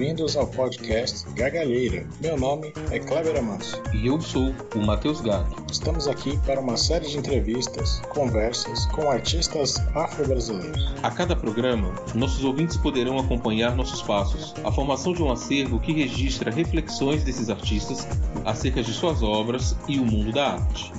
Bem-vindos 0.00 0.34
ao 0.34 0.46
podcast 0.46 1.28
Gargalheira. 1.34 2.06
Meu 2.22 2.34
nome 2.34 2.72
é 2.90 2.98
Kleber 2.98 3.36
Amanso. 3.36 3.82
E 3.92 4.06
eu 4.06 4.18
sou 4.18 4.54
o 4.74 4.78
Matheus 4.78 5.20
Gato. 5.20 5.62
Estamos 5.70 6.08
aqui 6.08 6.38
para 6.46 6.58
uma 6.58 6.74
série 6.78 7.06
de 7.06 7.18
entrevistas, 7.18 8.00
conversas 8.08 8.86
com 8.86 9.10
artistas 9.10 9.76
afro-brasileiros. 9.94 10.94
A 11.02 11.10
cada 11.10 11.36
programa, 11.36 11.94
nossos 12.14 12.42
ouvintes 12.42 12.78
poderão 12.78 13.18
acompanhar 13.18 13.76
nossos 13.76 14.00
passos, 14.00 14.54
a 14.64 14.72
formação 14.72 15.12
de 15.12 15.22
um 15.22 15.30
acervo 15.30 15.78
que 15.78 15.92
registra 15.92 16.50
reflexões 16.50 17.22
desses 17.22 17.50
artistas 17.50 18.08
acerca 18.46 18.82
de 18.82 18.94
suas 18.94 19.22
obras 19.22 19.76
e 19.86 19.98
o 19.98 20.06
mundo 20.06 20.32
da 20.32 20.52
arte. 20.52 20.90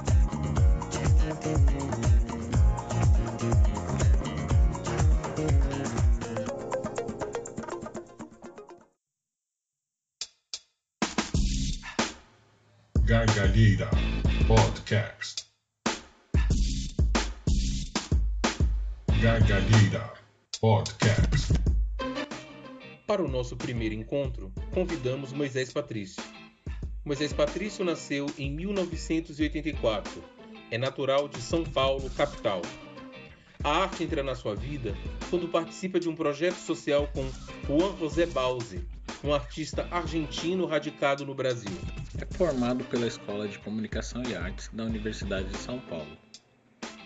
Nosso 23.31 23.55
primeiro 23.55 23.95
encontro, 23.95 24.52
convidamos 24.73 25.31
Moisés 25.31 25.72
Patrício. 25.72 26.22
Moisés 27.03 27.33
Patrício 27.33 27.83
nasceu 27.83 28.28
em 28.38 28.52
1984. 28.52 30.23
É 30.69 30.78
natural 30.78 31.28
de 31.28 31.42
São 31.42 31.64
Paulo, 31.64 32.09
capital. 32.11 32.61
A 33.64 33.83
arte 33.83 34.03
entra 34.03 34.22
na 34.22 34.36
sua 34.36 34.55
vida 34.55 34.95
quando 35.30 35.47
participa 35.47 36.00
de 36.00 36.09
um 36.09 36.16
projeto 36.16 36.58
social 36.58 37.08
com 37.08 37.28
Juan 37.67 37.95
José 37.97 38.25
Bauzi, 38.25 38.86
um 39.23 39.33
artista 39.33 39.88
argentino 39.92 40.66
radicado 40.66 41.25
no 41.25 41.33
Brasil. 41.33 41.75
É 42.20 42.25
formado 42.36 42.83
pela 42.86 43.08
Escola 43.08 43.48
de 43.48 43.58
Comunicação 43.59 44.23
e 44.27 44.36
Artes 44.36 44.70
da 44.73 44.83
Universidade 44.83 45.50
de 45.50 45.58
São 45.58 45.80
Paulo. 45.80 46.17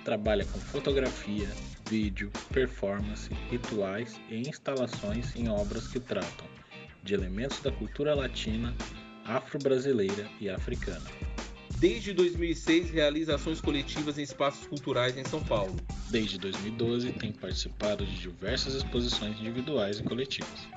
Trabalha 0.03 0.45
com 0.45 0.59
fotografia, 0.59 1.47
vídeo, 1.89 2.31
performance, 2.53 3.33
rituais 3.49 4.19
e 4.29 4.47
instalações 4.47 5.35
em 5.35 5.49
obras 5.49 5.87
que 5.87 5.99
tratam 5.99 6.47
de 7.03 7.13
elementos 7.13 7.61
da 7.61 7.71
cultura 7.71 8.15
latina, 8.15 8.73
afro-brasileira 9.25 10.27
e 10.41 10.49
africana. 10.49 11.05
Desde 11.79 12.13
2006 12.13 12.89
realiza 12.89 13.35
ações 13.35 13.61
coletivas 13.61 14.17
em 14.17 14.23
espaços 14.23 14.65
culturais 14.65 15.15
em 15.17 15.23
São 15.23 15.43
Paulo. 15.43 15.75
Desde 16.09 16.39
2012 16.39 17.11
tem 17.13 17.31
participado 17.31 18.05
de 18.05 18.19
diversas 18.19 18.73
exposições 18.73 19.39
individuais 19.39 19.99
e 19.99 20.03
coletivas. 20.03 20.67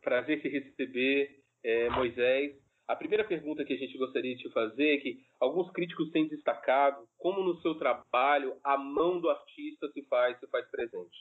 Prazer 0.00 0.40
te 0.40 0.48
receber, 0.48 1.42
é, 1.62 1.90
Moisés. 1.90 2.52
A 2.88 2.96
primeira 2.96 3.22
pergunta 3.22 3.66
que 3.66 3.74
a 3.74 3.76
gente 3.76 3.98
gostaria 3.98 4.34
de 4.34 4.44
te 4.44 4.50
fazer 4.50 4.94
é 4.94 4.96
que 4.96 5.18
alguns 5.38 5.70
críticos 5.72 6.10
têm 6.10 6.26
destacado 6.26 7.06
como 7.18 7.42
no 7.42 7.60
seu 7.60 7.74
trabalho 7.74 8.56
a 8.64 8.78
mão 8.78 9.20
do 9.20 9.28
artista 9.28 9.90
se 9.92 10.02
faz, 10.06 10.40
se 10.40 10.46
faz 10.46 10.66
presente. 10.70 11.18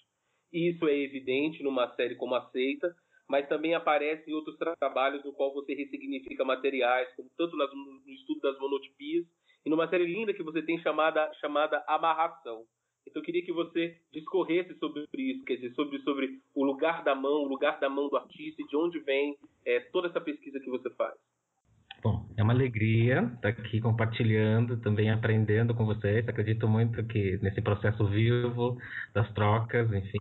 Isso 0.51 0.87
é 0.87 0.97
evidente 0.97 1.61
numa 1.61 1.93
série 1.95 2.15
como 2.15 2.35
Aceita, 2.35 2.95
mas 3.27 3.49
também 3.49 3.75
aparece 3.75 4.31
em 4.31 4.33
outros 4.33 4.55
trabalhos 4.79 5.25
no 5.25 5.33
qual 5.33 5.53
você 5.53 5.73
ressignifica 5.73 6.45
materiais, 6.45 7.13
como 7.17 7.29
tanto 7.37 7.57
nas, 7.57 7.69
no 7.73 8.13
estudo 8.13 8.39
das 8.39 8.57
monotipias 8.59 9.25
e 9.65 9.69
numa 9.69 9.89
série 9.89 10.05
linda 10.05 10.33
que 10.33 10.43
você 10.43 10.61
tem 10.61 10.79
chamada, 10.79 11.29
chamada 11.41 11.83
Amarração. 11.85 12.63
Então 13.05 13.21
eu 13.21 13.25
queria 13.25 13.43
que 13.43 13.51
você 13.51 13.99
discorresse 14.13 14.73
sobre 14.79 15.05
isso, 15.17 15.43
quer 15.43 15.55
dizer, 15.55 15.73
sobre, 15.73 15.99
sobre 15.99 16.39
o 16.55 16.63
lugar 16.63 17.03
da 17.03 17.13
mão, 17.13 17.43
o 17.43 17.47
lugar 17.47 17.77
da 17.77 17.89
mão 17.89 18.07
do 18.07 18.15
artista 18.15 18.61
e 18.61 18.67
de 18.67 18.77
onde 18.77 18.99
vem 18.99 19.37
é, 19.65 19.81
toda 19.91 20.07
essa 20.07 20.21
pesquisa 20.21 20.61
que 20.61 20.69
você 20.69 20.89
faz. 20.91 21.17
Bom, 22.03 22.29
é 22.37 22.43
uma 22.43 22.53
alegria 22.53 23.31
estar 23.35 23.49
aqui 23.49 23.81
compartilhando, 23.81 24.77
também 24.77 25.09
aprendendo 25.09 25.73
com 25.73 25.85
vocês. 25.85 26.27
Acredito 26.27 26.67
muito 26.67 27.03
que 27.05 27.39
nesse 27.41 27.61
processo 27.61 28.05
vivo 28.07 28.77
das 29.13 29.31
trocas, 29.33 29.91
enfim. 29.91 30.19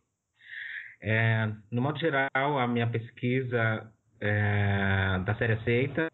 É, 1.01 1.53
no 1.71 1.83
modo 1.83 1.99
geral, 1.99 2.29
a 2.35 2.67
minha 2.67 2.87
pesquisa 2.87 3.93
é, 4.21 5.19
da 5.25 5.35
série 5.37 5.53
aceita 5.53 6.09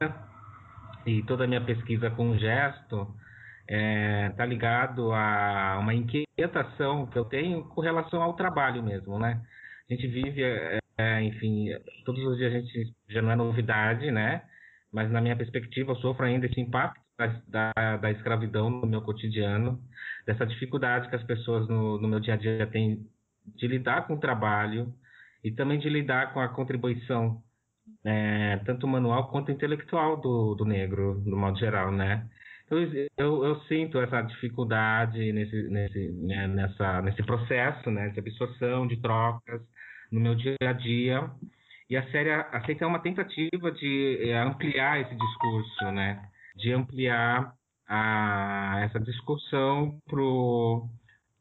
e 1.06 1.22
toda 1.24 1.44
a 1.44 1.46
minha 1.46 1.64
pesquisa 1.64 2.10
com 2.10 2.36
gesto 2.36 3.14
está 3.62 3.76
é, 3.76 4.30
tá 4.30 4.44
ligado 4.44 5.12
a 5.12 5.78
uma 5.80 5.94
inquietação 5.94 7.06
que 7.06 7.18
eu 7.18 7.24
tenho 7.24 7.64
com 7.68 7.80
relação 7.80 8.20
ao 8.20 8.34
trabalho 8.34 8.82
mesmo, 8.82 9.18
né? 9.18 9.40
A 9.88 9.94
gente 9.94 10.08
vive, 10.08 10.42
é, 10.42 10.78
é, 10.98 11.22
enfim, 11.22 11.68
todos 12.04 12.22
os 12.24 12.36
dias 12.36 12.52
a 12.52 12.58
gente 12.58 12.94
já 13.08 13.22
não 13.22 13.30
é 13.30 13.36
novidade, 13.36 14.10
né? 14.10 14.42
Mas 14.92 15.10
na 15.10 15.20
minha 15.20 15.36
perspectiva 15.36 15.92
eu 15.92 15.96
sofro 15.96 16.26
ainda 16.26 16.46
esse 16.46 16.60
impacto 16.60 17.00
da, 17.18 17.72
da, 17.74 17.96
da 17.96 18.10
escravidão 18.10 18.68
no 18.70 18.86
meu 18.86 19.02
cotidiano, 19.02 19.82
dessa 20.26 20.46
dificuldade 20.46 21.08
que 21.08 21.16
as 21.16 21.24
pessoas 21.24 21.68
no, 21.68 21.98
no 21.98 22.08
meu 22.08 22.20
dia 22.20 22.34
a 22.34 22.36
dia 22.36 22.66
têm 22.66 23.06
de 23.56 23.66
lidar 23.66 24.06
com 24.06 24.14
o 24.14 24.20
trabalho 24.20 24.92
e 25.42 25.50
também 25.50 25.78
de 25.78 25.88
lidar 25.88 26.32
com 26.32 26.40
a 26.40 26.48
contribuição 26.48 27.42
é, 28.04 28.58
tanto 28.64 28.86
manual 28.86 29.30
quanto 29.30 29.50
intelectual 29.50 30.20
do, 30.20 30.54
do 30.54 30.64
negro, 30.64 31.22
no 31.24 31.36
modo 31.36 31.58
geral, 31.58 31.90
né? 31.90 32.28
Eu, 32.70 32.78
eu, 33.18 33.44
eu, 33.44 33.60
sinto 33.62 33.98
essa 33.98 34.22
dificuldade 34.22 35.32
nesse, 35.32 35.68
nesse, 35.68 36.08
né, 36.12 36.46
nessa, 36.46 37.02
nesse 37.02 37.22
processo 37.22 37.90
né, 37.90 38.08
de 38.08 38.18
absorção, 38.18 38.86
de 38.86 38.96
trocas 38.96 39.60
no 40.10 40.18
meu 40.18 40.34
dia 40.34 40.56
a 40.62 40.72
dia. 40.72 41.30
E 41.92 41.96
a 41.98 42.10
série 42.10 42.30
aceita 42.30 42.86
uma 42.86 43.00
tentativa 43.00 43.70
de 43.70 44.30
é, 44.30 44.38
ampliar 44.38 44.98
esse 44.98 45.14
discurso, 45.14 45.92
né? 45.92 46.26
De 46.56 46.72
ampliar 46.72 47.52
a, 47.86 48.80
essa 48.84 48.98
discussão 48.98 49.98
pro, 50.08 50.88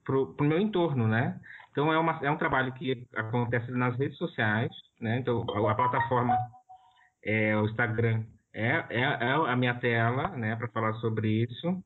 pro, 0.03 0.35
pro 0.35 0.45
meu 0.45 0.59
entorno, 0.59 1.07
né? 1.07 1.39
Então 1.71 1.89
é, 1.93 1.97
uma, 1.97 2.19
é 2.21 2.29
um 2.29 2.35
trabalho 2.35 2.73
que 2.73 3.07
acontece 3.15 3.71
nas 3.71 3.97
redes 3.97 4.17
sociais, 4.17 4.69
né? 4.99 5.19
Então 5.19 5.45
a, 5.55 5.71
a 5.71 5.73
plataforma 5.73 6.37
é 7.23 7.55
o 7.55 7.67
Instagram 7.67 8.25
é, 8.53 8.83
é, 8.89 9.01
é 9.03 9.31
a 9.31 9.55
minha 9.55 9.75
tela, 9.75 10.35
né, 10.35 10.57
para 10.57 10.67
falar 10.67 10.91
sobre 10.95 11.29
isso. 11.43 11.81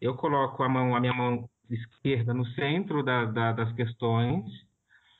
Eu 0.00 0.14
coloco 0.16 0.62
a 0.62 0.68
mão, 0.70 0.96
a 0.96 1.00
minha 1.00 1.12
mão 1.12 1.46
esquerda 1.68 2.32
no 2.32 2.46
centro 2.46 3.02
da, 3.02 3.26
da, 3.26 3.52
das 3.52 3.70
questões. 3.74 4.42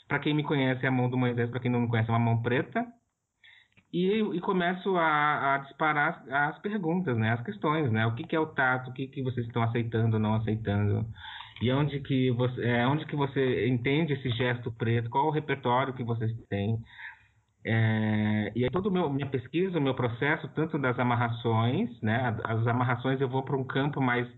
Para 0.08 0.18
quem 0.20 0.34
me 0.34 0.44
conhece, 0.44 0.84
é 0.84 0.88
a 0.88 0.92
mão 0.92 1.10
do 1.10 1.16
Moisés, 1.16 1.50
para 1.50 1.60
quem 1.60 1.70
não 1.70 1.80
me 1.80 1.88
conhece, 1.88 2.08
é 2.08 2.12
uma 2.12 2.18
mão 2.18 2.42
preta. 2.42 2.86
E, 3.92 4.20
e 4.20 4.40
começo 4.40 4.96
a, 4.96 5.54
a, 5.54 5.58
disparar 5.58 6.22
as, 6.30 6.58
perguntas, 6.58 7.16
né, 7.16 7.30
as 7.32 7.42
questões, 7.42 7.90
né, 7.90 8.06
o 8.06 8.14
que, 8.14 8.24
que 8.24 8.36
é 8.36 8.40
o 8.40 8.46
tato, 8.46 8.90
o 8.90 8.92
que, 8.92 9.06
que 9.06 9.22
vocês 9.22 9.46
estão 9.46 9.62
aceitando 9.62 10.16
ou 10.16 10.20
não 10.20 10.34
aceitando, 10.34 11.06
e 11.62 11.72
onde 11.72 12.00
que 12.00 12.30
você, 12.32 12.62
é, 12.62 12.86
onde 12.86 13.06
que 13.06 13.16
você 13.16 13.66
entende 13.66 14.12
esse 14.12 14.28
gesto 14.30 14.70
preto, 14.72 15.08
qual 15.08 15.28
o 15.28 15.30
repertório 15.30 15.94
que 15.94 16.02
vocês 16.02 16.30
têm, 16.48 16.78
é, 17.64 18.52
e 18.54 18.64
aí 18.64 18.70
toda 18.70 18.88
a 18.88 19.08
minha 19.08 19.26
pesquisa, 19.26 19.78
o 19.78 19.82
meu 19.82 19.94
processo, 19.94 20.48
tanto 20.54 20.78
das 20.78 20.98
amarrações, 20.98 21.90
né, 22.02 22.36
as 22.44 22.66
amarrações 22.66 23.20
eu 23.20 23.28
vou 23.28 23.44
para 23.44 23.56
um 23.56 23.64
campo 23.64 24.00
mais 24.00 24.28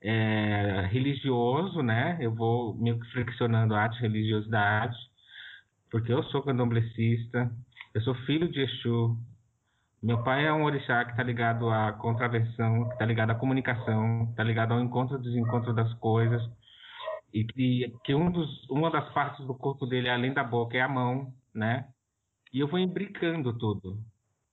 é, 0.00 0.88
religioso, 0.90 1.82
né, 1.82 2.16
eu 2.20 2.34
vou 2.34 2.78
que 2.78 3.12
flexionando 3.12 3.74
arte 3.74 3.98
e 3.98 4.02
religiosidade, 4.02 4.96
porque 5.92 6.10
eu 6.10 6.22
sou 6.24 6.42
candomblecista, 6.42 7.52
eu 7.94 8.00
sou 8.00 8.14
filho 8.26 8.50
de 8.50 8.62
Exu, 8.62 9.14
meu 10.02 10.24
pai 10.24 10.46
é 10.46 10.52
um 10.52 10.64
orixá 10.64 11.04
que 11.04 11.10
está 11.10 11.22
ligado 11.22 11.68
à 11.68 11.92
contravenção, 11.92 12.86
que 12.86 12.94
está 12.94 13.04
ligado 13.04 13.30
à 13.30 13.34
comunicação, 13.34 14.26
está 14.30 14.42
ligado 14.42 14.72
ao 14.72 14.80
encontro 14.80 15.18
e 15.18 15.22
desencontro 15.22 15.74
das 15.74 15.92
coisas, 15.94 16.42
e, 17.32 17.46
e 17.56 17.94
que 18.02 18.14
um 18.14 18.30
dos, 18.32 18.68
uma 18.70 18.90
das 18.90 19.08
partes 19.12 19.46
do 19.46 19.54
corpo 19.54 19.86
dele, 19.86 20.08
além 20.08 20.32
da 20.32 20.42
boca, 20.42 20.78
é 20.78 20.80
a 20.80 20.88
mão, 20.88 21.30
né, 21.54 21.86
e 22.52 22.60
eu 22.60 22.68
vou 22.68 22.78
imbricando 22.78 23.52
tudo, 23.58 23.98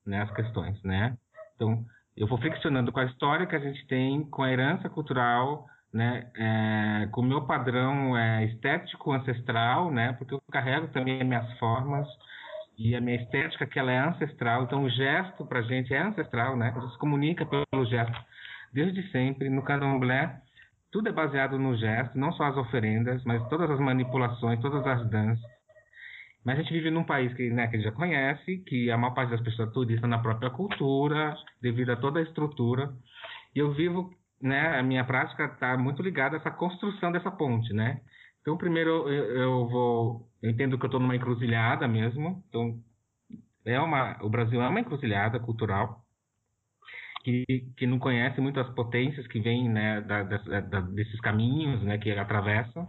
né, 0.05 0.21
as 0.21 0.31
questões, 0.31 0.81
né? 0.83 1.17
Então, 1.55 1.85
eu 2.17 2.27
vou 2.27 2.37
flexionando 2.37 2.91
com 2.91 2.99
a 2.99 3.05
história 3.05 3.47
que 3.47 3.55
a 3.55 3.59
gente 3.59 3.87
tem, 3.87 4.29
com 4.29 4.43
a 4.43 4.51
herança 4.51 4.89
cultural, 4.89 5.65
né, 5.93 6.27
é, 6.37 7.07
com 7.11 7.21
o 7.21 7.25
meu 7.25 7.45
padrão 7.45 8.15
é, 8.17 8.45
estético 8.45 9.11
ancestral, 9.11 9.91
né, 9.91 10.13
porque 10.13 10.33
eu 10.33 10.41
carrego 10.51 10.87
também 10.89 11.21
as 11.21 11.27
minhas 11.27 11.57
formas 11.57 12.07
e 12.77 12.95
a 12.95 13.01
minha 13.01 13.17
estética 13.17 13.65
que 13.65 13.79
ela 13.79 13.91
é 13.91 13.97
ancestral, 13.97 14.63
então 14.63 14.83
o 14.83 14.89
gesto 14.89 15.45
para 15.45 15.61
gente 15.63 15.93
é 15.93 16.01
ancestral, 16.01 16.55
né, 16.55 16.73
a 16.75 16.79
gente 16.79 16.93
se 16.93 16.99
comunica 16.99 17.45
pelo 17.45 17.85
gesto 17.85 18.17
desde 18.71 19.01
sempre, 19.11 19.49
no 19.49 19.63
candomblé 19.63 20.41
tudo 20.91 21.09
é 21.09 21.11
baseado 21.11 21.57
no 21.59 21.77
gesto, 21.77 22.17
não 22.17 22.31
só 22.31 22.45
as 22.45 22.57
oferendas, 22.57 23.23
mas 23.23 23.47
todas 23.47 23.69
as 23.69 23.79
manipulações, 23.79 24.59
todas 24.59 24.85
as 24.87 25.07
danças, 25.09 25.59
mas 26.43 26.57
a 26.57 26.61
gente 26.61 26.73
vive 26.73 26.89
num 26.89 27.03
país 27.03 27.33
que, 27.33 27.49
né, 27.49 27.67
que 27.67 27.75
a 27.75 27.79
gente 27.79 27.89
já 27.89 27.95
conhece, 27.95 28.57
que 28.65 28.89
a 28.89 28.97
maior 28.97 29.13
parte 29.13 29.31
das 29.31 29.41
pessoas 29.41 29.71
turistas 29.71 30.09
na 30.09 30.19
própria 30.19 30.49
cultura, 30.49 31.35
devido 31.61 31.91
a 31.91 31.95
toda 31.95 32.19
a 32.19 32.23
estrutura. 32.23 32.91
E 33.53 33.59
eu 33.59 33.73
vivo, 33.73 34.09
né, 34.41 34.79
a 34.79 34.83
minha 34.83 35.03
prática 35.03 35.45
está 35.45 35.77
muito 35.77 36.01
ligada 36.01 36.35
a 36.37 36.39
essa 36.39 36.51
construção 36.51 37.11
dessa 37.11 37.31
ponte, 37.31 37.73
né? 37.73 38.01
Então, 38.41 38.57
primeiro 38.57 39.09
eu, 39.09 39.25
eu 39.35 39.67
vou. 39.67 40.29
Eu 40.41 40.49
entendo 40.49 40.77
que 40.77 40.85
eu 40.85 40.87
estou 40.87 40.99
numa 40.99 41.15
encruzilhada 41.15 41.87
mesmo. 41.87 42.43
Então, 42.47 42.79
é 43.65 43.79
uma, 43.79 44.17
o 44.23 44.29
Brasil 44.29 44.61
é 44.61 44.67
uma 44.67 44.79
encruzilhada 44.79 45.39
cultural 45.39 46.03
que, 47.23 47.45
que 47.77 47.85
não 47.85 47.99
conhece 47.99 48.39
muito 48.39 48.59
as 48.59 48.69
potências 48.73 49.27
que 49.27 49.39
vêm 49.39 49.69
né, 49.69 50.01
da, 50.01 50.23
da, 50.23 50.79
desses 50.81 51.19
caminhos 51.19 51.81
né, 51.83 51.97
que 51.97 52.11
atravessam. 52.11 52.87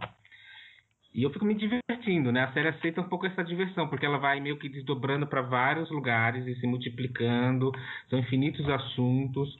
E 1.13 1.23
eu 1.23 1.29
fico 1.29 1.43
me 1.43 1.53
divertindo, 1.53 2.31
né? 2.31 2.43
A 2.43 2.53
série 2.53 2.69
aceita 2.69 3.01
um 3.01 3.09
pouco 3.09 3.25
essa 3.25 3.43
diversão, 3.43 3.87
porque 3.89 4.05
ela 4.05 4.17
vai 4.17 4.39
meio 4.39 4.57
que 4.57 4.69
desdobrando 4.69 5.27
para 5.27 5.41
vários 5.41 5.91
lugares 5.91 6.47
e 6.47 6.55
se 6.55 6.65
multiplicando. 6.65 7.71
São 8.09 8.17
infinitos 8.17 8.67
assuntos. 8.69 9.53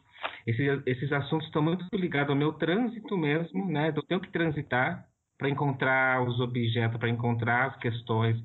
Esses, 0.46 0.82
esses 0.86 1.12
assuntos 1.12 1.48
estão 1.48 1.62
muito 1.62 1.86
ligados 1.94 2.30
ao 2.30 2.36
meu 2.36 2.54
trânsito 2.54 3.18
mesmo, 3.18 3.72
né? 3.72 3.94
Eu 3.96 4.04
tenho 4.04 4.22
que 4.22 4.32
transitar 4.32 5.06
para 5.38 5.50
encontrar 5.50 6.22
os 6.24 6.40
objetos, 6.40 7.00
para 7.00 7.10
encontrar 7.10 7.72
as 7.72 7.78
questões, 7.78 8.38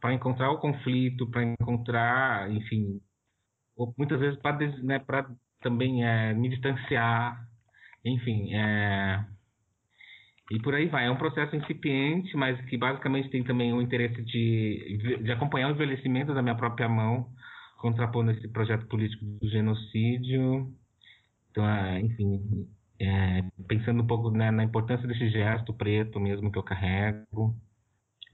para 0.00 0.14
encontrar 0.14 0.50
o 0.50 0.58
conflito, 0.58 1.30
para 1.30 1.42
encontrar, 1.42 2.50
enfim, 2.50 3.00
muitas 3.98 4.20
vezes 4.20 4.38
para 4.40 4.58
né, 4.82 5.00
também 5.60 6.04
é, 6.04 6.32
me 6.34 6.48
distanciar, 6.48 7.44
enfim, 8.04 8.54
é, 8.54 9.24
e 10.50 10.60
por 10.60 10.74
aí 10.74 10.86
vai. 10.86 11.06
É 11.06 11.10
um 11.10 11.16
processo 11.16 11.56
incipiente, 11.56 12.36
mas 12.36 12.60
que 12.66 12.76
basicamente 12.76 13.30
tem 13.30 13.42
também 13.42 13.72
o 13.72 13.80
interesse 13.80 14.22
de, 14.22 15.18
de 15.22 15.32
acompanhar 15.32 15.68
o 15.68 15.74
envelhecimento 15.74 16.34
da 16.34 16.42
minha 16.42 16.54
própria 16.54 16.88
mão, 16.88 17.26
contrapondo 17.78 18.30
esse 18.30 18.46
projeto 18.48 18.86
político 18.86 19.24
do 19.24 19.48
genocídio. 19.48 20.68
Então, 21.54 21.68
é, 21.68 22.00
enfim, 22.00 22.68
é, 22.98 23.42
pensando 23.68 24.02
um 24.02 24.06
pouco 24.08 24.28
né, 24.28 24.50
na 24.50 24.64
importância 24.64 25.06
desse 25.06 25.30
gesto 25.30 25.72
preto 25.72 26.18
mesmo 26.18 26.50
que 26.50 26.58
eu 26.58 26.64
carrego. 26.64 27.56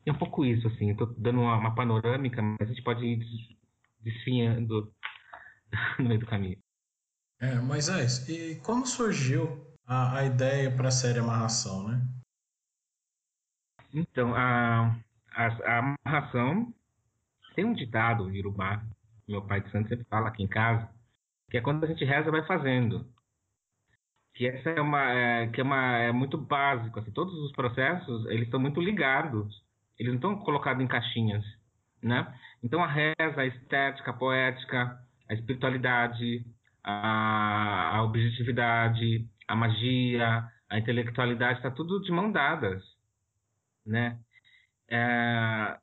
É 0.06 0.11
um 0.11 0.17
pouco 0.17 0.43
isso, 0.43 0.67
assim. 0.69 0.90
Estou 0.90 1.06
dando 1.19 1.43
uma, 1.43 1.58
uma, 1.58 1.75
panorâmica, 1.75 2.40
mas 2.40 2.62
a 2.62 2.64
gente 2.64 2.82
pode 2.82 3.05
ir 3.05 3.20
desfinhando 4.00 4.90
no 6.00 6.08
meio 6.08 6.20
do 6.20 6.26
caminho. 6.26 6.56
É, 7.38 7.56
Moisés, 7.56 8.26
e 8.26 8.58
como 8.64 8.87
surgiu 8.87 9.67
a, 9.87 10.20
a 10.20 10.25
ideia 10.25 10.70
para 10.70 10.88
a 10.88 10.90
série 10.90 11.19
Amarração, 11.19 11.88
né? 11.88 12.02
Então, 13.93 14.34
a, 14.34 14.96
a, 15.31 15.46
a 15.46 15.96
amarração 16.06 16.72
tem 17.55 17.67
um 17.67 17.75
ditado 17.75 18.34
Irubá, 18.34 18.82
meu 19.28 19.43
pai 19.43 19.61
de 19.61 19.70
santo 19.70 19.90
sempre 19.90 20.06
fala 20.06 20.28
aqui 20.28 20.43
em 20.43 20.49
casa, 20.49 20.88
que 21.50 21.58
é 21.58 21.61
quando 21.61 21.84
a 21.84 21.87
gente 21.87 22.05
reza, 22.05 22.31
vai 22.31 22.46
fazendo. 22.46 23.09
Que 24.40 24.46
essa 24.46 24.70
é 24.70 24.81
uma, 24.81 25.04
é, 25.12 25.48
que 25.48 25.60
é 25.60 25.62
uma, 25.62 25.98
é 25.98 26.12
muito 26.12 26.38
básico, 26.38 26.98
assim, 26.98 27.10
todos 27.10 27.34
os 27.34 27.52
processos, 27.52 28.25
eles 28.25 28.44
estão 28.44 28.58
muito 28.58 28.81
ligados, 28.81 29.62
eles 29.98 30.12
não 30.12 30.16
estão 30.16 30.38
colocados 30.38 30.82
em 30.82 30.88
caixinhas, 30.88 31.44
né? 32.02 32.26
Então 32.64 32.82
a 32.82 32.87
reza, 32.87 33.38
a 33.38 33.44
estética, 33.44 34.10
a 34.10 34.14
poética, 34.14 34.98
a 35.28 35.34
espiritualidade, 35.34 36.42
a, 36.82 37.98
a 37.98 38.02
objetividade, 38.02 39.28
a 39.46 39.54
magia, 39.54 40.48
a 40.70 40.78
intelectualidade, 40.78 41.58
está 41.58 41.70
tudo 41.70 42.00
de 42.00 42.10
mão 42.10 42.32
dadas, 42.32 42.82
né? 43.84 44.19
É... 44.88 45.76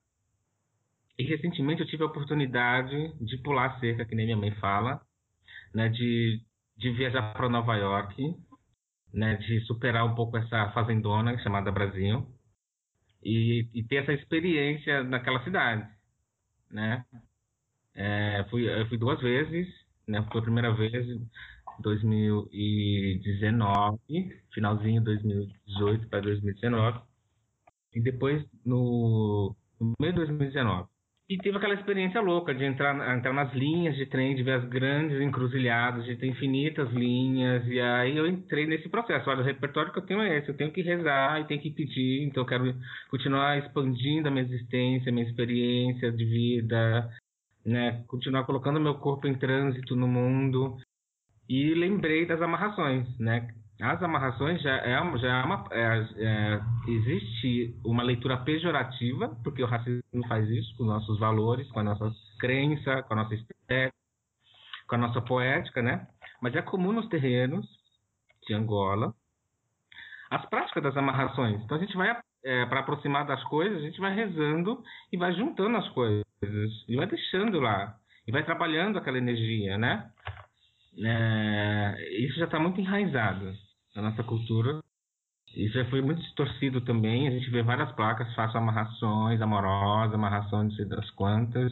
E 1.20 1.24
recentemente 1.26 1.82
eu 1.82 1.88
tive 1.88 2.02
a 2.02 2.08
oportunidade 2.08 3.14
de 3.24 3.38
pular 3.38 3.80
cerca, 3.80 4.04
que 4.04 4.16
nem 4.16 4.26
minha 4.26 4.36
mãe 4.36 4.52
fala, 4.56 5.00
né? 5.76 5.90
De, 5.90 6.42
de 6.76 6.90
viajar 6.94 7.34
para 7.34 7.50
Nova 7.50 7.76
York, 7.76 8.47
né? 9.18 9.36
De 9.38 9.60
superar 9.62 10.06
um 10.06 10.14
pouco 10.16 10.38
essa 10.38 10.72
fazendona 10.72 11.38
chamada 11.40 11.72
Brasil 11.72 12.28
e, 13.24 13.68
e 13.74 13.84
ter 13.84 14.04
essa 14.04 14.14
experiência 14.14 15.04
naquela 15.04 15.44
cidade, 15.44 15.90
né? 16.70 17.04
É, 17.96 18.46
fui, 18.50 18.70
eu 18.70 18.88
fui 18.88 18.98
duas 18.98 19.20
vezes, 19.20 19.68
né? 20.08 20.26
Foi 20.32 20.40
a 20.40 20.44
primeira 20.44 20.74
vez 20.74 21.06
2019, 21.80 24.00
finalzinho 24.54 25.04
2018 25.04 26.08
para 26.10 26.22
2019, 26.22 27.02
e 27.96 28.02
depois 28.02 28.46
no, 28.64 29.56
no 29.80 29.94
meio 30.00 30.14
de 30.14 30.20
2019. 30.20 30.88
E 31.30 31.38
tive 31.38 31.58
aquela 31.58 31.74
experiência 31.74 32.22
louca 32.22 32.56
de 32.56 32.64
entrar, 32.64 32.96
entrar 33.14 33.34
nas 33.34 33.54
linhas 33.54 33.98
de 33.98 34.06
trem, 34.06 34.34
de 34.34 34.44
ver 34.44 34.54
as 34.54 34.70
grandes 34.70 35.20
encruzilhadas, 35.20 36.06
de 36.06 36.16
ter 36.16 36.28
infinitas 36.28 36.90
linhas, 36.94 37.68
e 37.68 37.82
aí 37.82 38.16
eu 38.16 38.26
entrei 38.26 38.66
nesse 38.66 38.88
processo. 38.88 39.30
Olha, 39.30 39.42
o 39.42 39.44
repertório 39.44 39.92
que 39.92 40.00
eu 40.00 40.06
tenho 40.06 40.22
é 40.22 40.38
esse, 40.38 40.48
eu 40.48 40.56
tenho 40.56 40.72
que 40.72 40.82
rezar 40.82 41.42
e 41.42 41.48
tenho 41.48 41.60
que 41.60 41.72
pedir, 41.72 42.24
então 42.24 42.44
eu 42.44 42.48
quero 42.48 42.74
continuar 43.10 43.58
expandindo 43.58 44.30
a 44.30 44.32
minha 44.32 44.46
existência, 44.46 45.10
a 45.10 45.14
minha 45.14 45.28
experiência 45.28 46.14
de 46.14 46.24
vida, 46.24 47.10
né? 47.66 48.06
continuar 48.08 48.46
colocando 48.46 48.80
meu 48.80 48.96
corpo 48.96 49.28
em 49.28 49.38
trânsito 49.38 49.98
no 49.98 50.08
mundo, 50.08 50.78
e 51.50 51.74
lembrei 51.74 52.26
das 52.26 52.42
amarrações, 52.42 53.06
né? 53.20 53.50
As 53.80 54.02
amarrações 54.02 54.60
já 54.62 54.76
é, 54.78 55.18
já 55.20 55.28
é 55.28 55.44
uma. 55.44 55.66
É, 55.72 56.08
é, 56.18 56.62
existe 56.88 57.80
uma 57.86 58.02
leitura 58.02 58.38
pejorativa, 58.38 59.30
porque 59.44 59.62
o 59.62 59.68
racismo 59.68 60.28
faz 60.28 60.50
isso 60.50 60.76
com 60.78 60.84
nossos 60.84 61.20
valores, 61.20 61.70
com 61.72 61.80
a 61.80 61.84
nossa 61.84 62.12
crença, 62.40 63.04
com 63.04 63.14
a 63.14 63.18
nossa 63.18 63.36
estética, 63.36 63.94
com 64.88 64.96
a 64.96 64.98
nossa 64.98 65.22
poética, 65.22 65.82
né? 65.84 66.08
Mas 66.42 66.56
é 66.56 66.62
comum 66.62 66.92
nos 66.92 67.08
terrenos 67.08 67.68
de 68.48 68.54
Angola 68.54 69.14
as 70.30 70.44
práticas 70.50 70.84
das 70.84 70.98
amarrações. 70.98 71.62
Então 71.64 71.78
a 71.78 71.80
gente 71.80 71.96
vai, 71.96 72.20
é, 72.44 72.66
para 72.66 72.82
aproximar 72.82 73.26
das 73.26 73.42
coisas, 73.46 73.78
a 73.78 73.82
gente 73.82 74.02
vai 74.02 74.14
rezando 74.14 74.84
e 75.12 75.18
vai 75.18 75.34
juntando 75.34 75.78
as 75.78 75.88
coisas, 75.90 76.26
e 76.88 76.96
vai 76.98 77.08
deixando 77.08 77.60
lá, 77.62 77.96
e 78.28 78.32
vai 78.32 78.44
trabalhando 78.44 78.98
aquela 78.98 79.18
energia, 79.18 79.78
né? 79.78 80.12
é, 81.06 82.10
isso 82.20 82.40
já 82.40 82.46
está 82.46 82.60
muito 82.60 82.82
enraizado 82.82 83.54
na 83.98 84.10
nossa 84.12 84.24
cultura. 84.24 84.80
Isso 85.56 85.74
já 85.74 85.90
foi 85.90 86.02
muito 86.02 86.22
distorcido 86.22 86.82
também. 86.82 87.28
A 87.28 87.32
gente 87.32 87.50
vê 87.50 87.64
várias 87.64 87.92
placas, 87.94 88.34
faço 88.36 88.58
amarrações 88.58 89.42
amorosas, 89.42 90.14
amarração 90.14 90.68
de 90.68 90.76
sei 90.76 90.86
das 90.86 91.10
quantas. 91.12 91.72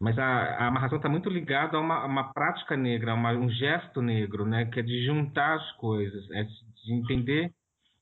Mas 0.00 0.18
a, 0.18 0.24
a 0.24 0.66
amarração 0.68 0.96
está 0.96 1.08
muito 1.08 1.28
ligada 1.28 1.76
a 1.76 1.80
uma, 1.80 2.04
uma 2.04 2.32
prática 2.32 2.76
negra, 2.76 3.12
a 3.12 3.14
uma, 3.14 3.32
um 3.32 3.50
gesto 3.50 4.00
negro, 4.00 4.46
né? 4.46 4.64
Que 4.66 4.80
é 4.80 4.82
de 4.82 5.04
juntar 5.04 5.56
as 5.56 5.72
coisas, 5.72 6.30
é 6.30 6.44
de 6.44 6.92
entender 6.94 7.52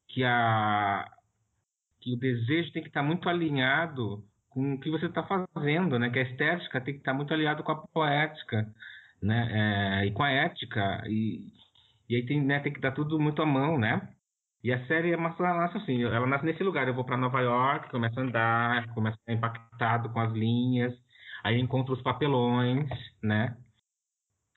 que, 0.08 0.22
a, 0.22 1.10
que 2.00 2.14
o 2.14 2.18
desejo 2.18 2.72
tem 2.72 2.82
que 2.82 2.88
estar 2.88 3.00
tá 3.00 3.06
muito 3.06 3.28
alinhado 3.28 4.22
com 4.50 4.74
o 4.74 4.80
que 4.80 4.90
você 4.90 5.06
está 5.06 5.22
fazendo, 5.54 5.98
né? 5.98 6.10
Que 6.10 6.20
a 6.20 6.22
estética 6.22 6.80
tem 6.80 6.94
que 6.94 7.00
estar 7.00 7.12
tá 7.12 7.16
muito 7.16 7.34
alinhado 7.34 7.64
com 7.64 7.72
a 7.72 7.86
poética 7.88 8.72
né? 9.22 10.02
É, 10.02 10.06
e 10.06 10.10
com 10.12 10.22
a 10.22 10.30
ética, 10.30 11.02
e, 11.06 11.52
e 12.08 12.16
aí 12.16 12.26
tem, 12.26 12.40
né, 12.42 12.60
tem 12.60 12.72
que 12.72 12.80
dar 12.80 12.92
tudo 12.92 13.18
muito 13.18 13.42
à 13.42 13.46
mão, 13.46 13.78
né? 13.78 14.08
E 14.62 14.72
a 14.72 14.86
série 14.86 15.12
é 15.12 15.16
uma 15.16 15.30
nasce 15.38 15.76
assim, 15.78 16.02
ela 16.02 16.26
nasce 16.26 16.44
nesse 16.44 16.62
lugar. 16.62 16.88
Eu 16.88 16.94
vou 16.94 17.04
para 17.04 17.16
Nova 17.16 17.40
York, 17.40 17.90
começo 17.90 18.18
a 18.18 18.22
andar, 18.22 18.86
começo 18.94 19.16
a 19.16 19.20
ficar 19.20 19.32
impactado 19.34 20.08
com 20.10 20.20
as 20.20 20.32
linhas, 20.32 20.92
aí 21.44 21.60
encontro 21.60 21.94
os 21.94 22.02
papelões, 22.02 22.88
né? 23.22 23.56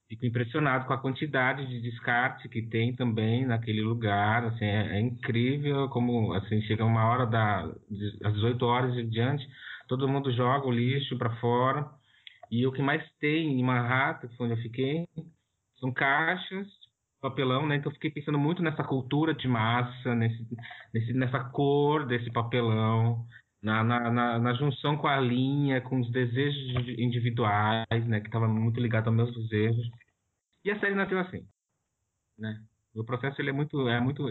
Fico 0.07 0.25
impressionado 0.25 0.85
com 0.87 0.93
a 0.93 0.97
quantidade 0.97 1.67
de 1.67 1.81
descarte 1.81 2.49
que 2.49 2.63
tem 2.63 2.95
também 2.95 3.45
naquele 3.45 3.81
lugar. 3.81 4.43
Assim, 4.45 4.65
é, 4.65 4.97
é 4.97 4.99
incrível 4.99 5.87
como 5.89 6.33
assim 6.33 6.61
chega 6.63 6.83
uma 6.83 7.05
hora 7.05 7.27
da 7.27 7.65
às 8.23 8.33
18 8.33 8.65
horas 8.65 8.97
e 8.97 9.03
diante, 9.03 9.47
todo 9.87 10.07
mundo 10.07 10.31
joga 10.31 10.65
o 10.67 10.71
lixo 10.71 11.17
para 11.17 11.35
fora 11.37 11.87
e 12.51 12.65
o 12.65 12.71
que 12.71 12.81
mais 12.81 13.03
tem 13.19 13.59
em 13.59 13.63
Manhattan, 13.63 14.29
onde 14.39 14.53
eu 14.53 14.57
fiquei, 14.57 15.07
são 15.79 15.93
caixas, 15.93 16.67
papelão, 17.19 17.65
né? 17.67 17.75
Então 17.75 17.91
fiquei 17.91 18.11
pensando 18.11 18.39
muito 18.39 18.61
nessa 18.61 18.83
cultura 18.83 19.33
de 19.33 19.47
massa, 19.47 20.15
nesse, 20.15 20.45
nesse, 20.93 21.13
nessa 21.13 21.43
cor 21.45 22.05
desse 22.05 22.31
papelão, 22.31 23.25
na, 23.61 23.83
na, 23.83 24.09
na, 24.11 24.39
na, 24.39 24.53
junção 24.53 24.97
com 24.97 25.07
a 25.07 25.19
linha, 25.19 25.81
com 25.81 25.99
os 25.99 26.11
desejos 26.11 26.87
individuais, 26.97 28.07
né? 28.07 28.19
Que 28.21 28.27
estava 28.27 28.47
muito 28.47 28.79
ligado 28.79 29.07
aos 29.07 29.15
meus 29.15 29.33
desejos. 29.35 29.89
E 30.63 30.71
a 30.71 30.79
série 30.79 30.95
nasceu 30.95 31.19
assim, 31.19 31.45
né? 32.37 32.61
O 32.95 33.03
processo 33.03 33.41
ele 33.41 33.49
é 33.49 33.53
muito, 33.53 33.87
é 33.87 33.99
muito, 33.99 34.27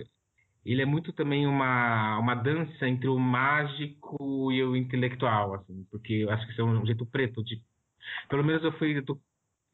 ele 0.64 0.82
é 0.82 0.86
muito 0.86 1.12
também 1.12 1.46
uma, 1.46 2.18
uma 2.18 2.34
dança 2.34 2.88
entre 2.88 3.08
o 3.08 3.18
mágico 3.18 4.52
e 4.52 4.62
o 4.62 4.76
intelectual, 4.76 5.54
assim, 5.54 5.86
porque 5.90 6.14
eu 6.14 6.30
acho 6.30 6.44
que 6.46 6.52
isso 6.52 6.60
é 6.60 6.64
um 6.64 6.84
jeito 6.84 7.06
preto 7.06 7.42
de 7.44 7.62
pelo 8.28 8.44
menos 8.44 8.62
eu 8.62 8.72
fui, 8.78 8.96
eu 8.96 9.20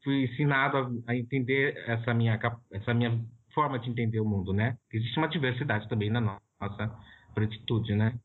fui 0.05 0.23
ensinado 0.23 0.77
a, 0.77 1.11
a, 1.11 1.15
entender 1.15 1.75
essa 1.87 2.13
minha, 2.13 2.39
essa 2.71 2.93
minha 2.93 3.19
forma 3.53 3.77
de 3.77 3.89
entender 3.89 4.21
o 4.21 4.25
mundo, 4.25 4.53
né? 4.53 4.77
Existe 4.93 5.17
uma 5.17 5.27
diversidade 5.27 5.89
também 5.89 6.09
na 6.09 6.21
nossa 6.21 6.95
pretitude, 7.33 7.93
né? 7.95 8.17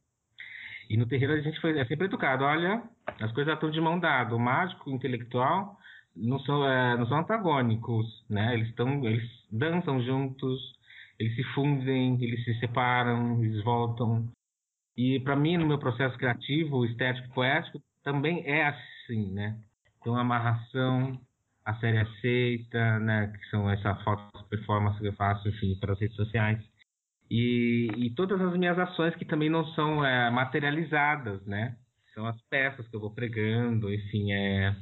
E 0.88 0.96
no 0.96 1.06
terreiro 1.06 1.32
a 1.32 1.40
gente 1.40 1.60
foi 1.60 1.76
é 1.78 1.84
sempre 1.87 2.06
educado, 2.06 2.44
olha, 2.44 2.82
as 3.20 3.32
coisas 3.32 3.54
estão 3.54 3.70
de 3.70 3.80
mão 3.80 3.99
dada, 3.99 4.37
o 4.37 4.38
mágico, 4.38 4.90
o 4.90 4.92
intelectual 4.92 5.76
não 6.14 6.38
são, 6.40 6.68
é, 6.68 6.96
não 6.96 7.06
são 7.06 7.18
antagônicos, 7.18 8.06
né? 8.28 8.54
Eles 8.54 8.68
estão, 8.68 9.04
eles 9.04 9.28
dançam 9.50 10.02
juntos, 10.02 10.60
eles 11.18 11.34
se 11.34 11.44
fundem, 11.54 12.22
eles 12.22 12.44
se 12.44 12.58
separam, 12.58 13.42
eles 13.42 13.62
voltam. 13.64 14.28
E 14.96 15.20
para 15.20 15.37
mim, 15.37 15.56
no 15.56 15.66
meu 15.66 15.78
processo 15.78 16.18
criativo, 16.18 16.84
estético, 16.84 17.32
poético, 17.32 17.80
também 18.02 18.42
é 18.44 18.66
assim, 18.66 19.32
né? 19.32 19.58
Então, 20.00 20.16
amarração, 20.16 21.20
a 21.64 21.74
série 21.76 21.98
aceita, 21.98 22.98
né? 22.98 23.32
Que 23.36 23.50
são 23.50 23.70
essa 23.70 23.94
foto 23.96 24.44
performance 24.48 24.98
que 25.00 25.08
eu 25.08 25.12
faço, 25.14 25.48
enfim, 25.48 25.76
para 25.80 25.92
as 25.92 26.00
redes 26.00 26.16
sociais. 26.16 26.58
E, 27.30 27.88
e 27.96 28.10
todas 28.10 28.40
as 28.40 28.56
minhas 28.56 28.78
ações 28.78 29.14
que 29.14 29.24
também 29.24 29.48
não 29.48 29.64
são 29.74 30.04
é, 30.04 30.30
materializadas, 30.30 31.44
né? 31.46 31.76
São 32.14 32.26
as 32.26 32.40
peças 32.50 32.86
que 32.88 32.96
eu 32.96 33.00
vou 33.00 33.14
pregando, 33.14 33.92
enfim, 33.92 34.32
é, 34.32 34.74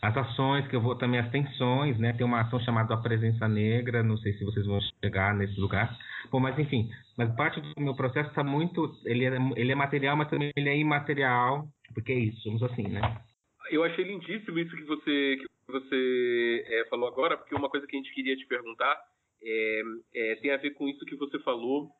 as 0.00 0.16
ações 0.16 0.66
que 0.68 0.76
eu 0.76 0.80
vou 0.80 0.94
também, 0.96 1.20
as 1.20 1.30
tensões, 1.30 1.98
né? 1.98 2.12
Tem 2.12 2.24
uma 2.24 2.40
ação 2.40 2.60
chamada 2.60 2.94
A 2.94 2.98
Presença 2.98 3.48
Negra, 3.48 4.02
não 4.02 4.16
sei 4.16 4.32
se 4.34 4.44
vocês 4.44 4.64
vão 4.64 4.80
chegar 5.02 5.34
nesse 5.34 5.58
lugar. 5.60 5.96
Bom, 6.30 6.40
mas 6.40 6.58
enfim, 6.58 6.90
mas 7.16 7.34
parte 7.34 7.60
do 7.60 7.80
meu 7.80 7.94
processo 7.94 8.30
está 8.30 8.42
muito, 8.42 8.94
ele 9.04 9.24
é, 9.24 9.36
ele 9.56 9.72
é 9.72 9.74
material, 9.74 10.16
mas 10.16 10.28
também 10.28 10.50
ele 10.56 10.68
é 10.68 10.78
imaterial, 10.78 11.66
porque 11.92 12.12
é 12.12 12.18
isso, 12.18 12.40
somos 12.42 12.62
assim, 12.62 12.88
né? 12.88 13.00
Eu 13.70 13.84
achei 13.84 14.04
lindíssimo 14.04 14.58
isso 14.58 14.76
que 14.76 14.84
você, 14.84 15.36
que 15.38 15.55
você 15.72 16.64
é, 16.66 16.84
falou 16.88 17.08
agora, 17.08 17.36
porque 17.36 17.54
uma 17.54 17.68
coisa 17.68 17.86
que 17.86 17.96
a 17.96 17.98
gente 17.98 18.14
queria 18.14 18.36
te 18.36 18.46
perguntar 18.46 19.00
é, 19.42 19.82
é, 20.14 20.36
tem 20.36 20.50
a 20.50 20.56
ver 20.56 20.70
com 20.70 20.88
isso 20.88 21.04
que 21.04 21.16
você 21.16 21.38
falou, 21.40 21.90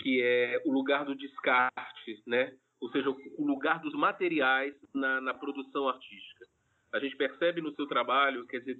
que 0.00 0.22
é 0.22 0.62
o 0.64 0.72
lugar 0.72 1.04
do 1.04 1.14
descarte, 1.14 2.22
né? 2.26 2.52
Ou 2.80 2.90
seja, 2.90 3.08
o 3.10 3.46
lugar 3.46 3.80
dos 3.80 3.94
materiais 3.94 4.74
na, 4.92 5.20
na 5.20 5.32
produção 5.32 5.88
artística. 5.88 6.46
A 6.92 6.98
gente 6.98 7.16
percebe 7.16 7.60
no 7.60 7.74
seu 7.74 7.86
trabalho, 7.86 8.46
quer 8.46 8.60
dizer, 8.60 8.78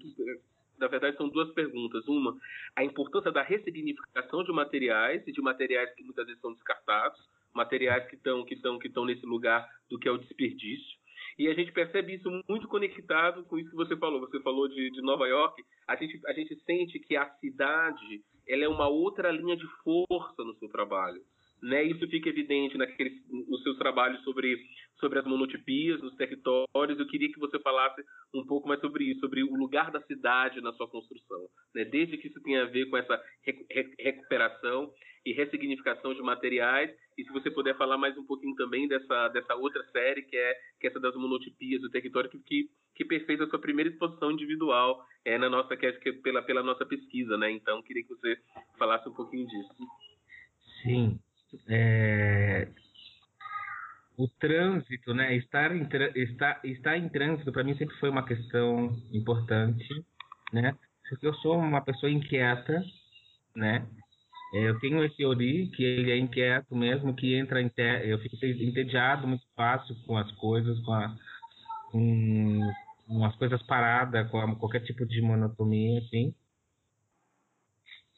na 0.78 0.88
verdade 0.88 1.16
são 1.16 1.28
duas 1.28 1.52
perguntas. 1.52 2.06
Uma, 2.06 2.36
a 2.76 2.84
importância 2.84 3.32
da 3.32 3.42
ressignificação 3.42 4.44
de 4.44 4.52
materiais 4.52 5.26
e 5.26 5.32
de 5.32 5.40
materiais 5.40 5.92
que 5.94 6.02
muitas 6.02 6.26
vezes 6.26 6.40
são 6.40 6.52
descartados, 6.52 7.18
materiais 7.52 8.06
que 8.08 8.16
estão 8.16 8.44
que 8.44 8.54
estão 8.54 8.78
que 8.78 8.88
estão 8.88 9.04
nesse 9.04 9.24
lugar 9.24 9.68
do 9.88 9.98
que 9.98 10.08
é 10.08 10.10
o 10.10 10.18
desperdício. 10.18 10.98
E 11.38 11.48
a 11.48 11.54
gente 11.54 11.72
percebe 11.72 12.14
isso 12.14 12.30
muito 12.48 12.68
conectado 12.68 13.44
com 13.44 13.58
isso 13.58 13.70
que 13.70 13.76
você 13.76 13.96
falou. 13.96 14.20
Você 14.20 14.40
falou 14.40 14.68
de, 14.68 14.90
de 14.90 15.02
Nova 15.02 15.26
York. 15.26 15.62
A 15.88 15.96
gente, 15.96 16.20
a 16.26 16.32
gente 16.32 16.56
sente 16.64 16.98
que 17.00 17.16
a 17.16 17.28
cidade 17.40 18.22
ela 18.46 18.64
é 18.64 18.68
uma 18.68 18.88
outra 18.88 19.30
linha 19.30 19.56
de 19.56 19.66
força 19.82 20.44
no 20.44 20.54
seu 20.56 20.68
trabalho. 20.68 21.20
Né? 21.62 21.82
Isso 21.84 22.06
fica 22.08 22.28
evidente 22.28 22.76
naqueles, 22.76 23.14
nos 23.30 23.62
seus 23.62 23.78
trabalhos 23.78 24.22
sobre, 24.22 24.54
sobre 25.00 25.18
as 25.18 25.24
monotipias, 25.24 26.02
nos 26.02 26.14
territórios. 26.14 26.98
Eu 26.98 27.06
queria 27.06 27.32
que 27.32 27.40
você 27.40 27.58
falasse 27.60 28.02
um 28.34 28.44
pouco 28.44 28.68
mais 28.68 28.80
sobre 28.80 29.04
isso, 29.04 29.20
sobre 29.20 29.42
o 29.42 29.56
lugar 29.56 29.90
da 29.90 30.02
cidade 30.02 30.60
na 30.60 30.72
sua 30.74 30.88
construção. 30.88 31.48
Né? 31.74 31.86
Desde 31.86 32.18
que 32.18 32.28
isso 32.28 32.40
tenha 32.42 32.64
a 32.64 32.66
ver 32.66 32.86
com 32.90 32.98
essa 32.98 33.18
recuperação 33.98 34.92
e 35.24 35.32
ressignificação 35.32 36.12
de 36.14 36.22
materiais. 36.22 36.90
E 37.16 37.24
se 37.24 37.32
você 37.32 37.50
puder 37.50 37.76
falar 37.76 37.96
mais 37.96 38.16
um 38.18 38.24
pouquinho 38.24 38.54
também 38.56 38.86
dessa, 38.86 39.28
dessa 39.28 39.54
outra 39.54 39.82
série, 39.90 40.22
que 40.22 40.36
é, 40.36 40.54
que 40.80 40.86
é 40.86 40.90
essa 40.90 41.00
das 41.00 41.14
monotipias 41.14 41.80
do 41.80 41.90
território, 41.90 42.28
que, 42.28 42.68
que, 42.94 43.04
que 43.04 43.42
a 43.42 43.46
sua 43.48 43.58
primeira 43.58 43.90
exposição 43.90 44.30
individual 44.30 45.04
é, 45.24 45.38
na 45.38 45.48
nossa, 45.48 45.76
que 45.76 45.86
é, 45.86 45.92
que 45.92 46.08
é 46.08 46.12
pela, 46.12 46.42
pela 46.42 46.62
nossa 46.62 46.84
pesquisa. 46.84 47.36
Né? 47.38 47.50
Então, 47.52 47.82
queria 47.82 48.02
que 48.02 48.10
você 48.10 48.38
falasse 48.78 49.08
um 49.08 49.14
pouquinho 49.14 49.46
disso. 49.46 49.74
Sim. 50.82 51.18
É... 51.68 52.68
O 54.16 54.28
trânsito, 54.28 55.12
né? 55.12 55.34
Estar 55.36 55.74
em, 55.74 55.88
estar, 56.14 56.60
estar 56.64 56.96
em 56.96 57.08
trânsito, 57.08 57.50
para 57.50 57.64
mim, 57.64 57.76
sempre 57.76 57.96
foi 57.96 58.10
uma 58.10 58.24
questão 58.24 58.96
importante, 59.12 59.88
né? 60.52 60.76
Porque 61.08 61.26
eu 61.26 61.34
sou 61.34 61.58
uma 61.58 61.80
pessoa 61.80 62.10
inquieta, 62.10 62.80
né? 63.56 63.84
É, 64.54 64.68
eu 64.68 64.78
tenho 64.78 65.02
esse 65.04 65.24
Ori, 65.24 65.68
que 65.70 65.82
ele 65.82 66.12
é 66.12 66.16
inquieto 66.16 66.76
mesmo, 66.76 67.12
que 67.12 67.34
entra 67.34 67.60
em 67.60 67.68
te... 67.68 67.82
eu 68.08 68.18
fico 68.20 68.36
entediado 68.46 69.26
muito 69.26 69.44
fácil 69.56 69.96
com 70.06 70.16
as 70.16 70.30
coisas, 70.32 70.78
com, 70.84 70.92
a... 70.92 71.16
com, 71.90 73.24
as 73.24 73.34
coisas 73.34 73.60
paradas, 73.64 74.30
com 74.30 74.54
qualquer 74.54 74.80
tipo 74.84 75.04
de 75.04 75.20
monotonia, 75.20 75.98
assim. 75.98 76.32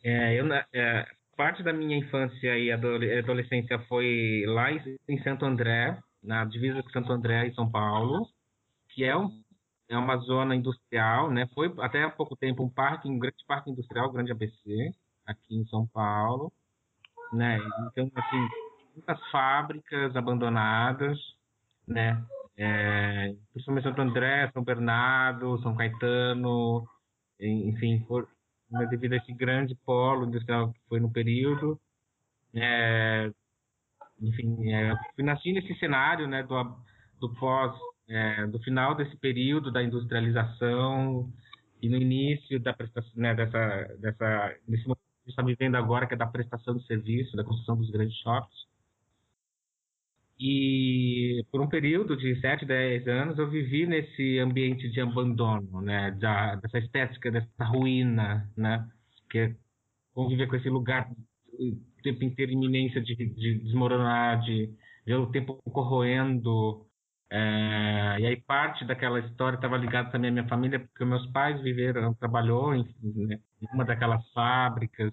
É, 0.05 0.35
eu, 0.39 0.47
é, 0.75 1.07
parte 1.39 1.63
da 1.63 1.73
minha 1.73 1.97
infância 1.97 2.59
e 2.59 2.71
adolescência 2.71 3.79
foi 3.89 4.45
lá 4.47 4.71
em 5.09 5.23
Santo 5.23 5.47
André, 5.47 5.99
na 6.23 6.45
divisa 6.45 6.83
com 6.83 6.91
Santo 6.91 7.13
André 7.13 7.47
e 7.47 7.55
São 7.55 7.71
Paulo, 7.71 8.29
que 8.91 9.05
é, 9.05 9.17
um, 9.17 9.43
é 9.89 9.97
uma 9.97 10.19
zona 10.19 10.55
industrial, 10.55 11.31
né? 11.31 11.49
Foi 11.55 11.73
até 11.79 12.03
há 12.03 12.11
pouco 12.11 12.37
tempo 12.37 12.63
um 12.63 12.69
parque, 12.69 13.09
um 13.09 13.19
grande 13.19 13.43
parque 13.47 13.71
industrial, 13.71 14.13
grande 14.13 14.33
ABC, 14.33 14.95
aqui 15.27 15.57
em 15.57 15.67
São 15.67 15.87
Paulo, 15.87 16.53
né? 17.33 17.59
Então, 17.89 18.11
assim, 18.15 18.49
muitas 18.95 19.31
fábricas 19.31 20.15
abandonadas, 20.17 21.19
né? 21.87 22.25
É, 22.57 23.35
principalmente 23.53 23.85
Santo 23.85 24.01
André, 24.01 24.51
São 24.53 24.65
Bernardo, 24.65 25.61
São 25.63 25.77
Caetano, 25.77 26.87
enfim, 27.39 28.01
por, 28.09 28.29
né, 28.71 28.87
devido 28.87 29.13
a 29.13 29.17
esse 29.17 29.33
grande 29.33 29.75
polo 29.85 30.27
industrial 30.27 30.73
que 30.73 30.81
foi 30.89 31.01
no 31.01 31.13
período. 31.13 31.79
É, 32.55 33.31
enfim, 34.21 34.73
é, 34.73 34.95
nasci 35.19 35.53
nesse 35.53 35.75
cenário 35.79 36.27
né, 36.27 36.43
do, 36.43 36.77
do 37.21 37.35
pós, 37.35 37.77
é, 38.09 38.47
do 38.47 38.59
final 38.61 38.95
desse 38.95 39.17
período 39.19 39.71
da 39.71 39.83
industrialização 39.83 41.31
e 41.83 41.89
no 41.89 41.97
início 41.97 42.59
da 42.59 42.73
prestação, 42.73 43.13
né, 43.17 43.35
dessa, 43.35 43.97
dessa, 43.99 44.57
desse 44.67 44.85
momento 44.85 45.06
que 45.27 45.31
está 45.31 45.43
vivendo 45.43 45.75
agora, 45.75 46.07
que 46.07 46.15
é 46.15 46.17
da 46.17 46.27
prestação 46.27 46.77
de 46.77 46.87
serviço, 46.87 47.37
da 47.37 47.43
construção 47.43 47.77
dos 47.77 47.91
grandes 47.91 48.17
shoppings. 48.19 48.67
E 50.39 51.45
por 51.51 51.61
um 51.61 51.69
período 51.69 52.17
de 52.17 52.41
7, 52.41 52.65
10 52.65 53.09
anos 53.09 53.39
eu 53.39 53.51
vivi 53.51 53.87
nesse 53.87 54.39
ambiente 54.39 54.89
de 54.89 55.01
abandono, 55.01 55.81
né, 55.81 56.13
da, 56.13 56.55
dessa 56.57 56.79
estética, 56.79 57.31
dessa 57.31 57.65
ruína, 57.65 58.49
né, 58.57 58.87
que 59.31 59.39
é 59.39 59.57
conviver 60.15 60.47
com 60.47 60.57
esse 60.57 60.69
lugar 60.69 61.11
o 61.59 61.77
tempo 62.03 62.23
inteiro 62.23 62.53
iminência 62.53 63.01
de, 63.01 63.17
de 63.17 63.59
desmoronar, 63.61 64.43
de 64.43 64.71
ver 65.05 65.17
o 65.17 65.27
tempo 65.33 65.61
corroendo. 65.73 66.86
É, 67.31 68.17
e 68.21 68.27
aí 68.27 68.37
parte 68.43 68.85
daquela 68.85 69.19
história 69.19 69.57
estava 69.57 69.77
ligada 69.77 70.11
também 70.11 70.31
à 70.31 70.33
minha 70.33 70.49
família, 70.49 70.79
porque 70.79 71.05
meus 71.05 71.27
pais 71.33 71.61
viveram, 71.61 72.15
trabalhou 72.15 72.75
em, 72.75 72.85
né, 73.03 73.41
em 73.61 73.67
uma 73.75 73.85
daquelas 73.85 74.23
fábricas, 74.33 75.13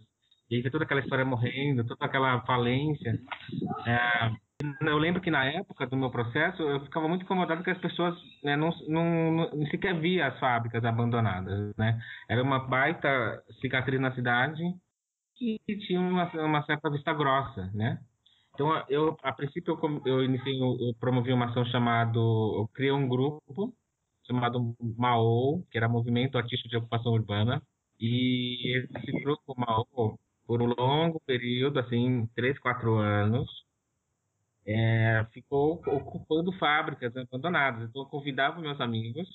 e 0.49 0.57
aí 0.57 0.69
toda 0.69 0.83
aquela 0.83 0.99
história 1.01 1.25
morrendo, 1.25 1.85
toda 1.85 2.05
aquela 2.05 2.41
falência. 2.41 3.19
É, 3.87 4.31
eu 4.81 4.97
lembro 4.97 5.21
que 5.21 5.31
na 5.31 5.43
época 5.45 5.87
do 5.87 5.97
meu 5.97 6.11
processo 6.11 6.61
eu 6.61 6.79
ficava 6.81 7.07
muito 7.07 7.23
incomodado 7.23 7.63
que 7.63 7.71
as 7.71 7.77
pessoas 7.79 8.15
né, 8.43 8.55
não, 8.55 8.69
não, 8.87 9.31
não, 9.31 9.65
sequer 9.67 9.99
via 9.99 10.27
as 10.27 10.39
fábricas 10.39 10.85
abandonadas, 10.85 11.75
né? 11.75 11.99
Era 12.29 12.43
uma 12.43 12.59
baita 12.59 13.43
cicatriz 13.59 13.99
na 13.99 14.13
cidade 14.13 14.61
e 15.41 15.77
tinha 15.79 15.99
uma, 15.99 16.29
uma 16.33 16.63
certa 16.65 16.89
vista 16.89 17.13
grossa, 17.13 17.69
né? 17.73 17.99
Então 18.53 18.85
eu 18.89 19.17
a 19.23 19.31
princípio 19.33 19.77
eu, 19.81 20.01
eu 20.05 20.23
iniciei 20.23 20.59
eu 20.61 20.93
promovi 20.99 21.33
uma 21.33 21.49
ação 21.49 21.65
chamada 21.65 22.17
eu 22.17 22.69
criei 22.73 22.91
um 22.91 23.07
grupo 23.07 23.73
chamado 24.25 24.75
MAO, 24.97 25.63
que 25.71 25.77
era 25.77 25.89
Movimento 25.89 26.37
Artístico 26.37 26.69
de 26.69 26.77
Ocupação 26.77 27.13
Urbana, 27.13 27.61
e 27.99 28.77
esse 28.77 29.11
grupo 29.23 29.53
MAO 29.57 30.17
por 30.45 30.61
um 30.61 30.67
longo 30.67 31.19
período, 31.21 31.79
assim, 31.79 32.27
três, 32.35 32.59
quatro 32.59 32.97
anos, 32.97 33.49
é, 34.65 35.25
ficou 35.31 35.81
ocupando 35.85 36.51
fábricas 36.53 37.15
abandonadas. 37.15 37.89
Então, 37.89 38.03
eu 38.03 38.09
convidava 38.09 38.59
meus 38.59 38.79
amigos, 38.79 39.27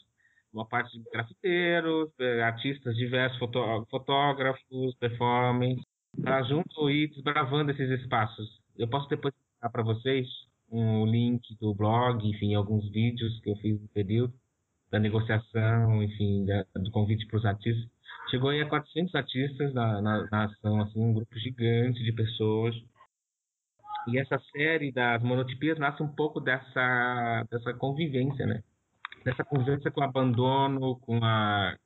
uma 0.52 0.66
parte 0.66 0.98
de 0.98 1.04
grafiteiros, 1.10 2.10
é, 2.18 2.42
artistas 2.42 2.96
diversos, 2.96 3.38
fotógrafos, 3.38 4.94
performers, 4.98 5.80
para 6.22 6.42
junto 6.44 6.90
ir 6.90 7.08
desbravando 7.08 7.70
esses 7.70 7.90
espaços. 8.00 8.57
Eu 8.78 8.88
posso 8.88 9.08
depois 9.08 9.35
dar 9.61 9.70
para 9.70 9.82
vocês 9.82 10.26
um 10.70 11.04
link 11.04 11.42
do 11.61 11.75
blog, 11.75 12.26
enfim, 12.28 12.54
alguns 12.54 12.88
vídeos 12.90 13.40
que 13.40 13.50
eu 13.50 13.56
fiz 13.56 13.80
no 13.80 13.88
período 13.88 14.32
da 14.90 14.99
negociação, 14.99 16.02
enfim, 16.02 16.47
da, 16.47 16.64
do 16.76 16.90
convite 16.90 17.26
para 17.26 17.38
os 17.38 17.44
artistas. 17.44 17.90
Chegou 18.30 18.50
aí 18.50 18.61
a 18.62 18.68
400 18.68 19.14
artistas 19.14 19.75
na, 19.75 20.00
na, 20.00 20.28
na 20.30 20.44
ação, 20.44 20.80
assim, 20.80 21.00
um 21.00 21.14
grupo 21.14 21.38
gigante 21.38 22.02
de 22.02 22.12
pessoas 22.12 22.75
e 24.08 24.18
essa 24.18 24.38
série 24.52 24.90
das 24.90 25.23
monotipias 25.23 25.78
nasce 25.78 26.02
um 26.02 26.08
pouco 26.08 26.40
dessa, 26.40 27.47
dessa 27.50 27.75
convivência, 27.75 28.47
né? 28.47 28.62
Dessa 29.23 29.44
convivência 29.44 29.90
com 29.90 30.00
o 30.00 30.04
abandono, 30.04 30.99
com 31.00 31.23
a 31.23 31.76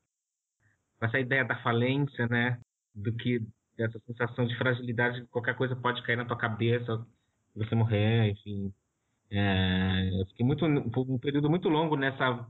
essa 1.00 1.18
ideia 1.18 1.44
da 1.44 1.61
falência, 1.62 2.28
né? 2.28 2.61
Do 2.94 3.12
que 3.12 3.40
dessa 3.76 3.98
sensação 4.06 4.46
de 4.46 4.56
fragilidade, 4.56 5.26
qualquer 5.30 5.56
coisa 5.56 5.76
pode 5.76 6.02
cair 6.02 6.16
na 6.16 6.24
tua 6.24 6.36
cabeça, 6.36 7.04
você 7.54 7.74
morrer, 7.74 8.30
enfim. 8.30 8.72
É, 9.30 10.10
eu 10.20 10.26
fiquei 10.26 10.44
muito 10.44 10.64
um 10.66 11.18
período 11.18 11.48
muito 11.48 11.68
longo 11.68 11.96
nessa 11.96 12.46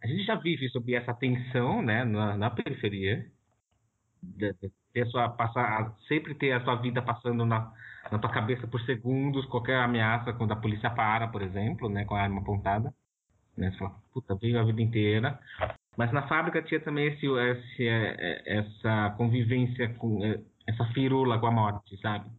a 0.00 0.06
gente 0.06 0.24
já 0.24 0.36
vive 0.36 0.68
sob 0.68 0.94
essa 0.94 1.12
tensão, 1.12 1.82
né, 1.82 2.04
na, 2.04 2.36
na 2.36 2.50
periferia, 2.50 3.26
ter 4.92 5.06
sua 5.06 5.28
passar 5.28 5.96
sempre 6.06 6.34
ter 6.34 6.52
a 6.52 6.62
sua 6.62 6.76
vida 6.76 7.02
passando 7.02 7.44
na 7.44 7.72
na 8.10 8.18
tua 8.18 8.30
cabeça 8.30 8.66
por 8.66 8.80
segundos 8.82 9.44
qualquer 9.46 9.76
ameaça 9.76 10.32
quando 10.32 10.52
a 10.52 10.56
polícia 10.56 10.90
para, 10.90 11.28
por 11.28 11.42
exemplo, 11.42 11.88
né, 11.88 12.04
com 12.04 12.14
a 12.14 12.22
arma 12.22 12.40
apontada. 12.40 12.94
Né, 13.56 13.70
você 13.70 13.78
fala, 13.78 13.94
puta, 14.12 14.34
veio 14.36 14.58
a 14.58 14.64
vida 14.64 14.80
inteira. 14.80 15.38
Mas 15.98 16.12
na 16.12 16.28
fábrica 16.28 16.62
tinha 16.62 16.78
também 16.78 17.08
esse, 17.08 17.26
esse, 17.26 17.88
é, 17.88 18.14
é, 18.20 18.58
essa 18.58 19.10
convivência 19.16 19.92
com 19.94 20.24
é, 20.24 20.40
essa 20.64 20.84
firula 20.92 21.40
com 21.40 21.48
a 21.48 21.50
morte, 21.50 22.00
sabe? 22.00 22.30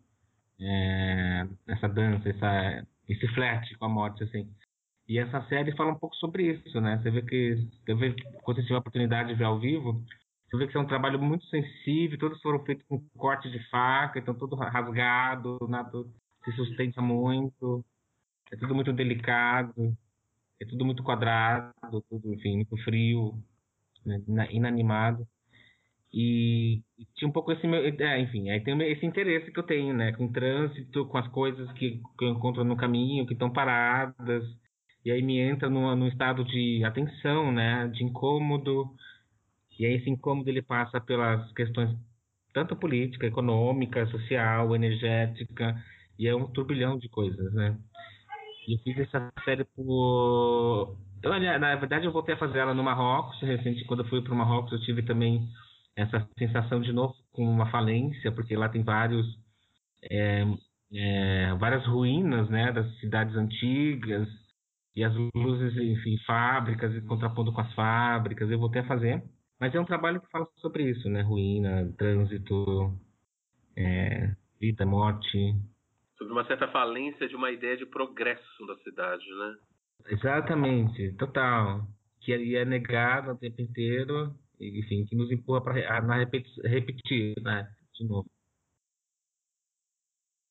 É, 0.62 1.46
essa 1.68 1.90
dança, 1.90 2.30
essa, 2.30 2.88
esse 3.10 3.28
flerte 3.34 3.78
com 3.78 3.84
a 3.84 3.90
morte, 3.90 4.24
assim. 4.24 4.50
E 5.10 5.20
essa 5.20 5.42
série 5.50 5.76
fala 5.76 5.92
um 5.92 6.00
pouco 6.00 6.16
sobre 6.16 6.54
isso, 6.54 6.80
né? 6.80 7.02
Você 7.04 7.12
vê 7.12 7.22
que, 7.22 7.68
você 7.86 7.94
vê, 7.96 8.16
quando 8.44 8.58
você 8.58 8.64
tiver 8.64 8.76
a 8.76 8.80
oportunidade 8.80 9.28
de 9.28 9.36
ver 9.36 9.44
ao 9.44 9.60
vivo, 9.60 10.02
você 10.50 10.58
vê 10.58 10.66
que 10.66 10.78
é 10.78 10.80
um 10.80 10.88
trabalho 10.88 11.20
muito 11.20 11.44
sensível, 11.48 12.18
todos 12.18 12.42
foram 12.42 12.64
feitos 12.64 12.88
com 12.88 13.04
corte 13.18 13.52
de 13.52 13.60
faca, 13.70 14.20
então 14.20 14.34
tudo 14.34 14.56
rasgado, 14.56 15.60
nada 15.68 16.06
se 16.46 16.52
sustenta 16.54 17.02
muito, 17.02 17.84
é 18.54 18.56
tudo 18.56 18.74
muito 18.74 18.94
delicado, 18.94 19.98
é 20.62 20.66
tudo 20.66 20.86
muito 20.86 21.04
quadrado, 21.04 21.74
tudo, 22.10 22.34
enfim, 22.34 22.56
muito 22.56 22.78
frio, 22.84 23.38
né, 24.06 24.48
inanimado. 24.52 25.26
E, 26.12 26.82
e, 26.98 27.06
tinha 27.16 27.30
um 27.30 27.32
pouco 27.32 27.52
esse 27.52 27.68
meu, 27.68 27.84
é, 27.86 28.20
enfim, 28.20 28.50
aí 28.50 28.62
tem 28.62 28.80
esse 28.92 29.06
interesse 29.06 29.52
que 29.52 29.60
eu 29.60 29.64
tenho, 29.64 29.94
né, 29.94 30.12
com 30.14 30.26
o 30.26 30.32
trânsito, 30.32 31.06
com 31.06 31.18
as 31.18 31.28
coisas 31.28 31.72
que, 31.74 32.02
que 32.18 32.26
eu 32.26 32.30
encontro 32.30 32.64
no 32.64 32.76
caminho, 32.76 33.28
que 33.28 33.34
estão 33.34 33.52
paradas, 33.52 34.44
e 35.06 35.12
aí 35.12 35.22
me 35.22 35.40
entra 35.40 35.70
num, 35.70 35.96
num 35.96 36.08
estado 36.08 36.44
de 36.44 36.84
atenção, 36.84 37.52
né, 37.52 37.88
de 37.90 38.04
incômodo, 38.04 38.90
e 39.80 39.86
aí 39.86 39.94
esse 39.94 40.10
incômodo 40.10 40.50
ele 40.50 40.64
passa 40.64 41.00
pelas 41.00 41.52
questões 41.54 41.96
tanto 42.54 42.76
política, 42.76 43.28
econômica, 43.28 44.06
social, 44.08 44.76
energética, 44.76 45.76
e 46.18 46.28
é 46.28 46.36
um 46.36 46.48
turbilhão 46.48 46.98
de 46.98 47.08
coisas, 47.08 47.54
né? 47.54 47.78
E 48.68 48.74
eu 48.74 48.80
fiz 48.80 48.98
essa 49.00 49.32
série 49.46 49.64
por... 49.64 50.98
Eu, 51.22 51.32
na 51.60 51.76
verdade, 51.76 52.06
eu 52.06 52.12
voltei 52.12 52.36
a 52.36 52.38
fazer 52.38 52.60
ela 52.60 52.74
no 52.74 52.84
Marrocos, 52.84 53.40
recente, 53.42 53.86
quando 53.86 54.04
eu 54.04 54.10
fui 54.10 54.22
para 54.22 54.34
o 54.34 54.38
Marrocos, 54.38 54.72
eu 54.72 54.82
tive 54.82 55.04
também 55.04 55.48
essa 55.96 56.28
sensação 56.38 56.80
de 56.80 56.94
novo 56.94 57.14
com 57.32 57.44
uma 57.44 57.70
falência, 57.70 58.32
porque 58.32 58.56
lá 58.56 58.70
tem 58.70 58.84
vários... 58.84 59.26
É, 60.04 60.46
é, 60.92 61.54
várias 61.56 61.86
ruínas, 61.86 62.50
né, 62.50 62.72
das 62.72 62.88
cidades 63.00 63.36
antigas, 63.36 64.28
e 64.96 65.04
as 65.04 65.14
luzes, 65.36 65.78
enfim, 65.78 66.18
fábricas, 66.26 66.92
contrapondo 67.06 67.54
com 67.54 67.62
as 67.62 67.74
fábricas, 67.74 68.50
eu 68.50 68.60
voltei 68.60 68.82
a 68.82 68.88
fazer. 68.88 69.24
Mas 69.60 69.74
é 69.76 69.80
um 69.80 69.86
trabalho 69.86 70.22
que 70.22 70.30
fala 70.32 70.48
sobre 70.58 70.90
isso, 70.90 71.10
né? 71.10 71.22
Ruína, 71.22 71.94
trânsito, 71.98 72.94
é, 73.78 74.34
vida, 74.60 74.86
morte. 74.86 75.54
Sobre 76.18 76.34
uma 76.34 76.46
certa 76.46 76.68
falência 76.70 77.28
de 77.28 77.36
uma 77.36 77.52
ideia 77.52 77.78
de 77.78 77.86
progresso 77.86 78.66
da 78.66 78.76
cidade, 78.78 79.26
né? 79.26 79.56
Exatamente, 80.08 81.14
total. 81.14 81.88
Que 82.22 82.56
é 82.56 82.66
negado 82.66 83.32
o 83.32 83.38
tempo 83.38 83.62
inteiro, 83.62 84.36
enfim, 84.60 85.06
que 85.06 85.16
nos 85.16 85.32
empurra 85.32 85.62
para 85.62 85.74
repetir, 86.64 87.36
né? 87.42 87.72
De 87.94 88.08
novo. 88.08 88.30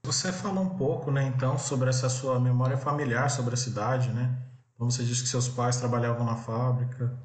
Você 0.04 0.32
falou 0.32 0.64
um 0.64 0.76
pouco, 0.76 1.10
né, 1.10 1.26
então, 1.26 1.58
sobre 1.58 1.90
essa 1.90 2.08
sua 2.08 2.40
memória 2.40 2.78
familiar 2.78 3.28
sobre 3.28 3.54
a 3.54 3.56
cidade, 3.58 4.10
né? 4.10 4.42
Como 4.76 4.90
você 4.90 5.04
disse 5.04 5.22
que 5.22 5.28
seus 5.28 5.48
pais 5.48 5.76
trabalhavam 5.76 6.24
na 6.24 6.36
fábrica. 6.36 7.18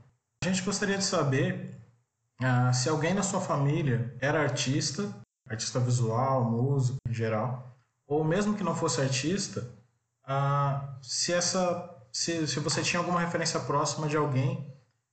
A 0.43 0.47
gente 0.49 0.63
gostaria 0.63 0.97
de 0.97 1.03
saber 1.03 1.79
ah, 2.41 2.73
se 2.73 2.89
alguém 2.89 3.13
na 3.13 3.23
sua 3.23 3.39
família 3.39 4.13
era 4.19 4.41
artista, 4.41 5.15
artista 5.47 5.79
visual, 5.79 6.43
músico 6.43 6.97
em 7.07 7.13
geral, 7.13 7.77
ou 8.07 8.23
mesmo 8.23 8.55
que 8.57 8.63
não 8.63 8.75
fosse 8.75 8.99
artista, 8.99 9.65
ah, 10.25 10.97
se 11.01 11.31
essa, 11.31 11.92
se, 12.13 12.47
se 12.47 12.59
você 12.59 12.81
tinha 12.81 12.99
alguma 12.99 13.19
referência 13.19 13.59
próxima 13.59 14.07
de 14.07 14.15
alguém 14.15 14.71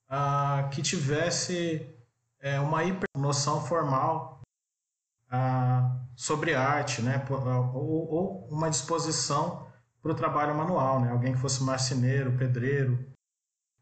ah, 0.08 0.68
que 0.72 0.82
tivesse 0.82 1.88
é, 2.38 2.60
uma 2.60 2.84
hiper 2.84 3.08
noção 3.16 3.64
formal 3.64 4.40
sobre 6.16 6.54
arte, 6.54 7.00
né, 7.00 7.24
ou, 7.72 8.12
ou 8.12 8.48
uma 8.50 8.68
disposição 8.68 9.66
para 10.02 10.12
o 10.12 10.14
trabalho 10.14 10.54
manual, 10.54 11.00
né, 11.00 11.10
alguém 11.10 11.32
que 11.32 11.38
fosse 11.38 11.62
marceneiro, 11.62 12.36
pedreiro, 12.36 12.98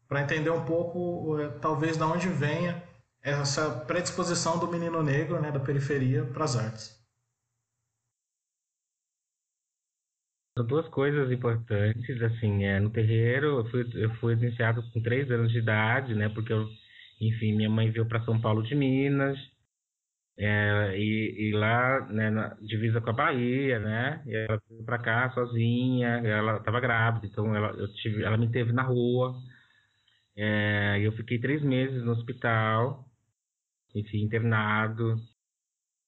para 0.07 0.21
entender 0.21 0.49
um 0.49 0.63
pouco, 0.63 1.39
eh, 1.39 1.49
talvez, 1.61 1.97
de 1.97 2.03
onde 2.03 2.29
venha 2.29 2.83
essa 3.21 3.69
predisposição 3.69 4.57
do 4.57 4.67
menino 4.67 5.03
negro, 5.03 5.39
né, 5.41 5.51
da 5.51 5.59
periferia, 5.59 6.25
para 6.25 6.45
as 6.45 6.55
artes. 6.55 6.98
Duas 10.63 10.87
coisas 10.89 11.31
importantes, 11.31 12.21
assim, 12.21 12.63
é, 12.65 12.79
no 12.79 12.89
terreiro 12.89 13.59
eu 13.59 13.65
fui, 13.69 13.89
eu 13.95 14.09
fui 14.15 14.33
iniciado 14.33 14.83
com 14.91 15.01
três 15.01 15.29
anos 15.31 15.51
de 15.51 15.59
idade, 15.59 16.13
né, 16.15 16.29
porque 16.29 16.53
eu, 16.53 16.67
enfim, 17.21 17.55
minha 17.55 17.69
mãe 17.69 17.91
veio 17.91 18.07
para 18.07 18.23
São 18.25 18.39
Paulo 18.39 18.63
de 18.63 18.75
Minas, 18.75 19.37
é, 20.37 20.97
e, 20.97 21.49
e, 21.49 21.51
lá, 21.51 22.07
né, 22.07 22.29
na 22.29 22.55
divisa 22.61 23.01
com 23.01 23.09
a 23.09 23.13
Bahia, 23.13 23.77
né? 23.79 24.23
E 24.25 24.33
ela 24.33 24.61
veio 24.69 24.85
para 24.85 24.97
cá 24.97 25.29
sozinha, 25.31 26.07
ela 26.25 26.57
estava 26.57 26.79
grávida, 26.79 27.27
então 27.27 27.53
ela, 27.53 27.71
eu 27.77 27.91
tive, 27.95 28.23
ela 28.23 28.37
me 28.37 28.49
teve 28.49 28.71
na 28.71 28.83
rua. 28.83 29.35
É, 30.37 30.99
eu 31.01 31.11
fiquei 31.13 31.39
três 31.39 31.61
meses 31.61 32.03
no 32.05 32.11
hospital, 32.13 33.05
enfim, 33.93 34.21
internado. 34.23 35.17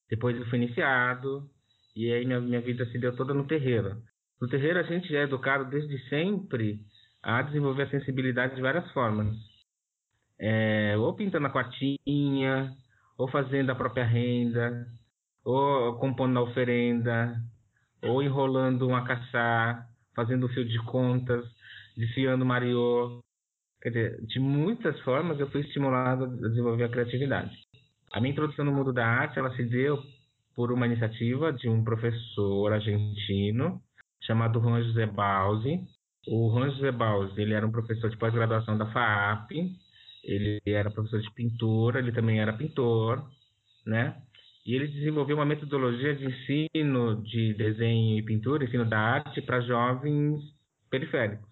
Depois 0.09 0.37
eu 0.37 0.45
fui 0.47 0.59
iniciado, 0.59 1.49
e 1.95 2.11
aí 2.13 2.25
minha, 2.25 2.39
minha 2.39 2.61
vida 2.61 2.85
se 2.85 2.97
deu 2.97 3.15
toda 3.15 3.33
no 3.33 3.45
terreiro. 3.47 4.01
No 4.41 4.47
terreiro 4.47 4.79
a 4.79 4.83
gente 4.83 5.15
é 5.15 5.21
educado 5.21 5.69
desde 5.69 5.99
sempre 6.09 6.79
a 7.21 7.43
desenvolver 7.43 7.83
a 7.83 7.89
sensibilidade 7.91 8.55
de 8.55 8.61
várias 8.61 8.89
formas. 8.91 9.37
É, 10.39 10.97
ou 10.97 11.13
pintando 11.13 11.45
a 11.45 11.51
quartinha, 11.51 12.75
ou 13.15 13.27
fazendo 13.27 13.69
a 13.69 13.75
própria 13.75 14.03
renda, 14.03 14.87
ou 15.45 15.95
compondo 15.99 16.39
a 16.39 16.41
oferenda, 16.41 17.39
ou 18.01 18.23
enrolando 18.23 18.87
um 18.87 18.95
acaçá, 18.95 19.87
fazendo 20.15 20.47
o 20.47 20.49
fio 20.49 20.65
de 20.65 20.83
contas, 20.85 21.45
desfiando 21.95 22.43
mariô. 22.43 23.19
Quer 23.79 23.89
dizer, 23.89 24.25
de 24.25 24.39
muitas 24.39 24.99
formas 25.01 25.39
eu 25.39 25.51
fui 25.51 25.61
estimulado 25.61 26.23
a 26.25 26.49
desenvolver 26.49 26.85
a 26.85 26.89
criatividade. 26.89 27.55
A 28.11 28.19
minha 28.19 28.31
introdução 28.31 28.65
no 28.65 28.73
mundo 28.73 28.91
da 28.91 29.05
arte 29.05 29.37
ela 29.37 29.55
se 29.55 29.63
deu 29.63 30.01
por 30.55 30.71
uma 30.71 30.87
iniciativa 30.87 31.53
de 31.53 31.69
um 31.69 31.83
professor 31.83 32.73
argentino 32.73 33.79
chamado 34.21 34.59
Juan 34.59 34.83
José. 34.83 35.09
O 36.27 36.51
Juan 36.51 36.71
José 36.71 36.89
ele 37.37 37.53
era 37.53 37.65
um 37.65 37.71
professor 37.71 38.09
de 38.09 38.17
pós-graduação 38.17 38.77
da 38.77 38.85
FAAP 38.91 39.51
ele 40.23 40.61
era 40.65 40.91
professor 40.91 41.19
de 41.19 41.31
pintura, 41.31 41.99
ele 41.99 42.11
também 42.11 42.39
era 42.39 42.53
pintor, 42.53 43.23
né? 43.85 44.15
E 44.65 44.75
ele 44.75 44.87
desenvolveu 44.87 45.35
uma 45.37 45.45
metodologia 45.45 46.15
de 46.15 46.25
ensino 46.25 47.21
de 47.23 47.53
desenho 47.55 48.19
e 48.19 48.23
pintura, 48.23 48.63
ensino 48.63 48.85
da 48.85 48.99
arte 48.99 49.41
para 49.41 49.61
jovens 49.61 50.39
periféricos. 50.89 51.49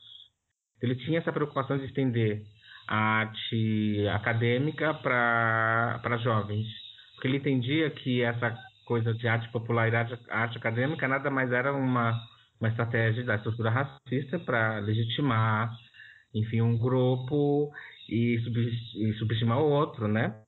Ele 0.82 0.95
tinha 0.95 1.19
essa 1.19 1.34
preocupação 1.34 1.77
de 1.77 1.86
estender 1.86 2.43
a 2.88 2.95
arte 2.95 4.08
acadêmica 4.10 4.93
para 4.93 6.17
jovens, 6.23 6.67
porque 7.13 7.27
ele 7.27 7.38
entendia 7.38 7.89
que 7.89 8.21
essa 8.21 8.55
coisa 8.86 9.13
de 9.13 9.27
arte 9.27 9.51
popular 9.51 9.91
e 9.91 9.95
arte, 9.95 10.17
arte 10.29 10.58
acadêmica 10.58 11.08
nada 11.08 11.29
mais 11.32 11.51
era 11.51 11.73
uma, 11.73 12.19
uma 12.60 12.69
estratégia 12.69 13.24
da 13.24 13.36
estrutura 13.36 13.69
racista 13.69 14.38
para 14.39 14.80
legitimar, 14.80 15.72
enfim, 16.34 16.62
um 16.62 16.78
grupo 16.78 17.72
e, 18.08 18.36
e 18.36 19.13
subestimar 19.13 19.60
o 19.60 19.69
outro, 19.69 20.08
né? 20.08 20.43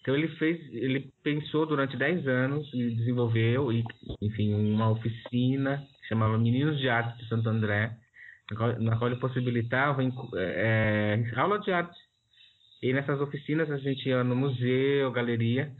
Então 0.00 0.14
ele 0.14 0.28
fez, 0.36 0.60
ele 0.72 1.12
pensou 1.24 1.66
durante 1.66 1.96
10 1.96 2.28
anos 2.28 2.72
e 2.72 2.94
desenvolveu, 2.94 3.72
enfim, 4.22 4.54
uma 4.54 4.88
oficina 4.90 5.84
que 6.00 6.08
chamava 6.08 6.38
Meninos 6.38 6.78
de 6.78 6.88
Arte 6.88 7.18
de 7.18 7.28
Santo 7.28 7.48
André, 7.48 7.96
na 8.48 8.56
qual, 8.56 8.80
na 8.80 8.96
qual 8.96 9.10
ele 9.10 9.18
possibilitava 9.18 10.02
é, 10.36 11.24
aula 11.34 11.58
de 11.58 11.72
arte. 11.72 11.98
E 12.80 12.92
nessas 12.92 13.20
oficinas 13.20 13.68
a 13.68 13.78
gente 13.78 14.08
ia 14.08 14.22
no 14.22 14.36
museu, 14.36 15.10
galeria, 15.10 15.72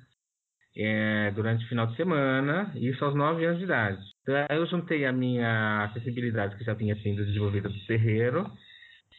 é, 0.76 1.30
durante 1.30 1.64
o 1.64 1.68
final 1.68 1.86
de 1.86 1.94
semana, 1.94 2.72
isso 2.74 3.04
aos 3.04 3.14
9 3.14 3.44
anos 3.44 3.58
de 3.58 3.64
idade. 3.64 4.15
Então 4.26 4.34
eu 4.50 4.66
juntei 4.66 5.06
a 5.06 5.12
minha 5.12 5.84
acessibilidade 5.84 6.56
que 6.56 6.64
já 6.64 6.74
tinha 6.74 6.96
sido 6.96 7.24
desenvolvida 7.24 7.68
do 7.68 7.86
terreiro 7.86 8.50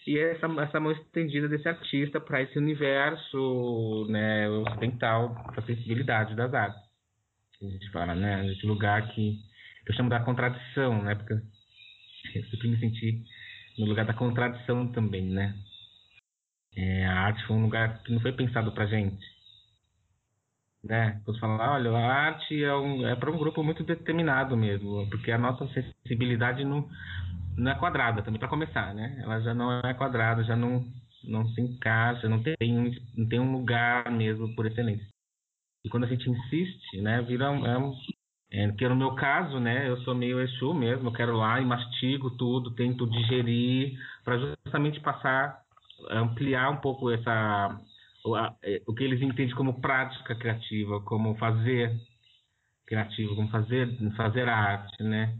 e 0.05 0.19
essa, 0.19 0.47
essa 0.61 0.79
mão 0.81 0.91
estendida 0.91 1.47
desse 1.47 1.67
artista 1.67 2.19
para 2.19 2.41
esse 2.41 2.57
universo 2.57 4.05
né, 4.09 4.49
ocidental, 4.49 5.33
para 5.45 5.61
a 5.61 5.65
sensibilidade 5.65 6.35
das 6.35 6.53
artes. 6.53 6.81
A 7.61 7.65
gente 7.65 7.89
fala, 7.91 8.13
né? 8.15 8.51
Esse 8.51 8.65
lugar 8.65 9.07
que 9.13 9.39
eu 9.87 9.93
chamo 9.95 10.09
da 10.09 10.19
contradição, 10.19 11.01
né? 11.01 11.15
Porque 11.15 11.33
eu 11.33 12.43
sempre 12.49 12.67
me 12.67 12.77
senti 12.77 13.23
no 13.77 13.85
lugar 13.85 14.05
da 14.05 14.13
contradição 14.13 14.91
também, 14.91 15.23
né? 15.23 15.55
É, 16.75 17.05
a 17.05 17.19
arte 17.21 17.45
foi 17.47 17.55
um 17.55 17.63
lugar 17.63 18.03
que 18.03 18.11
não 18.11 18.19
foi 18.19 18.33
pensado 18.33 18.73
para 18.73 18.85
gente. 18.85 19.25
Né? 20.87 21.21
Quando 21.25 21.39
fala, 21.39 21.73
olha, 21.73 21.91
a 21.91 22.13
arte 22.13 22.63
é, 22.63 22.73
um, 22.75 23.07
é 23.07 23.15
para 23.15 23.31
um 23.31 23.37
grupo 23.37 23.63
muito 23.63 23.83
determinado 23.83 24.55
mesmo, 24.55 25.07
porque 25.09 25.31
a 25.31 25.37
nossa 25.37 25.67
sensibilidade 25.67 26.63
não, 26.63 26.87
não 27.57 27.71
é 27.71 27.75
quadrada 27.75 28.21
também, 28.21 28.39
para 28.39 28.47
começar, 28.47 28.93
né? 28.93 29.19
Ela 29.21 29.41
já 29.41 29.53
não 29.53 29.79
é 29.79 29.93
quadrada, 29.93 30.43
já 30.43 30.55
não, 30.55 30.85
não 31.23 31.47
se 31.49 31.61
encaixa, 31.61 32.29
não 32.29 32.41
tem, 32.41 32.55
não 33.15 33.27
tem 33.27 33.39
um 33.39 33.51
lugar 33.51 34.09
mesmo 34.11 34.55
por 34.55 34.65
excelência. 34.65 35.07
E 35.85 35.89
quando 35.89 36.05
a 36.05 36.07
gente 36.07 36.29
insiste, 36.29 37.01
né, 37.01 37.21
vira 37.21 37.51
um, 37.51 37.65
é 37.65 37.77
um 37.77 37.93
é, 38.49 38.71
que 38.71 38.87
no 38.87 38.95
meu 38.95 39.13
caso, 39.15 39.59
né, 39.59 39.89
eu 39.89 39.97
sou 40.01 40.15
meio 40.15 40.39
Exu 40.39 40.73
mesmo, 40.73 41.09
eu 41.09 41.13
quero 41.13 41.35
lá 41.35 41.59
e 41.59 41.65
mastigo 41.65 42.31
tudo, 42.31 42.71
tento 42.71 43.09
digerir, 43.09 43.99
para 44.23 44.37
justamente 44.37 45.01
passar, 45.01 45.61
ampliar 46.09 46.69
um 46.69 46.77
pouco 46.77 47.11
essa 47.11 47.77
é, 48.35 48.81
o 48.87 48.93
que 48.93 49.03
eles 49.03 49.21
entendem 49.21 49.55
como 49.55 49.79
prática 49.79 50.35
criativa, 50.35 50.99
como 51.01 51.35
fazer 51.37 51.95
criativo, 52.85 53.35
como 53.35 53.49
fazer 53.49 53.87
fazer 54.15 54.49
arte, 54.49 55.03
né? 55.03 55.37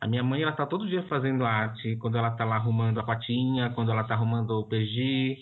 A 0.00 0.06
minha 0.06 0.22
mãe 0.22 0.42
ela 0.42 0.52
tá 0.52 0.66
todo 0.66 0.88
dia 0.88 1.02
fazendo 1.08 1.44
arte, 1.44 1.96
quando 1.96 2.18
ela 2.18 2.30
tá 2.30 2.44
lá 2.44 2.56
arrumando 2.56 3.00
a 3.00 3.04
patinha, 3.04 3.70
quando 3.70 3.90
ela 3.90 4.04
tá 4.04 4.14
arrumando 4.14 4.50
o 4.50 4.68
PG. 4.68 5.38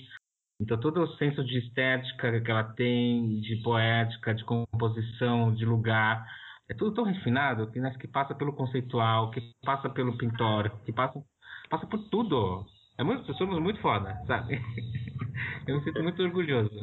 Então 0.61 0.79
todo 0.81 1.03
o 1.03 1.17
senso 1.17 1.45
de 1.45 1.59
estética 1.59 2.41
que 2.41 2.51
ela 2.51 2.65
tem, 2.65 3.41
de 3.41 3.57
poética, 3.63 4.35
de 4.35 4.45
composição, 4.45 5.55
de 5.55 5.65
lugar, 5.67 6.27
é 6.69 6.75
tudo 6.75 6.95
tão 6.95 7.05
refinado 7.05 7.71
que, 7.71 7.79
né, 7.79 7.95
que 7.99 8.09
passa 8.09 8.35
pelo 8.35 8.55
conceitual, 8.55 9.31
que 9.31 9.41
passa 9.65 9.89
pelo 9.91 10.17
pintórico, 10.17 10.83
que 10.85 10.93
passa, 10.93 11.23
passa 11.69 11.87
por 11.87 11.99
tudo. 12.09 12.67
É 12.99 13.05
muito, 13.05 13.33
somos 13.35 13.59
muito 13.61 13.81
foda, 13.81 14.15
sabe? 14.27 14.59
Eu 15.67 15.77
me 15.77 15.85
sinto 15.85 16.03
muito 16.03 16.23
orgulhoso. 16.23 16.81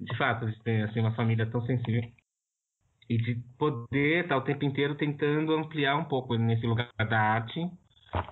De 0.00 0.16
fato, 0.16 0.46
de 0.46 0.62
ter 0.62 0.82
assim, 0.82 1.00
uma 1.00 1.14
família 1.14 1.46
tão 1.46 1.64
sensível. 1.66 2.02
E 3.08 3.16
de 3.16 3.36
poder 3.58 4.24
estar 4.24 4.36
o 4.36 4.44
tempo 4.44 4.64
inteiro 4.64 4.94
tentando 4.94 5.54
ampliar 5.54 5.96
um 5.96 6.04
pouco 6.04 6.36
nesse 6.36 6.66
lugar 6.66 6.90
da 6.96 7.18
arte, 7.18 7.58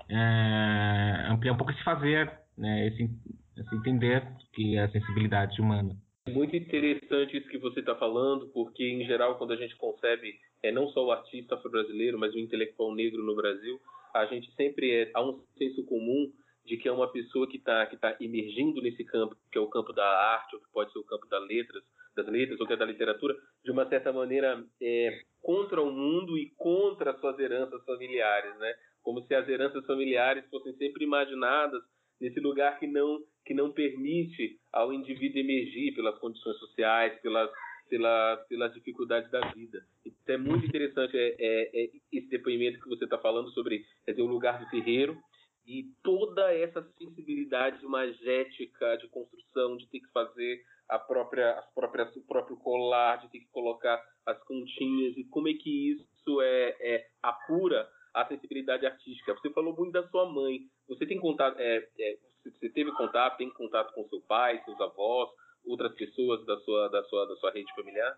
é, 0.09 1.27
ampliar 1.31 1.55
um 1.55 1.57
pouco 1.57 1.73
esse 1.73 1.83
fazer, 1.83 2.31
né, 2.57 2.87
esse, 2.87 3.11
esse 3.57 3.75
entender 3.75 4.23
que 4.53 4.77
é 4.77 4.83
a 4.83 4.91
sensibilidade 4.91 5.61
humana. 5.61 5.97
Muito 6.29 6.57
interessante 6.57 7.37
isso 7.37 7.49
que 7.49 7.59
você 7.59 7.81
está 7.81 7.95
falando, 7.95 8.49
porque 8.49 8.85
em 8.85 9.05
geral 9.07 9.37
quando 9.37 9.53
a 9.53 9.57
gente 9.57 9.77
concebe 9.77 10.39
é 10.63 10.73
não 10.73 10.89
só 10.89 11.07
o 11.07 11.13
artista 11.13 11.55
afro-brasileiro, 11.55 12.19
mas 12.19 12.35
o 12.35 12.39
intelectual 12.39 12.95
negro 12.95 13.25
no 13.25 13.37
Brasil, 13.37 13.81
a 14.21 14.27
gente 14.27 14.53
sempre 14.55 14.91
é, 14.91 15.11
há 15.15 15.23
um 15.23 15.43
senso 15.57 15.85
comum 15.85 16.33
de 16.65 16.77
que 16.77 16.89
é 16.89 16.93
uma 16.93 17.11
pessoa 17.11 17.49
que 17.49 17.59
está 17.59 17.87
que 17.87 17.97
tá 17.97 18.17
emergindo 18.21 18.83
nesse 18.83 19.05
campo, 19.05 19.37
que 19.51 19.59
é 19.59 19.61
o 19.61 19.69
campo 19.69 19.93
da 19.93 20.07
arte, 20.07 20.57
ou 20.57 20.61
que 20.61 20.73
pode 20.73 20.93
ser 20.93 20.99
o 20.99 21.05
campo 21.05 21.27
das 21.29 21.47
letras, 21.47 21.83
das 22.17 22.27
letras 22.27 22.61
ou 22.61 22.67
que 22.67 22.73
é 22.73 22.77
da 22.77 22.85
literatura, 22.85 23.37
de 23.65 23.71
uma 23.71 23.89
certa 23.89 24.13
maneira 24.13 24.65
é, 24.83 25.21
contra 25.41 25.81
o 25.81 25.93
mundo 25.93 26.37
e 26.37 26.51
contra 26.57 27.17
suas 27.19 27.39
heranças 27.39 27.85
familiares, 27.85 28.59
né? 28.59 28.75
Como 29.03 29.23
se 29.23 29.35
as 29.35 29.49
heranças 29.49 29.87
familiares 29.87 30.45
fossem 30.51 30.75
sempre 30.75 31.05
imaginadas 31.05 31.83
nesse 32.21 32.41
lugar 32.41 32.79
que 32.79 32.87
não 32.87 33.21
que 33.45 33.55
não 33.55 33.71
permite 33.71 34.59
ao 34.73 34.93
indivíduo 34.93 35.39
emergir 35.39 35.95
pelas 35.95 36.19
condições 36.19 36.57
sociais, 36.59 37.21
pelas 37.21 37.49
pelas, 37.89 38.47
pelas 38.49 38.73
dificuldades 38.75 39.31
da 39.31 39.41
vida. 39.53 39.85
Então 40.05 40.35
é 40.35 40.39
muito 40.39 40.67
interessante 40.67 41.17
é, 41.17 41.37
é, 41.39 41.85
é 41.85 41.91
esse 42.13 42.29
depoimento 42.29 42.81
que 42.81 42.89
você 42.89 43.05
está 43.05 43.19
falando 43.19 43.51
sobre 43.51 43.85
dizer, 44.07 44.23
o 44.23 44.27
lugar 44.27 44.59
do 44.59 44.71
terreiro 44.71 45.19
e 45.67 45.85
toda 46.03 46.55
essa 46.55 46.83
sensibilidade 46.97 47.85
magética 47.85 48.97
de 48.99 49.09
construção, 49.09 49.77
de 49.77 49.89
ter 49.89 50.01
que 50.01 50.11
fazer 50.13 50.63
a 50.89 50.99
própria, 50.99 51.59
as 51.59 51.75
próprias, 51.75 52.15
o 52.17 52.23
próprio 52.23 52.57
colar, 52.57 53.17
de 53.17 53.29
ter 53.31 53.41
que 53.41 53.49
colocar 53.51 54.01
as 54.25 54.39
continhas 54.45 55.17
e 55.17 55.25
como 55.25 55.49
é 55.49 55.55
que 55.55 55.93
isso 55.93 56.41
é, 56.41 56.77
é 56.81 57.07
apura 57.23 57.89
a 58.15 58.25
sensibilidade 58.27 58.87
artística. 58.87 59.35
Você 59.35 59.51
falou 59.51 59.77
muito 59.77 59.93
da 59.93 60.07
sua 60.09 60.31
mãe. 60.33 60.61
Você 60.89 61.05
tem 61.05 61.19
contato, 61.19 61.59
é, 61.59 61.87
é, 61.99 62.19
você 62.45 62.71
teve 62.71 62.93
contato, 62.93 63.37
tem 63.37 63.51
contato 63.51 63.93
com 63.93 64.09
seu 64.09 64.21
pai, 64.23 64.63
seus 64.65 64.81
avós, 64.81 65.29
outras 65.67 65.95
pessoas 65.95 66.45
da 66.47 66.57
sua, 66.61 66.89
da 66.89 67.03
sua, 67.05 67.27
da 67.27 67.37
sua 67.37 67.53
rede 67.53 67.73
familiar? 67.75 68.17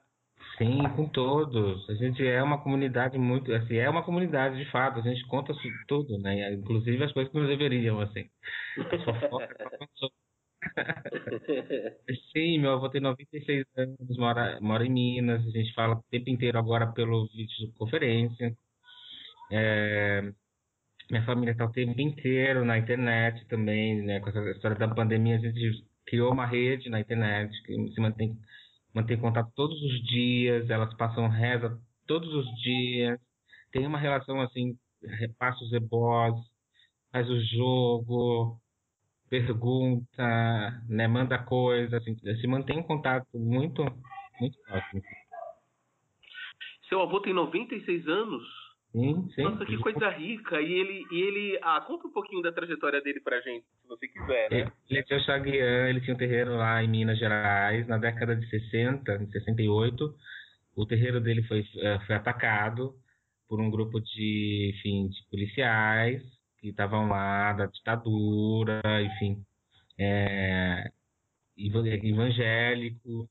Sim, 0.57 0.83
com 0.97 1.09
todos. 1.09 1.89
A 1.89 1.95
gente 1.95 2.27
é 2.27 2.43
uma 2.43 2.63
comunidade 2.63 3.19
muito, 3.19 3.53
assim, 3.53 3.77
é 3.77 3.89
uma 3.89 4.03
comunidade 4.05 4.57
de 4.57 4.71
fato. 4.71 4.99
A 4.99 5.03
gente 5.03 5.27
conta 5.27 5.53
tudo, 5.87 6.19
né? 6.19 6.53
Inclusive 6.53 7.05
as 7.05 7.13
coisas 7.13 7.33
que 7.33 7.39
não 7.39 7.47
deveriam, 7.47 8.01
assim. 8.01 8.29
Sim, 12.33 12.59
meu 12.59 12.73
avô 12.73 12.89
tem 12.89 13.01
96 13.01 13.65
anos, 13.77 14.17
mora, 14.17 14.59
mora 14.61 14.85
em 14.85 14.91
Minas. 14.91 15.47
A 15.47 15.51
gente 15.51 15.73
fala 15.75 15.95
o 15.97 16.03
tempo 16.11 16.29
inteiro 16.31 16.59
agora 16.59 16.93
pelo 16.93 17.27
vídeo 17.29 17.73
conferência. 17.77 18.57
É, 19.53 20.33
minha 21.11 21.25
família 21.25 21.53
está 21.53 21.65
o 21.65 21.73
tempo 21.73 22.01
inteiro 22.01 22.65
na 22.65 22.79
internet 22.79 23.47
também, 23.47 24.03
né? 24.03 24.21
Com 24.21 24.29
essa 24.31 24.41
história 24.51 24.77
da 24.77 24.89
pandemia, 24.89 25.37
a 25.37 25.39
gente 25.39 25.85
criou 26.09 26.33
uma 26.33 26.47
rede 26.47 26.89
na 26.89 27.01
internet 27.01 27.51
que 27.65 27.93
se 27.93 28.01
mantém, 28.01 28.37
mantém 28.95 29.21
contato 29.21 29.53
todos 29.55 29.81
os 29.83 30.03
dias, 30.05 30.69
elas 30.71 30.93
passam 30.95 31.29
reza 31.29 31.79
todos 32.07 32.33
os 32.33 32.47
dias, 32.63 33.21
tem 33.71 33.87
uma 33.87 33.99
relação 33.99 34.41
assim, 34.41 34.77
repassa 35.03 35.63
os 35.63 35.73
ebós, 35.73 36.35
faz 37.13 37.29
o 37.29 37.41
jogo, 37.41 38.59
pergunta, 39.29 40.83
né? 40.89 41.07
Manda 41.07 41.39
coisa, 41.39 41.99
assim, 41.99 42.17
se 42.17 42.47
mantém 42.47 42.79
um 42.79 42.83
contato 42.83 43.29
muito, 43.35 43.83
muito 44.41 44.59
próximo. 44.63 45.03
Seu 46.89 47.03
avô 47.03 47.21
tem 47.21 47.35
96 47.35 48.09
anos? 48.09 48.43
Sim, 48.93 49.29
sim. 49.35 49.43
Nossa, 49.43 49.67
que 49.67 49.77
coisa 49.77 50.09
rica. 50.09 50.59
E 50.63 50.73
ele, 50.73 51.07
e 51.11 51.21
ele. 51.21 51.59
Ah, 51.63 51.83
conta 51.83 52.07
um 52.09 52.13
pouquinho 52.13 52.41
da 52.41 52.51
trajetória 52.51 53.03
dele 53.03 53.21
pra 53.21 53.41
gente, 53.43 53.67
se 53.89 53.97
você 53.97 54.09
quiser, 54.09 54.51
né? 54.51 54.73
Ele, 54.91 55.05
é 55.09 55.21
Xaguian, 55.21 55.89
ele 55.89 56.01
tinha 56.01 56.15
um 56.15 56.19
terreiro 56.19 56.57
lá 56.57 56.83
em 56.83 56.89
Minas 56.89 57.19
Gerais, 57.19 57.87
na 57.87 57.97
década 57.97 58.37
de 58.37 58.49
60, 58.49 59.19
de 59.19 59.33
68. 59.33 60.15
O 60.77 60.87
terreiro 60.87 61.21
dele 61.21 61.43
foi, 61.45 61.67
eh, 61.79 61.99
foi 62.07 62.15
atacado 62.15 62.95
por 63.49 63.61
um 63.61 63.71
grupo 63.71 64.01
de, 64.01 64.75
enfim, 64.75 65.09
de 65.09 65.19
policiais 65.31 66.23
que 66.61 66.69
estavam 66.69 67.09
lá 67.09 67.53
da 67.53 67.67
ditadura, 67.67 68.81
enfim, 69.03 69.45
é, 69.99 70.91
evangélicos, 71.57 73.29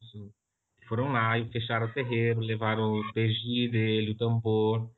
foram 0.87 1.11
lá 1.11 1.37
e 1.37 1.49
fecharam 1.51 1.87
o 1.87 1.93
terreiro, 1.93 2.39
levaram 2.39 2.93
o 2.93 3.13
PG 3.13 3.69
dele, 3.69 4.11
o 4.11 4.17
tambor, 4.17 4.89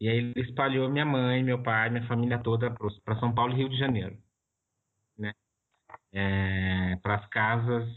e 0.00 0.08
aí 0.08 0.16
ele 0.18 0.32
espalhou 0.36 0.90
minha 0.90 1.04
mãe, 1.04 1.42
meu 1.44 1.62
pai, 1.62 1.90
minha 1.90 2.06
família 2.06 2.38
toda 2.38 2.70
para 3.04 3.20
São 3.20 3.32
Paulo 3.32 3.52
e 3.52 3.56
Rio 3.56 3.68
de 3.68 3.78
Janeiro? 3.78 4.16
É, 6.12 6.96
para 7.02 7.16
as 7.16 7.26
casas 7.28 7.88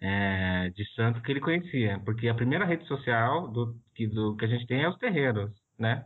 é, 0.00 0.70
de 0.70 0.84
santo 0.94 1.20
que 1.22 1.32
ele 1.32 1.40
conhecia, 1.40 2.00
porque 2.04 2.28
a 2.28 2.34
primeira 2.34 2.64
rede 2.64 2.86
social 2.86 3.48
do 3.48 3.74
que, 3.94 4.06
do 4.06 4.36
que 4.36 4.44
a 4.44 4.48
gente 4.48 4.66
tem 4.66 4.82
é 4.82 4.88
os 4.88 4.98
terreiros, 4.98 5.50
né? 5.78 6.04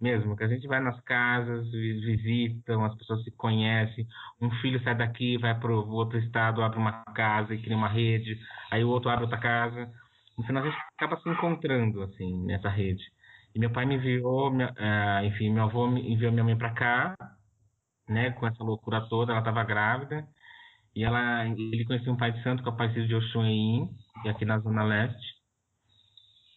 Mesmo 0.00 0.36
que 0.36 0.44
a 0.44 0.48
gente 0.48 0.66
vai 0.66 0.80
nas 0.80 1.00
casas, 1.02 1.70
visitam, 1.70 2.84
as 2.84 2.94
pessoas 2.96 3.22
se 3.24 3.30
conhecem, 3.32 4.06
um 4.40 4.50
filho 4.60 4.82
sai 4.82 4.94
daqui, 4.96 5.38
vai 5.38 5.58
para 5.58 5.72
o 5.72 5.90
outro 5.90 6.18
estado, 6.18 6.62
abre 6.62 6.78
uma 6.78 7.04
casa 7.14 7.54
e 7.54 7.62
cria 7.62 7.76
uma 7.76 7.88
rede, 7.88 8.38
aí 8.70 8.84
o 8.84 8.88
outro 8.90 9.08
abre 9.10 9.24
outra 9.24 9.38
casa, 9.38 9.90
no 10.36 10.44
final 10.44 10.62
a 10.62 10.66
gente 10.66 10.78
acaba 10.96 11.16
se 11.20 11.28
encontrando 11.28 12.02
assim 12.02 12.44
nessa 12.44 12.68
rede. 12.68 13.02
E 13.54 13.58
meu 13.58 13.70
pai 13.70 13.86
me 13.86 13.94
enviou, 13.94 14.50
uh, 14.52 15.24
enfim, 15.24 15.50
meu 15.52 15.64
avô 15.64 15.86
me 15.88 16.12
enviou 16.12 16.32
minha 16.32 16.44
mãe 16.44 16.58
para 16.58 16.74
cá, 16.74 17.14
né, 18.08 18.30
com 18.32 18.46
essa 18.46 18.62
loucura 18.62 19.00
toda, 19.08 19.32
ela 19.32 19.40
estava 19.40 19.62
grávida, 19.64 20.26
e 20.94 21.04
ela, 21.04 21.46
ele 21.46 21.84
conhecia 21.84 22.12
um 22.12 22.16
pai 22.16 22.32
de 22.32 22.42
santo, 22.42 22.62
que 22.62 22.68
é 22.68 22.72
o 22.72 22.76
pai 22.76 22.88
de 22.88 23.14
Oxuim, 23.14 23.88
é 24.24 24.30
aqui 24.30 24.44
na 24.44 24.58
Zona 24.58 24.84
Leste, 24.84 25.34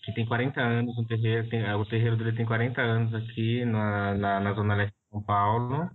que 0.03 0.13
tem 0.13 0.25
40 0.25 0.61
anos, 0.61 0.97
um 0.97 1.05
terreiro, 1.05 1.49
tem, 1.49 1.63
o 1.73 1.85
terreiro 1.85 2.17
dele 2.17 2.33
tem 2.33 2.45
40 2.45 2.81
anos 2.81 3.13
aqui 3.13 3.65
na, 3.65 4.13
na, 4.15 4.39
na 4.39 4.53
Zona 4.53 4.75
Leste 4.75 4.93
de 4.93 5.09
São 5.09 5.21
Paulo, 5.23 5.89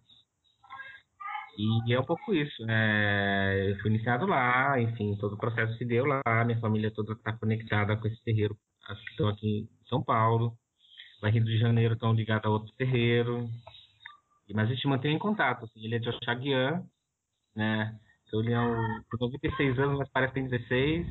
e 1.56 1.92
é 1.92 2.00
um 2.00 2.04
pouco 2.04 2.34
isso, 2.34 2.64
é, 2.68 3.70
eu 3.70 3.80
fui 3.80 3.90
iniciado 3.90 4.26
lá, 4.26 4.80
enfim, 4.80 5.16
todo 5.16 5.34
o 5.34 5.38
processo 5.38 5.76
se 5.78 5.84
deu 5.84 6.04
lá, 6.04 6.44
minha 6.44 6.58
família 6.60 6.90
toda 6.90 7.12
está 7.12 7.32
conectada 7.32 7.96
com 7.96 8.08
esse 8.08 8.22
terreiro, 8.24 8.56
as 8.88 8.98
que 8.98 9.10
estão 9.10 9.28
aqui 9.28 9.68
em 9.80 9.88
São 9.88 10.02
Paulo, 10.02 10.56
lá 11.22 11.28
Rio 11.28 11.44
de 11.44 11.58
Janeiro 11.58 11.94
estão 11.94 12.12
ligados 12.12 12.44
a 12.46 12.50
outro 12.50 12.72
terreiro. 12.76 13.48
Mas 14.52 14.68
a 14.68 14.74
gente 14.74 14.86
mantém 14.86 15.14
em 15.14 15.18
contato. 15.18 15.64
Assim, 15.64 15.84
ele 15.84 15.94
é 15.94 15.98
de 15.98 16.08
Oxaguian, 16.08 16.84
né? 17.54 17.98
Então 18.32 18.40
ele 18.40 18.54
é 18.54 18.60
um, 18.60 19.02
por 19.10 19.20
96 19.20 19.78
anos, 19.78 19.98
mas 19.98 20.08
parece 20.08 20.32
que 20.32 20.40
tem 20.40 20.48
16. 20.48 21.06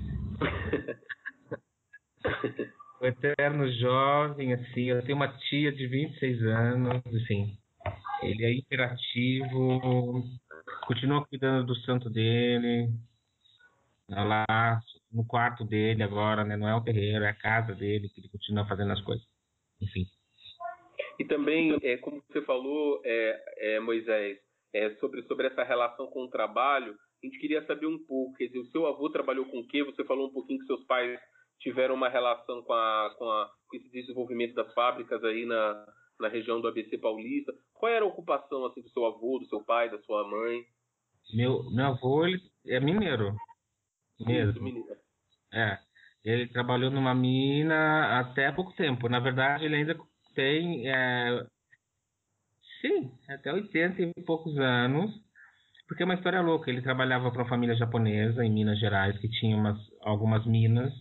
o 3.00 3.06
eterno 3.06 3.72
jovem, 3.74 4.54
assim. 4.54 4.86
Eu 4.86 5.04
tenho 5.04 5.18
uma 5.18 5.28
tia 5.28 5.72
de 5.72 5.86
26 5.86 6.42
anos, 6.48 7.06
assim. 7.06 7.56
Ele 8.24 8.44
é 8.44 8.52
hiperativo, 8.52 10.24
continua 10.88 11.24
cuidando 11.28 11.68
do 11.68 11.76
santo 11.82 12.10
dele. 12.10 12.90
Lá, 14.10 14.82
no 15.14 15.24
quarto 15.24 15.64
dele 15.64 16.02
agora, 16.02 16.44
né? 16.44 16.58
Não 16.58 16.68
é 16.68 16.74
o 16.74 16.82
terreiro, 16.82 17.24
é 17.24 17.30
a 17.30 17.36
casa 17.36 17.76
dele, 17.76 18.10
que 18.10 18.20
ele 18.20 18.30
continua 18.30 18.66
fazendo 18.66 18.94
as 18.94 19.02
coisas. 19.02 19.24
Enfim. 19.80 20.08
E 21.20 21.26
também, 21.26 21.78
é, 21.84 21.98
como 21.98 22.20
você 22.28 22.42
falou, 22.42 23.00
é, 23.06 23.76
é, 23.76 23.80
Moisés, 23.80 24.40
é, 24.74 24.90
sobre, 24.96 25.22
sobre 25.28 25.46
essa 25.46 25.64
relação 25.64 26.08
com 26.08 26.24
o 26.24 26.30
trabalho, 26.30 26.98
a 27.22 27.28
gente 27.28 27.40
queria 27.40 27.66
saber 27.66 27.86
um 27.86 28.00
pouco, 28.00 28.36
quer 28.36 28.48
dizer, 28.48 28.60
o 28.60 28.72
seu 28.72 28.88
avô 28.88 29.10
trabalhou 29.10 29.46
com 29.46 29.60
o 29.60 29.68
quê? 29.68 29.84
Você 29.84 30.04
falou 30.06 30.28
um 30.28 30.34
pouquinho 30.34 30.60
que 30.60 30.66
seus 30.66 30.84
pais 30.86 31.20
tiveram 31.60 31.94
uma 31.94 32.10
relação 32.10 32.64
com, 32.64 32.74
a, 32.74 33.16
com, 33.18 33.26
a, 33.26 33.52
com 33.68 33.78
esse 33.78 33.90
desenvolvimento 33.92 34.56
das 34.56 34.74
fábricas 34.74 35.24
aí 35.24 35.46
na, 35.46 35.86
na 36.20 36.28
região 36.28 36.60
do 36.60 36.68
ABC 36.68 36.98
Paulista. 36.98 37.54
Qual 37.74 37.92
era 37.92 38.04
a 38.04 38.08
ocupação 38.08 38.66
assim 38.66 38.82
do 38.82 38.90
seu 38.90 39.06
avô, 39.06 39.38
do 39.38 39.46
seu 39.46 39.64
pai, 39.64 39.90
da 39.90 40.00
sua 40.00 40.28
mãe? 40.28 40.64
Meu, 41.34 41.64
meu 41.72 41.86
avô 41.86 42.26
ele 42.26 42.42
é 42.66 42.80
mineiro. 42.80 43.36
Mesmo. 44.20 44.52
Isso, 44.52 44.64
mineiro. 44.64 44.98
É. 45.54 45.78
Ele 46.24 46.48
trabalhou 46.48 46.92
numa 46.92 47.14
mina 47.14 48.20
até 48.20 48.52
pouco 48.52 48.74
tempo. 48.74 49.10
Na 49.10 49.20
verdade, 49.20 49.66
ele 49.66 49.76
ainda 49.76 49.98
tem. 50.36 50.90
É... 50.90 51.46
Sim, 52.82 53.12
até 53.30 53.54
80 53.54 54.02
e 54.02 54.24
poucos 54.24 54.58
anos. 54.58 55.12
Porque 55.92 56.04
é 56.04 56.06
uma 56.06 56.16
história 56.16 56.40
louca. 56.40 56.72
Ele 56.72 56.82
trabalhava 56.82 57.30
para 57.30 57.42
uma 57.42 57.50
família 57.50 57.76
japonesa 57.76 58.46
em 58.46 58.50
Minas 58.50 58.80
Gerais, 58.80 59.18
que 59.18 59.28
tinha 59.28 59.58
umas, 59.58 59.78
algumas 60.02 60.46
minas. 60.46 60.94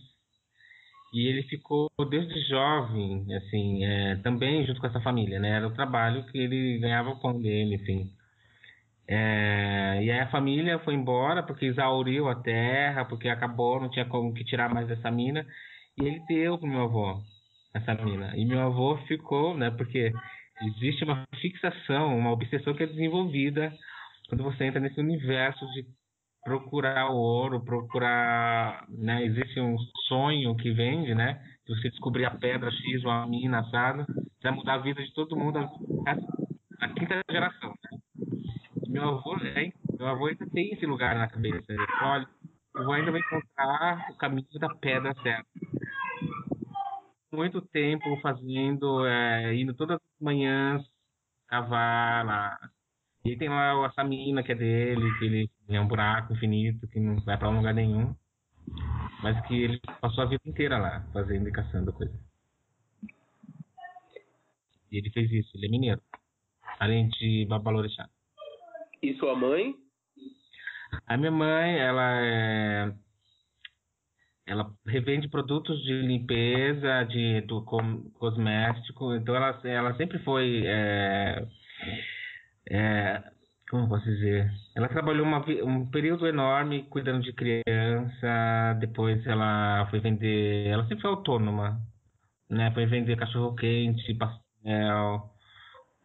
E 1.13 1.27
ele 1.29 1.43
ficou 1.43 1.89
desde 2.09 2.37
jovem, 2.49 3.25
assim, 3.33 3.85
é, 3.85 4.17
também 4.17 4.65
junto 4.65 4.81
com 4.81 4.87
essa 4.87 4.99
família, 4.99 5.39
né? 5.39 5.51
Era 5.51 5.65
o 5.65 5.73
trabalho 5.73 6.25
que 6.25 6.37
ele 6.37 6.77
ganhava 6.79 7.09
o 7.09 7.19
pão 7.21 7.41
dele, 7.41 7.75
enfim. 7.75 8.11
É, 9.07 10.03
e 10.03 10.11
aí 10.11 10.19
a 10.19 10.29
família 10.29 10.77
foi 10.79 10.93
embora 10.93 11.41
porque 11.41 11.67
exauriu 11.67 12.27
a 12.27 12.35
terra, 12.35 13.05
porque 13.05 13.29
acabou, 13.29 13.79
não 13.79 13.89
tinha 13.89 14.03
como 14.03 14.33
que 14.33 14.43
tirar 14.43 14.73
mais 14.73 14.91
essa 14.91 15.09
mina. 15.09 15.45
E 15.97 16.05
ele 16.05 16.21
deu 16.27 16.57
pro 16.57 16.67
meu 16.67 16.81
avô 16.81 17.17
essa 17.73 17.93
mina. 17.95 18.35
E 18.35 18.43
meu 18.43 18.59
avô 18.59 18.97
ficou, 19.07 19.57
né? 19.57 19.71
Porque 19.71 20.11
existe 20.61 21.05
uma 21.05 21.25
fixação, 21.39 22.17
uma 22.17 22.33
obsessão 22.33 22.73
que 22.73 22.83
é 22.83 22.87
desenvolvida 22.87 23.71
quando 24.31 24.45
você 24.45 24.63
entra 24.63 24.79
nesse 24.79 24.97
universo 24.97 25.65
de 25.73 25.85
procurar 26.41 27.09
o 27.11 27.15
ouro, 27.15 27.65
procurar, 27.65 28.85
né, 28.87 29.25
existe 29.25 29.59
um 29.59 29.77
sonho 30.07 30.55
que 30.55 30.71
vende, 30.71 31.13
né, 31.13 31.43
se 31.65 31.75
você 31.75 31.89
descobrir 31.89 32.23
a 32.23 32.31
pedra 32.31 32.71
X 32.71 33.03
ou 33.03 33.11
a 33.11 33.27
mina 33.27 33.59
assada, 33.59 34.05
vai 34.41 34.53
mudar 34.53 34.75
a 34.75 34.77
vida 34.77 35.03
de 35.03 35.13
todo 35.13 35.35
mundo 35.35 35.59
a, 35.59 36.87
quinta 36.93 37.19
geração. 37.29 37.73
Né? 37.83 37.99
Meu 38.87 39.03
avô, 39.09 39.35
é, 39.35 39.73
meu 39.99 40.07
avô 40.07 40.27
ainda 40.27 40.49
tem 40.49 40.71
esse 40.71 40.85
lugar 40.85 41.13
na 41.13 41.27
cabeça. 41.27 41.65
Ele 41.67 41.85
olha, 42.01 42.27
eu 42.77 42.85
vou 42.85 42.93
ainda 42.93 43.11
vai 43.11 43.19
encontrar 43.19 44.11
o 44.11 44.17
caminho 44.17 44.47
da 44.61 44.73
pedra 44.75 45.13
certa. 45.21 45.45
Muito 47.33 47.61
tempo 47.61 48.17
fazendo, 48.21 49.05
é, 49.05 49.53
indo 49.55 49.73
todas 49.73 49.97
as 49.97 50.21
manhãs 50.21 50.81
cavar 51.49 52.25
lá, 52.25 52.57
e 53.23 53.35
tem 53.35 53.49
lá 53.49 53.85
essa 53.85 54.03
mina 54.03 54.41
que 54.41 54.51
é 54.51 54.55
dele, 54.55 55.17
que 55.19 55.25
ele 55.25 55.51
é 55.69 55.79
um 55.79 55.87
buraco 55.87 56.33
infinito, 56.33 56.87
que 56.87 56.99
não 56.99 57.19
vai 57.21 57.37
para 57.37 57.49
lugar 57.49 57.73
nenhum. 57.73 58.15
Mas 59.21 59.39
que 59.45 59.63
ele 59.63 59.79
passou 59.99 60.23
a 60.23 60.27
vida 60.27 60.41
inteira 60.45 60.77
lá, 60.77 61.05
fazendo 61.13 61.47
e 61.47 61.51
caçando 61.51 61.93
coisa. 61.93 62.13
E 64.91 64.97
ele 64.97 65.11
fez 65.11 65.31
isso, 65.31 65.51
ele 65.55 65.67
é 65.67 65.69
mineiro. 65.69 66.01
Além 66.79 67.09
de 67.09 67.45
babalorixá. 67.47 68.09
E 69.01 69.13
sua 69.15 69.35
mãe? 69.35 69.75
A 71.05 71.15
minha 71.15 71.31
mãe, 71.31 71.77
ela 71.77 72.19
é 72.19 72.93
ela 74.47 74.69
revende 74.85 75.29
produtos 75.29 75.81
de 75.83 75.93
limpeza, 76.01 77.03
de 77.03 77.41
do 77.41 77.63
cosmético, 77.63 79.13
então 79.15 79.33
ela, 79.33 79.61
ela 79.63 79.95
sempre 79.95 80.19
foi 80.19 80.63
é, 80.65 81.47
é, 82.71 83.21
como 83.69 83.89
posso 83.89 84.05
dizer? 84.05 84.49
Ela 84.75 84.87
trabalhou 84.87 85.25
uma, 85.25 85.43
um 85.63 85.85
período 85.89 86.25
enorme 86.25 86.83
cuidando 86.83 87.21
de 87.21 87.33
criança, 87.33 88.77
depois 88.79 89.25
ela 89.27 89.87
foi 89.89 89.99
vender, 89.99 90.67
ela 90.67 90.83
sempre 90.87 91.01
foi 91.01 91.09
autônoma, 91.11 91.81
né? 92.49 92.71
Foi 92.71 92.85
vender 92.85 93.17
cachorro 93.17 93.55
quente, 93.55 94.13
pastel, 94.13 95.29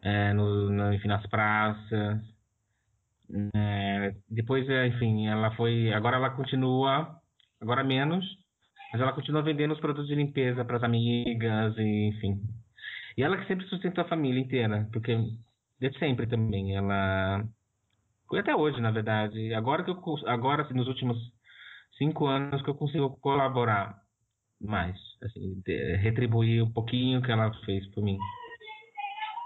é, 0.03 0.33
no, 0.33 0.71
no, 0.71 0.93
enfim, 0.93 1.09
nas 1.09 1.25
praças. 1.29 2.21
É, 3.55 4.15
depois, 4.29 4.67
enfim, 4.93 5.29
ela 5.29 5.53
foi, 5.57 5.93
agora 5.93 6.17
ela 6.17 6.31
continua, 6.31 7.21
agora 7.61 7.85
menos, 7.85 8.25
mas 8.93 9.01
ela 9.01 9.13
continua 9.13 9.43
vendendo 9.43 9.73
os 9.73 9.81
produtos 9.81 10.09
de 10.09 10.15
limpeza 10.17 10.65
para 10.65 10.79
as 10.79 10.83
amigas, 10.83 11.77
e, 11.79 12.09
enfim. 12.09 12.41
E 13.17 13.23
ela 13.23 13.37
que 13.37 13.47
sempre 13.47 13.67
sustentou 13.67 14.05
a 14.05 14.09
família 14.09 14.41
inteira, 14.41 14.89
porque 14.93 15.17
Desde 15.79 15.99
sempre 15.99 16.27
também. 16.27 16.77
Ela. 16.77 17.45
Até 18.33 18.55
hoje, 18.55 18.81
na 18.81 18.91
verdade. 18.91 19.55
Agora 19.55 19.85
que 19.85 19.91
eu. 19.91 20.03
Agora, 20.27 20.63
assim, 20.63 20.75
nos 20.75 20.89
últimos 20.89 21.17
cinco 21.99 22.27
anos 22.27 22.63
que 22.63 22.71
eu 22.71 22.75
consigo 22.75 23.17
colaborar 23.21 23.99
mais. 24.61 24.97
Assim, 25.23 25.63
retribuir 26.01 26.63
um 26.63 26.73
pouquinho 26.73 27.23
que 27.23 27.31
ela 27.31 27.53
fez 27.65 27.87
por 27.89 28.03
mim. 28.03 28.19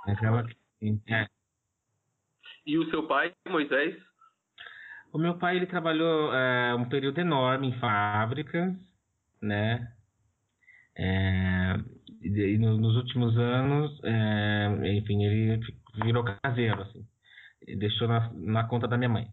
Aquela. 0.06 0.46
É. 1.08 1.26
E 2.66 2.78
o 2.78 2.88
seu 2.90 3.06
pai, 3.06 3.32
Moisés? 3.48 3.96
O 5.12 5.18
meu 5.18 5.36
pai 5.38 5.56
ele 5.56 5.66
trabalhou 5.66 6.32
é, 6.32 6.74
um 6.74 6.88
período 6.88 7.18
enorme 7.18 7.68
em 7.68 7.78
fábricas, 7.80 8.72
né? 9.42 9.92
É, 10.96 11.76
e, 12.22 12.58
no, 12.58 12.76
nos 12.76 12.96
últimos 12.96 13.36
anos, 13.36 13.98
é, 14.04 14.92
enfim, 14.96 15.24
ele 15.24 15.60
virou 15.94 16.24
caseiro, 16.42 16.83
assim. 16.83 17.07
Deixou 17.79 18.09
na, 18.09 18.31
na 18.33 18.64
conta 18.64 18.88
da 18.88 18.96
minha 18.96 19.09
mãe. 19.09 19.33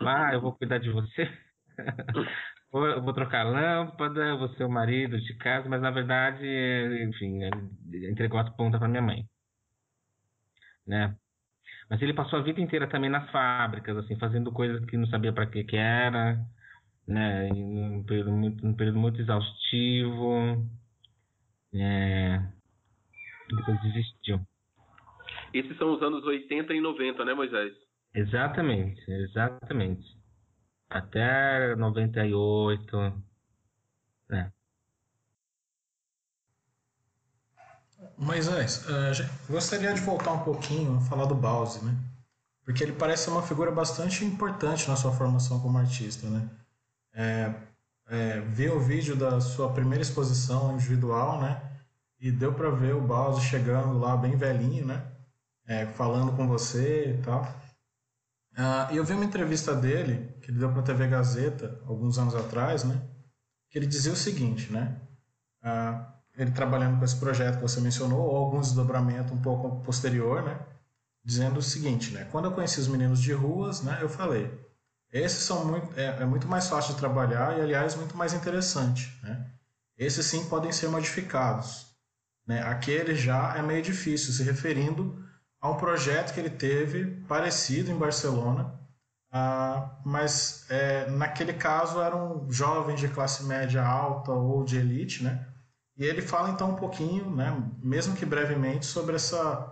Ah, 0.00 0.32
eu 0.32 0.40
vou 0.40 0.54
cuidar 0.54 0.78
de 0.78 0.90
você. 0.90 1.30
eu 2.72 3.02
vou 3.02 3.12
trocar 3.12 3.44
lâmpada, 3.44 4.36
vou 4.36 4.48
ser 4.54 4.64
o 4.64 4.70
marido 4.70 5.20
de 5.20 5.34
casa, 5.36 5.68
mas 5.68 5.80
na 5.80 5.90
verdade, 5.90 6.46
enfim, 7.04 7.40
entregou 8.10 8.38
as 8.40 8.48
pontas 8.56 8.78
para 8.78 8.88
minha 8.88 9.02
mãe. 9.02 9.26
Né? 10.86 11.16
Mas 11.88 12.00
ele 12.02 12.14
passou 12.14 12.38
a 12.38 12.42
vida 12.42 12.60
inteira 12.60 12.88
também 12.88 13.10
nas 13.10 13.28
fábricas, 13.30 13.96
assim, 13.96 14.16
fazendo 14.16 14.52
coisas 14.52 14.84
que 14.86 14.96
não 14.96 15.06
sabia 15.08 15.32
para 15.32 15.46
que 15.46 15.64
que 15.64 15.76
era, 15.76 16.38
né? 17.06 17.48
Em 17.48 17.98
um 17.98 18.04
período 18.04 18.32
muito, 18.32 18.66
um 18.66 18.74
período 18.74 18.98
muito 18.98 19.20
exaustivo. 19.20 20.64
É... 21.74 22.40
Depois 23.48 23.82
desistiu. 23.82 24.40
Esses 25.52 25.76
são 25.78 25.94
os 25.94 26.02
anos 26.02 26.24
80 26.24 26.72
e 26.72 26.80
90, 26.80 27.24
né, 27.24 27.34
Moisés? 27.34 27.72
Exatamente, 28.14 29.00
exatamente. 29.10 30.04
Até 30.88 31.74
98. 31.76 32.96
Né? 34.28 34.52
Moisés, 38.16 38.86
uh, 38.86 39.52
gostaria 39.52 39.92
de 39.94 40.00
voltar 40.00 40.32
um 40.32 40.44
pouquinho 40.44 40.96
a 40.96 41.00
falar 41.00 41.26
do 41.26 41.34
Bause, 41.34 41.84
né? 41.84 41.94
Porque 42.64 42.84
ele 42.84 42.92
parece 42.92 43.24
ser 43.24 43.30
uma 43.30 43.42
figura 43.42 43.70
bastante 43.70 44.24
importante 44.24 44.88
na 44.88 44.96
sua 44.96 45.12
formação 45.12 45.60
como 45.60 45.78
artista, 45.78 46.28
né? 46.28 46.48
É, 47.12 47.54
é, 48.08 48.40
ver 48.40 48.72
o 48.72 48.80
vídeo 48.80 49.16
da 49.16 49.40
sua 49.40 49.72
primeira 49.72 50.02
exposição 50.02 50.74
individual, 50.74 51.40
né? 51.40 51.60
E 52.20 52.30
deu 52.30 52.52
para 52.52 52.70
ver 52.70 52.94
o 52.94 53.00
Bause 53.00 53.40
chegando 53.46 53.98
lá 53.98 54.16
bem 54.16 54.36
velhinho, 54.36 54.86
né? 54.86 55.09
É, 55.70 55.86
falando 55.86 56.32
com 56.36 56.48
você 56.48 57.12
e 57.12 57.22
tal. 57.22 57.48
E 58.90 58.96
eu 58.96 59.04
vi 59.04 59.12
uma 59.12 59.24
entrevista 59.24 59.74
dele, 59.74 60.34
que 60.42 60.50
ele 60.50 60.58
deu 60.58 60.70
para 60.70 60.80
a 60.80 60.84
TV 60.84 61.06
Gazeta, 61.06 61.80
alguns 61.86 62.18
anos 62.18 62.34
atrás, 62.34 62.82
né? 62.82 63.00
Que 63.70 63.78
ele 63.78 63.86
dizia 63.86 64.12
o 64.12 64.16
seguinte, 64.16 64.70
né? 64.72 65.00
Ah, 65.62 66.12
ele 66.36 66.50
trabalhando 66.50 66.98
com 66.98 67.04
esse 67.04 67.16
projeto 67.16 67.56
que 67.56 67.62
você 67.62 67.80
mencionou, 67.80 68.20
ou 68.20 68.36
algum 68.36 68.60
desdobramento 68.60 69.32
um 69.32 69.40
pouco 69.40 69.80
posterior, 69.82 70.42
né? 70.42 70.58
Dizendo 71.24 71.58
o 71.58 71.62
seguinte, 71.62 72.10
né? 72.12 72.28
Quando 72.32 72.46
eu 72.46 72.52
conheci 72.52 72.80
os 72.80 72.88
meninos 72.88 73.20
de 73.20 73.32
ruas, 73.32 73.80
né? 73.80 73.98
Eu 74.02 74.08
falei, 74.08 74.52
esses 75.12 75.44
são 75.44 75.64
muito, 75.64 75.98
é, 75.98 76.22
é 76.22 76.24
muito 76.26 76.48
mais 76.48 76.66
fácil 76.66 76.94
de 76.94 76.98
trabalhar 76.98 77.56
e, 77.56 77.62
aliás, 77.62 77.94
muito 77.94 78.16
mais 78.16 78.34
interessante, 78.34 79.16
né? 79.22 79.46
Esses 79.96 80.26
sim 80.26 80.48
podem 80.48 80.72
ser 80.72 80.88
modificados, 80.88 81.86
né? 82.44 82.60
Aquele 82.62 83.14
já 83.14 83.56
é 83.56 83.62
meio 83.62 83.82
difícil, 83.82 84.32
se 84.32 84.42
referindo 84.42 85.29
a 85.60 85.70
um 85.70 85.76
projeto 85.76 86.32
que 86.32 86.40
ele 86.40 86.50
teve 86.50 87.04
parecido 87.28 87.90
em 87.90 87.98
Barcelona, 87.98 88.78
ah, 89.32 89.90
mas 90.04 90.66
é, 90.70 91.08
naquele 91.10 91.52
caso 91.52 92.00
eram 92.00 92.46
jovens 92.50 92.98
de 92.98 93.08
classe 93.08 93.44
média 93.44 93.84
alta 93.84 94.32
ou 94.32 94.64
de 94.64 94.78
elite, 94.78 95.22
né? 95.22 95.46
E 95.96 96.04
ele 96.04 96.22
fala 96.22 96.50
então 96.50 96.70
um 96.70 96.76
pouquinho, 96.76 97.30
né, 97.30 97.62
mesmo 97.82 98.16
que 98.16 98.24
brevemente, 98.24 98.86
sobre 98.86 99.16
essa, 99.16 99.70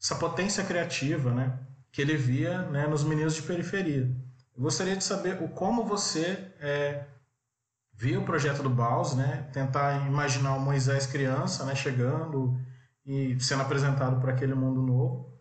essa 0.00 0.14
potência 0.16 0.62
criativa, 0.62 1.32
né, 1.32 1.58
que 1.90 2.02
ele 2.02 2.14
via 2.14 2.62
né, 2.62 2.86
nos 2.86 3.02
meninos 3.02 3.34
de 3.34 3.42
periferia. 3.42 4.14
Eu 4.54 4.62
gostaria 4.62 4.94
de 4.94 5.02
saber 5.02 5.42
o 5.42 5.48
como 5.48 5.84
você 5.84 6.52
é, 6.60 7.06
ver 7.94 8.18
o 8.18 8.24
projeto 8.24 8.62
do 8.62 8.70
Baus, 8.70 9.14
né? 9.14 9.48
Tentar 9.52 10.06
imaginar 10.06 10.54
o 10.56 10.60
Moisés 10.60 11.06
criança, 11.06 11.64
né? 11.64 11.74
Chegando 11.74 12.58
e 13.04 13.38
sendo 13.40 13.62
apresentado 13.62 14.20
para 14.20 14.32
aquele 14.32 14.54
mundo 14.54 14.82
novo. 14.82 15.32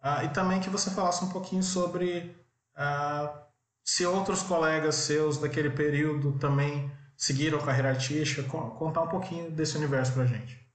Ah, 0.00 0.24
e 0.24 0.28
também 0.30 0.60
que 0.60 0.70
você 0.70 0.90
falasse 0.90 1.24
um 1.24 1.30
pouquinho 1.30 1.62
sobre 1.62 2.36
ah, 2.76 3.46
se 3.84 4.06
outros 4.06 4.42
colegas 4.42 4.94
seus 4.96 5.38
daquele 5.38 5.70
período 5.70 6.38
também 6.38 6.90
seguiram 7.16 7.58
a 7.58 7.64
carreira 7.64 7.90
artística, 7.90 8.42
contar 8.44 9.02
um 9.02 9.08
pouquinho 9.08 9.50
desse 9.50 9.76
universo 9.76 10.14
para 10.14 10.22
a 10.22 10.26
gente. 10.26 10.68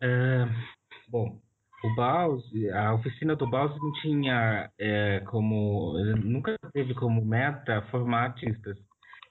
É, 0.00 0.44
bom, 1.08 1.40
o 1.84 1.94
Baus, 1.94 2.44
a 2.74 2.94
oficina 2.94 3.36
do 3.36 3.48
Baus 3.48 3.76
não 3.80 3.92
tinha 4.00 4.70
é, 4.78 5.20
como, 5.26 5.98
nunca 6.16 6.56
teve 6.72 6.94
como 6.94 7.24
meta 7.24 7.82
formar 7.90 8.24
artistas. 8.24 8.85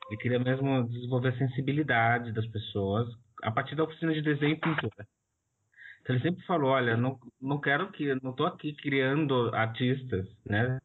Ele 0.10 0.20
queria 0.20 0.40
mesmo 0.40 0.88
desenvolver 0.88 1.30
a 1.30 1.38
sensibilidade 1.38 2.32
das 2.32 2.46
pessoas 2.48 3.08
a 3.44 3.52
partir 3.52 3.76
da 3.76 3.84
oficina 3.84 4.14
de 4.14 4.22
desenho 4.22 4.54
e 4.54 4.60
pintura. 4.60 5.08
Então 6.02 6.16
ele 6.16 6.24
sempre 6.24 6.46
falou, 6.46 6.72
olha, 6.72 6.96
não, 6.96 7.18
não 7.42 7.60
quero 7.60 7.92
que, 7.92 8.14
não 8.22 8.32
estou 8.32 8.46
aqui 8.46 8.74
criando 8.74 9.50
artistas, 9.56 10.28
né? 10.46 10.80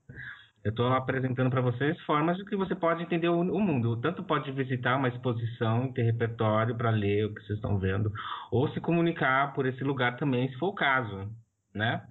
Eu 0.62 0.70
estou 0.70 0.92
apresentando 0.92 1.50
para 1.50 1.62
vocês 1.62 1.98
formas 2.02 2.36
de 2.36 2.44
que 2.44 2.56
você 2.56 2.74
pode 2.74 3.02
entender 3.02 3.28
o, 3.28 3.40
o, 3.40 3.60
mundo. 3.60 3.98
Tanto 4.00 4.22
pode 4.22 4.50
visitar 4.52 4.96
uma 4.96 5.08
exposição, 5.08 5.92
ter 5.92 6.02
repertório 6.02 6.76
para 6.76 6.90
ler 6.90 7.26
o 7.26 7.34
que 7.34 7.40
vocês 7.42 7.58
estão 7.58 7.78
vendo, 7.78 8.12
ou 8.50 8.68
se 8.70 8.80
comunicar 8.80 9.54
por 9.54 9.66
esse 9.66 9.82
lugar 9.82 10.16
também, 10.16 10.50
se 10.50 10.58
for 10.58 10.68
o 10.68 10.74
caso, 10.74 11.30
né? 11.74 12.02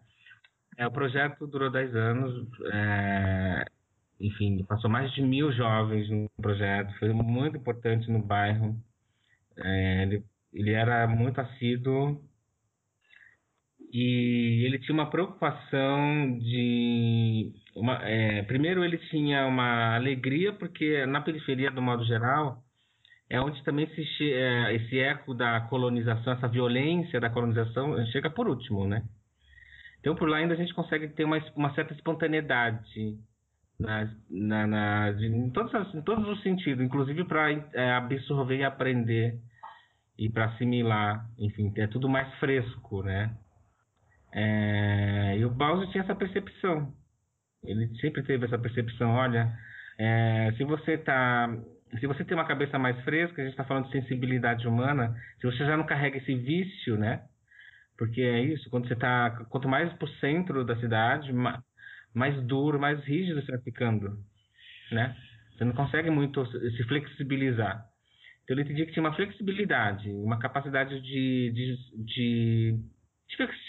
É, 0.77 0.87
o 0.87 0.91
projeto 0.91 1.45
durou 1.45 1.69
10 1.69 1.95
anos, 1.95 2.47
é, 2.71 3.65
enfim, 4.19 4.63
passou 4.65 4.89
mais 4.89 5.11
de 5.13 5.21
mil 5.21 5.51
jovens 5.51 6.09
no 6.09 6.29
projeto, 6.41 6.93
foi 6.99 7.13
muito 7.13 7.57
importante 7.57 8.11
no 8.11 8.19
bairro. 8.19 8.75
É, 9.57 10.03
ele, 10.03 10.23
ele 10.53 10.71
era 10.71 11.07
muito 11.07 11.39
assíduo 11.39 12.21
e 13.91 14.63
ele 14.65 14.79
tinha 14.79 14.93
uma 14.93 15.09
preocupação 15.09 16.37
de 16.37 17.51
uma, 17.75 17.95
é, 18.03 18.43
primeiro 18.43 18.83
ele 18.83 18.97
tinha 19.09 19.47
uma 19.47 19.95
alegria 19.95 20.53
porque 20.53 21.05
na 21.07 21.21
periferia 21.21 21.71
do 21.71 21.81
modo 21.81 22.05
geral 22.05 22.61
é 23.29 23.41
onde 23.41 23.63
também 23.63 23.87
se 23.95 24.33
é, 24.33 24.75
esse 24.75 24.99
eco 24.99 25.33
da 25.33 25.61
colonização 25.61 26.33
essa 26.33 26.47
violência 26.47 27.19
da 27.19 27.31
colonização 27.31 28.05
chega 28.07 28.29
por 28.29 28.47
último 28.47 28.87
né 28.87 29.03
então 29.99 30.15
por 30.15 30.29
lá 30.29 30.37
ainda 30.37 30.53
a 30.53 30.57
gente 30.57 30.73
consegue 30.73 31.07
ter 31.07 31.23
uma, 31.23 31.39
uma 31.55 31.73
certa 31.73 31.93
espontaneidade 31.93 33.17
na, 33.79 34.09
na, 34.67 35.11
em, 35.11 35.49
todos, 35.51 35.95
em 35.95 36.01
todos 36.01 36.27
os 36.27 36.41
sentidos 36.43 36.83
inclusive 36.83 37.23
para 37.23 37.51
é, 37.73 37.91
absorver 37.93 38.57
e 38.57 38.63
aprender 38.63 39.39
e 40.17 40.29
para 40.29 40.45
assimilar 40.45 41.25
enfim 41.37 41.71
é 41.77 41.87
tudo 41.87 42.09
mais 42.09 42.33
fresco 42.35 43.03
né 43.03 43.35
é, 44.31 45.37
e 45.37 45.45
o 45.45 45.49
Bowser 45.49 45.89
tinha 45.89 46.03
essa 46.03 46.15
percepção. 46.15 46.93
Ele 47.63 47.87
sempre 47.99 48.23
teve 48.23 48.45
essa 48.45 48.57
percepção. 48.57 49.11
Olha, 49.11 49.51
é, 49.97 50.53
se 50.57 50.63
você 50.63 50.97
tá, 50.97 51.49
se 51.99 52.05
você 52.07 52.23
tem 52.23 52.37
uma 52.37 52.47
cabeça 52.47 52.77
mais 52.77 52.99
fresca, 53.03 53.41
a 53.41 53.45
gente 53.45 53.53
está 53.53 53.63
falando 53.63 53.85
de 53.85 53.91
sensibilidade 53.91 54.67
humana. 54.67 55.15
Se 55.39 55.47
você 55.47 55.57
já 55.57 55.75
não 55.75 55.85
carrega 55.85 56.17
esse 56.17 56.35
vício, 56.35 56.97
né? 56.97 57.21
Porque 57.97 58.21
é 58.21 58.39
isso. 58.39 58.69
Quando 58.69 58.87
você 58.87 58.95
tá, 58.95 59.31
quanto 59.49 59.67
mais 59.67 59.91
para 59.93 60.05
o 60.05 60.13
centro 60.19 60.63
da 60.63 60.77
cidade, 60.77 61.33
mais, 62.13 62.41
duro, 62.45 62.79
mais 62.79 63.03
rígido 63.03 63.41
você 63.41 63.51
vai 63.51 63.61
ficando, 63.61 64.17
né? 64.91 65.15
Você 65.53 65.65
não 65.65 65.73
consegue 65.73 66.09
muito 66.09 66.45
se 66.45 66.83
flexibilizar. 66.85 67.85
Então 68.43 68.55
ele 68.55 68.63
entendia 68.63 68.85
que 68.85 68.93
tinha 68.93 69.03
uma 69.03 69.15
flexibilidade, 69.15 70.09
uma 70.09 70.39
capacidade 70.39 70.99
de, 71.01 71.51
de, 71.51 72.03
de 72.05 72.79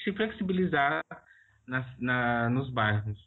se 0.05 0.13
flexibilizar 0.13 1.05
na, 1.67 1.95
na, 1.99 2.49
nos 2.51 2.71
bairros. 2.71 3.19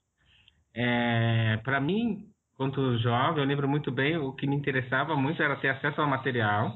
É, 0.74 1.58
Para 1.64 1.80
mim, 1.80 2.28
quanto 2.58 2.98
jovem, 3.00 3.44
eu 3.44 3.48
lembro 3.48 3.68
muito 3.68 3.92
bem, 3.92 4.18
o 4.18 4.34
que 4.34 4.48
me 4.48 4.56
interessava 4.56 5.16
muito 5.16 5.42
era 5.44 5.56
ter 5.58 5.70
acesso 5.70 6.02
ao 6.02 6.08
material, 6.08 6.76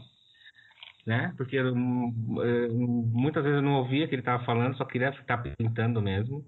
né? 1.05 1.33
Porque 1.37 1.55
eu, 1.55 1.73
muitas 1.75 3.43
vezes 3.43 3.57
eu 3.57 3.63
não 3.63 3.75
ouvia 3.75 4.05
o 4.05 4.07
que 4.09 4.15
ele 4.15 4.21
estava 4.21 4.43
falando, 4.45 4.77
só 4.77 4.85
queria 4.85 5.11
ficar 5.13 5.37
pintando 5.57 6.01
mesmo. 6.01 6.45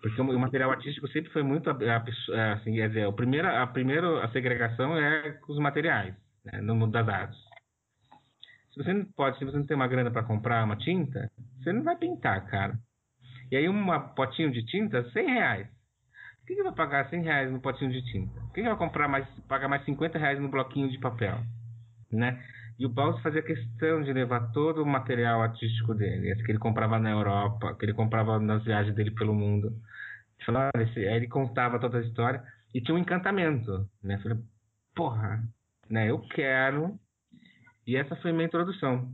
Porque 0.00 0.20
o 0.20 0.38
material 0.38 0.70
artístico 0.70 1.08
sempre 1.08 1.30
foi 1.32 1.42
muito 1.42 1.68
assim, 1.70 2.74
quer 2.74 2.88
dizer, 2.88 3.06
a 3.06 3.12
primeira, 3.12 3.62
a 3.62 3.66
primeira 3.66 4.24
a 4.24 4.30
segregação 4.30 4.96
é 4.96 5.32
com 5.32 5.52
os 5.52 5.58
materiais, 5.58 6.14
né, 6.44 6.60
no 6.60 6.76
mundo 6.76 6.92
das 6.92 7.08
artes. 7.08 7.38
Se 8.72 8.82
você 8.82 8.92
não 8.92 9.04
pode, 9.06 9.38
se 9.38 9.44
você 9.44 9.56
não 9.56 9.66
tem 9.66 9.76
uma 9.76 9.88
grana 9.88 10.10
para 10.10 10.22
comprar 10.22 10.64
uma 10.64 10.76
tinta, 10.76 11.28
você 11.58 11.72
não 11.72 11.82
vai 11.82 11.96
pintar, 11.96 12.46
cara. 12.46 12.78
E 13.50 13.56
aí 13.56 13.68
um 13.68 13.86
potinho 14.14 14.52
de 14.52 14.64
tinta, 14.66 15.02
100 15.10 15.26
reais. 15.26 15.66
Por 16.38 16.54
que, 16.56 16.62
vai 16.62 16.72
pagar 16.72 17.10
100 17.10 17.22
reais 17.22 17.50
no 17.50 17.60
potinho 17.60 17.90
de 17.90 18.02
tinta? 18.10 18.40
Por 18.40 18.52
que, 18.52 18.62
que 18.62 18.68
vai 18.68 18.78
comprar 18.78 19.08
mais, 19.08 19.26
pagar 19.48 19.68
mais 19.68 19.84
50 19.84 20.18
reais 20.18 20.40
no 20.40 20.48
bloquinho 20.48 20.88
de 20.88 20.98
papel? 20.98 21.38
Né? 22.10 22.42
E 22.78 22.86
o 22.86 22.88
Baus 22.88 23.20
fazia 23.22 23.42
questão 23.42 24.02
de 24.02 24.12
levar 24.12 24.52
todo 24.52 24.82
o 24.82 24.86
material 24.86 25.42
artístico 25.42 25.94
dele, 25.94 26.34
que 26.44 26.52
ele 26.52 26.58
comprava 26.58 26.98
na 26.98 27.10
Europa, 27.10 27.74
que 27.74 27.84
ele 27.84 27.94
comprava 27.94 28.38
nas 28.38 28.64
viagens 28.64 28.94
dele 28.94 29.10
pelo 29.10 29.34
mundo. 29.34 29.72
Falava, 30.46 30.70
esse, 30.76 31.00
aí 31.00 31.16
ele 31.16 31.26
contava 31.26 31.80
toda 31.80 31.98
a 31.98 32.02
história 32.02 32.42
e 32.72 32.80
tinha 32.80 32.94
um 32.94 32.98
encantamento, 32.98 33.88
né? 34.02 34.18
Falei, 34.18 34.38
porra, 34.94 35.42
né? 35.90 36.08
Eu 36.08 36.20
quero 36.20 36.98
e 37.88 37.96
essa 37.96 38.14
foi 38.16 38.32
minha 38.32 38.44
introdução. 38.44 39.10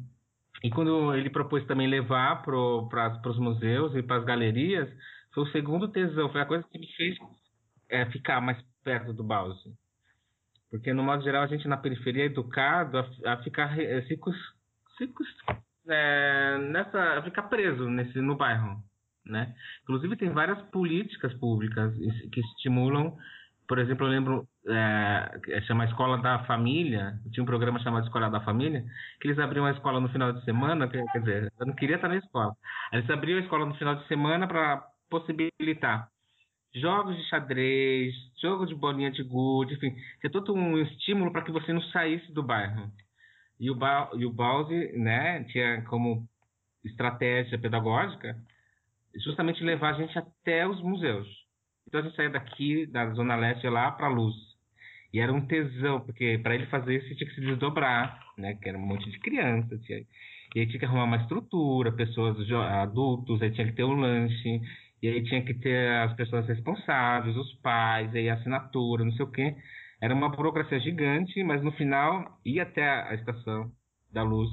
E 0.65 0.69
quando 0.69 1.15
ele 1.15 1.31
propôs 1.31 1.65
também 1.65 1.87
levar 1.87 2.43
para 2.43 3.31
os 3.31 3.39
museus 3.39 3.95
e 3.95 4.03
para 4.03 4.17
as 4.17 4.25
galerias, 4.25 4.91
foi 5.33 5.45
o 5.45 5.53
segundo 5.53 5.87
tesão, 5.87 6.29
foi 6.33 6.41
a 6.41 6.47
coisa 6.47 6.67
que 6.69 6.79
me 6.79 6.87
fez 6.97 7.17
é, 7.89 8.05
ficar 8.07 8.41
mais 8.41 8.61
perto 8.83 9.13
do 9.13 9.23
Bausi. 9.23 9.73
Porque, 10.75 10.93
no 10.93 11.05
modo 11.05 11.23
geral, 11.23 11.45
a 11.45 11.47
gente 11.47 11.69
na 11.69 11.77
periferia 11.77 12.25
é 12.25 12.27
educado 12.27 12.99
a, 12.99 13.33
a 13.33 13.37
ficar 13.45 13.79
é, 13.79 14.03
ciclos, 14.03 14.37
ciclos, 14.99 15.29
é, 15.87 16.59
nessa, 16.59 17.19
a 17.19 17.23
ficar 17.23 17.45
preso 17.45 17.89
nesse, 17.89 18.21
no 18.21 18.35
bairro. 18.35 18.83
Né? 19.25 19.55
Inclusive, 19.85 20.17
tem 20.17 20.31
várias 20.31 20.61
políticas 20.73 21.33
públicas 21.35 21.95
que 22.33 22.41
estimulam 22.41 23.17
por 23.67 23.79
exemplo, 23.79 24.07
eu 24.07 24.11
lembro, 24.11 24.49
é, 24.67 25.61
chama 25.63 25.87
Escola 25.87 26.19
da 26.19 26.41
Família, 26.41 27.19
tinha 27.33 27.43
um 27.43 27.47
programa 27.47 27.79
chamado 27.79 28.05
Escola 28.05 28.29
da 28.29 28.43
Família, 28.43 28.85
que 29.19 29.27
eles 29.27 29.39
abriam 29.39 29.65
a 29.65 29.71
escola 29.71 30.01
no 30.01 30.11
final 30.11 30.35
de 30.35 30.45
semana, 30.45 30.87
quer 30.87 31.07
dizer, 31.19 31.51
eu 31.59 31.67
não 31.67 31.75
queria 31.75 31.97
estar 31.97 32.09
na 32.09 32.17
escola. 32.17 32.55
Eles 32.93 33.09
abriam 33.09 33.39
a 33.39 33.43
escola 33.43 33.65
no 33.65 33.75
final 33.77 33.95
de 33.95 34.07
semana 34.07 34.47
para 34.47 34.85
possibilitar 35.09 36.11
jogos 36.75 37.17
de 37.17 37.23
xadrez, 37.29 38.15
jogo 38.41 38.67
de 38.67 38.75
bolinha 38.75 39.11
de 39.11 39.23
gude, 39.23 39.75
enfim, 39.75 39.95
ter 40.21 40.31
todo 40.31 40.53
um 40.55 40.79
estímulo 40.79 41.33
para 41.33 41.43
que 41.43 41.53
você 41.53 41.73
não 41.73 41.83
saísse 41.83 42.33
do 42.33 42.43
bairro. 42.43 42.91
E 43.59 43.71
o, 43.71 43.75
ba 43.75 44.11
e 44.15 44.27
o 44.27 44.35
né, 44.99 45.45
tinha 45.45 45.83
como 45.83 46.27
estratégia 46.85 47.59
pedagógica 47.59 48.37
justamente 49.25 49.63
levar 49.63 49.95
a 49.95 49.99
gente 49.99 50.19
até 50.19 50.67
os 50.67 50.83
museus 50.83 51.45
então 51.87 52.01
a 52.01 52.03
gente 52.03 52.17
saía 52.17 52.31
daqui, 52.31 52.87
da 52.87 53.11
Zona 53.13 53.37
Leste, 53.37 53.69
lá 53.69 53.91
para 53.93 54.07
a 54.07 54.11
Luz. 54.11 54.35
E 55.13 55.21
era 55.21 55.33
um 55.33 55.47
tesão, 55.47 56.01
porque 56.01 56.39
para 56.43 56.55
ele 56.55 56.67
fazer 56.67 56.97
isso 56.97 57.15
tinha 57.15 57.29
que 57.29 57.35
se 57.37 57.41
desdobrar, 57.41 58.21
né? 58.37 58.55
Que 58.55 58.69
era 58.69 58.79
um 58.79 58.85
monte 58.85 59.09
de 59.09 59.19
criança. 59.21 59.79
Tinha... 59.79 60.01
E 60.55 60.61
aí 60.61 60.67
tinha 60.67 60.79
que 60.79 60.85
arrumar 60.85 61.05
uma 61.05 61.19
estrutura, 61.19 61.93
pessoas 61.93 62.37
adultos, 62.53 63.41
aí 63.43 63.51
tinha 63.51 63.67
que 63.67 63.75
ter 63.75 63.85
um 63.85 63.95
lanche, 63.95 64.61
e 65.05 65.09
aí 65.09 65.23
tinha 65.25 65.45
que 65.45 65.53
ter 65.53 65.91
as 66.03 66.15
pessoas 66.15 66.47
responsáveis, 66.47 67.37
os 67.37 67.53
pais, 67.57 68.15
aí 68.15 68.31
assinatura, 68.31 69.05
não 69.05 69.13
sei 69.13 69.25
o 69.25 69.31
quê. 69.31 69.55
Era 70.01 70.15
uma 70.15 70.31
burocracia 70.31 70.81
gigante, 70.81 71.43
mas 71.43 71.63
no 71.63 71.73
final 71.73 72.41
ia 72.45 72.63
até 72.63 72.83
a 72.83 73.15
estação 73.15 73.71
da 74.11 74.23
luz. 74.23 74.49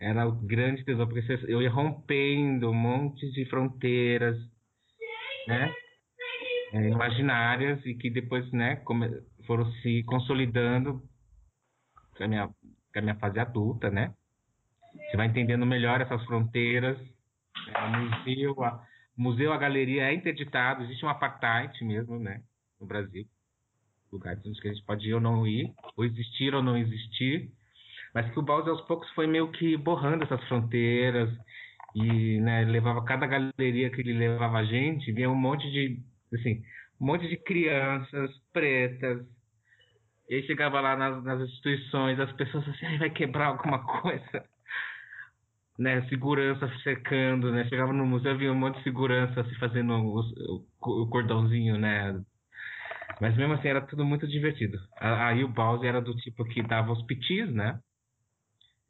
Era 0.00 0.26
o 0.28 0.32
grande 0.32 0.84
tesouro, 0.84 1.10
porque 1.10 1.32
eu 1.48 1.60
ia 1.60 1.70
rompendo 1.70 2.70
um 2.70 2.74
monte 2.74 3.28
de 3.32 3.44
fronteiras, 3.46 4.36
né? 5.48 5.74
é, 6.72 6.88
imaginárias 6.88 7.84
e 7.84 7.94
que 7.94 8.10
depois 8.10 8.48
né, 8.52 8.82
foram 9.46 9.70
se 9.82 10.02
consolidando 10.04 11.02
com 12.16 12.24
a, 12.24 12.28
minha, 12.28 12.46
com 12.46 12.98
a 12.98 13.00
minha 13.00 13.16
fase 13.16 13.38
adulta, 13.38 13.90
né? 13.90 14.14
Você 15.10 15.16
vai 15.16 15.26
entendendo 15.26 15.64
melhor 15.64 16.00
essas 16.00 16.24
fronteiras. 16.24 16.96
É, 17.74 17.84
o 17.84 17.90
museu, 17.90 18.64
a, 18.64 18.84
o 19.18 19.22
museu, 19.22 19.52
a 19.52 19.58
galeria 19.58 20.04
é 20.04 20.14
interditado, 20.14 20.84
existe 20.84 21.04
um 21.04 21.08
apartheid 21.08 21.84
mesmo, 21.84 22.18
né? 22.18 22.40
No 22.80 22.86
Brasil. 22.86 23.26
Lugares 24.12 24.40
onde 24.46 24.60
a 24.64 24.72
gente 24.72 24.86
pode 24.86 25.08
ir 25.08 25.14
ou 25.14 25.20
não 25.20 25.46
ir, 25.46 25.74
ou 25.96 26.04
existir 26.04 26.54
ou 26.54 26.62
não 26.62 26.76
existir. 26.76 27.50
Mas 28.14 28.30
que 28.30 28.38
o 28.38 28.42
Baus 28.42 28.66
aos 28.66 28.80
poucos 28.82 29.10
foi 29.10 29.26
meio 29.26 29.50
que 29.50 29.76
borrando 29.76 30.24
essas 30.24 30.42
fronteiras 30.48 31.28
e 31.94 32.40
né, 32.40 32.64
levava 32.64 33.04
cada 33.04 33.26
galeria 33.26 33.90
que 33.90 34.00
ele 34.00 34.12
levava 34.12 34.58
a 34.58 34.64
gente, 34.64 35.12
vinha 35.12 35.28
um 35.28 35.34
monte 35.34 35.68
de 35.70 36.00
assim, 36.32 36.62
um 37.00 37.06
monte 37.06 37.28
de 37.28 37.36
crianças 37.36 38.30
pretas. 38.52 39.26
E 40.28 40.36
aí 40.36 40.46
chegava 40.46 40.80
lá 40.80 40.96
nas, 40.96 41.24
nas 41.24 41.40
instituições, 41.40 42.20
as 42.20 42.32
pessoas 42.32 42.68
assim, 42.68 42.86
Ai, 42.86 42.98
vai 42.98 43.10
quebrar 43.10 43.46
alguma 43.46 43.84
coisa. 44.00 44.44
Né, 45.78 46.02
segurança 46.08 46.68
cercando, 46.82 47.52
né? 47.52 47.64
Chegava 47.68 47.92
no 47.92 48.04
museu, 48.04 48.32
havia 48.32 48.50
um 48.50 48.56
monte 48.56 48.78
de 48.78 48.82
segurança 48.82 49.34
se 49.34 49.40
assim, 49.40 49.54
fazendo 49.60 49.94
o, 49.94 50.66
o, 50.80 51.08
cordãozinho, 51.08 51.78
né? 51.78 52.20
Mas 53.20 53.36
mesmo 53.36 53.54
assim 53.54 53.68
era 53.68 53.80
tudo 53.80 54.04
muito 54.04 54.26
divertido. 54.26 54.76
Aí 54.96 55.44
o 55.44 55.48
Bowser 55.48 55.88
era 55.88 56.00
do 56.00 56.16
tipo 56.16 56.44
que 56.46 56.62
dava 56.62 56.90
os 56.90 57.02
pitis, 57.06 57.52
né? 57.52 57.78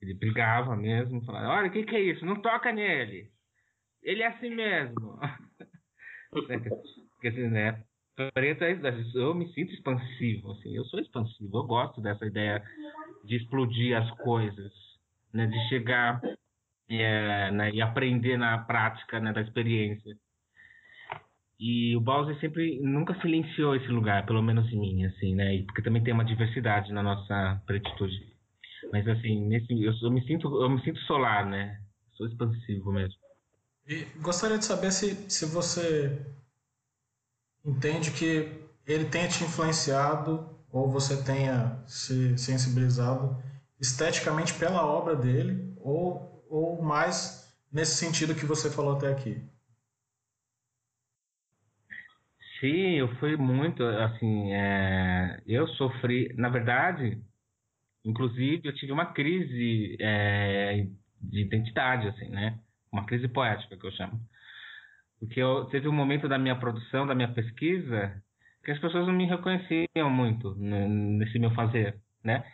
Ele 0.01 0.15
brigava 0.15 0.75
mesmo, 0.77 1.25
falava, 1.25 1.49
olha, 1.49 1.69
o 1.69 1.73
que, 1.73 1.83
que 1.83 1.97
é 1.97 2.01
isso? 2.01 2.25
Não 2.25 2.41
toca 2.41 2.73
nele. 2.73 3.31
Ele 4.03 4.23
é 4.23 4.29
assim 4.29 4.55
mesmo. 4.55 5.19
Quer 7.21 7.31
dizer, 7.31 7.51
né? 7.51 7.85
Preto 8.33 8.65
é, 8.65 8.79
eu 9.15 9.35
me 9.35 9.53
sinto 9.53 9.73
expansivo, 9.73 10.51
assim, 10.53 10.75
eu 10.75 10.85
sou 10.87 10.99
expansivo, 10.99 11.57
eu 11.57 11.63
gosto 11.63 12.01
dessa 12.01 12.27
ideia 12.27 12.61
de 13.25 13.37
explodir 13.37 13.97
as 13.97 14.11
coisas, 14.19 14.73
né? 15.33 15.47
De 15.47 15.69
chegar 15.69 16.21
é, 16.89 17.51
né, 17.51 17.71
e 17.73 17.81
aprender 17.81 18.37
na 18.37 18.59
prática, 18.59 19.21
né, 19.21 19.33
da 19.33 19.41
experiência. 19.41 20.17
E 21.61 21.97
o 21.97 22.01
Bowser 22.01 22.39
sempre 22.39 22.79
nunca 22.81 23.21
silenciou 23.21 23.75
esse 23.75 23.89
lugar, 23.89 24.25
pelo 24.25 24.43
menos 24.43 24.71
em 24.73 24.79
mim, 24.79 25.05
assim, 25.07 25.35
né? 25.35 25.61
Porque 25.65 25.83
também 25.83 26.03
tem 26.05 26.15
uma 26.15 26.25
diversidade 26.25 26.93
na 26.93 27.03
nossa 27.03 27.61
pretitude. 27.67 28.15
Mas 28.93 29.07
assim, 29.09 29.45
nesse, 29.47 29.73
eu, 29.83 29.93
eu, 30.03 30.11
me 30.11 30.25
sinto, 30.25 30.63
eu 30.63 30.71
me 30.71 30.81
sinto 30.83 31.01
solar, 31.01 31.47
né? 31.47 31.81
Sou 32.17 32.29
expansivo 32.29 32.93
mesmo. 32.93 33.19
E 33.89 34.05
gostaria 34.21 34.59
de 34.59 34.65
saber 34.65 34.93
se, 34.93 35.15
se 35.29 35.47
você 35.47 36.25
entende 37.65 38.13
que 38.13 38.53
ele 38.87 39.07
tenha 39.07 39.29
te 39.29 39.43
influenciado 39.43 40.49
ou 40.71 40.91
você 40.91 41.23
tenha 41.25 41.83
se 41.87 42.37
sensibilizado 42.39 43.37
esteticamente 43.81 44.55
pela 44.55 44.85
obra 44.85 45.17
dele 45.17 45.75
ou, 45.79 46.38
ou 46.49 46.83
mais 46.83 47.55
nesse 47.73 47.97
sentido 47.97 48.35
que 48.35 48.47
você 48.47 48.71
falou 48.71 48.97
até 48.97 49.13
aqui. 49.13 49.43
Sim, 52.61 52.97
eu 52.97 53.09
fui 53.17 53.37
muito, 53.37 53.85
assim, 53.85 54.53
é, 54.53 55.41
eu 55.47 55.69
sofri, 55.69 56.35
na 56.37 56.49
verdade, 56.49 57.23
Inclusive, 58.09 58.63
eu 58.65 58.75
tive 58.75 58.91
uma 58.93 59.13
crise 59.13 59.97
é, 60.01 60.87
de 61.21 61.41
identidade, 61.43 62.09
assim, 62.09 62.29
né? 62.31 62.59
Uma 62.91 63.05
crise 63.05 63.29
poética, 63.29 63.77
que 63.77 63.87
eu 63.87 63.93
chamo. 63.93 64.19
Porque 65.21 65.41
eu, 65.41 65.67
teve 65.67 65.89
um 65.89 65.93
momento 65.93 66.29
da 66.29 66.39
minha 66.39 66.57
produção, 66.59 67.07
da 67.07 67.15
minha 67.15 67.33
pesquisa, 67.33 68.23
que 68.65 68.71
as 68.71 68.79
pessoas 68.79 69.07
não 69.07 69.13
me 69.13 69.27
reconheciam 69.27 70.09
muito 70.11 70.55
nesse 70.57 71.39
meu 71.39 71.51
fazer, 71.51 72.01
né? 72.25 72.45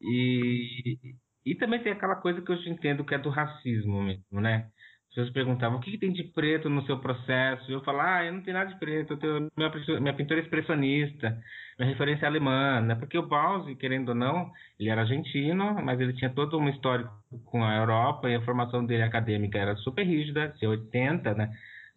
E, 0.00 1.16
e 1.50 1.54
também 1.54 1.82
tem 1.82 1.92
aquela 1.92 2.16
coisa 2.16 2.42
que 2.42 2.52
eu 2.52 2.56
entendo 2.66 3.04
que 3.04 3.14
é 3.14 3.18
do 3.18 3.30
racismo 3.30 4.02
mesmo, 4.02 4.40
né? 4.40 4.68
As 5.08 5.14
pessoas 5.14 5.32
perguntavam 5.32 5.78
o 5.78 5.80
que, 5.80 5.90
que, 5.92 5.98
tem 5.98 6.12
de 6.12 6.22
preto 6.24 6.68
no 6.68 6.84
seu 6.84 6.98
processo. 6.98 7.72
Eu 7.72 7.82
falava, 7.82 8.16
ah, 8.16 8.24
eu 8.26 8.32
não 8.34 8.42
tenho 8.42 8.58
nada 8.58 8.70
de 8.70 8.78
preto, 8.78 9.14
eu 9.14 9.16
tenho, 9.16 9.48
minha, 9.56 10.00
minha 10.00 10.14
pintura 10.14 10.40
é 10.40 10.42
expressionista, 10.42 11.40
minha 11.78 11.90
referência 11.90 12.26
é 12.26 12.28
alemã, 12.28 12.82
né? 12.82 12.94
Porque 12.94 13.16
o 13.16 13.26
Bauzi, 13.26 13.74
querendo 13.76 14.10
ou 14.10 14.14
não, 14.14 14.50
ele 14.78 14.90
era 14.90 15.00
argentino, 15.00 15.74
mas 15.82 15.98
ele 15.98 16.12
tinha 16.12 16.30
todo 16.30 16.58
um 16.58 16.68
histórico 16.68 17.10
com 17.46 17.64
a 17.64 17.76
Europa 17.76 18.28
e 18.28 18.34
a 18.34 18.44
formação 18.44 18.84
dele 18.84 19.02
acadêmica 19.02 19.58
era 19.58 19.74
super 19.76 20.04
rígida, 20.04 20.54
tinha 20.58 20.70
80, 20.70 21.34
né? 21.34 21.50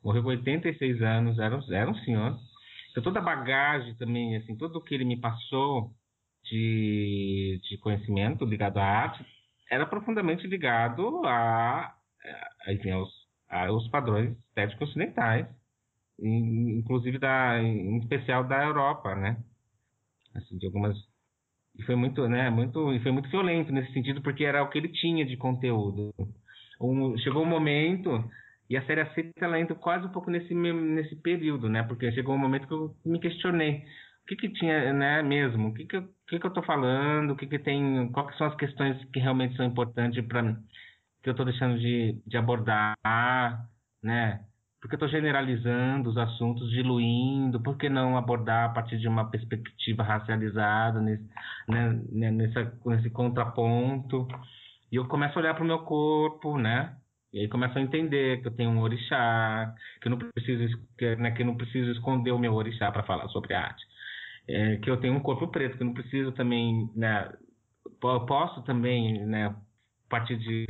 Morreu 0.04 0.24
com 0.24 0.30
86 0.30 1.02
anos, 1.02 1.38
era, 1.38 1.60
era 1.72 1.92
um 1.92 1.96
senhor. 1.96 2.38
Então 2.92 3.04
toda 3.04 3.20
a 3.20 3.24
bagagem 3.24 3.94
também, 3.96 4.38
assim, 4.38 4.56
tudo 4.56 4.78
o 4.78 4.82
que 4.82 4.96
ele 4.96 5.06
me 5.06 5.20
passou 5.20 5.92
de, 6.46 7.60
de 7.70 7.78
conhecimento 7.78 8.46
ligado 8.46 8.78
à 8.78 8.84
arte 8.84 9.26
era 9.72 9.86
profundamente 9.86 10.46
ligado 10.46 11.26
a 11.26 11.96
enfim, 12.68 12.92
aos, 12.92 13.10
aos 13.50 13.88
padrões 13.90 14.38
estéticos 14.38 14.90
ocidentais, 14.90 15.48
inclusive 16.20 17.18
da, 17.18 17.60
em 17.60 17.98
especial 17.98 18.44
da 18.44 18.64
Europa, 18.64 19.16
né? 19.16 19.38
Assim, 20.36 20.58
de 20.58 20.66
algumas 20.68 20.96
e 21.74 21.84
foi 21.84 21.96
muito, 21.96 22.28
né, 22.28 22.50
muito, 22.50 22.94
e 22.94 23.00
foi 23.00 23.14
muito 23.14 23.30
violento 23.30 23.72
nesse 23.72 23.94
sentido 23.94 24.22
porque 24.22 24.44
era 24.44 24.62
o 24.62 24.70
que 24.70 24.78
ele 24.78 24.90
tinha 24.90 25.26
de 25.26 25.38
conteúdo. 25.38 26.14
Um, 26.82 27.18
chegou 27.20 27.44
um 27.44 27.50
momento 27.50 28.30
e 28.70 28.76
a 28.76 28.86
série 28.86 29.02
aceita 29.02 29.46
ela 29.46 29.60
entra 29.60 29.74
quase 29.74 30.06
um 30.06 30.12
pouco 30.12 30.30
nesse 30.30 30.54
nesse 30.54 31.16
período, 31.16 31.70
né? 31.70 31.82
Porque 31.84 32.12
chegou 32.12 32.36
um 32.36 32.38
momento 32.38 32.68
que 32.68 32.74
eu 32.74 32.94
me 33.06 33.20
questionei 33.20 33.86
o 34.24 34.28
que 34.28 34.36
que 34.36 34.50
tinha, 34.54 34.94
né, 34.94 35.22
mesmo? 35.22 35.70
O 35.70 35.74
que 35.74 35.86
que, 35.86 35.98
o 35.98 36.10
que, 36.28 36.40
que 36.40 36.46
eu 36.46 36.54
tô 36.54 36.64
falando? 36.64 37.32
O 37.32 37.36
que 37.36 37.48
que 37.48 37.60
tem? 37.60 38.12
Quais 38.12 38.38
são 38.38 38.48
as 38.48 38.56
questões 38.56 39.04
que 39.12 39.20
realmente 39.20 39.56
são 39.58 39.66
importantes 39.66 40.24
para 40.26 40.56
que 41.24 41.30
eu 41.30 41.32
estou 41.32 41.46
deixando 41.46 41.80
de, 41.80 42.22
de 42.26 42.38
abordar, 42.38 42.96
né? 44.04 44.46
Porque 44.82 44.96
eu 44.96 44.98
estou 44.98 45.10
generalizando 45.10 46.10
os 46.10 46.18
assuntos, 46.18 46.72
diluindo, 46.72 47.62
por 47.62 47.78
que 47.78 47.88
não 47.90 48.18
abordar 48.18 48.70
a 48.70 48.74
partir 48.74 48.98
de 48.98 49.08
uma 49.08 49.30
perspectiva 49.30 50.02
racializada, 50.04 51.00
nesse, 51.00 51.24
né, 51.68 52.02
né 52.12 52.32
nessa, 52.32 52.74
nesse 52.86 53.10
contraponto? 53.12 54.28
E 54.92 54.96
eu 54.96 55.08
começo 55.08 55.38
a 55.38 55.42
olhar 55.42 55.54
para 55.54 55.64
o 55.64 55.68
meu 55.68 55.80
corpo, 55.80 56.58
né? 56.58 56.96
E 57.34 57.40
aí 57.40 57.48
começo 57.48 57.78
a 57.78 57.82
entender 57.82 58.42
que 58.42 58.48
eu 58.48 58.56
tenho 58.56 58.72
um 58.72 58.82
orixá, 58.82 59.74
que 60.02 60.08
eu 60.08 60.12
não 60.12 60.18
preciso, 60.18 60.78
que, 60.98 61.16
né, 61.16 61.32
que 61.32 61.44
eu 61.44 61.46
não 61.46 61.56
preciso 61.56 61.92
esconder 61.92 62.32
o 62.32 62.40
meu 62.40 62.54
orixá 62.54 62.92
para 62.92 63.04
falar 63.04 63.28
sobre 63.30 63.54
arte. 63.54 63.86
É, 64.54 64.78
que 64.78 64.90
eu 64.90 65.00
tenho 65.00 65.14
um 65.14 65.20
corpo 65.20 65.48
preto, 65.48 65.78
que 65.78 65.84
eu 65.84 65.88
não 65.88 65.94
preciso 65.94 66.32
também, 66.34 66.92
né, 66.96 67.32
posso 68.00 68.62
também, 68.64 69.26
né, 69.26 69.56
partir 70.10 70.38
de, 70.38 70.66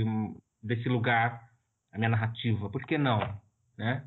desse 0.62 0.88
lugar 0.88 1.42
a 1.92 1.98
minha 1.98 2.10
narrativa. 2.10 2.70
Por 2.70 2.84
que 2.84 2.98
não? 2.98 3.20
Né? 3.78 4.06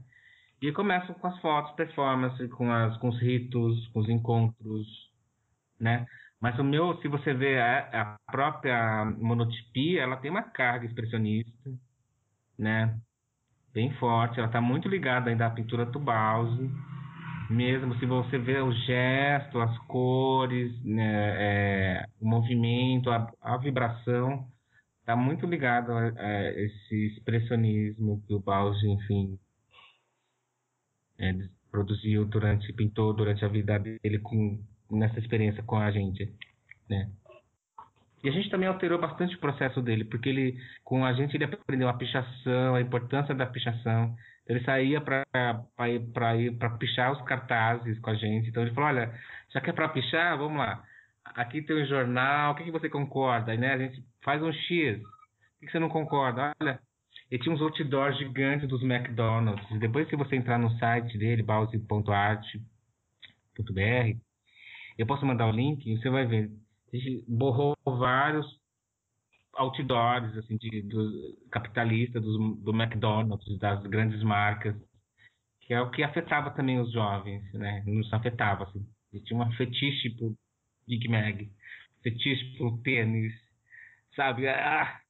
E 0.63 0.73
começo 0.73 1.13
com 1.15 1.27
as 1.27 1.39
fotos, 1.41 1.75
performance, 1.75 2.49
com, 2.49 2.73
as, 2.73 2.97
com 2.99 3.09
os 3.09 3.21
ritos, 3.21 3.87
com 3.89 4.01
os 4.01 4.09
encontros, 4.09 4.87
né? 5.79 6.07
Mas 6.41 6.59
o 6.59 6.65
meu, 6.65 6.99
se 7.01 7.09
você 7.09 7.35
vê 7.35 7.59
a, 7.61 7.79
a 8.03 8.33
própria 8.33 9.05
monotipia, 9.19 10.03
ela 10.03 10.17
tem 10.17 10.31
uma 10.31 10.43
carga 10.43 10.87
expressionista, 10.87 11.71
né? 12.59 12.99
Bem 13.73 13.93
forte, 13.95 14.39
ela 14.39 14.47
está 14.47 14.61
muito 14.61 14.89
ligada 14.89 15.29
ainda 15.29 15.47
à 15.47 15.51
pintura 15.51 15.85
do 15.85 15.99
Bauzi, 15.99 16.71
mesmo 17.51 17.95
se 17.99 18.07
você 18.07 18.39
vê 18.39 18.61
o 18.61 18.73
gesto, 18.73 19.61
as 19.61 19.79
cores, 19.87 20.73
né, 20.85 21.35
é, 21.37 22.07
o 22.21 22.27
movimento, 22.27 23.11
a, 23.11 23.31
a 23.41 23.57
vibração, 23.57 24.47
está 25.01 25.15
muito 25.15 25.47
ligado 25.47 25.93
a, 25.93 26.09
a, 26.09 26.51
esse 26.53 27.07
expressionismo 27.07 28.23
que 28.27 28.35
o 28.35 28.41
Bausch, 28.41 28.83
enfim, 28.85 29.39
é, 31.19 31.33
produziu 31.71 32.25
durante, 32.25 32.73
pintou 32.73 33.13
durante 33.13 33.45
a 33.45 33.49
vida 33.49 33.79
dele 33.79 34.19
com, 34.21 34.59
nessa 34.91 35.19
experiência 35.19 35.63
com 35.63 35.77
a 35.77 35.91
gente, 35.91 36.33
né? 36.89 37.11
E 38.23 38.29
a 38.29 38.33
gente 38.33 38.49
também 38.49 38.67
alterou 38.67 38.99
bastante 38.99 39.37
o 39.37 39.39
processo 39.39 39.83
dele, 39.83 40.03
porque 40.03 40.31
ele, 40.31 40.59
com 40.83 41.05
a 41.05 41.13
gente, 41.13 41.37
ele 41.37 41.45
aprendeu 41.45 41.91
a 41.91 41.93
pichação, 41.93 42.75
a 42.75 42.81
importância 42.81 43.35
da 43.35 43.45
pichação. 43.45 44.17
Ele 44.47 44.63
saía 44.65 45.01
para 45.01 45.89
ir 45.89 46.53
para 46.59 46.71
pichar 46.79 47.13
os 47.13 47.23
cartazes 47.23 47.99
com 48.01 48.11
a 48.11 48.15
gente. 48.15 48.49
Então 48.49 48.63
ele 48.63 48.75
falou: 48.75 48.91
olha, 48.91 49.13
já 49.53 49.61
que 49.61 49.71
é 49.71 49.73
para 49.73 49.89
pichar, 49.89 50.37
vamos 50.37 50.59
lá 50.59 50.85
aqui 51.35 51.63
tem 51.63 51.83
um 51.83 51.87
jornal, 51.87 52.53
o 52.53 52.57
que, 52.57 52.65
que 52.65 52.71
você 52.71 52.89
concorda? 52.89 53.57
Né? 53.57 53.73
A 53.73 53.79
gente 53.79 54.05
faz 54.23 54.43
um 54.43 54.53
X. 54.53 55.01
O 55.01 55.61
que, 55.61 55.67
que 55.67 55.73
você 55.73 55.79
não 55.79 55.89
concorda? 55.89 56.53
Olha, 56.61 56.79
ele 57.31 57.43
tinha 57.43 57.55
uns 57.55 57.63
outdoors 57.63 58.19
gigantes 58.19 58.69
dos 58.69 58.83
McDonald's. 58.83 59.67
Depois 59.81 60.09
que 60.09 60.17
você 60.17 60.37
entrar 60.37 60.59
no 60.59 60.71
site 60.79 61.17
dele, 61.17 61.43
bause.art.br, 61.43 62.49
eu 64.99 65.07
posso 65.07 65.27
mandar 65.27 65.47
o 65.47 65.53
link 65.53 65.97
você 65.97 66.11
vai 66.11 66.27
ver. 66.27 66.51
A 66.93 66.97
gente 66.97 67.25
borrou 67.27 67.75
vários 67.85 68.47
outdoors 69.57 70.37
assim, 70.37 70.57
de, 70.57 70.83
do, 70.83 71.37
capitalistas 71.51 72.23
do, 72.23 72.55
do 72.57 72.71
McDonald's, 72.73 73.59
das 73.59 73.83
grandes 73.87 74.23
marcas, 74.23 74.77
que 75.61 75.73
é 75.73 75.81
o 75.81 75.91
que 75.91 76.03
afetava 76.03 76.51
também 76.51 76.79
os 76.81 76.93
jovens, 76.93 77.43
né? 77.55 77.83
Nos 77.87 78.13
afetava, 78.13 78.65
assim. 78.65 78.87
Eles 79.13 79.25
tinham 79.27 79.41
uma 79.41 79.53
fetiche 79.57 80.11
por 80.11 80.35
Big 80.87 81.09
Mag, 81.09 81.51
fetiche 82.03 82.59
por 82.59 82.79
tênis, 82.83 83.33
sabe? 84.15 84.47
Ah, 84.49 85.01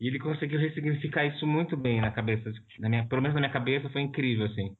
e 0.00 0.06
ele 0.06 0.18
conseguiu 0.18 0.60
ressignificar 0.60 1.26
isso 1.26 1.46
muito 1.46 1.76
bem 1.76 2.00
na 2.00 2.10
cabeça, 2.10 2.52
na 2.78 2.88
minha, 2.88 3.06
pelo 3.06 3.20
menos 3.20 3.34
na 3.34 3.40
minha 3.40 3.52
cabeça 3.52 3.90
foi 3.90 4.02
incrível, 4.02 4.46
assim. 4.46 4.76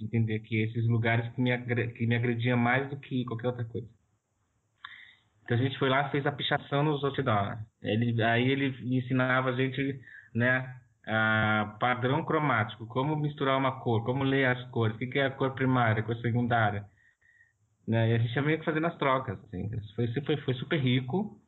Entender 0.00 0.40
que 0.40 0.56
esses 0.56 0.84
lugares 0.88 1.32
que 1.32 1.40
me, 1.40 1.56
que 1.92 2.06
me 2.06 2.16
agrediam 2.16 2.58
mais 2.58 2.90
do 2.90 2.98
que 2.98 3.24
qualquer 3.24 3.48
outra 3.48 3.64
coisa. 3.64 3.88
Então 5.44 5.56
a 5.56 5.60
gente 5.60 5.78
foi 5.78 5.88
lá 5.88 6.10
fez 6.10 6.26
a 6.26 6.32
pichação 6.32 6.82
nos 6.82 7.04
outdoors. 7.04 7.60
Ele, 7.82 8.22
aí 8.22 8.48
ele 8.48 8.96
ensinava 8.96 9.50
a 9.50 9.56
gente, 9.56 10.00
né, 10.34 10.74
ah, 11.06 11.76
padrão 11.80 12.24
cromático, 12.24 12.86
como 12.86 13.16
misturar 13.16 13.58
uma 13.58 13.80
cor, 13.80 14.04
como 14.04 14.22
ler 14.22 14.46
as 14.46 14.70
cores, 14.70 14.96
o 14.96 14.98
que 14.98 15.18
é 15.18 15.26
a 15.26 15.30
cor 15.30 15.52
primária, 15.54 16.02
a 16.02 16.06
cor 16.06 16.16
secundária. 16.16 16.84
Né? 17.86 18.10
E 18.10 18.14
a 18.14 18.18
gente 18.18 18.34
ia 18.34 18.42
meio 18.42 18.58
que 18.58 18.64
fazendo 18.64 18.86
as 18.86 18.96
trocas. 18.96 19.38
Assim. 19.44 19.68
Foi, 19.96 20.06
foi, 20.22 20.36
foi 20.38 20.54
super 20.54 20.78
rico, 20.78 21.40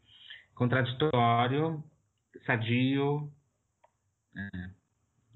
contraditório, 0.55 1.82
sadio. 2.45 3.30
É, 4.37 4.70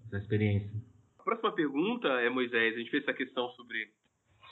essa 0.09 0.19
experiência. 0.19 0.71
A 1.19 1.23
próxima 1.23 1.53
pergunta 1.53 2.09
é, 2.09 2.29
Moisés, 2.29 2.75
a 2.75 2.79
gente 2.79 2.91
fez 2.91 3.03
essa 3.05 3.13
questão 3.13 3.49
sobre, 3.51 3.93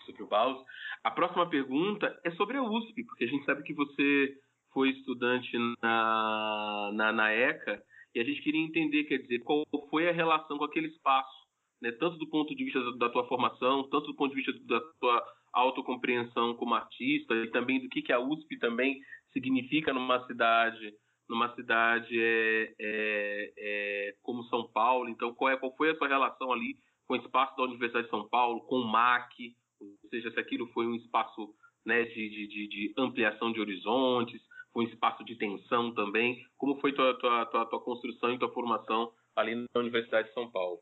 sobre 0.04 0.22
o 0.22 0.28
Baus. 0.28 0.64
A 1.02 1.10
próxima 1.10 1.48
pergunta 1.48 2.16
é 2.24 2.30
sobre 2.32 2.56
a 2.56 2.62
USP, 2.62 3.02
porque 3.04 3.24
a 3.24 3.28
gente 3.28 3.44
sabe 3.44 3.62
que 3.62 3.74
você 3.74 4.38
foi 4.76 4.90
estudante 4.90 5.56
na, 5.82 6.90
na, 6.92 7.10
na 7.10 7.32
ECA 7.32 7.82
e 8.14 8.20
a 8.20 8.24
gente 8.24 8.42
queria 8.42 8.60
entender, 8.60 9.04
quer 9.04 9.16
dizer, 9.16 9.38
qual 9.38 9.64
foi 9.88 10.06
a 10.06 10.12
relação 10.12 10.58
com 10.58 10.64
aquele 10.64 10.88
espaço, 10.88 11.34
né? 11.80 11.90
tanto 11.92 12.18
do 12.18 12.28
ponto 12.28 12.54
de 12.54 12.62
vista 12.62 12.78
da, 12.98 13.08
tua 13.08 13.26
formação, 13.26 13.88
tanto 13.88 14.08
do 14.08 14.14
ponto 14.14 14.36
de 14.36 14.42
vista 14.42 14.52
da 14.66 14.78
tua 15.00 15.26
autocompreensão 15.54 16.54
como 16.56 16.74
artista 16.74 17.34
e 17.36 17.50
também 17.50 17.80
do 17.80 17.88
que, 17.88 18.02
que 18.02 18.12
a 18.12 18.20
USP 18.20 18.58
também 18.58 19.00
significa 19.32 19.94
numa 19.94 20.26
cidade 20.26 20.92
numa 21.26 21.52
cidade 21.56 22.14
é, 22.20 22.74
é, 22.78 23.52
é, 23.58 24.14
como 24.22 24.44
São 24.44 24.70
Paulo. 24.70 25.08
Então, 25.08 25.34
qual, 25.34 25.50
é, 25.50 25.56
qual 25.56 25.74
foi 25.74 25.90
a 25.90 25.96
sua 25.96 26.06
relação 26.06 26.52
ali 26.52 26.76
com 27.08 27.14
o 27.14 27.16
espaço 27.16 27.56
da 27.56 27.64
Universidade 27.64 28.04
de 28.04 28.10
São 28.10 28.28
Paulo, 28.28 28.60
com 28.66 28.76
o 28.76 28.86
MAC, 28.86 29.56
ou 29.80 30.08
seja, 30.08 30.30
se 30.30 30.38
aquilo 30.38 30.68
foi 30.68 30.86
um 30.86 30.94
espaço 30.94 31.52
né, 31.86 32.02
de, 32.02 32.28
de, 32.28 32.68
de, 32.68 32.94
ampliação 32.98 33.52
de 33.52 33.60
horizontes, 33.60 34.42
um 34.76 34.82
espaço 34.82 35.24
de 35.24 35.34
tensão 35.36 35.94
também. 35.94 36.44
Como 36.58 36.78
foi 36.80 36.92
tua, 36.92 37.18
tua, 37.18 37.46
tua, 37.46 37.66
tua 37.66 37.80
construção 37.80 38.32
e 38.32 38.38
tua 38.38 38.52
formação 38.52 39.10
ali 39.34 39.54
na 39.54 39.80
Universidade 39.80 40.28
de 40.28 40.34
São 40.34 40.50
Paulo? 40.50 40.78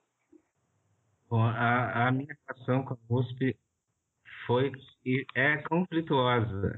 Bom, 1.30 1.42
a, 1.42 2.08
a 2.08 2.12
minha 2.12 2.36
relação 2.46 2.84
com 2.84 2.94
a 2.94 3.20
USP 3.20 3.56
foi 4.46 4.72
e 5.06 5.24
é 5.34 5.58
conflituosa. 5.62 6.76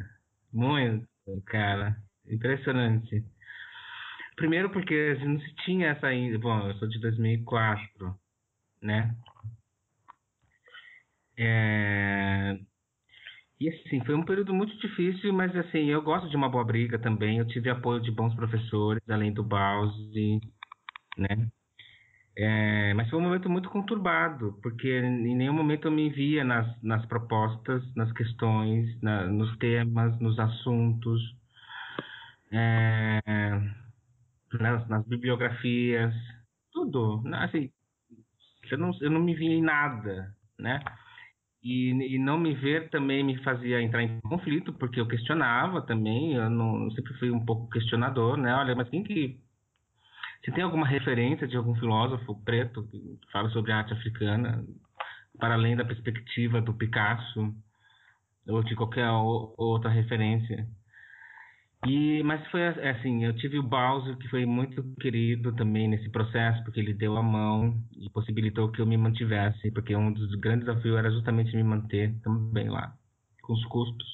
Muito, 0.52 1.08
cara. 1.46 1.96
Impressionante. 2.28 3.24
Primeiro 4.36 4.70
porque 4.70 4.94
a 4.94 5.14
gente 5.14 5.26
não 5.26 5.40
se 5.40 5.54
tinha 5.64 5.88
essa 5.88 6.06
ainda. 6.06 6.38
Bom, 6.38 6.68
eu 6.68 6.74
sou 6.74 6.88
de 6.88 7.00
2004, 7.00 8.14
né? 8.82 9.16
É... 11.38 12.58
E 13.58 13.68
assim, 13.68 14.04
foi 14.04 14.14
um 14.14 14.24
período 14.24 14.52
muito 14.54 14.76
difícil, 14.78 15.32
mas 15.32 15.54
assim, 15.56 15.86
eu 15.86 16.02
gosto 16.02 16.28
de 16.28 16.36
uma 16.36 16.48
boa 16.48 16.64
briga 16.64 16.98
também. 16.98 17.38
Eu 17.38 17.46
tive 17.46 17.70
apoio 17.70 18.00
de 18.00 18.10
bons 18.10 18.34
professores, 18.34 19.02
além 19.08 19.32
do 19.32 19.42
Bause, 19.42 20.40
né? 21.18 21.48
É, 22.38 22.94
mas 22.94 23.08
foi 23.10 23.18
um 23.18 23.22
momento 23.22 23.48
muito 23.48 23.70
conturbado, 23.70 24.58
porque 24.62 24.88
em 25.00 25.34
nenhum 25.36 25.54
momento 25.54 25.88
eu 25.88 25.92
me 25.92 26.10
via 26.10 26.44
nas, 26.44 26.66
nas 26.82 27.04
propostas, 27.06 27.82
nas 27.94 28.12
questões, 28.12 29.00
na, 29.02 29.26
nos 29.26 29.56
temas, 29.58 30.18
nos 30.20 30.38
assuntos. 30.38 31.20
É, 32.52 33.20
nas, 34.60 34.86
nas 34.88 35.04
bibliografias, 35.06 36.14
tudo. 36.72 37.22
Assim, 37.34 37.70
eu 38.70 38.78
não, 38.78 38.90
eu 39.00 39.10
não 39.10 39.20
me 39.22 39.34
via 39.34 39.50
em 39.50 39.62
nada, 39.62 40.34
né? 40.58 40.80
E, 41.68 42.14
e 42.14 42.16
não 42.16 42.38
me 42.38 42.54
ver 42.54 42.90
também 42.90 43.24
me 43.24 43.42
fazia 43.42 43.82
entrar 43.82 44.00
em 44.00 44.20
conflito, 44.20 44.72
porque 44.72 45.00
eu 45.00 45.08
questionava 45.08 45.82
também, 45.82 46.34
eu 46.34 46.48
não 46.48 46.84
eu 46.84 46.92
sempre 46.92 47.12
fui 47.14 47.28
um 47.28 47.44
pouco 47.44 47.68
questionador, 47.68 48.36
né? 48.36 48.54
Olha, 48.54 48.76
mas 48.76 48.88
quem 48.88 49.02
que... 49.02 49.36
Se 50.44 50.52
tem 50.52 50.62
alguma 50.62 50.86
referência 50.86 51.44
de 51.48 51.56
algum 51.56 51.74
filósofo 51.74 52.40
preto 52.44 52.86
que 52.86 53.18
fala 53.32 53.50
sobre 53.50 53.72
arte 53.72 53.92
africana, 53.92 54.64
para 55.40 55.54
além 55.54 55.74
da 55.74 55.84
perspectiva 55.84 56.60
do 56.60 56.72
Picasso, 56.72 57.52
ou 58.46 58.62
de 58.62 58.76
qualquer 58.76 59.10
outra 59.10 59.90
referência, 59.90 60.68
e, 61.86 62.22
mas 62.22 62.46
foi 62.50 62.66
assim, 62.68 63.24
eu 63.24 63.34
tive 63.36 63.58
o 63.58 63.62
Bowser, 63.62 64.16
que 64.18 64.28
foi 64.28 64.44
muito 64.46 64.82
querido 65.00 65.54
também 65.56 65.88
nesse 65.88 66.10
processo, 66.10 66.62
porque 66.64 66.80
ele 66.80 66.94
deu 66.94 67.16
a 67.16 67.22
mão 67.22 67.82
e 67.96 68.10
possibilitou 68.10 68.70
que 68.72 68.80
eu 68.80 68.86
me 68.86 68.96
mantivesse, 68.96 69.70
porque 69.72 69.94
um 69.96 70.12
dos 70.12 70.34
grandes 70.36 70.66
desafios 70.66 70.96
era 70.98 71.10
justamente 71.10 71.54
me 71.56 71.62
manter 71.62 72.14
também 72.22 72.68
lá, 72.70 72.96
com 73.42 73.52
os 73.54 73.64
custos, 73.66 74.06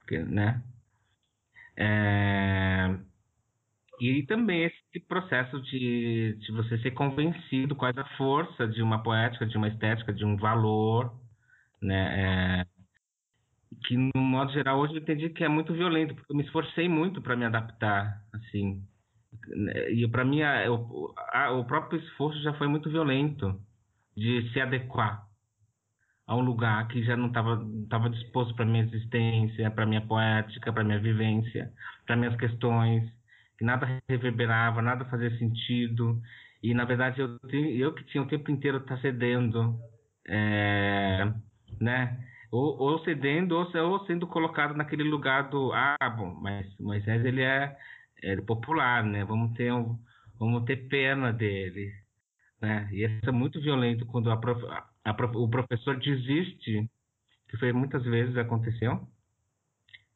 porque, 0.00 0.18
né? 0.24 0.62
É... 1.76 3.00
E 4.00 4.24
também 4.26 4.64
esse 4.64 5.00
processo 5.06 5.60
de, 5.62 6.34
de 6.40 6.52
você 6.52 6.78
ser 6.78 6.92
convencido 6.92 7.76
quais 7.76 7.96
a 7.98 8.04
força 8.16 8.66
de 8.66 8.82
uma 8.82 9.02
poética, 9.02 9.46
de 9.46 9.56
uma 9.58 9.68
estética, 9.68 10.12
de 10.12 10.24
um 10.24 10.36
valor, 10.36 11.12
né? 11.82 12.62
É 12.62 12.66
que 13.86 13.96
no 13.96 14.20
modo 14.20 14.52
geral 14.52 14.78
hoje 14.78 14.94
eu 14.94 15.00
entendi 15.00 15.30
que 15.30 15.44
é 15.44 15.48
muito 15.48 15.72
violento, 15.72 16.14
porque 16.14 16.32
eu 16.32 16.36
me 16.36 16.44
esforcei 16.44 16.88
muito 16.88 17.22
para 17.22 17.36
me 17.36 17.44
adaptar, 17.44 18.22
assim. 18.32 18.82
E 19.90 20.06
para 20.08 20.24
mim 20.24 20.42
a, 20.42 20.70
o, 20.70 21.64
próprio 21.64 22.00
esforço 22.00 22.40
já 22.42 22.52
foi 22.54 22.66
muito 22.66 22.90
violento 22.90 23.60
de 24.16 24.50
se 24.52 24.60
adequar 24.60 25.24
a 26.26 26.36
um 26.36 26.40
lugar 26.40 26.86
que 26.88 27.02
já 27.04 27.16
não 27.16 27.28
estava 27.28 27.64
tava 27.88 28.10
disposto 28.10 28.54
para 28.54 28.64
minha 28.64 28.84
existência, 28.84 29.70
para 29.70 29.86
minha 29.86 30.00
poética, 30.00 30.72
para 30.72 30.84
minha 30.84 30.98
vivência, 30.98 31.72
para 32.06 32.16
minhas 32.16 32.36
questões, 32.36 33.08
que 33.56 33.64
nada 33.64 34.00
reverberava, 34.08 34.82
nada 34.82 35.04
fazia 35.06 35.36
sentido. 35.38 36.20
E 36.62 36.74
na 36.74 36.84
verdade 36.84 37.20
eu, 37.20 37.38
eu 37.52 37.94
que 37.94 38.04
tinha 38.04 38.22
o 38.22 38.28
tempo 38.28 38.50
inteiro 38.50 38.80
tá 38.80 38.98
cedendo, 38.98 39.78
é, 40.28 41.32
né? 41.80 42.29
Ou, 42.50 42.78
ou 42.78 42.98
cedendo 43.04 43.56
ou, 43.56 43.66
ou, 43.88 44.06
sendo 44.06 44.26
colocado 44.26 44.74
naquele 44.74 45.04
lugar 45.04 45.50
do 45.50 45.72
ah 45.72 45.96
bom 46.16 46.34
mas 46.40 46.66
Moisés 46.78 47.24
ele 47.24 47.42
é, 47.42 47.76
é 48.22 48.36
popular 48.42 49.04
né 49.04 49.24
vamos 49.24 49.52
ter 49.56 49.72
um, 49.72 49.98
vamos 50.38 50.64
ter 50.64 50.88
pena 50.88 51.32
dele 51.32 51.92
né 52.60 52.88
e 52.92 53.04
isso 53.04 53.28
é 53.28 53.32
muito 53.32 53.60
violento 53.60 54.06
quando 54.06 54.30
a 54.30 54.36
prof, 54.36 54.62
a 55.04 55.10
o 55.34 55.48
professor 55.48 55.96
desiste 55.98 56.90
que 57.48 57.56
foi 57.56 57.72
muitas 57.72 58.04
vezes 58.04 58.36
aconteceu 58.36 59.08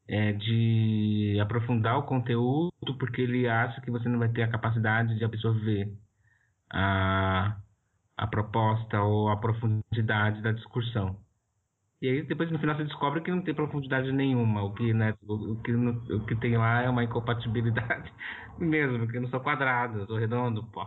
é, 0.07 0.33
de 0.33 1.37
aprofundar 1.41 1.97
o 1.97 2.03
conteúdo 2.03 2.71
porque 2.99 3.21
ele 3.21 3.47
acha 3.47 3.81
que 3.81 3.91
você 3.91 4.07
não 4.07 4.19
vai 4.19 4.29
ter 4.29 4.43
a 4.43 4.47
capacidade 4.47 5.17
de 5.17 5.25
absorver 5.25 5.91
a, 6.69 7.57
a 8.17 8.27
proposta 8.27 9.01
ou 9.01 9.29
a 9.29 9.37
profundidade 9.37 10.41
da 10.41 10.51
discussão. 10.51 11.19
E 12.01 12.09
aí 12.09 12.23
depois 12.23 12.51
no 12.51 12.59
final 12.59 12.75
você 12.75 12.83
descobre 12.83 13.21
que 13.21 13.31
não 13.31 13.41
tem 13.41 13.53
profundidade 13.53 14.11
nenhuma. 14.11 14.63
O 14.63 14.73
que, 14.73 14.93
né, 14.93 15.13
o, 15.23 15.61
que, 15.61 15.71
o 15.73 16.25
que 16.25 16.35
tem 16.35 16.57
lá 16.57 16.81
é 16.83 16.89
uma 16.89 17.03
incompatibilidade 17.03 18.11
mesmo, 18.59 18.99
porque 18.99 19.17
eu 19.17 19.21
não 19.21 19.29
sou 19.29 19.39
quadrado, 19.39 19.99
eu 19.99 20.07
sou 20.07 20.17
redondo, 20.17 20.63
pô. 20.71 20.85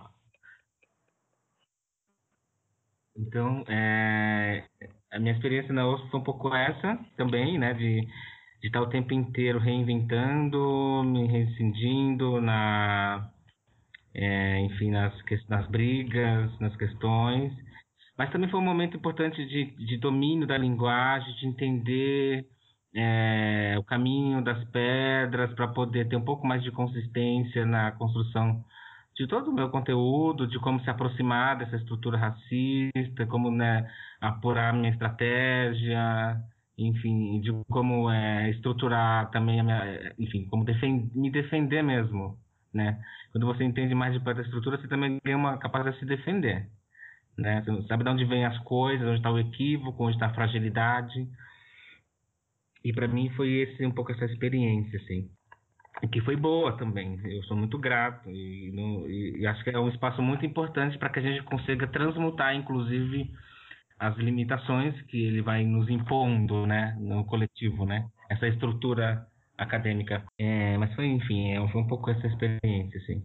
Então, 3.16 3.64
é, 3.68 4.64
a 5.12 5.18
minha 5.18 5.32
experiência 5.34 5.72
na 5.74 5.88
USP 5.88 6.10
foi 6.10 6.20
um 6.20 6.24
pouco 6.24 6.54
essa 6.54 6.98
também, 7.16 7.58
né, 7.58 7.74
de, 7.74 8.00
de 8.60 8.66
estar 8.66 8.80
o 8.80 8.88
tempo 8.88 9.12
inteiro 9.12 9.58
reinventando, 9.58 11.02
me 11.04 11.26
rescindindo 11.26 12.40
na, 12.40 13.28
é, 14.14 14.60
enfim, 14.60 14.90
nas, 14.90 15.12
nas 15.48 15.66
brigas, 15.68 16.58
nas 16.60 16.76
questões 16.76 17.52
mas 18.18 18.30
também 18.30 18.50
foi 18.50 18.58
um 18.58 18.64
momento 18.64 18.96
importante 18.96 19.46
de, 19.46 19.66
de 19.86 19.96
domínio 19.96 20.44
da 20.44 20.58
linguagem, 20.58 21.32
de 21.36 21.46
entender 21.46 22.44
é, 22.92 23.76
o 23.78 23.84
caminho 23.84 24.42
das 24.42 24.62
pedras 24.70 25.54
para 25.54 25.68
poder 25.68 26.08
ter 26.08 26.16
um 26.16 26.24
pouco 26.24 26.44
mais 26.44 26.60
de 26.64 26.72
consistência 26.72 27.64
na 27.64 27.92
construção 27.92 28.64
de 29.14 29.26
todo 29.28 29.50
o 29.50 29.54
meu 29.54 29.70
conteúdo, 29.70 30.48
de 30.48 30.58
como 30.58 30.80
se 30.80 30.90
aproximar 30.90 31.58
dessa 31.58 31.76
estrutura 31.76 32.18
racista, 32.18 33.24
como 33.28 33.52
né, 33.52 33.88
apurar 34.20 34.74
minha 34.74 34.90
estratégia, 34.90 36.40
enfim, 36.76 37.40
de 37.40 37.52
como 37.68 38.10
é, 38.10 38.50
estruturar 38.50 39.30
também 39.30 39.60
a 39.60 39.64
minha, 39.64 40.14
enfim, 40.18 40.44
como 40.48 40.64
defend, 40.64 41.10
me 41.14 41.30
defender 41.30 41.82
mesmo, 41.82 42.36
né? 42.72 43.00
Quando 43.32 43.46
você 43.46 43.64
entende 43.64 43.94
mais 43.94 44.12
de 44.12 44.20
perto 44.20 44.40
a 44.40 44.44
estrutura, 44.44 44.78
você 44.78 44.88
também 44.88 45.18
ganha 45.24 45.36
uma 45.36 45.58
capacidade 45.58 45.96
de 45.96 46.00
se 46.00 46.06
defender 46.06 46.68
né? 47.38 47.62
Você 47.62 47.70
não 47.70 47.82
sabe 47.84 48.04
de 48.04 48.10
onde 48.10 48.24
vem 48.24 48.44
as 48.44 48.58
coisas, 48.58 49.06
onde 49.06 49.18
está 49.18 49.30
o 49.30 49.38
equívoco, 49.38 50.04
onde 50.04 50.16
está 50.16 50.26
a 50.26 50.34
fragilidade. 50.34 51.26
E 52.84 52.92
para 52.92 53.08
mim 53.08 53.30
foi 53.30 53.50
esse 53.50 53.86
um 53.86 53.92
pouco 53.92 54.12
essa 54.12 54.24
experiência, 54.24 54.98
assim, 55.00 55.28
que 56.12 56.20
foi 56.20 56.36
boa 56.36 56.76
também. 56.76 57.18
Eu 57.24 57.42
sou 57.44 57.56
muito 57.56 57.78
grato 57.78 58.30
e, 58.30 58.70
e, 58.70 59.40
e 59.40 59.46
acho 59.46 59.62
que 59.62 59.70
é 59.70 59.78
um 59.78 59.88
espaço 59.88 60.20
muito 60.20 60.44
importante 60.44 60.98
para 60.98 61.08
que 61.10 61.18
a 61.20 61.22
gente 61.22 61.42
consiga 61.44 61.86
transmutar, 61.86 62.54
inclusive, 62.54 63.30
as 63.98 64.16
limitações 64.16 65.00
que 65.02 65.24
ele 65.24 65.42
vai 65.42 65.64
nos 65.64 65.88
impondo, 65.88 66.66
né, 66.66 66.96
no 67.00 67.24
coletivo, 67.24 67.84
né? 67.84 68.08
Essa 68.30 68.46
estrutura 68.46 69.26
acadêmica. 69.56 70.24
É, 70.38 70.76
mas 70.78 70.94
foi, 70.94 71.06
enfim, 71.06 71.50
é, 71.52 71.68
foi 71.68 71.80
um 71.80 71.86
pouco 71.88 72.10
essa 72.10 72.26
experiência, 72.26 73.00
assim. 73.00 73.24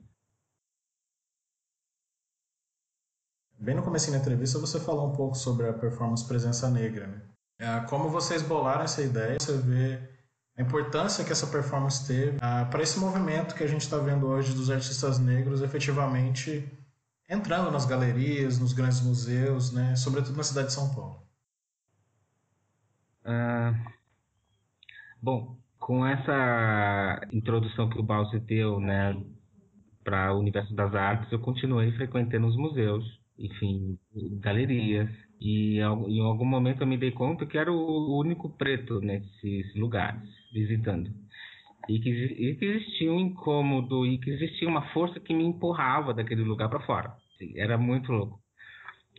Bem 3.64 3.76
no 3.76 3.82
começo 3.82 4.11
da 4.11 4.18
entrevista 4.18 4.59
você 4.59 4.78
falou 4.78 5.07
um 5.07 5.16
pouco 5.16 5.36
sobre 5.36 5.70
a 5.70 5.72
performance 5.72 6.28
presença 6.28 6.70
negra, 6.70 7.07
né? 7.07 7.22
É, 7.57 7.80
como 7.88 8.09
vocês 8.09 8.41
bolaram 8.41 8.84
essa 8.84 9.01
ideia, 9.01 9.38
você 9.39 9.55
vê 9.55 10.01
a 10.57 10.61
importância 10.61 11.24
que 11.24 11.32
essa 11.32 11.47
performance 11.47 12.05
teve 12.05 12.38
ah, 12.41 12.66
para 12.70 12.84
esse 12.84 12.99
movimento 12.99 13.55
que 13.55 13.64
a 13.64 13.68
gente 13.68 13.80
está 13.80 13.97
vendo 13.99 14.28
hoje 14.28 14.53
dos 14.53 14.70
artistas 14.70 15.18
negros 15.18 15.61
efetivamente 15.61 16.70
entrando 17.30 17.72
nas 17.72 17.86
galerias, 17.86 18.59
nos 18.59 18.74
grandes 18.74 18.99
museus, 18.99 19.72
né, 19.72 19.95
sobretudo 19.95 20.36
na 20.36 20.43
cidade 20.43 20.68
de 20.68 20.74
São 20.74 20.93
Paulo. 20.93 21.24
Ah, 23.24 23.74
bom, 25.22 25.57
com 25.80 26.05
essa 26.05 27.26
introdução 27.32 27.89
que 27.89 27.97
o 27.97 28.03
Bowser 28.03 28.41
deu, 28.41 28.78
né, 28.82 29.16
para 30.03 30.34
o 30.34 30.39
universo 30.39 30.76
das 30.76 30.93
artes, 30.93 31.32
eu 31.32 31.39
continuei 31.39 31.93
frequentando 31.93 32.45
os 32.45 32.57
museus, 32.57 33.23
enfim, 33.44 34.00
galerias, 34.39 35.10
e 35.39 35.78
em 35.78 36.22
algum 36.22 36.46
momento 36.46 36.82
eu 36.82 36.88
me 36.88 36.98
dei 36.98 37.12
conta 37.12 37.46
que 37.46 37.58
era 37.58 37.72
o 37.72 38.18
único 38.18 38.50
preto 38.58 39.02
nesses 39.02 39.76
lugares, 39.76 40.22
visitando. 40.54 41.12
E 41.89 42.00
que, 42.00 42.10
e 42.10 42.56
que 42.56 42.66
existia 42.66 43.12
um 43.12 43.20
incômodo 43.20 44.06
e 44.06 44.18
que 44.18 44.30
existia 44.30 44.70
uma 44.70 44.84
força 44.94 45.20
que 45.20 45.34
me 45.34 45.44
empurrava 45.44 46.14
daquele 46.14 46.41
lugar 46.41 46.70
para 46.70 46.80
fora. 46.86 47.14
Era 47.58 47.78
muito 47.78 48.10
louco. 48.14 48.39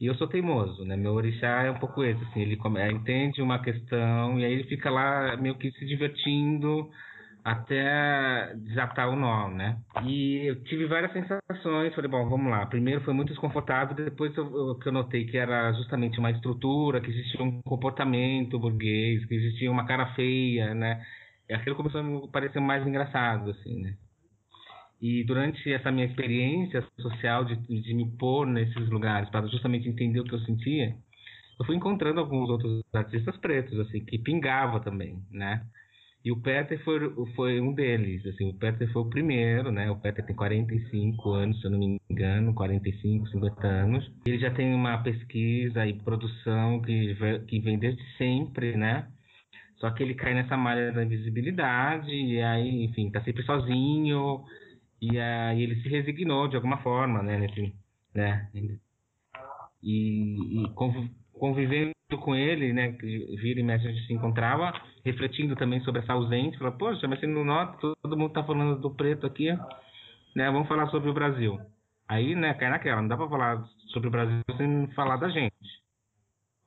E 0.01 0.07
eu 0.07 0.14
sou 0.14 0.27
teimoso, 0.27 0.83
né? 0.85 0.97
Meu 0.97 1.12
orixá 1.12 1.62
é 1.62 1.70
um 1.70 1.79
pouco 1.79 2.03
esse, 2.03 2.22
assim, 2.25 2.41
ele 2.41 2.59
entende 2.91 3.43
uma 3.43 3.59
questão 3.59 4.41
e 4.41 4.45
aí 4.45 4.53
ele 4.55 4.64
fica 4.64 4.91
lá 4.91 5.37
meio 5.37 5.57
que 5.57 5.70
se 5.72 5.85
divertindo 5.85 6.91
até 7.45 8.55
desatar 8.57 9.11
o 9.11 9.16
nó, 9.16 9.51
né? 9.51 9.78
E 10.03 10.49
eu 10.49 10.64
tive 10.64 10.86
várias 10.86 11.12
sensações, 11.12 11.95
falei, 11.95 12.11
bom, 12.11 12.26
vamos 12.26 12.51
lá. 12.51 12.64
Primeiro 12.64 13.03
foi 13.03 13.12
muito 13.12 13.28
desconfortável, 13.28 13.95
depois 13.95 14.34
eu, 14.34 14.45
eu, 14.45 14.74
que 14.76 14.88
eu 14.88 14.92
notei 14.92 15.26
que 15.26 15.36
era 15.36 15.70
justamente 15.74 16.18
uma 16.18 16.30
estrutura, 16.30 17.03
que 17.03 17.11
existia 17.11 17.42
um 17.45 17.61
comportamento 17.61 18.59
burguês, 18.59 19.26
que 19.26 19.34
existia 19.34 19.70
uma 19.70 19.86
cara 19.86 20.14
feia, 20.14 20.74
né? 20.74 21.05
E 21.47 21.53
aquilo 21.53 21.76
começou 21.76 22.01
a 22.01 22.03
me 22.03 22.26
parecer 22.28 22.61
mais 22.61 22.86
engraçado, 22.86 23.51
assim, 23.51 23.82
né? 23.82 23.95
E 25.03 25.22
durante 25.24 25.70
essa 25.70 25.92
minha 25.92 26.07
experiência 26.07 26.82
social 26.99 27.45
de, 27.45 27.57
de 27.57 27.92
me 27.92 28.11
pôr 28.16 28.47
nesses 28.47 28.88
lugares 28.88 29.28
para 29.28 29.47
justamente 29.49 29.86
entender 29.86 30.20
o 30.20 30.24
que 30.24 30.34
eu 30.34 30.40
sentia, 30.40 30.97
eu 31.61 31.66
fui 31.66 31.76
encontrando 31.76 32.20
alguns 32.20 32.49
outros 32.49 32.82
artistas 32.95 33.36
pretos, 33.36 33.78
assim, 33.80 34.03
que 34.03 34.18
pingava 34.18 34.80
também, 34.80 35.22
né? 35.30 35.62
E 36.25 36.33
o 36.33 36.41
Peter 36.41 36.83
foi, 36.83 37.01
foi 37.35 37.61
um 37.61 37.75
deles, 37.75 38.25
assim, 38.25 38.49
o 38.49 38.55
Peter 38.55 38.91
foi 38.91 39.03
o 39.03 39.11
primeiro, 39.11 39.70
né? 39.70 39.91
O 39.91 39.97
Peter 39.97 40.25
tem 40.25 40.35
45 40.35 41.31
anos, 41.33 41.61
se 41.61 41.66
eu 41.66 41.70
não 41.70 41.79
me 41.79 42.01
engano, 42.09 42.55
45, 42.55 43.29
50 43.29 43.66
anos. 43.66 44.11
Ele 44.25 44.39
já 44.39 44.51
tem 44.51 44.75
uma 44.75 45.03
pesquisa 45.03 45.87
e 45.87 45.93
produção 45.93 46.81
que, 46.81 47.14
que 47.47 47.61
vem 47.61 47.79
desde 47.79 48.03
sempre, 48.16 48.75
né? 48.75 49.07
Só 49.77 49.91
que 49.91 50.03
ele 50.03 50.14
cai 50.14 50.33
nessa 50.33 50.57
malha 50.57 50.93
da 50.93 51.05
invisibilidade 51.05 52.11
e 52.11 52.41
aí, 52.41 52.85
enfim, 52.85 53.11
tá 53.11 53.22
sempre 53.22 53.43
sozinho, 53.43 54.45
e 55.03 55.18
aí 55.18 55.62
ele 55.62 55.83
se 55.83 55.89
resignou 55.91 56.49
de 56.49 56.57
alguma 56.57 56.79
forma, 56.79 57.22
né? 57.22 57.39
Nesse, 57.39 57.75
né? 58.14 58.49
E, 59.83 60.62
e 60.62 60.68
convivendo 61.39 61.95
com 62.22 62.35
ele, 62.35 62.72
né? 62.72 62.91
Vira 62.91 63.61
e 63.61 63.62
mexe 63.62 63.87
a 63.87 63.91
gente 63.91 64.07
se 64.07 64.12
encontrava, 64.12 64.72
refletindo 65.05 65.57
também 65.57 65.80
sobre 65.80 66.01
essa 66.01 66.12
ausência. 66.12 66.59
Falou, 66.59 66.74
poxa, 66.74 67.09
mas 67.09 67.20
você 67.20 67.26
não 67.26 67.45
nota, 67.45 67.78
todo 68.03 68.16
mundo 68.16 68.32
tá 68.32 68.45
falando 68.45 68.80
do 68.80 68.95
preto 68.95 69.26
aqui, 69.26 69.51
né? 70.35 70.51
Vamos 70.51 70.68
falar 70.68 70.89
sobre 70.89 71.11
o 71.11 71.14
Brasil. 71.14 71.59
Aí, 72.09 72.35
né, 72.35 72.55
cai 72.55 72.70
naquela, 72.70 73.01
não 73.01 73.09
dá 73.09 73.16
pra 73.16 73.28
falar 73.28 73.64
sobre 73.93 74.09
o 74.09 74.11
Brasil 74.11 74.43
sem 74.57 74.87
falar 74.95 75.16
da 75.16 75.28
gente. 75.28 75.55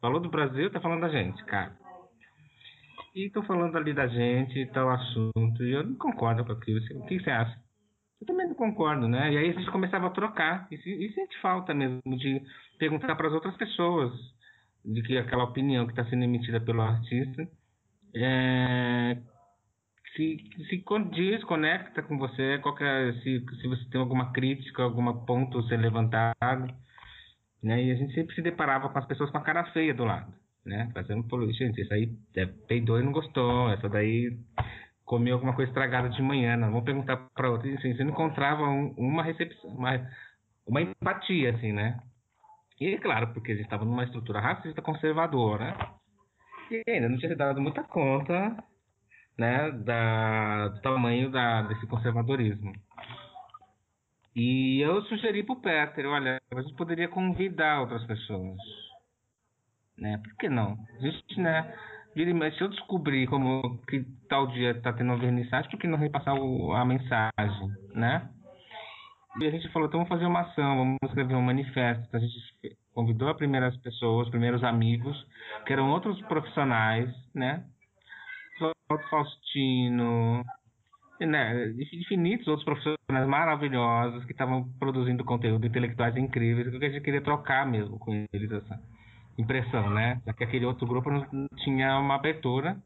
Falou 0.02 0.20
do 0.20 0.30
Brasil, 0.30 0.72
tá 0.72 0.80
falando 0.80 1.02
da 1.02 1.10
gente, 1.10 1.44
cara. 1.46 1.76
E 3.16 3.30
tô 3.30 3.42
falando 3.44 3.76
ali 3.76 3.94
da 3.94 4.08
gente, 4.08 4.66
tal 4.68 4.90
assunto, 4.90 5.64
e 5.64 5.72
eu 5.74 5.84
não 5.84 5.96
concordo 5.96 6.46
com 6.46 6.52
aquilo. 6.52 6.80
O 7.00 7.06
que 7.06 7.20
você 7.20 7.32
acha? 7.32 7.58
Eu 8.20 8.28
também 8.28 8.48
não 8.48 8.56
concordo, 8.56 9.08
né? 9.08 9.32
E 9.32 9.38
aí 9.38 9.50
a 9.50 9.54
gente 9.54 9.72
começava 9.72 10.08
a 10.08 10.12
trocar. 10.12 10.68
E, 10.72 10.76
e 10.76 11.14
sente 11.14 11.40
falta 11.40 11.74
mesmo 11.74 12.02
de 12.18 12.42
perguntar 12.78 13.16
para 13.16 13.28
as 13.28 13.34
outras 13.34 13.56
pessoas 13.58 14.12
de 14.84 15.02
que 15.04 15.18
aquela 15.18 15.44
opinião 15.44 15.86
que 15.86 15.92
está 15.92 16.06
sendo 16.06 16.24
emitida 16.24 16.60
pelo 16.60 16.82
artista 16.82 17.48
é, 18.16 19.18
se, 20.16 20.38
se 20.70 20.80
condiz, 20.80 21.44
conecta 21.44 22.02
com 22.02 22.18
você, 22.18 22.58
qualquer, 22.60 23.14
se, 23.22 23.46
se 23.62 23.68
você 23.68 23.86
tem 23.90 24.02
alguma 24.02 24.32
crítica, 24.32 24.84
algum 24.84 25.14
ponto 25.26 25.62
ser 25.68 25.78
levantado. 25.78 26.74
Né? 27.62 27.84
E 27.84 27.92
a 27.92 27.96
gente 27.96 28.14
sempre 28.14 28.36
se 28.36 28.42
deparava 28.42 28.90
com 28.90 28.98
as 28.98 29.06
pessoas 29.06 29.30
com 29.30 29.38
a 29.38 29.44
cara 29.44 29.66
feia 29.72 29.94
do 29.94 30.06
lado. 30.06 30.34
Né? 30.66 30.90
Fazendo, 30.94 31.26
gente, 31.54 31.82
isso 31.82 31.94
aí 31.94 32.12
é, 32.36 32.46
peidou 32.46 33.00
e 33.00 33.04
não 33.04 33.12
gostou, 33.12 33.70
essa 33.70 33.88
daí 33.88 34.38
comeu 35.06 35.36
alguma 35.36 35.54
coisa 35.54 35.70
estragada 35.70 36.10
de 36.10 36.22
manhã, 36.22 36.58
não. 36.58 36.70
Vamos 36.70 36.84
perguntar 36.84 37.18
para 37.34 37.50
outra. 37.50 37.70
Assim, 37.74 37.96
você 37.96 38.04
não 38.04 38.12
encontrava 38.12 38.64
um, 38.64 38.94
uma 38.98 39.24
recepção, 39.24 39.70
uma, 39.70 40.06
uma 40.68 40.82
empatia, 40.82 41.52
assim, 41.52 41.72
né? 41.72 41.98
E 42.80 42.98
claro, 43.00 43.34
porque 43.34 43.52
a 43.52 43.56
gente 43.56 43.66
estava 43.66 43.86
numa 43.86 44.04
estrutura 44.04 44.40
racista 44.40 44.82
conservadora 44.82 45.76
e 46.70 46.84
ainda 46.88 47.10
não 47.10 47.18
tinha 47.18 47.36
dado 47.36 47.62
muita 47.62 47.84
conta, 47.84 48.56
né, 49.38 49.72
da, 49.72 50.68
do 50.70 50.82
tamanho 50.82 51.32
da, 51.32 51.64
desse 51.64 51.88
conservadorismo. 51.88 52.74
E 54.36 54.80
eu 54.82 55.02
sugeri 55.04 55.44
para 55.44 55.54
o 55.54 55.62
Peter, 55.62 56.06
olha, 56.06 56.40
a 56.52 56.62
gente 56.62 56.76
poderia 56.76 57.08
convidar 57.08 57.82
outras 57.82 58.06
pessoas, 58.06 58.58
né? 59.98 60.20
Por 60.24 60.36
que 60.38 60.48
não? 60.48 60.78
A 60.96 61.02
gente, 61.02 61.42
né? 61.42 61.74
se 62.16 62.62
eu 62.62 62.68
descobrir 62.68 63.28
como 63.28 63.80
que 63.88 64.04
tal 64.30 64.48
dia 64.48 64.72
está 64.72 64.94
tendo 64.94 65.12
uma 65.12 65.20
vernissagem, 65.20 65.70
por 65.70 65.80
que 65.80 65.88
não 65.88 65.98
repassar 65.98 66.36
o, 66.36 66.74
a 66.74 66.86
mensagem, 66.86 67.72
né? 67.94 68.30
E 69.40 69.46
a 69.46 69.52
gente 69.52 69.70
falou, 69.70 69.88
então 69.88 70.00
vamos 70.00 70.10
fazer 70.10 70.26
uma 70.26 70.42
ação, 70.42 70.78
vamos 70.78 70.98
escrever 71.04 71.36
um 71.36 71.42
manifesto. 71.42 72.04
Então 72.08 72.20
a 72.20 72.24
gente 72.24 72.78
convidou 72.94 73.30
as 73.30 73.38
primeiras 73.38 73.78
pessoas, 73.78 74.26
os 74.26 74.32
primeiros 74.32 74.64
amigos, 74.64 75.16
que 75.66 75.74
eram 75.74 75.92
outros 75.92 76.20
profissionais, 76.24 77.10
né? 77.36 77.64
Faustino, 79.10 80.44
né? 81.20 81.74
infinitos 81.94 82.48
outros 82.48 82.66
profissionais 82.66 83.28
maravilhosos 83.28 84.24
que 84.26 84.32
estavam 84.32 84.68
produzindo 84.80 85.26
conteúdo 85.26 85.68
intelectuais 85.68 86.16
incríveis, 86.16 86.70
que 86.70 86.86
a 86.86 86.90
gente 86.90 87.04
queria 87.04 87.22
trocar 87.22 87.68
mesmo 87.68 88.00
com 88.00 88.26
eles 88.34 88.52
essa 88.52 88.80
impressão, 89.38 89.90
né? 89.90 90.22
Já 90.26 90.34
que 90.34 90.44
aquele 90.44 90.66
outro 90.66 90.88
grupo 90.88 91.12
não 91.12 91.48
tinha 91.58 92.00
uma 92.00 92.16
abertura, 92.16 92.78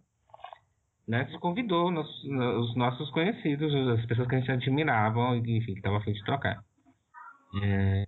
né? 1.12 1.28
Se 1.30 1.38
convidou 1.40 1.92
nos, 1.92 2.08
os 2.24 2.76
nossos 2.78 3.10
conhecidos, 3.12 3.74
as 4.00 4.06
pessoas 4.06 4.30
que 4.30 4.36
a 4.36 4.40
gente 4.40 4.52
admirava, 4.52 5.36
enfim, 5.36 5.74
que 5.74 5.80
estavam 5.80 5.98
a 5.98 6.02
fim 6.02 6.14
de 6.14 6.24
trocar. 6.24 6.64
É... 7.62 8.06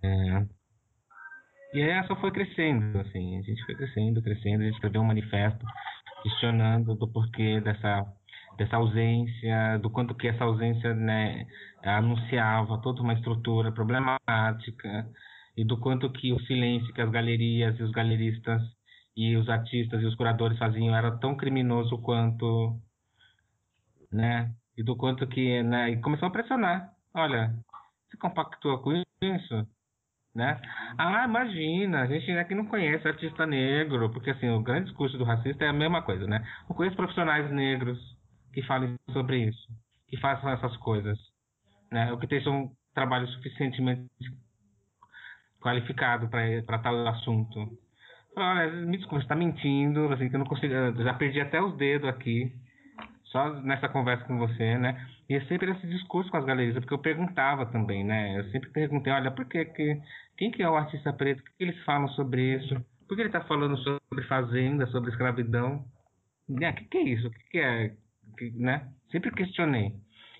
E 1.74 1.82
aí 1.82 1.90
essa 1.90 2.16
foi 2.16 2.32
crescendo, 2.32 2.98
assim, 3.00 3.40
a 3.40 3.42
gente 3.42 3.66
foi 3.66 3.76
crescendo, 3.76 4.22
crescendo, 4.22 4.62
a 4.62 4.66
gente 4.66 4.76
escreveu 4.76 5.02
um 5.02 5.06
manifesto 5.06 5.66
questionando 6.22 6.96
do 6.96 7.08
porquê 7.12 7.60
dessa 7.60 8.06
dessa 8.58 8.78
ausência, 8.78 9.80
do 9.82 9.90
quanto 9.90 10.14
que 10.14 10.28
essa 10.28 10.44
ausência 10.44 10.94
né, 10.94 11.48
anunciava 11.84 12.80
toda 12.84 13.02
uma 13.02 13.14
estrutura 13.14 13.72
problemática, 13.72 15.08
e 15.58 15.66
do 15.66 15.78
quanto 15.80 16.12
que 16.12 16.32
o 16.32 16.40
silêncio 16.42 16.94
que 16.94 17.02
as 17.02 17.10
galerias 17.10 17.78
e 17.80 17.84
os 17.84 17.92
galeristas 17.92 18.62
e 19.16 19.36
os 19.36 19.48
artistas 19.50 20.02
e 20.02 20.06
os 20.06 20.16
curadores 20.16 20.58
faziam 20.58 20.96
era 20.96 21.12
tão 21.18 21.36
criminoso 21.36 21.98
quanto, 22.00 22.80
né? 24.14 24.52
E 24.78 24.84
do 24.84 24.96
quanto 24.96 25.28
que, 25.28 25.62
né? 25.64 25.92
E 25.92 26.02
começou 26.02 26.28
a 26.28 26.32
pressionar. 26.32 26.90
Olha, 27.14 27.54
você 28.10 28.18
compactua 28.18 28.82
com 28.82 28.92
isso? 29.22 29.68
Né? 30.36 30.60
Ah, 30.98 31.26
imagina, 31.26 32.02
a 32.02 32.08
gente 32.08 32.32
aqui 32.32 32.56
não 32.56 32.66
conhece 32.66 33.08
artista 33.08 33.46
negro, 33.46 34.10
porque 34.12 34.32
assim, 34.32 34.50
o 34.50 34.64
grande 34.64 34.86
discurso 34.86 35.16
do 35.16 35.24
racista 35.24 35.64
é 35.64 35.68
a 35.68 35.74
mesma 35.74 36.02
coisa, 36.02 36.26
né? 36.26 36.44
Não 36.68 36.76
conheço 36.76 36.96
profissionais 36.96 37.52
negros 37.52 38.00
que 38.52 38.64
falem 38.64 38.96
sobre 39.12 39.48
isso, 39.48 39.68
que 40.08 40.18
façam 40.18 40.50
essas 40.50 40.76
coisas, 40.78 41.20
né? 41.92 42.12
O 42.12 42.18
que 42.18 42.28
tem 42.28 42.42
são 42.44 42.72
trabalhos 42.96 43.32
suficientemente 43.34 44.10
qualificado 45.62 46.28
para 46.30 46.80
tal 46.80 47.08
assunto. 47.08 47.78
Olha, 48.36 48.72
me 48.72 48.98
desculpa, 48.98 49.20
você 49.20 49.26
está 49.26 49.36
mentindo, 49.36 50.12
assim, 50.12 50.30
que 50.30 50.36
eu 50.36 50.40
não 50.40 50.48
consigo. 50.48 50.74
Já 51.04 51.14
perdi 51.14 51.40
até 51.42 51.62
os 51.62 51.78
dedos 51.78 52.10
aqui, 52.10 52.52
só 53.34 53.52
nessa 53.62 53.90
conversa 53.90 54.24
com 54.26 54.38
você, 54.38 54.78
né? 54.78 55.06
E 55.28 55.34
é 55.34 55.42
sempre 55.46 55.72
esse 55.72 55.88
discurso 55.88 56.30
com 56.30 56.38
as 56.38 56.46
galerias, 56.46 56.76
porque 56.76 56.94
eu 56.94 57.00
perguntava 57.00 57.66
também, 57.66 58.04
né? 58.04 58.40
Eu 58.40 58.46
sempre 58.52 58.70
perguntei, 58.70 59.12
olha, 59.12 59.32
por 59.32 59.46
que, 59.46 59.66
que 59.66 60.00
quem 60.38 60.52
que 60.52 60.62
é 60.62 60.70
o 60.70 60.76
artista 60.76 61.12
preto? 61.12 61.40
O 61.40 61.44
que, 61.44 61.52
que 61.58 61.64
eles 61.64 61.84
falam 61.84 62.08
sobre 62.10 62.56
isso? 62.56 62.76
Por 63.08 63.16
que 63.16 63.22
ele 63.24 63.30
está 63.30 63.42
falando 63.42 63.76
sobre 63.78 64.24
fazenda, 64.28 64.86
sobre 64.88 65.10
escravidão? 65.10 65.84
O 66.48 66.60
né? 66.60 66.74
que, 66.74 66.86
que 66.86 66.98
é 66.98 67.04
isso? 67.04 67.28
O 67.28 67.32
que, 67.32 67.50
que 67.50 67.60
é? 67.60 67.96
Que, 68.38 68.52
né? 68.52 68.88
Sempre 69.12 69.32
questionei. 69.32 69.94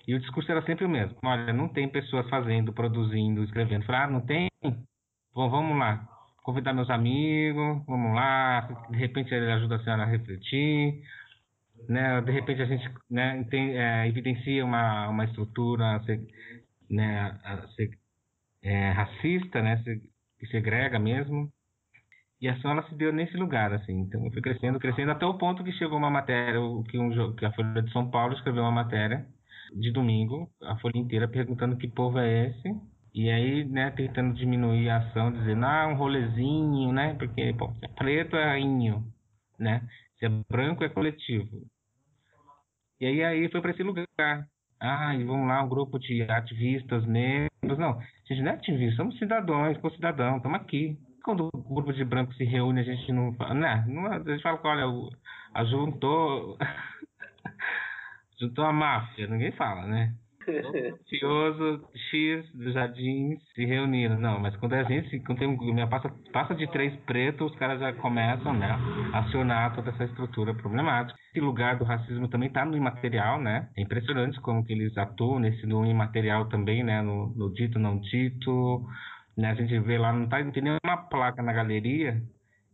E 0.06 0.14
o 0.14 0.20
discurso 0.20 0.50
era 0.52 0.62
sempre 0.62 0.84
o 0.84 0.88
mesmo. 0.88 1.16
Olha, 1.24 1.52
não 1.52 1.68
tem 1.68 1.88
pessoas 1.88 2.28
fazendo, 2.28 2.72
produzindo, 2.72 3.42
escrevendo. 3.42 3.84
Falei, 3.86 4.02
ah, 4.02 4.06
não 4.06 4.20
tem? 4.20 4.48
Bom, 5.34 5.50
vamos 5.50 5.76
lá. 5.76 6.06
convidar 6.44 6.72
meus 6.72 6.90
amigos, 6.90 7.82
vamos 7.86 8.14
lá, 8.14 8.86
de 8.90 8.98
repente 8.98 9.34
ele 9.34 9.50
ajuda 9.50 9.76
a 9.76 9.78
senhora 9.82 10.02
a 10.02 10.06
refletir, 10.06 11.02
né? 11.88 12.20
De 12.20 12.32
repente 12.32 12.62
a 12.62 12.66
gente 12.66 12.88
né, 13.10 13.44
tem, 13.50 13.78
é, 13.78 14.08
evidencia 14.08 14.64
uma, 14.64 15.08
uma 15.08 15.24
estrutura 15.24 16.00
né, 16.90 17.38
é, 18.62 18.90
racista, 18.90 19.62
né? 19.62 19.82
que 20.38 20.46
segrega 20.46 20.98
mesmo. 20.98 21.50
E 22.40 22.48
a 22.48 22.52
ação 22.52 22.72
ela 22.72 22.86
se 22.88 22.94
deu 22.94 23.12
nesse 23.12 23.36
lugar, 23.36 23.72
assim. 23.72 24.00
Então 24.00 24.30
fui 24.30 24.42
crescendo, 24.42 24.78
crescendo 24.78 25.12
até 25.12 25.24
o 25.24 25.38
ponto 25.38 25.64
que 25.64 25.72
chegou 25.72 25.96
uma 25.96 26.10
matéria, 26.10 26.60
que, 26.90 26.98
um, 26.98 27.34
que 27.34 27.44
a 27.44 27.52
Folha 27.52 27.82
de 27.82 27.92
São 27.92 28.10
Paulo 28.10 28.34
escreveu 28.34 28.62
uma 28.62 28.72
matéria 28.72 29.26
de 29.72 29.90
domingo, 29.90 30.50
a 30.62 30.76
Folha 30.78 30.98
inteira, 30.98 31.26
perguntando 31.28 31.76
que 31.76 31.88
povo 31.88 32.18
é 32.18 32.48
esse. 32.48 32.68
E 33.14 33.30
aí, 33.30 33.64
né, 33.64 33.90
tentando 33.92 34.34
diminuir 34.34 34.90
a 34.90 34.98
ação, 34.98 35.32
dizendo, 35.32 35.64
ah, 35.64 35.86
um 35.86 35.94
rolezinho, 35.94 36.92
né? 36.92 37.14
Porque, 37.14 37.54
pô, 37.54 37.72
se 37.74 37.84
é 37.84 37.88
preto 37.88 38.36
é 38.36 38.58
inho, 38.58 39.04
né? 39.58 39.88
Se 40.18 40.26
é 40.26 40.28
branco 40.50 40.82
é 40.84 40.88
coletivo. 40.88 41.48
E 43.00 43.06
aí, 43.06 43.24
aí 43.24 43.50
foi 43.50 43.60
para 43.60 43.70
esse 43.72 43.82
lugar. 43.82 44.06
Ah, 44.80 45.14
e 45.14 45.24
vamos 45.24 45.48
lá, 45.48 45.62
um 45.62 45.68
grupo 45.68 45.98
de 45.98 46.22
ativistas 46.22 47.06
negros. 47.06 47.78
Não, 47.78 47.98
a 47.98 48.04
gente 48.28 48.42
não 48.42 48.52
é 48.52 48.54
ativista, 48.54 48.96
somos 48.96 49.18
cidadãos, 49.18 49.78
co-cidadão, 49.78 50.36
estamos 50.36 50.60
aqui. 50.60 50.98
Quando 51.24 51.48
o 51.52 51.74
grupo 51.74 51.92
de 51.92 52.04
brancos 52.04 52.36
se 52.36 52.44
reúne, 52.44 52.80
a 52.80 52.84
gente 52.84 53.10
não 53.12 53.32
fala, 53.34 53.54
né? 53.54 53.84
Não, 53.88 54.06
a 54.06 54.18
gente 54.18 54.42
fala 54.42 54.58
que, 54.58 54.66
olha, 54.66 54.86
juntou, 55.66 56.58
juntou 58.38 58.64
a 58.64 58.72
máfia, 58.72 59.26
ninguém 59.26 59.52
fala, 59.52 59.86
né? 59.86 60.14
Mafioso 60.46 61.88
X 62.10 62.52
dos 62.54 62.74
jardins 62.74 63.38
se 63.54 63.64
reuniram. 63.64 64.18
Não, 64.18 64.38
mas 64.38 64.56
quando 64.56 64.74
a 64.74 64.82
gente, 64.84 65.20
quando 65.20 65.38
tem 65.38 65.48
um, 65.48 65.88
passa, 65.88 66.10
passa 66.32 66.54
de 66.54 66.66
três 66.70 66.94
pretos, 67.00 67.50
os 67.52 67.58
caras 67.58 67.80
já 67.80 67.92
começam 67.92 68.52
né, 68.54 68.66
a 69.12 69.18
acionar 69.20 69.74
toda 69.74 69.90
essa 69.90 70.04
estrutura 70.04 70.54
problemática. 70.54 71.18
Esse 71.30 71.40
lugar 71.40 71.76
do 71.76 71.84
racismo 71.84 72.28
também 72.28 72.48
está 72.48 72.64
no 72.64 72.76
imaterial, 72.76 73.40
né? 73.40 73.68
É 73.76 73.82
impressionante 73.82 74.40
como 74.40 74.64
que 74.64 74.72
eles 74.72 74.96
atuam 74.96 75.38
nesse 75.38 75.66
no 75.66 75.84
imaterial 75.84 76.48
também, 76.48 76.84
né? 76.84 77.02
No, 77.02 77.34
no 77.34 77.52
dito, 77.52 77.78
não 77.78 77.98
dito. 77.98 78.86
Né? 79.36 79.50
A 79.50 79.54
gente 79.54 79.78
vê 79.80 79.98
lá, 79.98 80.12
não, 80.12 80.28
tá, 80.28 80.42
não 80.42 80.52
tem 80.52 80.62
nenhuma 80.62 80.96
placa 81.08 81.42
na 81.42 81.52
galeria 81.52 82.22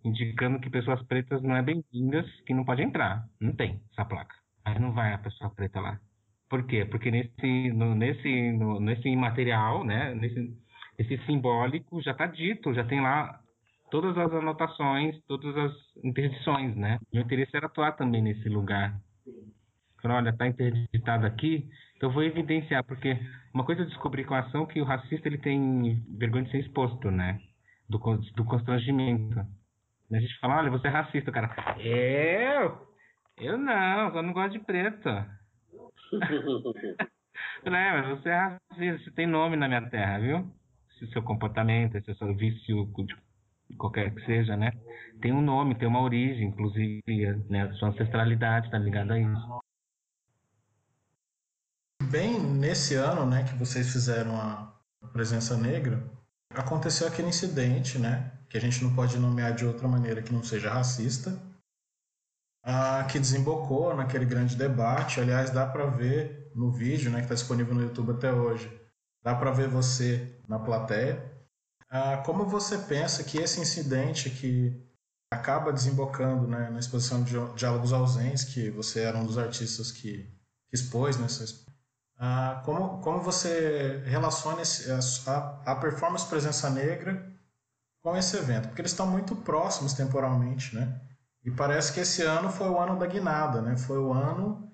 indicando 0.04 0.60
que 0.60 0.70
pessoas 0.70 1.02
pretas 1.02 1.42
não 1.42 1.56
é 1.56 1.62
bem-vindas, 1.62 2.26
que 2.46 2.54
não 2.54 2.64
pode 2.64 2.82
entrar. 2.82 3.24
Não 3.40 3.54
tem 3.54 3.80
essa 3.92 4.04
placa. 4.04 4.34
Aí 4.64 4.78
não 4.78 4.92
vai 4.92 5.12
a 5.12 5.18
pessoa 5.18 5.50
preta 5.50 5.80
lá. 5.80 5.98
Por 6.51 6.66
quê? 6.66 6.84
Porque 6.84 7.12
nesse, 7.12 7.72
no, 7.72 7.94
nesse, 7.94 8.53
no, 8.53 8.80
nesse 8.80 9.09
imaterial, 9.09 9.84
né, 9.84 10.12
nesse, 10.16 10.53
esse 10.98 11.16
simbólico 11.24 12.03
já 12.03 12.11
está 12.11 12.26
dito, 12.26 12.74
já 12.74 12.82
tem 12.84 13.01
lá 13.01 13.40
todas 13.88 14.18
as 14.18 14.32
anotações, 14.32 15.16
todas 15.28 15.57
as 15.57 15.72
interdições, 16.03 16.74
né? 16.76 16.98
Meu 17.12 17.22
interesse 17.22 17.57
era 17.57 17.66
atuar 17.66 17.92
também 17.92 18.20
nesse 18.20 18.48
lugar. 18.48 19.01
Falei, 20.03 20.16
olha, 20.16 20.30
está 20.30 20.48
interditado 20.48 21.24
aqui, 21.24 21.68
então 21.96 22.11
vou 22.11 22.22
evidenciar, 22.24 22.82
porque 22.82 23.16
uma 23.55 23.64
coisa 23.64 23.82
eu 23.82 23.86
descobri 23.86 24.24
com 24.24 24.34
a 24.34 24.40
ação 24.40 24.66
que 24.66 24.80
o 24.80 24.84
racista 24.84 25.28
ele 25.28 25.38
tem 25.38 26.03
vergonha 26.18 26.44
de 26.44 26.51
ser 26.51 26.59
exposto, 26.59 27.12
né? 27.12 27.38
Do, 27.88 27.98
do 28.34 28.44
constrangimento. 28.44 29.38
A 30.12 30.18
gente 30.18 30.36
fala, 30.40 30.59
olha, 30.59 30.70
você 30.70 30.88
é 30.88 30.90
racista, 30.90 31.30
cara. 31.30 31.55
Eu? 31.78 32.88
Eu 33.38 33.57
não, 33.57 34.16
eu 34.16 34.22
não 34.22 34.32
gosto 34.32 34.53
de 34.53 34.59
preto. 34.59 35.09
É, 37.64 37.92
mas 37.92 38.08
você 38.08 38.28
é 38.28 38.36
racista, 38.36 39.04
você 39.04 39.11
tem 39.12 39.26
nome 39.26 39.56
na 39.56 39.68
minha 39.68 39.88
terra, 39.88 40.18
viu? 40.18 40.50
Se 40.98 41.06
seu 41.12 41.22
comportamento, 41.22 42.02
se 42.02 42.11
o 42.11 42.16
seu 42.16 42.34
vício, 42.34 42.90
qualquer 43.78 44.14
que 44.14 44.24
seja, 44.26 44.56
né? 44.56 44.72
Tem 45.20 45.32
um 45.32 45.40
nome, 45.40 45.74
tem 45.74 45.88
uma 45.88 46.02
origem, 46.02 46.48
inclusive, 46.48 47.02
né? 47.48 47.62
A 47.62 47.72
sua 47.74 47.88
ancestralidade 47.88 48.66
está 48.66 48.78
ligada 48.78 49.14
a 49.14 49.18
isso. 49.18 49.61
Bem 52.11 52.40
nesse 52.40 52.94
ano, 52.94 53.24
né, 53.24 53.44
que 53.44 53.54
vocês 53.54 53.92
fizeram 53.92 54.34
a 54.36 54.74
presença 55.12 55.56
negra, 55.56 56.02
aconteceu 56.52 57.06
aquele 57.06 57.28
incidente, 57.28 57.98
né? 57.98 58.32
Que 58.48 58.58
a 58.58 58.61
gente 58.61 58.82
não 58.82 58.94
pode 58.94 59.18
nomear 59.18 59.54
de 59.54 59.64
outra 59.64 59.86
maneira 59.86 60.20
que 60.20 60.32
não 60.32 60.42
seja 60.42 60.72
racista, 60.72 61.30
ah, 62.62 63.06
que 63.11 63.18
desembocou 63.18 63.94
naquele 63.94 64.24
grande 64.24 64.56
debate. 64.56 65.20
Aliás, 65.20 65.50
dá 65.50 65.66
para 65.66 65.86
ver 65.86 66.50
no 66.54 66.70
vídeo, 66.70 67.11
né, 67.11 67.18
que 67.18 67.24
está 67.24 67.34
disponível 67.34 67.74
no 67.74 67.82
YouTube 67.82 68.12
até 68.12 68.32
hoje, 68.32 68.70
dá 69.22 69.34
para 69.34 69.50
ver 69.50 69.68
você 69.68 70.38
na 70.48 70.58
plateia. 70.58 71.22
Ah, 71.88 72.22
como 72.24 72.44
você 72.46 72.78
pensa 72.78 73.24
que 73.24 73.38
esse 73.38 73.61
incidente 73.61 74.30
que 74.30 74.80
acaba 75.32 75.72
desembocando 75.72 76.46
né, 76.46 76.70
na 76.70 76.78
exposição 76.78 77.22
de 77.22 77.34
Diálogos 77.54 77.92
Ausentes, 77.92 78.44
que 78.44 78.70
você 78.70 79.00
era 79.00 79.16
um 79.18 79.24
dos 79.24 79.38
artistas 79.38 79.92
que, 79.92 80.28
que 80.68 80.74
expôs 80.74 81.16
nessa 81.16 81.44
ah, 82.22 82.61
como, 82.66 83.00
como 83.00 83.22
você 83.22 84.02
relaciona 84.04 84.61
esse, 84.61 84.90
a, 85.26 85.62
a 85.64 85.76
performance 85.76 86.26
Presença 86.26 86.68
Negra 86.68 87.32
com 88.02 88.14
esse 88.14 88.36
evento? 88.36 88.68
Porque 88.68 88.82
eles 88.82 88.90
estão 88.90 89.06
muito 89.06 89.34
próximos 89.34 89.94
temporalmente, 89.94 90.74
né? 90.74 91.00
E 91.45 91.51
parece 91.51 91.93
que 91.93 92.01
esse 92.01 92.22
ano 92.22 92.51
foi 92.51 92.68
o 92.68 92.78
ano 92.78 92.99
da 92.99 93.07
guinada, 93.07 93.62
né? 93.62 93.76
Foi 93.76 93.99
o 93.99 94.12
ano 94.12 94.70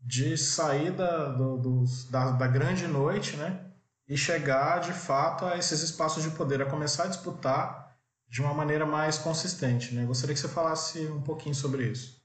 de 0.00 0.36
saída 0.36 1.32
do, 1.32 1.84
da, 2.10 2.32
da 2.32 2.46
grande 2.46 2.86
noite, 2.86 3.36
né? 3.36 3.70
E 4.08 4.16
chegar 4.16 4.80
de 4.80 4.92
fato 4.92 5.46
a 5.46 5.56
esses 5.56 5.80
espaços 5.82 6.22
de 6.22 6.30
poder, 6.30 6.60
a 6.60 6.66
começar 6.66 7.04
a 7.04 7.08
disputar 7.08 7.96
de 8.28 8.40
uma 8.42 8.52
maneira 8.52 8.84
mais 8.84 9.16
consistente, 9.18 9.94
né? 9.94 10.04
Gostaria 10.04 10.34
que 10.34 10.40
você 10.40 10.48
falasse 10.48 11.06
um 11.06 11.22
pouquinho 11.22 11.54
sobre 11.54 11.86
isso. 11.86 12.20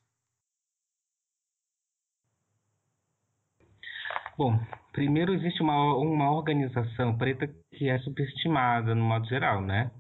Bom, 4.37 4.59
primeiro 4.91 5.33
existe 5.33 5.61
uma, 5.61 5.95
uma 5.95 6.31
organização 6.31 7.17
preta 7.17 7.47
que 7.71 7.89
é 7.89 7.97
subestimada 7.99 8.93
no 8.93 9.03
modo 9.03 9.25
geral, 9.27 9.61
né? 9.61 9.91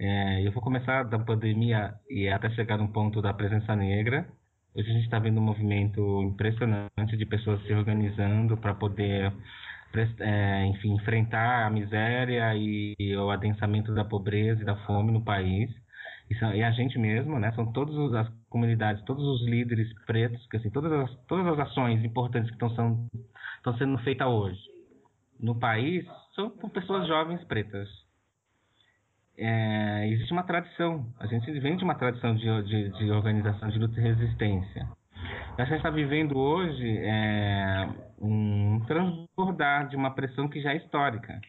É, 0.00 0.46
eu 0.46 0.52
vou 0.52 0.62
começar 0.62 1.02
da 1.02 1.18
pandemia 1.18 1.92
e 2.08 2.28
até 2.28 2.48
chegar 2.50 2.78
no 2.78 2.88
ponto 2.88 3.20
da 3.20 3.34
presença 3.34 3.74
negra. 3.74 4.28
Hoje 4.72 4.88
a 4.88 4.92
gente 4.92 5.04
está 5.04 5.18
vendo 5.18 5.40
um 5.40 5.44
movimento 5.44 6.22
impressionante 6.22 7.16
de 7.16 7.26
pessoas 7.26 7.60
se 7.64 7.72
organizando 7.72 8.56
para 8.56 8.74
poder, 8.74 9.32
é, 10.20 10.66
enfim, 10.66 10.94
enfrentar 10.94 11.66
a 11.66 11.70
miséria 11.70 12.54
e, 12.54 12.94
e, 12.96 13.16
o 13.16 13.28
adensamento 13.28 13.92
da 13.92 14.04
pobreza 14.04 14.62
e 14.62 14.64
da 14.64 14.76
fome 14.86 15.10
no 15.10 15.24
país. 15.24 15.68
E, 16.30 16.34
são, 16.36 16.54
e 16.54 16.62
a 16.62 16.70
gente 16.70 16.96
mesmo, 16.96 17.36
né? 17.40 17.50
São 17.56 17.72
todas 17.72 18.14
as 18.14 18.28
comunidades, 18.48 19.02
todos 19.04 19.24
os 19.24 19.48
líderes 19.48 19.92
pretos, 20.06 20.46
que 20.46 20.58
assim, 20.58 20.70
todas 20.70 20.92
as, 20.92 21.12
todas 21.26 21.46
as 21.48 21.58
ações 21.58 22.04
importantes 22.04 22.50
que 22.50 22.54
estão 22.54 22.70
sendo, 22.70 23.08
estão 23.56 23.76
sendo 23.76 23.98
feitas 23.98 24.28
hoje 24.28 24.60
no 25.40 25.58
país 25.58 26.04
são 26.34 26.50
por 26.50 26.70
pessoas 26.70 27.06
jovens 27.06 27.42
pretas 27.44 27.88
é, 29.38 30.08
existe 30.08 30.32
uma 30.32 30.42
tradição. 30.42 31.06
A 31.18 31.26
gente 31.26 31.50
vem 31.60 31.76
de 31.76 31.84
uma 31.84 31.94
tradição 31.94 32.34
de, 32.34 32.62
de, 32.64 32.90
de 32.90 33.10
organização 33.10 33.68
de 33.68 33.78
luta 33.78 33.98
e 33.98 34.02
resistência. 34.02 34.88
A 35.56 35.64
gente 35.64 35.76
está 35.76 35.90
vivendo 35.90 36.36
hoje 36.36 36.98
é, 36.98 37.88
um 38.20 38.80
transbordar 38.86 39.88
de 39.88 39.96
uma 39.96 40.10
pressão 40.10 40.48
que 40.48 40.60
já 40.60 40.72
é 40.72 40.76
histórica 40.76 41.40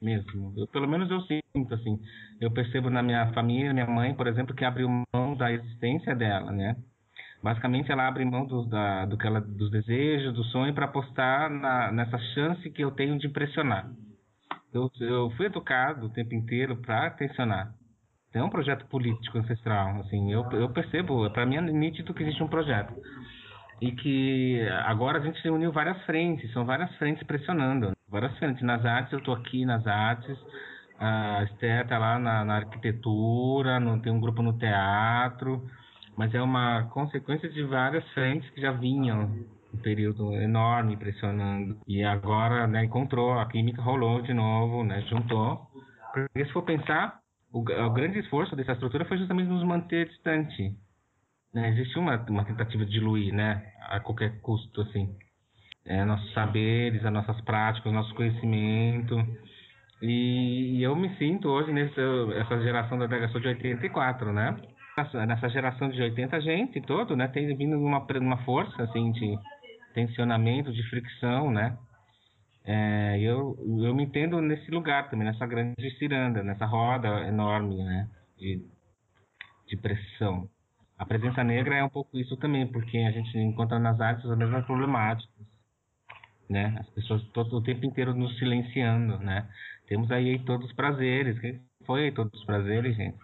mesmo. 0.00 0.54
Eu, 0.56 0.66
pelo 0.66 0.88
menos 0.88 1.10
eu 1.10 1.20
sinto 1.22 1.74
assim. 1.74 2.00
Eu 2.40 2.50
percebo 2.50 2.90
na 2.90 3.02
minha 3.02 3.32
família, 3.32 3.72
minha 3.72 3.86
mãe, 3.86 4.14
por 4.14 4.26
exemplo, 4.26 4.54
que 4.54 4.64
abriu 4.64 4.88
mão 5.12 5.36
da 5.36 5.52
existência 5.52 6.14
dela, 6.14 6.50
né? 6.50 6.76
Basicamente, 7.42 7.90
ela 7.90 8.06
abre 8.06 8.24
mão 8.24 8.44
dos, 8.44 8.68
da, 8.68 9.06
do 9.06 9.16
que 9.16 9.26
ela, 9.26 9.40
dos 9.40 9.70
desejos, 9.70 10.34
do 10.34 10.44
sonho, 10.44 10.74
para 10.74 10.84
apostar 10.84 11.50
na, 11.50 11.90
nessa 11.90 12.18
chance 12.34 12.70
que 12.70 12.82
eu 12.82 12.90
tenho 12.90 13.18
de 13.18 13.26
impressionar. 13.26 13.90
Eu, 14.72 14.90
eu 15.00 15.30
fui 15.32 15.46
educado 15.46 16.06
o 16.06 16.10
tempo 16.10 16.34
inteiro 16.34 16.76
para 16.76 17.10
tensionar. 17.10 17.72
É 18.32 18.42
um 18.42 18.48
projeto 18.48 18.86
político 18.86 19.38
ancestral, 19.38 20.00
assim, 20.00 20.32
eu, 20.32 20.48
eu 20.52 20.68
percebo, 20.70 21.28
para 21.30 21.44
mim 21.44 21.56
é 21.56 21.60
nítido 21.60 22.14
que 22.14 22.22
existe 22.22 22.42
um 22.42 22.48
projeto. 22.48 22.94
E 23.80 23.90
que 23.90 24.60
agora 24.84 25.18
a 25.18 25.20
gente 25.20 25.40
se 25.40 25.50
uniu 25.50 25.72
várias 25.72 26.00
frentes, 26.04 26.52
são 26.52 26.64
várias 26.64 26.94
frentes 26.96 27.26
pressionando. 27.26 27.92
Várias 28.08 28.36
frentes. 28.38 28.62
Nas 28.62 28.84
artes, 28.84 29.12
eu 29.12 29.18
estou 29.18 29.34
aqui 29.34 29.64
nas 29.64 29.86
artes, 29.86 30.36
a 30.98 31.44
Esther 31.44 31.82
está 31.82 31.98
lá 31.98 32.18
na, 32.18 32.44
na 32.44 32.56
arquitetura, 32.56 33.80
no, 33.80 34.00
tem 34.00 34.12
um 34.12 34.20
grupo 34.20 34.42
no 34.42 34.52
teatro, 34.58 35.66
mas 36.16 36.34
é 36.34 36.42
uma 36.42 36.84
consequência 36.90 37.48
de 37.48 37.62
várias 37.62 38.06
frentes 38.10 38.48
que 38.50 38.60
já 38.60 38.70
vinham 38.70 39.44
um 39.72 39.78
período 39.78 40.34
enorme 40.34 40.96
pressionando. 40.96 41.78
E 41.86 42.02
agora, 42.02 42.66
né, 42.66 42.84
encontrou, 42.84 43.38
a 43.38 43.46
química 43.46 43.82
rolou 43.82 44.20
de 44.22 44.34
novo, 44.34 44.84
né, 44.84 45.00
juntou. 45.02 45.66
Porque 46.12 46.44
se 46.44 46.52
for 46.52 46.62
pensar, 46.62 47.20
o, 47.52 47.60
o 47.60 47.90
grande 47.90 48.18
esforço 48.18 48.54
dessa 48.56 48.72
estrutura 48.72 49.04
foi 49.04 49.18
justamente 49.18 49.48
nos 49.48 49.64
manter 49.64 50.08
distante. 50.08 50.74
Né, 51.54 51.70
existe 51.70 51.98
uma, 51.98 52.16
uma 52.28 52.44
tentativa 52.44 52.84
de 52.84 52.92
diluir, 52.92 53.34
né, 53.34 53.64
a 53.88 54.00
qualquer 54.00 54.40
custo, 54.40 54.80
assim. 54.82 55.14
É, 55.86 56.04
nossos 56.04 56.32
saberes, 56.34 57.04
as 57.04 57.12
nossas 57.12 57.40
práticas, 57.40 57.92
nosso 57.92 58.14
conhecimento. 58.14 59.16
E, 60.02 60.78
e 60.78 60.82
eu 60.82 60.94
me 60.94 61.14
sinto 61.16 61.48
hoje 61.48 61.72
nessa 61.72 62.00
essa 62.36 62.60
geração 62.62 62.98
da 62.98 63.06
delegação 63.06 63.40
de 63.40 63.48
84, 63.48 64.32
né? 64.32 64.56
Nessa 65.26 65.48
geração 65.48 65.88
de 65.88 66.00
80, 66.00 66.36
a 66.36 66.40
gente 66.40 66.80
todo, 66.82 67.16
né, 67.16 67.26
tem 67.28 67.56
vindo 67.56 67.76
numa, 67.78 68.04
numa 68.20 68.36
força, 68.44 68.82
assim, 68.82 69.12
de 69.12 69.38
tensionamento, 69.94 70.72
de 70.72 70.82
fricção, 70.88 71.50
né? 71.50 71.76
É, 72.64 73.18
eu, 73.20 73.56
eu 73.82 73.94
me 73.94 74.04
entendo 74.04 74.40
nesse 74.40 74.70
lugar 74.70 75.08
também, 75.08 75.26
nessa 75.26 75.46
grande 75.46 75.90
ciranda, 75.98 76.42
nessa 76.42 76.66
roda 76.66 77.08
enorme, 77.26 77.76
né? 77.76 78.08
De, 78.36 78.62
de 79.66 79.76
pressão. 79.76 80.48
A 80.98 81.06
presença 81.06 81.42
negra 81.42 81.76
é 81.76 81.84
um 81.84 81.88
pouco 81.88 82.18
isso 82.18 82.36
também, 82.36 82.66
porque 82.66 82.98
a 82.98 83.10
gente 83.10 83.36
encontra 83.38 83.78
nas 83.78 84.00
artes 84.00 84.28
as 84.28 84.36
mesmas 84.36 84.66
problemáticas, 84.66 85.46
né? 86.48 86.76
As 86.78 86.90
pessoas 86.90 87.22
todo 87.32 87.56
o 87.56 87.62
tempo 87.62 87.86
inteiro 87.86 88.14
nos 88.14 88.36
silenciando, 88.38 89.18
né? 89.18 89.48
Temos 89.86 90.10
aí 90.10 90.38
todos 90.40 90.66
os 90.66 90.72
prazeres. 90.74 91.38
Que 91.38 91.58
foi 91.86 92.10
todos 92.12 92.38
os 92.38 92.44
prazeres, 92.44 92.96
gente? 92.96 93.18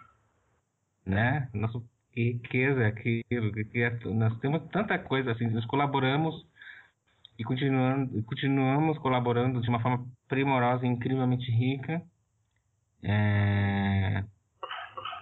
Né? 1.05 1.49
Nossa, 1.53 1.79
que 2.11 2.31
riqueza 2.31 2.81
é 2.81 2.87
aquilo. 2.87 3.51
Que 3.53 3.83
é, 3.83 3.99
nós 4.05 4.37
temos 4.39 4.61
tanta 4.71 4.97
coisa 4.97 5.31
assim, 5.31 5.47
nós 5.47 5.65
colaboramos 5.65 6.46
e 7.37 7.43
continuando, 7.43 8.23
continuamos 8.23 8.97
colaborando 8.97 9.61
de 9.61 9.69
uma 9.69 9.79
forma 9.79 10.05
primorosa 10.27 10.85
e 10.85 10.89
incrivelmente 10.89 11.51
rica. 11.51 12.01
É... 13.03 14.23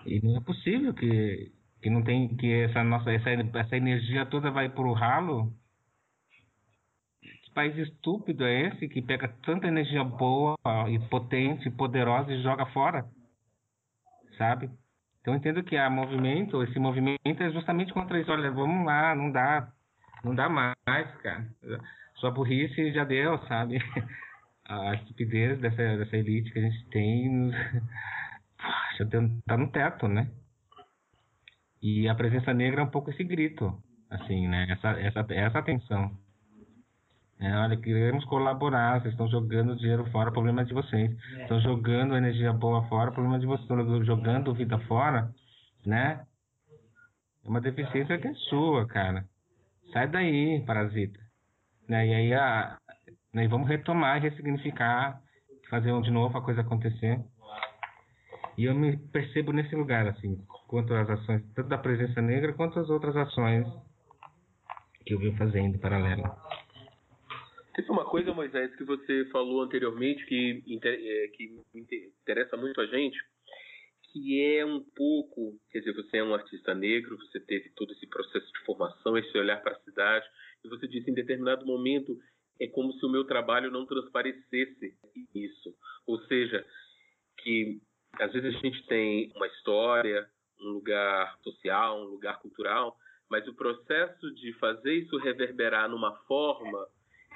E 0.05 0.22
não 0.22 0.38
é 0.38 0.41
possível 0.41 0.93
que 0.93 1.51
que 1.82 1.89
não 1.89 2.01
tem 2.01 2.36
que 2.36 2.51
essa 2.51 2.84
nossa 2.84 3.11
essa, 3.11 3.30
essa 3.30 3.78
energia 3.78 4.26
toda 4.26 4.49
vai 4.49 4.70
pro 4.70 4.93
ralo. 4.93 5.51
Que 7.22 7.51
país 7.53 7.78
estúpido 7.78 8.45
é 8.45 8.70
esse 8.70 8.88
que 8.88 9.01
pega 9.01 9.28
tanta 9.43 9.68
energia 9.68 10.03
boa 10.03 10.55
e 10.89 10.97
potente, 11.09 11.70
poderosa 11.70 12.32
e 12.32 12.41
joga 12.41 12.66
fora? 12.68 13.05
Sabe? 14.38 14.70
Então 15.22 15.34
eu 15.34 15.38
entendo 15.38 15.63
que 15.63 15.76
a 15.76 15.89
movimento, 15.89 16.63
esse 16.63 16.80
movimento 16.80 17.20
é 17.26 17.51
justamente 17.51 17.93
contra 17.93 18.20
isso. 18.20 18.32
Olha, 18.32 18.51
vamos 18.51 18.86
lá, 18.86 19.16
não 19.16 19.32
dá, 19.32 19.68
não 20.24 20.36
dá 20.36 20.47
mais, 20.47 21.16
cara. 21.22 21.47
Sua 22.26 22.32
burrice 22.32 22.91
já 22.91 23.03
deu, 23.03 23.38
sabe? 23.47 23.78
A 24.65 24.95
estupidez 24.95 25.59
dessa, 25.59 25.95
dessa 25.95 26.17
elite 26.17 26.51
que 26.51 26.57
a 26.57 26.61
gente 26.63 26.89
tem 26.89 27.51
já 28.97 29.05
tá 29.45 29.55
no 29.55 29.69
teto, 29.69 30.07
né? 30.07 30.28
E 31.84 32.09
a 32.09 32.15
presença 32.15 32.51
negra 32.51 32.82
é 32.82 32.84
um 32.84 32.89
pouco 32.89 33.11
esse 33.11 33.23
grito, 33.23 33.78
assim, 34.09 34.47
né? 34.47 34.65
Essa, 34.71 34.99
essa, 34.99 35.26
essa 35.30 35.59
atenção. 35.59 36.17
É, 37.39 37.55
olha, 37.57 37.78
queremos 37.78 38.26
colaborar, 38.26 39.01
vocês 39.01 39.13
estão 39.13 39.28
jogando 39.28 39.78
dinheiro 39.78 40.09
fora, 40.09 40.32
problema 40.32 40.65
de 40.65 40.73
vocês. 40.73 41.15
Estão 41.41 41.61
jogando 41.61 42.17
energia 42.17 42.51
boa 42.51 42.88
fora, 42.88 43.11
problema 43.11 43.38
de 43.38 43.45
vocês. 43.45 43.69
Estão 43.69 44.03
jogando 44.03 44.51
vida 44.55 44.80
fora, 44.88 45.32
né? 45.86 46.26
É 47.43 47.47
uma 47.47 47.61
deficiência 47.61 48.17
que 48.17 48.30
é 48.30 48.34
sua, 48.49 48.88
cara. 48.88 49.23
Sai 49.93 50.07
daí, 50.07 50.63
parasita. 50.65 51.24
Né? 51.88 52.07
E 52.07 52.13
aí, 52.13 52.33
a, 52.33 52.77
né? 53.33 53.47
vamos 53.47 53.67
retomar, 53.67 54.21
ressignificar, 54.21 55.21
fazer 55.69 55.99
de 56.01 56.11
novo 56.11 56.38
a 56.38 56.41
coisa 56.41 56.61
acontecer. 56.61 57.19
E 58.57 58.65
eu 58.65 58.73
me 58.73 58.97
percebo 58.97 59.51
nesse 59.51 59.75
lugar, 59.75 60.07
assim, 60.07 60.38
quanto 60.67 60.93
às 60.93 61.09
ações, 61.09 61.43
tanto 61.53 61.67
da 61.67 61.77
presença 61.77 62.21
negra 62.21 62.53
quanto 62.53 62.79
as 62.79 62.89
outras 62.89 63.15
ações 63.15 63.67
que 65.05 65.13
eu 65.13 65.19
venho 65.19 65.38
fazendo 65.38 65.77
paralelo. 65.77 66.23
Teve 67.75 67.91
uma 67.91 68.05
coisa, 68.05 68.33
Moisés, 68.33 68.73
que 68.77 68.86
você 68.86 69.25
falou 69.25 69.61
anteriormente 69.61 70.25
que, 70.25 70.63
é, 70.81 71.27
que 71.27 71.61
interessa 72.17 72.55
muito 72.55 72.79
a 72.79 72.86
gente, 72.86 73.17
que 74.13 74.41
é 74.41 74.65
um 74.65 74.81
pouco, 74.95 75.59
quer 75.69 75.79
dizer, 75.79 75.93
você 75.93 76.17
é 76.17 76.23
um 76.23 76.33
artista 76.33 76.73
negro, 76.73 77.17
você 77.17 77.38
teve 77.41 77.69
todo 77.75 77.91
esse 77.91 78.07
processo 78.07 78.49
de 78.53 78.65
formação, 78.65 79.17
esse 79.17 79.38
olhar 79.38 79.61
para 79.61 79.73
a 79.73 79.79
cidade, 79.81 80.25
você 80.70 80.88
disse 80.88 81.09
em 81.09 81.13
determinado 81.13 81.66
momento 81.66 82.18
é 82.59 82.68
como 82.68 82.93
se 82.93 83.05
o 83.05 83.09
meu 83.09 83.26
trabalho 83.26 83.70
não 83.70 83.86
transparecesse 83.86 84.95
isso, 85.34 85.76
ou 86.07 86.20
seja, 86.26 86.66
que 87.39 87.82
às 88.20 88.32
vezes 88.32 88.55
a 88.55 88.59
gente 88.59 88.86
tem 88.88 89.32
uma 89.36 89.47
história, 89.47 90.28
um 90.61 90.70
lugar 90.70 91.38
social, 91.43 91.99
um 91.99 92.05
lugar 92.05 92.39
cultural, 92.39 92.95
mas 93.30 93.47
o 93.47 93.53
processo 93.53 94.34
de 94.36 94.53
fazer 94.53 94.93
isso 94.93 95.18
reverberar 95.18 95.89
numa 95.89 96.16
forma, 96.28 96.88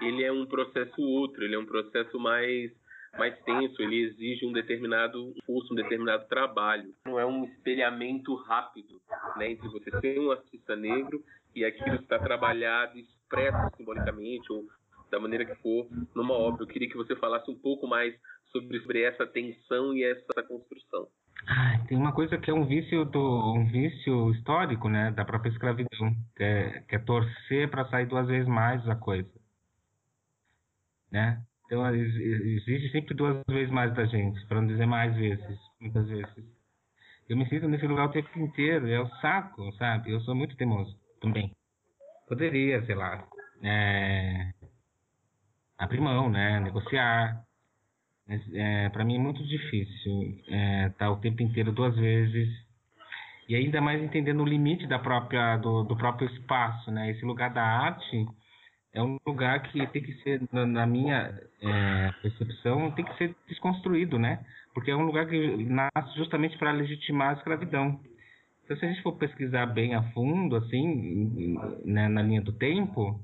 ele 0.01 0.23
é 0.23 0.31
um 0.31 0.45
processo 0.45 1.01
outro, 1.01 1.43
ele 1.43 1.55
é 1.55 1.59
um 1.59 1.65
processo 1.65 2.17
mais 2.19 2.71
mais 3.17 3.37
tenso, 3.39 3.81
ele 3.81 4.03
exige 4.03 4.45
um 4.45 4.53
determinado 4.53 5.33
esforço, 5.35 5.73
um 5.73 5.75
determinado 5.75 6.27
trabalho. 6.27 6.93
Não 7.03 7.19
é 7.19 7.25
um 7.25 7.43
espelhamento 7.43 8.35
rápido, 8.35 9.01
né, 9.35 9.51
entre 9.51 9.67
você 9.67 9.89
ser 9.99 10.19
um 10.19 10.31
artista 10.31 10.75
negro 10.75 11.23
e 11.55 11.65
aquilo 11.65 11.95
está 11.95 12.19
trabalhado, 12.19 12.99
expresso 13.29 13.77
simbolicamente 13.77 14.51
ou 14.51 14.65
da 15.11 15.19
maneira 15.19 15.45
que 15.45 15.55
for 15.61 15.87
numa 16.15 16.33
obra. 16.33 16.63
Eu 16.63 16.67
queria 16.67 16.89
que 16.89 16.97
você 16.97 17.15
falasse 17.15 17.49
um 17.49 17.57
pouco 17.57 17.87
mais 17.87 18.13
sobre, 18.51 18.79
sobre 18.81 19.03
essa 19.03 19.25
tensão 19.25 19.93
e 19.93 20.03
essa 20.03 20.43
construção. 20.47 21.07
Ah, 21.47 21.79
tem 21.87 21.97
uma 21.97 22.11
coisa 22.11 22.37
que 22.37 22.51
é 22.51 22.53
um 22.53 22.65
vício 22.65 23.05
do 23.05 23.53
um 23.55 23.65
vício 23.65 24.31
histórico, 24.31 24.89
né, 24.89 25.11
da 25.11 25.23
própria 25.23 25.49
escravidão, 25.49 26.13
que 26.35 26.43
é, 26.43 26.81
que 26.81 26.95
é 26.95 26.99
torcer 26.99 27.69
para 27.69 27.87
sair 27.89 28.07
duas 28.07 28.27
vezes 28.27 28.47
mais 28.47 28.85
a 28.89 28.95
coisa, 28.95 29.31
né? 31.09 31.41
Então 31.65 31.87
exige 31.95 32.91
sempre 32.91 33.13
duas 33.13 33.41
vezes 33.47 33.71
mais 33.71 33.93
da 33.93 34.05
gente, 34.05 34.45
para 34.47 34.59
não 34.59 34.67
dizer 34.67 34.85
mais 34.85 35.15
vezes, 35.15 35.59
muitas 35.79 36.07
vezes. 36.09 36.59
Eu 37.29 37.37
me 37.37 37.47
sinto 37.47 37.67
nesse 37.69 37.87
lugar 37.87 38.07
o 38.07 38.11
tempo 38.11 38.37
inteiro, 38.39 38.87
é 38.87 38.99
o 38.99 39.07
saco, 39.21 39.71
sabe? 39.73 40.11
Eu 40.11 40.19
sou 40.21 40.35
muito 40.35 40.57
teimoso 40.57 40.97
também. 41.21 41.53
Poderia, 42.29 42.85
sei 42.85 42.95
lá, 42.95 43.27
é, 43.63 44.53
abrir 45.77 45.99
mão, 45.99 46.29
né, 46.29 46.59
negociar, 46.61 47.43
é, 48.53 48.89
para 48.89 49.03
mim 49.03 49.15
é 49.15 49.19
muito 49.19 49.43
difícil 49.43 50.21
estar 50.41 50.55
é, 50.55 50.89
tá 50.89 51.11
o 51.11 51.17
tempo 51.17 51.41
inteiro 51.41 51.71
duas 51.71 51.95
vezes 51.95 52.47
e 53.47 53.55
ainda 53.55 53.81
mais 53.81 53.99
entendendo 54.01 54.43
o 54.43 54.47
limite 54.47 54.85
da 54.85 54.99
própria 54.99 55.57
do, 55.57 55.83
do 55.83 55.97
próprio 55.97 56.29
espaço, 56.29 56.91
né? 56.91 57.09
Esse 57.09 57.25
lugar 57.25 57.51
da 57.51 57.63
arte 57.63 58.27
é 58.93 59.01
um 59.01 59.17
lugar 59.25 59.63
que 59.63 59.87
tem 59.87 60.03
que 60.03 60.13
ser, 60.21 60.39
na 60.51 60.85
minha 60.85 61.33
é, 61.59 62.11
percepção, 62.21 62.91
tem 62.91 63.03
que 63.03 63.17
ser 63.17 63.35
desconstruído, 63.47 64.19
né? 64.19 64.45
Porque 64.71 64.91
é 64.91 64.95
um 64.95 65.05
lugar 65.05 65.25
que 65.25 65.57
nasce 65.65 66.15
justamente 66.15 66.55
para 66.59 66.71
legitimar 66.71 67.31
a 67.31 67.33
escravidão. 67.39 67.99
Então, 68.69 68.77
se 68.77 68.85
a 68.85 68.89
gente 68.89 69.01
for 69.01 69.13
pesquisar 69.13 69.65
bem 69.65 69.95
a 69.95 70.03
fundo, 70.11 70.55
assim, 70.55 71.57
né, 71.83 72.07
na 72.07 72.21
linha 72.21 72.39
do 72.39 72.53
tempo, 72.53 73.19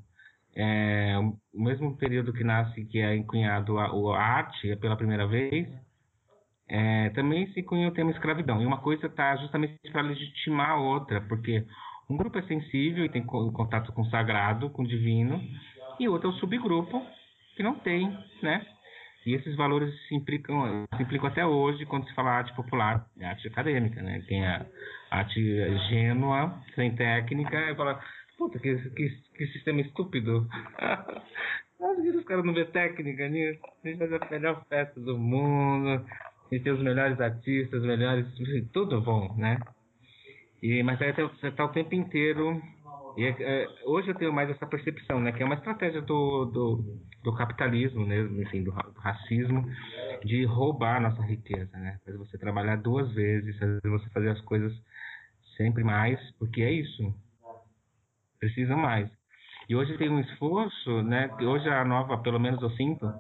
é, 0.56 1.16
o 1.54 1.62
mesmo 1.62 1.96
período 1.98 2.34
que 2.34 2.44
nasce, 2.44 2.84
que 2.86 2.98
é 2.98 3.16
encunhado 3.16 3.78
a, 3.78 3.86
a 3.86 4.20
arte 4.20 4.76
pela 4.78 4.98
primeira 4.98 5.28
vez, 5.28 5.68
é, 6.68 7.12
também 7.12 7.46
se 7.54 7.62
cunha 7.62 7.88
o 7.88 7.92
termo 7.92 8.10
escravidão. 8.10 8.60
E 8.60 8.66
uma 8.66 8.80
coisa 8.80 9.06
está 9.06 9.36
justamente 9.36 9.78
para 9.92 10.02
legitimar 10.02 10.72
a 10.72 10.80
outra, 10.80 11.22
porque 11.22 11.64
um 12.10 12.18
grupo 12.18 12.40
é 12.40 12.42
sensível 12.48 13.06
e 13.06 13.10
tem 13.10 13.24
contato 13.24 13.94
com 13.94 14.02
o 14.02 14.10
sagrado, 14.10 14.72
com 14.72 14.82
o 14.82 14.88
divino, 14.88 15.40
e 16.00 16.10
outro 16.10 16.32
é 16.32 16.34
o 16.34 16.38
subgrupo 16.38 17.06
que 17.56 17.62
não 17.62 17.76
tem, 17.76 18.10
né? 18.42 18.66
E 19.26 19.34
esses 19.34 19.56
valores 19.56 19.92
se 20.08 20.16
implicam, 20.16 20.86
se 20.96 21.04
implicam 21.04 21.28
até 21.28 21.46
hoje 21.46 21.86
quando 21.86 22.08
se 22.08 22.14
fala 22.14 22.32
arte 22.32 22.56
popular, 22.56 23.08
arte 23.22 23.48
acadêmica, 23.48 24.02
né? 24.02 24.24
Tem 24.28 24.46
a 24.46 24.66
arte 25.20 25.42
gênua, 25.90 26.62
sem 26.76 26.96
técnica, 26.96 27.72
e 27.72 27.76
fala, 27.76 28.00
Puta, 28.38 28.60
que, 28.60 28.76
que, 28.92 29.10
que 29.38 29.48
sistema 29.48 29.82
estúpido. 29.82 30.48
Que 31.78 32.10
os 32.10 32.24
caras 32.24 32.46
não 32.46 32.54
vê 32.54 32.66
técnica 32.66 33.28
nisso. 33.28 33.60
A 33.84 33.88
gente 33.88 34.00
faz 34.00 34.14
a 34.14 34.30
melhor 34.32 34.66
festa 34.68 35.00
do 35.00 35.18
mundo. 35.18 35.90
A 35.90 36.56
gente 36.56 36.64
tem 36.64 36.74
os 36.74 36.82
melhores 36.82 37.20
artistas, 37.20 37.82
os 37.82 37.86
melhores. 37.86 38.26
Tudo 38.72 39.02
bom, 39.02 39.36
né? 39.38 39.60
E, 40.64 40.82
mas 40.82 41.00
aí 41.02 41.12
você 41.12 41.52
tá 41.52 41.66
o 41.66 41.72
tempo 41.74 41.94
inteiro. 41.94 42.62
E 43.18 43.26
é, 43.26 43.36
é, 43.40 43.68
hoje 43.86 44.10
eu 44.10 44.16
tenho 44.16 44.34
mais 44.34 44.50
essa 44.50 44.66
percepção, 44.66 45.20
né? 45.20 45.34
Que 45.34 45.44
é 45.44 45.46
uma 45.46 45.56
estratégia 45.56 46.02
do, 46.02 46.46
do, 46.46 47.00
do 47.24 47.36
capitalismo, 47.36 48.06
né? 48.06 48.22
Assim, 48.48 48.64
do, 48.64 48.72
do 48.72 49.00
racismo, 49.00 49.66
de 50.24 50.46
roubar 50.46 50.98
a 50.98 51.02
nossa 51.02 51.22
riqueza, 51.24 51.78
né? 51.78 52.00
Fazer 52.06 52.18
você 52.18 52.38
trabalhar 52.38 52.78
duas 52.78 53.14
vezes, 53.14 53.60
fazer 53.60 53.82
você 53.84 54.10
fazer 54.10 54.30
as 54.30 54.42
coisas 54.42 54.74
sempre 55.56 55.84
mais, 55.84 56.20
porque 56.38 56.62
é 56.62 56.72
isso 56.72 57.14
precisa 58.46 58.76
mais. 58.76 59.10
E 59.68 59.76
hoje 59.76 59.98
tem 59.98 60.10
um 60.10 60.20
esforço, 60.20 61.02
né? 61.02 61.30
Que 61.38 61.46
hoje 61.46 61.68
a 61.68 61.84
nova, 61.84 62.20
pelo 62.20 62.40
menos 62.40 62.62
eu 62.62 62.70
sinto, 62.72 63.12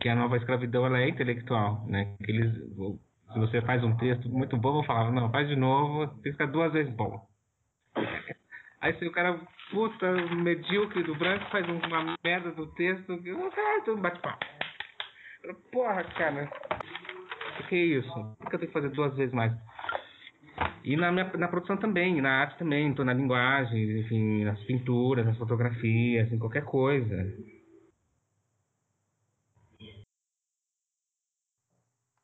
que 0.00 0.08
a 0.08 0.14
nova 0.14 0.36
escravidão 0.36 0.86
ela 0.86 1.00
é 1.00 1.08
intelectual, 1.08 1.84
né? 1.88 2.14
Que 2.24 2.30
eles, 2.30 2.54
se 2.54 3.38
você 3.38 3.60
faz 3.62 3.82
um 3.82 3.96
texto 3.96 4.28
muito 4.28 4.56
bom, 4.56 4.74
vão 4.74 4.84
falar, 4.84 5.10
não, 5.10 5.30
faz 5.30 5.48
de 5.48 5.56
novo, 5.56 6.06
ficar 6.22 6.46
duas 6.46 6.72
vezes 6.72 6.92
bom. 6.94 7.26
Aí 8.80 8.94
se 8.98 9.06
o 9.06 9.12
cara, 9.12 9.38
puta, 9.70 10.12
medíocre 10.34 11.02
do 11.04 11.14
branco, 11.14 11.50
faz 11.50 11.66
uma 11.68 12.16
merda 12.24 12.50
do 12.52 12.66
texto, 12.74 13.12
o 13.14 13.50
cara, 13.50 13.82
tudo 13.84 14.00
bate 14.00 14.20
papo. 14.20 14.44
Porra, 15.72 16.04
cara. 16.04 16.48
o 17.60 17.66
que 17.68 17.74
é 17.74 17.84
isso? 17.98 18.36
Por 18.38 18.48
que 18.48 18.54
eu 18.54 18.58
tenho 18.60 18.72
que 18.72 18.80
fazer 18.80 18.90
duas 18.90 19.14
vezes 19.16 19.34
mais? 19.34 19.52
E 20.84 20.96
na, 20.96 21.12
minha, 21.12 21.24
na 21.36 21.48
produção 21.48 21.76
também, 21.76 22.20
na 22.20 22.30
arte 22.40 22.58
também, 22.58 22.88
então 22.88 23.04
na 23.04 23.12
linguagem, 23.14 24.00
enfim, 24.00 24.44
nas 24.44 24.60
pinturas, 24.64 25.24
nas 25.24 25.38
fotografias, 25.38 26.32
em 26.32 26.38
qualquer 26.38 26.64
coisa. 26.64 27.16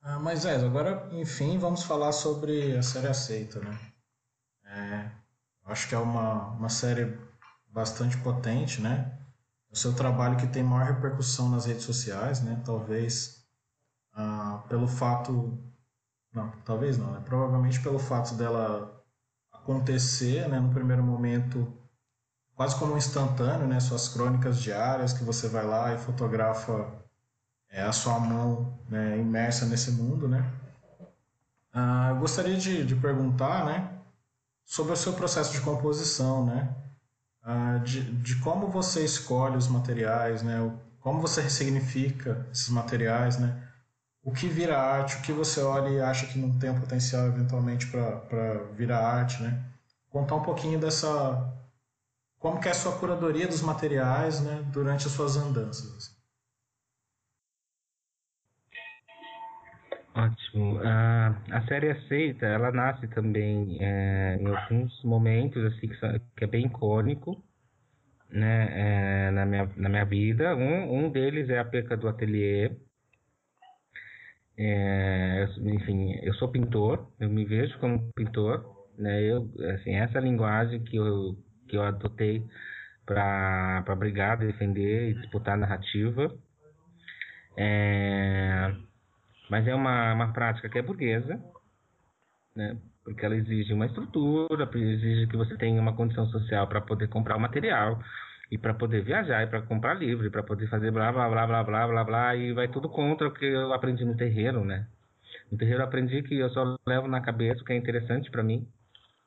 Ah, 0.02 0.18
mas 0.18 0.44
é, 0.44 0.56
agora, 0.56 1.08
enfim, 1.12 1.58
vamos 1.58 1.82
falar 1.84 2.12
sobre 2.12 2.76
a 2.76 2.82
série 2.82 3.06
Aceita, 3.08 3.60
né? 3.60 3.78
É, 4.64 5.10
acho 5.66 5.88
que 5.88 5.94
é 5.94 5.98
uma, 5.98 6.48
uma 6.52 6.68
série 6.68 7.16
bastante 7.68 8.16
potente, 8.18 8.80
né? 8.80 9.18
O 9.70 9.76
seu 9.76 9.94
trabalho 9.94 10.36
que 10.36 10.46
tem 10.46 10.62
maior 10.62 10.94
repercussão 10.94 11.48
nas 11.50 11.66
redes 11.66 11.84
sociais, 11.84 12.42
né? 12.42 12.60
Talvez 12.64 13.46
ah, 14.14 14.64
pelo 14.68 14.88
fato 14.88 15.62
não, 16.38 16.52
talvez 16.64 16.96
não, 16.96 17.10
né? 17.12 17.20
Provavelmente 17.24 17.80
pelo 17.80 17.98
fato 17.98 18.34
dela 18.34 19.02
acontecer, 19.52 20.48
né, 20.48 20.58
no 20.58 20.70
primeiro 20.70 21.02
momento, 21.02 21.70
quase 22.54 22.76
como 22.76 22.94
um 22.94 22.96
instantâneo, 22.96 23.66
né? 23.66 23.80
Suas 23.80 24.08
crônicas 24.08 24.58
diárias 24.58 25.12
que 25.12 25.24
você 25.24 25.48
vai 25.48 25.66
lá 25.66 25.92
e 25.94 25.98
fotografa 25.98 26.90
é, 27.70 27.82
a 27.82 27.92
sua 27.92 28.18
mão 28.18 28.78
né, 28.88 29.18
imersa 29.18 29.66
nesse 29.66 29.90
mundo, 29.92 30.28
né? 30.28 30.50
Ah, 31.72 32.08
eu 32.10 32.16
gostaria 32.16 32.56
de, 32.56 32.84
de 32.84 32.94
perguntar, 32.96 33.64
né? 33.66 33.98
Sobre 34.64 34.92
o 34.92 34.96
seu 34.96 35.12
processo 35.12 35.52
de 35.52 35.60
composição, 35.60 36.46
né? 36.46 36.74
Ah, 37.42 37.78
de, 37.84 38.02
de 38.22 38.36
como 38.36 38.68
você 38.68 39.04
escolhe 39.04 39.56
os 39.56 39.68
materiais, 39.68 40.42
né? 40.42 40.58
Como 41.00 41.20
você 41.20 41.40
ressignifica 41.42 42.46
esses 42.52 42.68
materiais, 42.68 43.38
né? 43.38 43.67
O 44.28 44.30
que 44.30 44.46
vira 44.46 44.78
arte, 44.78 45.16
o 45.16 45.22
que 45.22 45.32
você 45.32 45.62
olha 45.62 45.88
e 45.88 46.00
acha 46.02 46.26
que 46.26 46.38
não 46.38 46.58
tem 46.58 46.78
potencial 46.78 47.26
eventualmente 47.28 47.86
para 47.86 48.62
virar 48.76 48.98
arte, 48.98 49.42
né? 49.42 49.64
Contar 50.10 50.36
um 50.36 50.42
pouquinho 50.42 50.78
dessa 50.78 51.54
como 52.38 52.60
que 52.60 52.68
é 52.68 52.70
a 52.70 52.74
sua 52.74 52.98
curadoria 52.98 53.48
dos 53.48 53.62
materiais, 53.62 54.40
né, 54.42 54.62
durante 54.70 55.06
as 55.06 55.12
suas 55.12 55.36
andanças. 55.36 56.16
Ótimo. 60.14 60.76
Uh, 60.76 61.34
a 61.50 61.66
série 61.66 61.90
Aceita, 61.90 62.46
ela 62.46 62.70
nasce 62.70 63.08
também 63.08 63.78
é, 63.80 64.36
em 64.40 64.46
alguns 64.46 65.02
momentos 65.04 65.64
assim 65.64 65.88
que 66.36 66.44
é 66.44 66.46
bem 66.46 66.66
icônico, 66.66 67.42
né, 68.30 68.68
é, 68.72 69.30
na 69.30 69.46
minha 69.46 69.70
na 69.74 69.88
minha 69.88 70.04
vida. 70.04 70.54
Um, 70.54 71.06
um 71.06 71.10
deles 71.10 71.48
é 71.48 71.58
a 71.58 71.64
perca 71.64 71.96
do 71.96 72.08
ateliê, 72.08 72.76
é, 74.58 75.48
enfim, 75.60 76.18
eu 76.20 76.34
sou 76.34 76.48
pintor, 76.48 77.06
eu 77.20 77.30
me 77.30 77.44
vejo 77.44 77.78
como 77.78 78.12
pintor, 78.12 78.64
né? 78.98 79.22
Eu, 79.22 79.48
assim, 79.74 79.94
essa 79.94 80.18
linguagem 80.18 80.82
que 80.82 80.96
eu, 80.96 81.36
que 81.68 81.76
eu 81.76 81.82
adotei 81.82 82.44
para 83.06 83.94
brigar, 83.96 84.36
defender 84.36 85.10
e 85.10 85.14
disputar 85.14 85.56
narrativa. 85.56 86.36
É, 87.56 88.74
mas 89.48 89.66
é 89.68 89.74
uma, 89.74 90.12
uma 90.12 90.32
prática 90.32 90.68
que 90.68 90.78
é 90.78 90.82
burguesa, 90.82 91.40
né? 92.56 92.76
Porque 93.04 93.24
ela 93.24 93.36
exige 93.36 93.72
uma 93.72 93.86
estrutura, 93.86 94.68
exige 94.74 95.28
que 95.28 95.36
você 95.36 95.56
tenha 95.56 95.80
uma 95.80 95.94
condição 95.94 96.26
social 96.26 96.66
para 96.66 96.80
poder 96.80 97.08
comprar 97.08 97.36
o 97.36 97.40
material, 97.40 98.02
e 98.50 98.56
para 98.56 98.74
poder 98.74 99.02
viajar, 99.02 99.42
e 99.42 99.46
para 99.46 99.62
comprar 99.62 99.94
livro, 99.94 100.30
para 100.30 100.42
poder 100.42 100.68
fazer 100.68 100.90
blá 100.90 101.12
blá 101.12 101.28
blá 101.28 101.46
blá 101.46 101.64
blá 101.64 101.86
blá 101.86 102.04
blá, 102.04 102.36
e 102.36 102.52
vai 102.52 102.68
tudo 102.68 102.88
contra 102.88 103.28
o 103.28 103.32
que 103.32 103.44
eu 103.44 103.72
aprendi 103.72 104.04
no 104.04 104.16
terreiro, 104.16 104.64
né? 104.64 104.86
No 105.50 105.58
terreiro 105.58 105.80
eu 105.82 105.86
aprendi 105.86 106.22
que 106.22 106.38
eu 106.38 106.48
só 106.50 106.76
levo 106.86 107.08
na 107.08 107.20
cabeça 107.20 107.60
o 107.60 107.64
que 107.64 107.72
é 107.72 107.76
interessante 107.76 108.30
para 108.30 108.42
mim. 108.42 108.66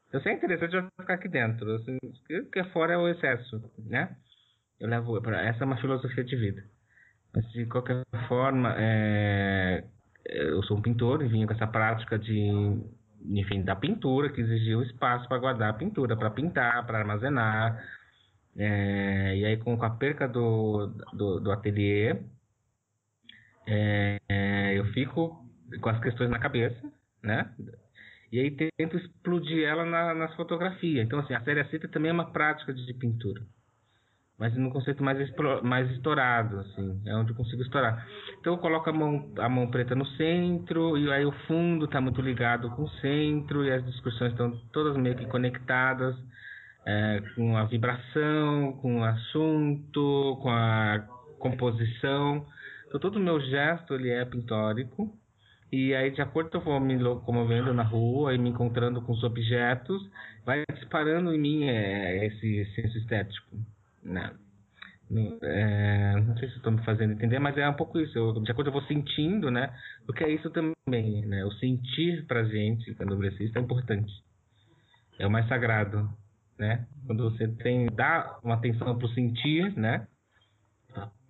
Se 0.09 0.17
eu 0.17 0.21
sei 0.21 0.33
é 0.33 0.35
interessante, 0.35 0.75
eu 0.75 0.81
vou 0.81 0.91
ficar 0.99 1.13
aqui 1.13 1.29
dentro. 1.29 1.75
o 1.75 2.51
que 2.51 2.59
é 2.59 2.63
fora 2.65 2.93
é 2.93 2.97
o 2.97 3.07
excesso, 3.07 3.63
né? 3.77 4.15
Eu 4.79 4.89
levo 4.89 5.21
para 5.21 5.41
essa 5.41 5.63
é 5.63 5.65
uma 5.65 5.77
filosofia 5.77 6.23
de 6.23 6.35
vida. 6.35 6.63
Mas 7.33 7.49
de 7.51 7.65
qualquer 7.65 8.03
forma, 8.27 8.75
é, 8.77 9.83
eu 10.25 10.61
sou 10.63 10.77
um 10.77 10.81
pintor 10.81 11.23
e 11.23 11.27
vim 11.27 11.45
com 11.45 11.53
essa 11.53 11.67
prática 11.67 12.19
de, 12.19 12.81
enfim, 13.25 13.63
da 13.63 13.75
pintura 13.75 14.29
que 14.29 14.41
exigia 14.41 14.77
o 14.77 14.83
espaço 14.83 15.27
para 15.29 15.37
guardar 15.37 15.69
a 15.69 15.73
pintura, 15.73 16.17
para 16.17 16.29
pintar, 16.29 16.85
para 16.85 16.99
armazenar, 16.99 17.81
é, 18.57 19.35
e 19.37 19.45
aí 19.45 19.57
com, 19.57 19.81
a 19.81 19.89
perca 19.89 20.27
do, 20.27 20.87
do, 21.13 21.39
do 21.39 21.51
ateliê, 21.51 22.17
é, 23.67 24.19
é, 24.27 24.73
eu 24.77 24.85
fico 24.93 25.45
com 25.79 25.89
as 25.89 25.99
questões 26.01 26.29
na 26.29 26.39
cabeça, 26.39 26.81
né? 27.23 27.49
E 28.31 28.39
aí 28.39 28.51
tento 28.51 28.97
explodir 28.97 29.65
ela 29.65 29.85
na, 29.85 30.13
nas 30.13 30.35
fotografias. 30.35 31.05
Então, 31.05 31.19
assim, 31.19 31.33
a 31.33 31.41
série 31.41 31.59
aceita 31.59 31.87
também 31.87 32.09
é 32.09 32.13
uma 32.13 32.31
prática 32.31 32.73
de, 32.73 32.85
de 32.85 32.93
pintura. 32.93 33.41
Mas 34.37 34.55
num 34.55 34.71
conceito 34.71 35.03
mais, 35.03 35.19
mais 35.61 35.89
estourado, 35.91 36.59
assim. 36.61 37.01
É 37.05 37.15
onde 37.15 37.31
eu 37.31 37.35
consigo 37.35 37.61
estourar. 37.61 38.07
Então 38.39 38.53
eu 38.53 38.59
coloco 38.59 38.89
a 38.89 38.93
mão, 38.93 39.31
a 39.37 39.47
mão 39.47 39.69
preta 39.69 39.93
no 39.93 40.05
centro, 40.05 40.97
e 40.97 41.11
aí 41.11 41.25
o 41.25 41.31
fundo 41.45 41.85
está 41.85 42.01
muito 42.01 42.21
ligado 42.21 42.69
com 42.71 42.83
o 42.83 42.89
centro, 43.01 43.63
e 43.63 43.71
as 43.71 43.85
discussões 43.85 44.31
estão 44.31 44.57
todas 44.73 44.97
meio 44.97 45.15
que 45.15 45.27
conectadas 45.27 46.15
é, 46.85 47.21
com 47.35 47.55
a 47.57 47.65
vibração, 47.65 48.73
com 48.81 48.99
o 48.99 49.03
assunto, 49.03 50.39
com 50.41 50.49
a 50.49 50.99
composição. 51.39 52.45
Então, 52.87 52.99
todo 52.99 53.17
o 53.17 53.19
meu 53.19 53.39
gesto 53.39 53.93
ele 53.93 54.09
é 54.09 54.25
pintórico. 54.25 55.13
E 55.71 55.95
aí, 55.95 56.11
de 56.11 56.21
acordo 56.21 56.49
com 56.49 56.57
eu 56.57 56.61
vou 56.61 56.79
me 56.79 56.97
locomovendo 56.97 57.73
na 57.73 57.83
rua 57.83 58.33
e 58.35 58.37
me 58.37 58.49
encontrando 58.49 59.01
com 59.01 59.13
os 59.13 59.23
objetos, 59.23 60.01
vai 60.45 60.63
disparando 60.73 61.33
em 61.33 61.39
mim 61.39 61.63
é, 61.63 62.25
esse 62.25 62.65
senso 62.75 62.97
estético. 62.97 63.55
Né? 64.03 64.31
É, 65.43 66.15
não 66.21 66.37
sei 66.37 66.49
se 66.49 66.57
estou 66.57 66.71
me 66.71 66.83
fazendo 66.83 67.13
entender, 67.13 67.39
mas 67.39 67.57
é 67.57 67.67
um 67.67 67.73
pouco 67.73 67.99
isso. 67.99 68.17
Eu, 68.17 68.33
de 68.41 68.51
acordo 68.51 68.67
eu 68.69 68.73
vou 68.73 68.83
sentindo, 68.83 69.49
né? 69.49 69.73
Porque 70.05 70.23
é 70.23 70.29
isso 70.29 70.49
também, 70.49 71.25
né? 71.25 71.45
O 71.45 71.51
sentir 71.53 72.25
pra 72.25 72.43
gente, 72.43 72.93
quando 72.95 73.13
eu 73.13 73.23
é 73.23 73.59
importante. 73.59 74.11
É 75.19 75.27
o 75.27 75.31
mais 75.31 75.47
sagrado 75.47 76.09
né? 76.61 76.85
Quando 77.07 77.23
você 77.23 77.47
tem 77.47 77.87
dá 77.87 78.39
uma 78.43 78.53
atenção 78.53 78.95
pro 78.95 79.07
sentir, 79.09 79.75
né? 79.75 80.07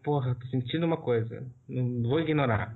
Porra, 0.03 0.35
tô 0.35 0.45
sentindo 0.47 0.85
uma 0.85 0.97
coisa, 0.97 1.47
não 1.69 2.09
vou 2.09 2.19
ignorar, 2.19 2.75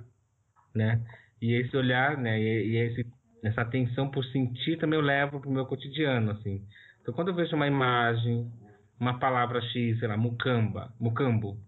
né? 0.74 1.04
E 1.42 1.52
esse 1.52 1.76
olhar, 1.76 2.16
né? 2.16 2.40
E, 2.40 2.70
e 2.70 2.76
esse, 2.76 3.06
essa 3.44 3.60
atenção 3.60 4.10
por 4.10 4.24
sentir 4.26 4.78
também 4.78 4.98
eu 4.98 5.04
levo 5.04 5.38
pro 5.38 5.50
meu 5.50 5.66
cotidiano, 5.66 6.30
assim. 6.30 6.64
Então, 7.02 7.12
quando 7.12 7.28
eu 7.28 7.34
vejo 7.34 7.54
uma 7.54 7.66
imagem, 7.66 8.50
uma 8.98 9.18
palavra 9.18 9.60
X, 9.60 9.98
sei 9.98 10.08
lá, 10.08 10.16
mucamba, 10.16 10.94
mucambo, 10.98 11.58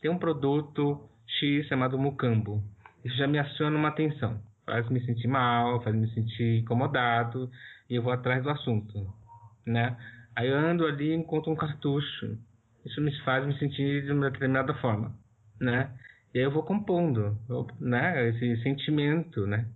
tem 0.00 0.10
um 0.10 0.18
produto 0.18 1.08
X 1.28 1.68
chamado 1.68 1.96
mucambo. 1.96 2.60
Isso 3.04 3.16
já 3.16 3.28
me 3.28 3.38
aciona 3.38 3.76
uma 3.76 3.88
atenção, 3.88 4.40
faz 4.66 4.88
me 4.88 5.00
sentir 5.04 5.28
mal, 5.28 5.80
faz 5.84 5.94
me 5.94 6.08
sentir 6.12 6.60
incomodado 6.60 7.48
e 7.88 7.94
eu 7.94 8.02
vou 8.02 8.12
atrás 8.12 8.42
do 8.42 8.50
assunto, 8.50 9.06
né? 9.64 9.96
Aí 10.36 10.48
eu 10.48 10.56
ando 10.56 10.86
ali 10.86 11.10
e 11.10 11.14
encontro 11.14 11.52
um 11.52 11.56
cartucho. 11.56 12.38
Isso 12.84 13.00
me 13.00 13.16
faz 13.22 13.46
me 13.46 13.56
sentir 13.58 14.04
de 14.04 14.12
uma 14.12 14.30
determinada 14.30 14.74
forma, 14.74 15.16
né? 15.60 15.90
E 16.34 16.38
aí 16.38 16.44
eu 16.44 16.50
vou 16.50 16.64
compondo, 16.64 17.38
né? 17.80 18.28
Esse 18.30 18.62
sentimento, 18.62 19.46
né? 19.46 19.66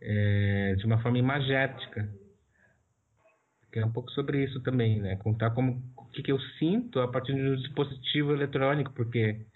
É, 0.00 0.74
de 0.76 0.84
uma 0.84 1.00
forma 1.00 1.18
imagética. 1.18 2.08
Que 3.72 3.78
é 3.78 3.86
um 3.86 3.92
pouco 3.92 4.10
sobre 4.10 4.42
isso 4.44 4.60
também, 4.62 5.00
né? 5.00 5.16
Contar 5.16 5.50
como 5.50 5.82
o 5.96 6.04
que, 6.06 6.22
que 6.22 6.32
eu 6.32 6.40
sinto 6.58 7.00
a 7.00 7.08
partir 7.08 7.34
de 7.34 7.40
um 7.40 7.56
dispositivo 7.56 8.32
eletrônico, 8.32 8.92
porque 8.92 9.46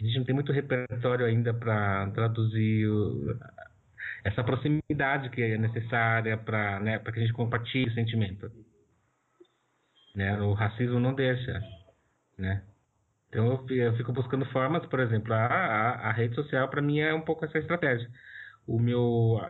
a 0.00 0.04
gente 0.04 0.18
não 0.18 0.24
tem 0.24 0.34
muito 0.34 0.52
repertório 0.52 1.26
ainda 1.26 1.52
para 1.52 2.10
traduzir 2.10 2.88
o, 2.88 3.36
essa 4.24 4.42
proximidade 4.42 5.28
que 5.30 5.42
é 5.42 5.58
necessária 5.58 6.36
para 6.36 6.80
né, 6.80 6.98
que 6.98 7.10
a 7.10 7.22
gente 7.22 7.32
compartilhe 7.32 7.90
o 7.90 7.94
sentimento. 7.94 8.50
Né? 10.14 10.40
O 10.40 10.52
racismo 10.52 11.00
não 11.00 11.14
deixa, 11.14 11.60
né? 12.38 12.62
Então 13.28 13.66
eu, 13.68 13.96
fico 13.96 14.12
buscando 14.12 14.46
formas, 14.46 14.86
por 14.86 15.00
exemplo, 15.00 15.34
a, 15.34 15.44
a, 15.44 16.10
a 16.10 16.12
rede 16.12 16.36
social 16.36 16.68
para 16.68 16.80
mim 16.80 17.00
é 17.00 17.12
um 17.12 17.20
pouco 17.20 17.44
essa 17.44 17.58
estratégia. 17.58 18.08
O 18.64 18.78
meu 18.78 19.40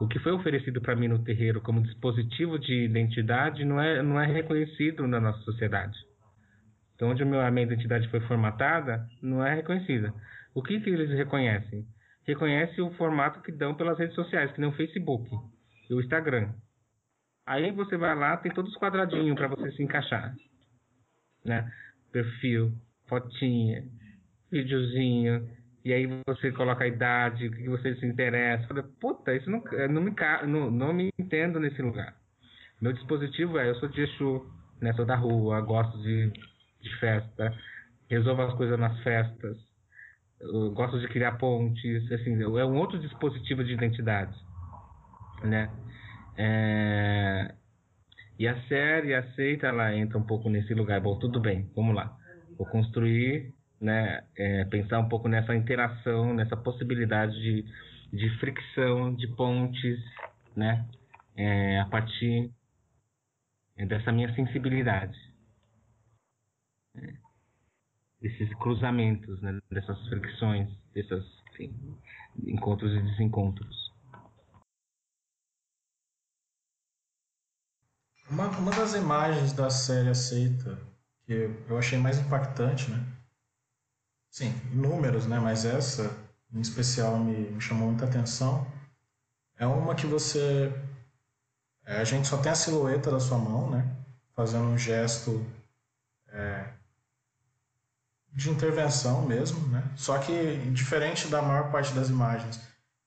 o 0.00 0.06
que 0.06 0.18
foi 0.20 0.32
oferecido 0.32 0.80
para 0.80 0.96
mim 0.96 1.08
no 1.08 1.22
terreiro 1.22 1.60
como 1.60 1.82
dispositivo 1.82 2.58
de 2.58 2.84
identidade 2.84 3.64
não 3.64 3.80
é 3.80 4.02
não 4.02 4.18
é 4.18 4.26
reconhecido 4.26 5.06
na 5.06 5.20
nossa 5.20 5.40
sociedade. 5.40 5.98
Então 6.94 7.10
onde 7.10 7.22
a 7.22 7.50
minha 7.50 7.66
identidade 7.66 8.08
foi 8.08 8.20
formatada 8.20 9.06
não 9.22 9.44
é 9.44 9.54
reconhecida. 9.54 10.14
O 10.54 10.62
que 10.62 10.80
que 10.80 10.88
eles 10.88 11.10
reconhecem? 11.10 11.86
Reconhece 12.26 12.80
o 12.80 12.90
formato 12.92 13.42
que 13.42 13.52
dão 13.52 13.74
pelas 13.74 13.98
redes 13.98 14.14
sociais, 14.14 14.50
que 14.52 14.60
nem 14.60 14.70
o 14.70 14.74
Facebook 14.74 15.28
e 15.90 15.94
o 15.94 16.00
Instagram. 16.00 16.50
Aí 17.48 17.72
você 17.72 17.96
vai 17.96 18.14
lá, 18.14 18.36
tem 18.36 18.52
todos 18.52 18.70
os 18.70 18.78
quadradinhos 18.78 19.34
para 19.34 19.48
você 19.48 19.72
se 19.72 19.82
encaixar. 19.82 20.34
Né? 21.42 21.66
Perfil, 22.12 22.74
fotinha, 23.08 23.84
videozinho, 24.52 25.48
e 25.82 25.94
aí 25.94 26.06
você 26.26 26.52
coloca 26.52 26.84
a 26.84 26.86
idade, 26.86 27.46
o 27.46 27.50
que 27.50 27.66
você 27.66 27.94
se 27.96 28.04
interessa. 28.04 28.68
Fala, 28.68 28.82
puta, 29.00 29.34
isso 29.34 29.50
não, 29.50 29.64
não, 29.90 30.02
me, 30.02 30.14
não, 30.46 30.70
não 30.70 30.92
me 30.92 31.08
entendo 31.18 31.58
nesse 31.58 31.80
lugar. 31.80 32.14
Meu 32.82 32.92
dispositivo 32.92 33.58
é, 33.58 33.70
eu 33.70 33.74
sou 33.76 33.88
de 33.88 34.02
Exu, 34.02 34.44
né, 34.78 34.92
sou 34.92 35.06
da 35.06 35.16
rua, 35.16 35.62
gosto 35.62 35.96
de, 36.02 36.30
de 36.82 36.96
festa, 37.00 37.56
resolvo 38.10 38.42
as 38.42 38.54
coisas 38.58 38.78
nas 38.78 39.02
festas, 39.02 39.56
gosto 40.74 41.00
de 41.00 41.08
criar 41.08 41.38
pontes, 41.38 42.12
assim, 42.12 42.42
é 42.42 42.64
um 42.66 42.76
outro 42.76 42.98
dispositivo 42.98 43.64
de 43.64 43.72
identidade, 43.72 44.36
né? 45.42 45.70
É... 46.38 47.54
E 48.38 48.46
a 48.46 48.62
série 48.68 49.14
aceita, 49.14 49.66
ela 49.66 49.94
entra 49.96 50.16
um 50.16 50.22
pouco 50.22 50.48
nesse 50.48 50.72
lugar. 50.72 51.00
Bom, 51.00 51.18
tudo 51.18 51.40
bem, 51.40 51.68
vamos 51.74 51.94
lá. 51.94 52.16
Vou 52.56 52.66
construir, 52.68 53.52
né? 53.80 54.24
É, 54.36 54.64
pensar 54.66 55.00
um 55.00 55.08
pouco 55.08 55.28
nessa 55.28 55.54
interação, 55.56 56.32
nessa 56.32 56.56
possibilidade 56.56 57.34
de, 57.34 57.64
de 58.12 58.38
fricção, 58.38 59.12
de 59.12 59.26
pontes, 59.34 59.98
né? 60.54 60.86
É, 61.36 61.80
a 61.80 61.86
partir 61.86 62.50
dessa 63.76 64.12
minha 64.12 64.32
sensibilidade. 64.34 65.18
É, 66.96 67.14
desses 68.20 68.52
cruzamentos, 68.54 69.40
né? 69.42 69.58
dessas 69.70 69.98
fricções, 70.08 70.68
desses 70.94 71.24
encontros 72.46 72.92
e 72.92 73.02
desencontros. 73.02 73.87
Uma, 78.30 78.48
uma 78.48 78.70
das 78.72 78.94
imagens 78.94 79.52
da 79.52 79.70
série 79.70 80.10
aceita 80.10 80.78
que 81.24 81.50
eu 81.68 81.78
achei 81.78 81.98
mais 81.98 82.18
impactante, 82.18 82.90
né? 82.90 83.04
Sim, 84.30 84.52
números, 84.72 85.26
né? 85.26 85.38
Mas 85.38 85.64
essa, 85.64 86.14
em 86.52 86.60
especial, 86.60 87.18
me, 87.18 87.50
me 87.50 87.60
chamou 87.60 87.88
muita 87.88 88.04
atenção. 88.04 88.66
É 89.56 89.66
uma 89.66 89.94
que 89.94 90.06
você. 90.06 90.72
É, 91.84 92.00
a 92.00 92.04
gente 92.04 92.28
só 92.28 92.36
tem 92.38 92.52
a 92.52 92.54
silhueta 92.54 93.10
da 93.10 93.18
sua 93.18 93.38
mão, 93.38 93.70
né? 93.70 93.96
Fazendo 94.34 94.64
um 94.64 94.78
gesto 94.78 95.44
é, 96.28 96.68
de 98.32 98.50
intervenção 98.50 99.22
mesmo, 99.22 99.66
né? 99.68 99.82
Só 99.96 100.18
que, 100.18 100.56
diferente 100.70 101.28
da 101.28 101.40
maior 101.40 101.72
parte 101.72 101.92
das 101.94 102.08
imagens, 102.10 102.60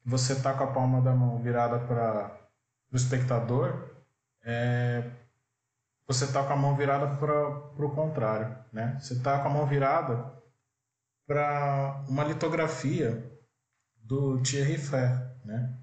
você 0.03 0.35
tá 0.35 0.53
com 0.53 0.63
a 0.63 0.73
palma 0.73 0.99
da 0.99 1.13
mão 1.13 1.41
virada 1.41 1.79
para 1.79 2.35
o 2.91 2.95
espectador, 2.95 3.89
é, 4.43 5.09
você 6.07 6.25
está 6.25 6.43
com 6.43 6.53
a 6.53 6.57
mão 6.57 6.75
virada 6.75 7.15
para 7.15 7.85
o 7.85 7.95
contrário. 7.95 8.55
Né? 8.71 8.97
Você 8.99 9.13
está 9.13 9.39
com 9.39 9.47
a 9.47 9.51
mão 9.51 9.65
virada 9.65 10.33
para 11.25 12.03
uma 12.07 12.23
litografia 12.23 13.31
do 13.95 14.41
Thierry 14.41 14.77
Fer, 14.77 15.37
né? 15.45 15.77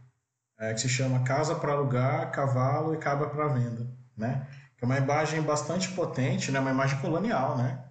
É, 0.59 0.75
que 0.75 0.81
se 0.81 0.89
chama 0.89 1.23
Casa 1.23 1.55
para 1.55 1.73
Alugar, 1.73 2.33
Cavalo 2.33 2.93
e 2.93 2.99
Cabra 2.99 3.31
para 3.31 3.47
Venda. 3.47 3.87
Né? 4.17 4.47
Que 4.77 4.85
é 4.85 4.87
uma 4.87 4.99
imagem 4.99 5.41
bastante 5.41 5.89
potente, 5.93 6.51
né? 6.51 6.59
uma 6.59 6.73
imagem 6.73 7.01
colonial, 7.01 7.57
né? 7.57 7.85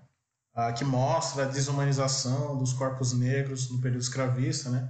Ah, 0.54 0.74
que 0.74 0.84
mostra 0.84 1.44
a 1.44 1.48
desumanização 1.48 2.58
dos 2.58 2.74
corpos 2.74 3.14
negros 3.14 3.70
no 3.70 3.80
período 3.80 4.02
escravista, 4.02 4.70
né? 4.70 4.90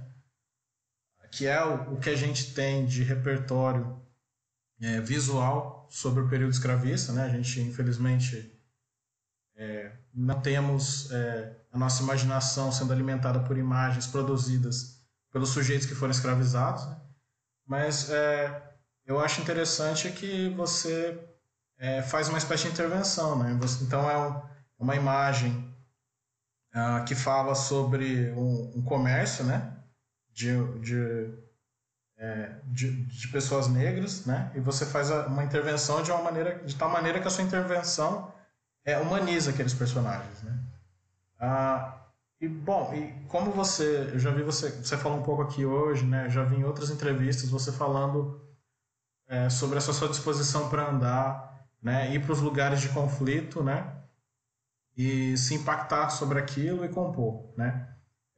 que 1.30 1.46
é 1.46 1.62
o, 1.62 1.94
o 1.94 2.00
que 2.00 2.10
a 2.10 2.16
gente 2.16 2.54
tem 2.54 2.86
de 2.86 3.02
repertório 3.04 4.00
é, 4.80 5.00
visual 5.00 5.86
sobre 5.90 6.22
o 6.22 6.28
período 6.28 6.52
escravista. 6.52 7.12
Né? 7.12 7.24
A 7.24 7.28
gente, 7.28 7.60
infelizmente, 7.60 8.52
é, 9.56 9.92
não 10.14 10.40
temos 10.40 11.10
é, 11.10 11.56
a 11.72 11.78
nossa 11.78 12.02
imaginação 12.02 12.70
sendo 12.70 12.92
alimentada 12.92 13.40
por 13.40 13.58
imagens 13.58 14.06
produzidas 14.06 14.98
pelos 15.32 15.50
sujeitos 15.50 15.86
que 15.86 15.94
foram 15.94 16.10
escravizados. 16.10 16.86
Né? 16.86 16.96
Mas 17.66 18.10
é, 18.10 18.72
eu 19.04 19.20
acho 19.20 19.40
interessante 19.40 20.10
que 20.10 20.48
você 20.50 21.18
é, 21.78 22.02
faz 22.02 22.28
uma 22.28 22.38
espécie 22.38 22.64
de 22.64 22.72
intervenção. 22.72 23.38
Né? 23.38 23.56
Você, 23.60 23.84
então, 23.84 24.08
é 24.08 24.16
um, 24.16 24.42
uma 24.78 24.96
imagem 24.96 25.52
uh, 26.74 27.04
que 27.04 27.14
fala 27.14 27.54
sobre 27.54 28.30
um, 28.32 28.78
um 28.78 28.82
comércio 28.82 29.44
né? 29.44 29.76
de, 30.32 30.56
de 30.80 31.32
é, 32.18 32.50
de, 32.64 33.04
de, 33.04 33.28
pessoas 33.28 33.68
negras, 33.68 34.26
né? 34.26 34.50
E 34.54 34.60
você 34.60 34.84
faz 34.84 35.10
uma 35.10 35.44
intervenção 35.44 36.02
de 36.02 36.10
uma 36.10 36.22
maneira, 36.22 36.56
de 36.64 36.74
tal 36.74 36.90
maneira 36.90 37.20
que 37.20 37.28
a 37.28 37.30
sua 37.30 37.44
intervenção 37.44 38.32
é, 38.84 38.98
humaniza 38.98 39.50
aqueles 39.50 39.72
personagens, 39.72 40.42
né? 40.42 40.58
Ah, 41.38 41.94
e 42.40 42.48
bom, 42.48 42.92
e 42.94 43.12
como 43.28 43.52
você, 43.52 44.10
eu 44.12 44.18
já 44.18 44.30
vi 44.32 44.42
você, 44.42 44.70
você 44.70 44.96
falou 44.96 45.18
um 45.18 45.22
pouco 45.22 45.42
aqui 45.42 45.64
hoje, 45.64 46.04
né? 46.04 46.28
Já 46.28 46.42
vi 46.42 46.56
em 46.56 46.64
outras 46.64 46.90
entrevistas 46.90 47.50
você 47.50 47.70
falando 47.70 48.40
é, 49.28 49.48
sobre 49.48 49.78
essa 49.78 49.92
sua 49.92 50.08
disposição 50.08 50.68
para 50.68 50.90
andar, 50.90 51.66
né? 51.80 52.12
Ir 52.12 52.24
para 52.24 52.32
os 52.32 52.40
lugares 52.40 52.80
de 52.80 52.88
conflito, 52.88 53.62
né? 53.62 53.94
E 54.96 55.36
se 55.36 55.54
impactar 55.54 56.10
sobre 56.10 56.40
aquilo 56.40 56.84
e 56.84 56.88
compor, 56.88 57.52
né? 57.56 57.88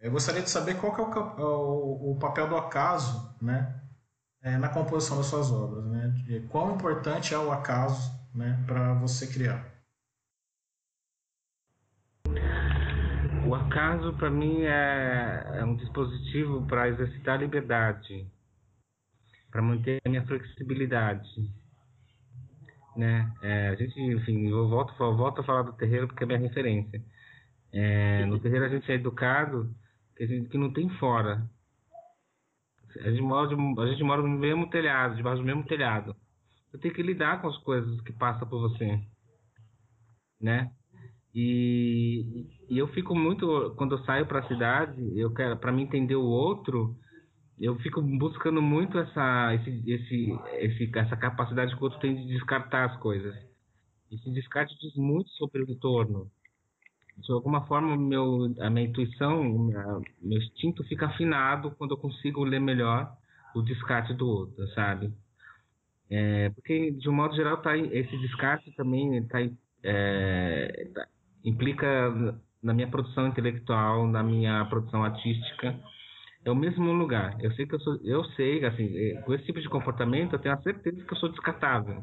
Eu 0.00 0.10
gostaria 0.10 0.40
de 0.40 0.48
saber 0.48 0.80
qual 0.80 0.96
é 0.96 1.02
o, 1.02 1.44
o, 1.44 2.12
o, 2.12 2.18
papel 2.18 2.48
do 2.48 2.56
acaso 2.56 3.36
né, 3.40 3.78
é, 4.42 4.56
na 4.56 4.70
composição 4.70 5.18
das 5.18 5.26
suas 5.26 5.52
obras. 5.52 5.84
Né? 5.84 6.46
Quão 6.48 6.74
importante 6.74 7.34
é 7.34 7.38
o 7.38 7.52
acaso 7.52 8.10
né, 8.34 8.64
para 8.66 8.94
você 8.94 9.26
criar? 9.26 9.68
O 13.46 13.54
acaso, 13.54 14.14
para 14.14 14.30
mim, 14.30 14.62
é, 14.62 15.50
é, 15.56 15.64
um 15.64 15.76
dispositivo 15.76 16.66
para 16.66 16.88
exercitar 16.88 17.34
a 17.34 17.42
liberdade, 17.42 18.26
para 19.50 19.60
manter 19.60 20.00
a 20.06 20.08
minha 20.08 20.24
flexibilidade. 20.26 21.52
Né? 22.96 23.30
É, 23.42 23.68
a 23.68 23.74
gente, 23.74 24.00
enfim, 24.00 24.48
eu 24.48 24.66
volto, 24.66 24.96
volto 24.96 25.42
a 25.42 25.44
falar 25.44 25.62
do 25.62 25.74
terreiro 25.74 26.08
porque 26.08 26.24
é 26.24 26.26
minha 26.26 26.38
referência. 26.38 27.02
É, 27.70 28.24
no 28.24 28.40
terreiro 28.40 28.64
a 28.64 28.68
gente 28.68 28.90
é 28.90 28.94
educado 28.94 29.74
que, 30.26 30.48
que 30.48 30.58
não 30.58 30.72
tem 30.72 30.88
fora. 30.98 31.48
A 33.04 33.10
gente, 33.10 33.22
mora 33.22 33.48
de, 33.48 33.80
a 33.80 33.86
gente 33.86 34.02
mora 34.02 34.22
no 34.22 34.28
mesmo 34.28 34.68
telhado, 34.68 35.16
debaixo 35.16 35.40
do 35.40 35.46
mesmo 35.46 35.64
telhado. 35.64 36.14
Você 36.70 36.78
tem 36.78 36.92
que 36.92 37.02
lidar 37.02 37.40
com 37.40 37.48
as 37.48 37.56
coisas 37.58 38.00
que 38.02 38.12
passam 38.12 38.48
por 38.48 38.60
você, 38.60 39.00
né? 40.40 40.70
E, 41.32 42.46
e 42.68 42.78
eu 42.78 42.88
fico 42.88 43.14
muito 43.14 43.74
quando 43.76 43.96
eu 43.96 44.04
saio 44.04 44.26
para 44.26 44.40
a 44.40 44.48
cidade, 44.48 45.00
eu 45.16 45.32
quero 45.32 45.56
para 45.56 45.70
me 45.72 45.82
entender 45.82 46.16
o 46.16 46.24
outro, 46.24 46.96
eu 47.58 47.76
fico 47.76 48.02
buscando 48.02 48.60
muito 48.60 48.98
essa 48.98 49.54
esse, 49.54 49.90
esse, 49.90 50.38
esse 50.58 50.98
essa 50.98 51.16
capacidade 51.16 51.74
que 51.74 51.80
o 51.80 51.84
outro 51.84 52.00
tem 52.00 52.16
de 52.16 52.26
descartar 52.26 52.90
as 52.90 52.96
coisas. 52.98 53.34
Esse 54.10 54.28
descarte 54.32 54.76
diz 54.80 54.94
muito 54.96 55.30
sobre 55.30 55.62
o 55.62 55.70
entorno 55.70 56.28
de 57.20 57.32
alguma 57.32 57.66
forma 57.66 57.96
meu 57.96 58.52
a 58.60 58.70
minha 58.70 58.86
intuição 58.86 59.42
minha, 59.44 60.00
meu 60.20 60.38
instinto 60.38 60.84
fica 60.84 61.06
afinado 61.06 61.70
quando 61.72 61.92
eu 61.92 61.98
consigo 61.98 62.44
ler 62.44 62.60
melhor 62.60 63.12
o 63.54 63.62
descarte 63.62 64.14
do 64.14 64.28
outro 64.28 64.66
sabe? 64.74 65.12
É, 66.10 66.50
porque 66.50 66.90
de 66.92 67.08
um 67.08 67.12
modo 67.12 67.34
geral 67.36 67.58
tá 67.58 67.76
esse 67.76 68.16
descarte 68.18 68.72
também 68.72 69.22
tá, 69.28 69.38
é, 69.82 70.88
tá, 70.94 71.06
implica 71.44 72.38
na 72.62 72.74
minha 72.74 72.88
produção 72.88 73.28
intelectual 73.28 74.06
na 74.06 74.22
minha 74.22 74.64
produção 74.66 75.04
artística. 75.04 75.78
É 76.44 76.50
o 76.50 76.54
mesmo 76.54 76.90
lugar. 76.92 77.36
Eu 77.40 77.52
sei 77.52 77.66
que 77.66 77.74
eu 77.74 77.80
sou 77.80 77.98
eu 78.02 78.24
sei 78.36 78.64
assim 78.64 78.96
é, 78.96 79.22
com 79.22 79.34
esse 79.34 79.44
tipo 79.44 79.60
de 79.60 79.68
comportamento 79.68 80.32
eu 80.34 80.38
tenho 80.38 80.54
a 80.54 80.62
certeza 80.62 81.04
que 81.04 81.12
eu 81.12 81.18
sou 81.18 81.28
descartável. 81.28 82.02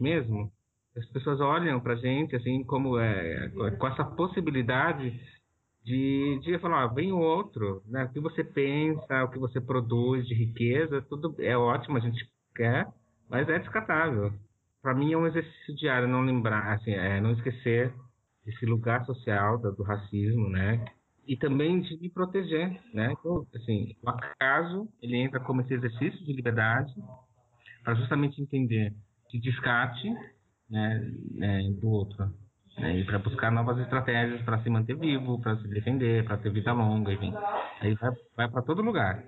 Mesmo 0.00 0.52
as 0.98 1.06
pessoas 1.06 1.40
olham 1.40 1.80
para 1.80 1.94
a 1.94 1.96
gente 1.96 2.34
assim 2.36 2.64
como 2.64 2.98
é 2.98 3.48
com 3.78 3.86
essa 3.86 4.04
possibilidade 4.04 5.18
de, 5.88 6.38
de 6.42 6.58
falar, 6.58 6.82
ah, 6.82 6.86
vem 6.86 7.12
o 7.12 7.18
outro, 7.18 7.82
né? 7.86 8.04
O 8.04 8.12
que 8.12 8.20
você 8.20 8.44
pensa, 8.44 9.24
o 9.24 9.30
que 9.30 9.38
você 9.38 9.58
produz 9.58 10.26
de 10.26 10.34
riqueza, 10.34 11.00
tudo 11.08 11.34
é 11.38 11.56
ótimo, 11.56 11.96
a 11.96 12.00
gente 12.00 12.28
quer, 12.54 12.86
mas 13.28 13.48
é 13.48 13.58
descartável. 13.58 14.30
Para 14.82 14.94
mim 14.94 15.14
é 15.14 15.16
um 15.16 15.26
exercício 15.26 15.74
diário 15.74 16.06
não 16.06 16.20
lembrar, 16.20 16.74
assim, 16.74 16.92
é, 16.92 17.20
não 17.22 17.32
esquecer 17.32 17.90
esse 18.46 18.66
lugar 18.66 19.06
social 19.06 19.58
do, 19.58 19.72
do 19.72 19.82
racismo, 19.82 20.50
né? 20.50 20.84
E 21.26 21.36
também 21.36 21.80
de 21.80 21.98
me 21.98 22.10
proteger, 22.10 22.78
né? 22.92 23.14
Então, 23.18 23.46
assim, 23.54 23.96
o 24.02 24.10
acaso 24.10 24.88
ele 25.00 25.16
entra 25.16 25.40
como 25.40 25.62
esse 25.62 25.72
exercício 25.72 26.22
de 26.22 26.34
liberdade 26.34 26.92
para 27.82 27.94
justamente 27.94 28.42
entender 28.42 28.94
que 29.30 29.40
descarte 29.40 30.08
né, 30.68 31.12
né, 31.34 31.70
do 31.80 31.88
outro. 31.88 32.26
Né, 32.78 32.98
e 32.98 33.04
para 33.04 33.18
buscar 33.18 33.50
novas 33.50 33.78
estratégias 33.78 34.40
para 34.42 34.62
se 34.62 34.70
manter 34.70 34.96
vivo, 34.96 35.40
para 35.40 35.56
se 35.56 35.68
defender, 35.68 36.24
para 36.24 36.38
ter 36.38 36.52
vida 36.52 36.72
longa, 36.72 37.12
enfim. 37.12 37.32
Aí 37.80 37.94
vai, 37.94 38.10
vai 38.36 38.50
para 38.50 38.62
todo 38.62 38.82
lugar. 38.82 39.24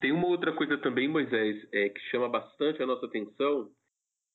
Tem 0.00 0.12
uma 0.12 0.28
outra 0.28 0.52
coisa 0.52 0.78
também, 0.78 1.08
Moisés, 1.08 1.56
é, 1.72 1.88
que 1.88 2.00
chama 2.10 2.28
bastante 2.28 2.80
a 2.80 2.86
nossa 2.86 3.06
atenção, 3.06 3.68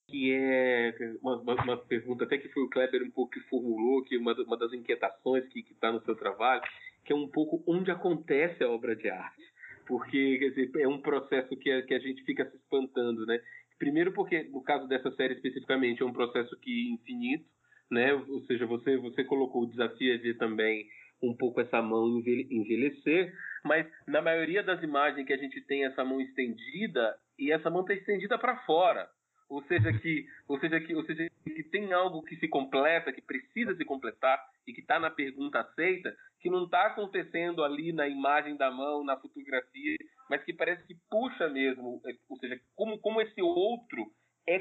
que 0.10 0.34
é 0.34 0.94
uma, 1.22 1.38
uma, 1.38 1.78
pergunta 1.78 2.26
até 2.26 2.38
que 2.38 2.50
foi 2.50 2.64
o 2.64 2.70
Kleber 2.70 3.02
um 3.02 3.12
pouco 3.12 3.32
que 3.32 3.40
formulou, 3.48 4.04
que 4.04 4.18
uma, 4.18 4.34
uma 4.34 4.58
das 4.58 4.74
inquietações 4.74 5.48
que 5.48 5.60
está 5.72 5.92
no 5.92 6.04
seu 6.04 6.16
trabalho, 6.16 6.62
que 7.06 7.14
é 7.14 7.16
um 7.16 7.30
pouco 7.30 7.64
onde 7.66 7.92
acontece 7.92 8.62
a 8.62 8.70
obra 8.70 8.96
de 8.96 9.10
arte. 9.10 9.42
Porque, 9.86 10.38
quer 10.38 10.50
dizer, 10.50 10.82
é 10.82 10.88
um 10.88 11.02
processo 11.02 11.56
que 11.58 11.72
a, 11.72 11.82
que 11.82 11.94
a 11.94 12.00
gente 12.00 12.24
fica 12.24 12.50
se 12.50 12.56
espantando, 12.56 13.26
né? 13.26 13.40
Primeiro 13.78 14.12
porque, 14.14 14.44
no 14.44 14.62
caso 14.64 14.88
dessa 14.88 15.12
série 15.12 15.34
especificamente, 15.34 16.02
é 16.02 16.06
um 16.06 16.14
processo 16.14 16.58
que 16.60 16.72
é 16.72 16.94
infinito, 16.94 17.46
né? 17.92 18.14
Ou 18.14 18.42
seja, 18.46 18.66
você, 18.66 18.98
você 18.98 19.24
colocou 19.24 19.64
o 19.64 19.70
desafio 19.70 20.20
de 20.20 20.34
também 20.36 20.88
um 21.22 21.36
pouco 21.36 21.62
essa 21.62 21.82
mão 21.82 22.22
envelhecer, 22.50 23.34
mas 23.64 23.88
na 24.08 24.22
maioria 24.22 24.62
das 24.62 24.84
imagens 24.84 25.26
que 25.26 25.34
a 25.34 25.38
gente 25.38 25.62
tem 25.62 25.86
essa 25.86 26.04
mão 26.04 26.20
estendida, 26.20 27.16
e 27.40 27.52
essa 27.52 27.70
mão 27.70 27.82
está 27.82 27.94
estendida 27.94 28.38
para 28.38 28.58
fora 28.66 29.10
ou 29.50 29.64
seja 29.64 29.92
que 29.94 30.26
ou 30.48 30.60
seja 30.60 30.80
que 30.80 30.96
ou 30.96 31.04
seja 31.06 31.30
que 31.44 31.64
tem 31.64 31.92
algo 31.94 32.24
que 32.24 32.36
se 32.38 32.48
completa 32.48 33.12
que 33.12 33.22
precisa 33.22 33.76
se 33.76 33.86
completar 33.86 34.40
e 34.68 34.74
que 34.74 34.82
está 34.82 35.00
na 35.00 35.10
pergunta 35.10 35.60
aceita 35.60 36.16
que 36.40 36.50
não 36.50 36.66
está 36.66 36.88
acontecendo 36.88 37.64
ali 37.64 37.94
na 37.94 38.08
imagem 38.08 38.58
da 38.58 38.72
mão 38.72 39.04
na 39.04 39.18
fotografia 39.18 39.98
mas 40.30 40.44
que 40.44 40.54
parece 40.54 40.86
que 40.88 40.96
puxa 41.10 41.50
mesmo. 41.50 42.02
Ou 42.30 42.38
seja 42.40 42.60
como 42.76 42.98
como 43.00 43.22
esse 43.22 43.42
outro 43.42 44.06
é 44.48 44.60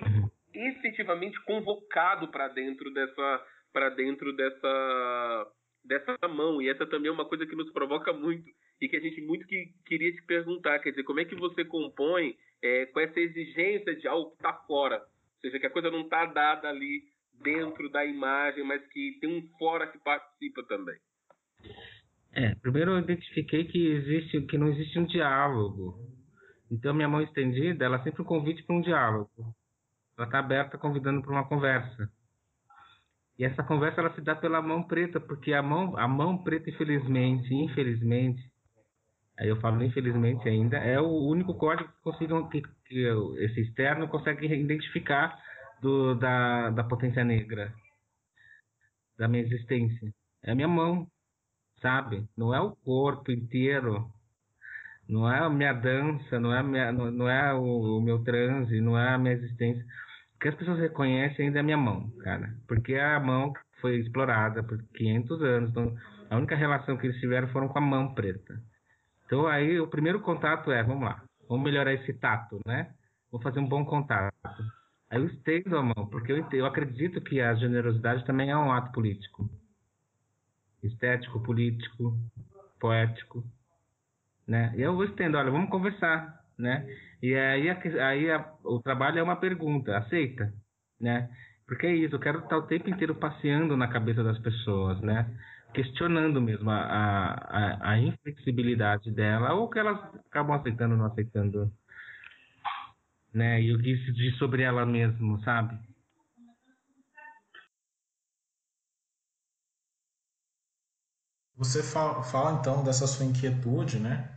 efetivamente 0.55 1.43
convocado 1.45 2.29
para 2.29 2.49
dentro 2.49 2.93
dessa 2.93 3.47
para 3.73 3.89
dentro 3.91 4.35
dessa 4.35 5.53
dessa 5.85 6.29
mão. 6.29 6.61
E 6.61 6.69
essa 6.69 6.87
também 6.87 7.09
é 7.09 7.13
uma 7.13 7.29
coisa 7.29 7.47
que 7.47 7.57
nos 7.57 7.71
provoca 7.73 8.13
muito 8.13 8.51
e 8.81 8.89
que 8.89 8.97
a 8.97 9.01
gente 9.01 9.21
muito 9.23 9.47
que 9.47 9.73
queria 9.87 10.13
te 10.13 10.23
perguntar. 10.25 10.79
Quer 10.81 10.91
dizer 10.91 11.05
como 11.05 11.21
é 11.21 11.25
que 11.25 11.35
você 11.35 11.65
compõe 11.65 12.37
é, 12.62 12.86
com 12.86 13.01
essa 13.01 13.18
exigência 13.18 13.94
de 13.97 14.06
algo 14.06 14.30
que 14.30 14.36
está 14.36 14.52
fora. 14.66 14.97
Ou 14.98 15.40
seja, 15.40 15.59
que 15.59 15.66
a 15.66 15.70
coisa 15.70 15.90
não 15.90 16.02
está 16.02 16.26
dada 16.26 16.68
ali 16.68 17.02
dentro 17.43 17.90
da 17.90 18.05
imagem, 18.05 18.64
mas 18.64 18.86
que 18.89 19.18
tem 19.20 19.39
um 19.39 19.48
fora 19.59 19.86
que 19.86 19.98
participa 19.98 20.62
também. 20.64 20.97
É, 22.32 22.55
primeiro 22.55 22.93
eu 22.93 22.98
identifiquei 22.98 23.64
que 23.64 23.89
existe 23.89 24.40
que 24.43 24.56
não 24.56 24.68
existe 24.68 24.98
um 24.98 25.05
diálogo. 25.05 25.98
Então 26.70 26.94
minha 26.94 27.09
mão 27.09 27.20
estendida, 27.20 27.84
ela 27.84 27.98
é 27.98 28.02
sempre 28.02 28.22
um 28.22 28.26
convite 28.26 28.62
para 28.62 28.76
um 28.76 28.80
diálogo. 28.80 29.30
Ela 30.16 30.26
está 30.26 30.39
aberta 30.39 30.78
convidando 30.78 31.20
para 31.20 31.32
uma 31.32 31.47
conversa. 31.47 32.10
E 33.39 33.44
essa 33.44 33.62
conversa 33.62 34.01
ela 34.01 34.14
se 34.14 34.20
dá 34.20 34.34
pela 34.34 34.62
mão 34.62 34.82
preta, 34.82 35.18
porque 35.18 35.52
a 35.52 35.62
mão 35.62 35.97
a 35.98 36.06
mão 36.06 36.39
preta 36.39 36.70
infelizmente, 36.70 37.52
infelizmente, 37.52 38.43
eu 39.39 39.57
falo 39.61 39.83
infelizmente 39.83 40.49
ainda, 40.49 40.77
é 40.79 41.01
o 41.01 41.29
único 41.29 41.55
código 41.55 41.89
que 41.89 42.03
consigam 42.03 42.49
que, 42.49 42.63
que 42.87 43.07
esse 43.39 43.61
externo 43.61 44.09
consegue 44.09 44.47
identificar 44.47 45.39
do, 45.81 46.15
da, 46.15 46.71
da 46.71 46.85
potência 46.85 47.25
negra, 47.25 47.73
da 49.19 49.29
minha 49.29 49.43
existência. 49.43 50.13
É 50.43 50.53
a 50.53 50.55
minha 50.55 50.69
mão, 50.69 51.07
sabe? 51.81 52.27
Não 52.37 52.55
é 52.55 52.61
o 52.61 52.77
corpo 52.77 53.33
inteiro, 53.33 54.11
não 55.09 55.31
é 55.31 55.41
a 55.41 55.51
minha 55.51 55.73
dança, 55.73 56.39
não 56.39 56.55
é, 56.55 56.63
minha, 56.63 56.93
não, 56.93 57.11
não 57.11 57.29
é 57.29 57.53
o, 57.53 57.99
o, 57.99 58.01
meu 58.01 58.23
transe, 58.23 58.81
não 58.81 58.99
é 58.99 59.15
a 59.15 59.19
minha 59.19 59.35
existência. 59.35 59.85
O 60.35 60.39
que 60.39 60.49
as 60.49 60.55
pessoas 60.55 60.79
reconhecem 60.79 61.47
ainda 61.47 61.59
é 61.59 61.61
a 61.61 61.65
minha 61.65 61.77
mão, 61.77 62.11
cara. 62.23 62.55
Porque 62.67 62.95
é 62.95 63.05
a 63.05 63.21
mão 63.21 63.53
foi 63.81 63.99
explorada 63.99 64.63
por 64.63 64.83
500 64.95 65.43
anos. 65.43 65.71
Então, 65.71 65.95
a 66.31 66.37
única 66.37 66.57
relação 66.57 66.97
que 66.97 67.07
eles 67.07 67.21
tiveram 67.21 67.49
foram 67.49 67.69
com 67.69 67.79
a 67.79 67.83
mão 67.83 68.15
preta. 68.15 68.55
Então 69.33 69.47
aí 69.47 69.81
o 69.81 69.87
primeiro 69.87 70.21
contato 70.21 70.71
é, 70.71 70.83
vamos 70.83 71.05
lá, 71.05 71.23
vamos 71.49 71.65
melhorar 71.65 71.95
esse 71.95 72.13
tato, 72.13 72.61
né? 72.67 72.93
Vou 73.31 73.41
fazer 73.41 73.61
um 73.61 73.67
bom 73.67 73.83
contato. 73.83 74.31
Aí 75.09 75.19
eu 75.19 75.25
estendo 75.25 75.79
a 75.79 75.83
mão, 75.83 76.07
porque 76.11 76.33
eu, 76.33 76.47
eu 76.53 76.67
acredito 76.67 77.19
que 77.23 77.41
a 77.41 77.55
generosidade 77.55 78.27
também 78.27 78.51
é 78.51 78.57
um 78.59 78.71
ato 78.71 78.93
político. 78.93 79.49
Estético, 80.83 81.43
político, 81.43 82.15
poético, 82.79 83.43
né? 84.47 84.75
E 84.77 84.83
eu 84.83 84.95
vou 84.95 85.05
estendo, 85.07 85.39
olha, 85.39 85.51
vamos 85.51 85.71
conversar, 85.71 86.45
né? 86.59 86.87
E 87.23 87.35
aí, 87.35 87.71
aí 87.71 88.31
a, 88.31 88.53
o 88.63 88.81
trabalho 88.81 89.19
é 89.19 89.23
uma 89.23 89.37
pergunta, 89.37 89.97
aceita, 89.97 90.53
né? 91.01 91.31
Porque 91.67 91.87
é 91.87 91.95
isso, 91.95 92.17
eu 92.17 92.21
quero 92.21 92.41
estar 92.41 92.59
o 92.59 92.67
tempo 92.67 92.91
inteiro 92.91 93.15
passeando 93.15 93.79
na 93.79 93.89
cabeça 93.89 94.23
das 94.23 94.39
pessoas, 94.41 95.01
né? 95.01 95.27
Questionando 95.73 96.40
mesmo 96.40 96.70
a, 96.70 96.81
a, 96.81 97.90
a, 97.90 97.99
inflexibilidade 97.99 99.11
dela, 99.11 99.55
ou 99.55 99.69
que 99.69 99.78
elas 99.78 99.99
acabam 100.27 100.57
aceitando 100.57 100.94
ou 100.94 100.99
não 100.99 101.07
aceitando. 101.07 101.73
Né? 103.32 103.62
E 103.62 103.74
o 103.74 103.81
que 103.81 103.90
isso 103.90 104.12
diz 104.12 104.36
sobre 104.36 104.62
ela 104.62 104.85
mesmo, 104.85 105.40
sabe? 105.43 105.78
Você 111.57 111.82
fala, 111.82 112.23
fala 112.23 112.59
então 112.59 112.82
dessa 112.82 113.07
sua 113.07 113.24
inquietude, 113.24 113.99
né? 113.99 114.28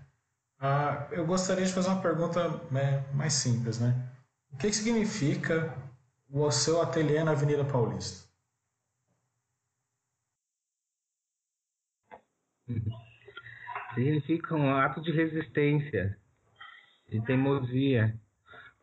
Ah, 0.59 1.07
eu 1.11 1.25
gostaria 1.25 1.65
de 1.65 1.73
fazer 1.73 1.89
uma 1.89 2.01
pergunta 2.01 2.49
né, 2.71 3.03
mais 3.13 3.33
simples, 3.33 3.79
né? 3.79 4.09
O 4.51 4.57
que, 4.57 4.67
que 4.67 4.75
significa 4.75 5.75
o 6.29 6.49
seu 6.51 6.81
ateliê 6.81 7.23
na 7.23 7.31
Avenida 7.31 7.65
Paulista? 7.65 8.24
Significa 13.93 14.55
um 14.55 14.75
ato 14.75 15.01
de 15.01 15.11
resistência, 15.11 16.17
de 17.09 17.21
teimosia. 17.25 18.15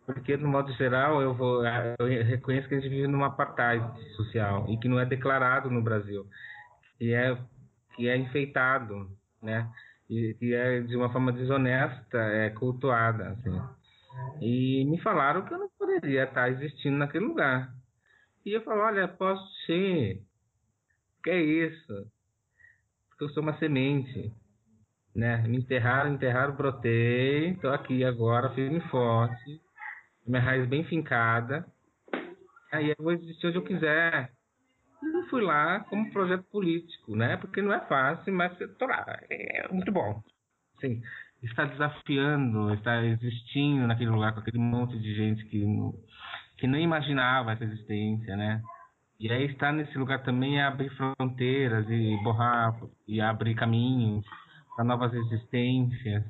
Porque, 0.07 0.37
no 0.37 0.49
modo 0.49 0.73
geral, 0.73 1.23
eu, 1.23 1.35
vou, 1.35 1.65
eu 1.65 2.25
reconheço 2.25 2.69
que 2.69 2.75
a 2.75 2.81
gente 2.81 2.91
vive 2.91 3.07
numa 3.07 3.27
apartheid 3.27 3.85
social 4.17 4.67
e 4.69 4.77
que 4.79 4.89
não 4.89 4.99
é 4.99 5.07
declarado 5.07 5.71
no 5.71 5.83
Brasil, 5.83 6.27
que 6.99 7.13
é, 7.15 7.37
que 7.95 8.09
é 8.09 8.17
enfeitado, 8.17 9.09
né? 9.41 9.71
E 10.11 10.35
que 10.35 10.55
é 10.55 10.81
de 10.81 10.97
uma 10.97 11.11
forma 11.11 11.33
desonesta, 11.33 12.19
é 12.19 12.51
cultuada, 12.51 13.31
assim. 13.31 13.61
E 14.41 14.85
me 14.85 15.01
falaram 15.01 15.45
que 15.45 15.55
eu 15.55 15.59
não 15.59 15.71
poderia 15.79 16.25
estar 16.25 16.51
existindo 16.51 16.97
naquele 16.97 17.27
lugar. 17.27 17.73
E 18.45 18.53
eu 18.53 18.63
falo, 18.63 18.83
olha, 18.83 19.07
posso 19.07 19.47
ser. 19.67 20.21
Que 21.23 21.31
é 21.31 21.41
isso? 21.41 22.12
Eu 23.23 23.29
sou 23.31 23.43
uma 23.43 23.57
semente. 23.59 24.33
Né? 25.15 25.37
Me 25.47 25.59
enterraram, 25.59 26.15
enterraram, 26.15 26.55
brotei, 26.55 27.51
estou 27.51 27.73
aqui 27.73 28.05
agora, 28.05 28.55
firme 28.55 28.79
e 28.79 28.89
forte, 28.89 29.61
minha 30.27 30.41
raiz 30.41 30.67
bem 30.69 30.85
fincada. 30.85 31.67
Aí 32.73 32.89
eu 32.89 32.97
vou 32.99 33.13
existir 33.13 33.47
onde 33.47 33.59
eu 33.59 33.65
quiser. 33.65 34.31
E 35.03 35.29
fui 35.29 35.43
lá 35.43 35.81
como 35.81 36.11
projeto 36.13 36.45
político, 36.45 37.15
né? 37.15 37.37
Porque 37.37 37.61
não 37.61 37.73
é 37.73 37.81
fácil, 37.81 38.33
mas 38.33 38.57
tô 38.79 38.87
lá, 38.87 39.05
é 39.29 39.69
muito 39.71 39.93
bom. 39.93 40.23
Assim, 40.79 41.03
está 41.43 41.65
desafiando, 41.65 42.73
está 42.73 43.05
existindo 43.05 43.87
naquele 43.87 44.11
lugar 44.11 44.33
com 44.33 44.41
aquele 44.41 44.59
monte 44.59 44.99
de 44.99 45.15
gente 45.15 45.45
que, 45.47 45.65
que 46.57 46.67
não 46.67 46.79
imaginava 46.79 47.53
essa 47.53 47.65
existência, 47.65 48.37
né? 48.37 48.63
E 49.23 49.31
aí 49.31 49.45
estar 49.45 49.73
nesse 49.73 49.97
lugar 49.97 50.25
também 50.25 50.59
é 50.59 50.65
abrir 50.65 50.91
fronteiras 50.97 51.89
e 51.89 52.17
borrar 52.25 52.77
e 53.07 53.21
abrir 53.21 53.55
caminhos 53.55 54.27
para 54.75 54.85
novas 54.85 55.15
existências, 55.15 56.25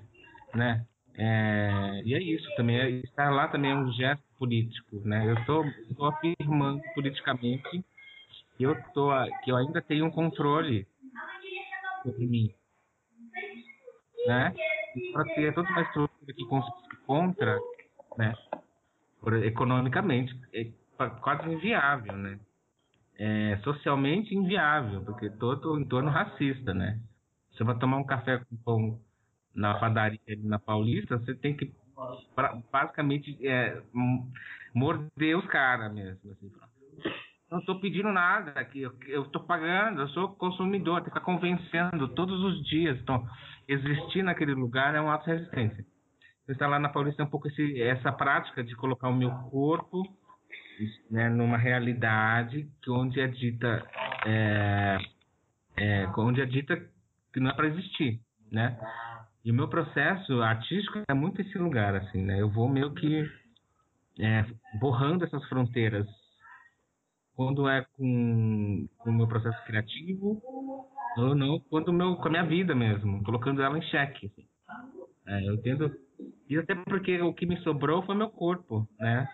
né? 0.55 0.87
É, 1.15 2.03
e 2.05 2.13
é 2.13 2.21
isso 2.21 2.47
também, 2.55 2.77
é, 2.79 2.91
estar 2.91 3.31
lá 3.31 3.49
também 3.49 3.71
é 3.71 3.75
um 3.75 3.91
gesto 3.93 4.23
político, 4.39 5.01
né? 5.07 5.27
Eu 5.27 5.33
estou 5.37 5.65
afirmando 6.07 6.83
politicamente 6.95 7.83
que 8.59 8.63
eu 8.63 8.77
tô, 8.93 9.09
que 9.43 9.51
eu 9.51 9.57
ainda 9.57 9.81
tenho 9.81 10.05
um 10.05 10.11
controle 10.11 10.87
sobre 12.03 12.27
mim, 12.27 12.55
né? 14.27 14.55
Para 15.15 15.25
ter 15.35 15.55
toda 15.55 15.71
uma 15.71 15.81
estrutura 15.81 16.35
que 16.35 16.45
contra, 17.07 17.59
né? 18.19 18.35
Por, 19.19 19.33
economicamente, 19.43 20.39
é 20.53 20.67
quase 21.23 21.49
inviável, 21.49 22.13
né? 22.19 22.39
É 23.25 23.57
socialmente 23.59 24.35
inviável, 24.35 25.05
porque 25.05 25.31
todo 25.31 25.73
o 25.73 25.79
entorno 25.79 26.11
racista, 26.11 26.75
né? 26.75 26.99
Você 27.53 27.63
vai 27.63 27.79
tomar 27.79 27.99
um 27.99 28.05
café 28.05 28.39
com 28.39 28.57
pão 28.57 29.01
na 29.55 29.75
padaria 29.79 30.19
na 30.43 30.59
Paulista, 30.59 31.19
você 31.19 31.33
tem 31.37 31.57
que 31.57 31.73
basicamente 32.73 33.39
é, 33.47 33.81
morder 34.75 35.39
os 35.39 35.47
caras 35.47 35.95
mesmo. 35.95 36.33
Assim. 36.33 36.51
Não 37.49 37.61
estou 37.61 37.79
pedindo 37.79 38.11
nada 38.11 38.59
aqui, 38.59 38.81
eu 38.81 39.23
estou 39.23 39.45
pagando, 39.45 40.01
eu 40.01 40.09
sou 40.09 40.31
consumidor, 40.31 40.97
tem 40.97 41.05
que 41.05 41.11
ficar 41.11 41.21
convencendo 41.21 42.09
todos 42.09 42.43
os 42.43 42.65
dias. 42.67 42.99
Então, 43.01 43.25
existir 43.69 44.25
naquele 44.25 44.55
lugar 44.55 44.97
é 44.97 45.01
um 45.01 45.11
ato 45.11 45.27
de 45.27 45.37
resistência. 45.37 45.87
Você 46.45 46.53
está 46.53 46.67
lá 46.67 46.81
na 46.81 46.89
Paulista, 46.89 47.23
é 47.23 47.25
um 47.25 47.31
pouco 47.31 47.47
esse, 47.47 47.81
essa 47.83 48.11
prática 48.11 48.65
de 48.65 48.75
colocar 48.75 49.09
o 49.09 49.15
meu 49.15 49.31
corpo 49.49 50.03
né, 51.11 51.29
numa 51.29 51.57
realidade 51.57 52.69
que 52.83 52.91
onde 52.91 53.21
é 53.21 53.27
dita 53.27 53.87
é, 54.27 54.99
é, 55.77 56.07
onde 56.17 56.41
é 56.41 56.47
dita 56.47 56.77
que 57.33 57.41
não 57.41 57.51
é 57.51 57.55
para 57.55 57.69
existir, 57.69 58.21
né? 58.51 58.79
E 59.45 59.51
o 59.51 59.55
meu 59.55 59.69
processo 59.69 60.41
artístico 60.43 61.03
é 61.09 61.15
muito 61.15 61.41
esse 61.41 61.59
lugar, 61.59 61.97
assim, 61.97 62.23
né? 62.23 62.41
Eu 62.41 62.49
vou 62.49 62.69
meio 62.69 62.93
que 62.95 63.29
é, 64.21 64.45
borrando 64.79 65.25
essas 65.25 65.45
fronteiras 65.49 66.07
quando 67.35 67.69
é 67.69 67.85
com, 67.97 68.89
o 69.07 69.13
meu 69.13 69.27
processo 69.27 69.65
criativo 69.65 70.41
ou 71.17 71.35
não 71.35 71.59
quanto 71.59 71.93
meu, 71.93 72.17
com 72.17 72.29
a 72.29 72.31
minha 72.31 72.45
vida 72.45 72.75
mesmo, 72.75 73.23
colocando 73.25 73.63
ela 73.63 73.77
em 73.77 73.83
xeque. 73.83 74.27
Assim. 74.27 74.47
É, 75.27 75.49
eu 75.49 75.61
tento. 75.63 75.91
E 76.49 76.59
até 76.59 76.75
porque 76.75 77.21
o 77.21 77.33
que 77.33 77.47
me 77.47 77.57
sobrou 77.59 78.03
foi 78.03 78.15
meu 78.15 78.31
corpo, 78.31 78.87
né? 78.99 79.29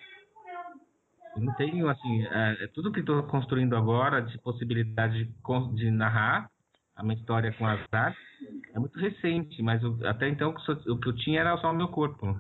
Não 1.41 1.55
tenho, 1.55 1.89
assim, 1.89 2.23
é, 2.27 2.65
é 2.65 2.67
tudo 2.69 2.93
que 2.93 3.01
estou 3.01 3.23
construindo 3.25 3.77
agora 3.77 4.21
de 4.21 4.39
possibilidade 4.39 5.25
de, 5.25 5.75
de 5.75 5.91
narrar 5.91 6.51
a 6.97 7.03
minha 7.03 7.17
história 7.17 7.53
com 7.53 7.67
as 7.67 7.81
artes 7.93 8.29
é 8.75 8.79
muito 8.79 8.99
recente, 8.99 9.63
mas 9.63 9.83
eu, 9.83 9.99
até 10.07 10.29
então 10.29 10.51
o 10.51 10.99
que 10.99 11.09
eu 11.09 11.17
tinha 11.17 11.41
era 11.41 11.57
só 11.59 11.71
o 11.71 11.77
meu 11.77 11.89
corpo. 11.89 12.39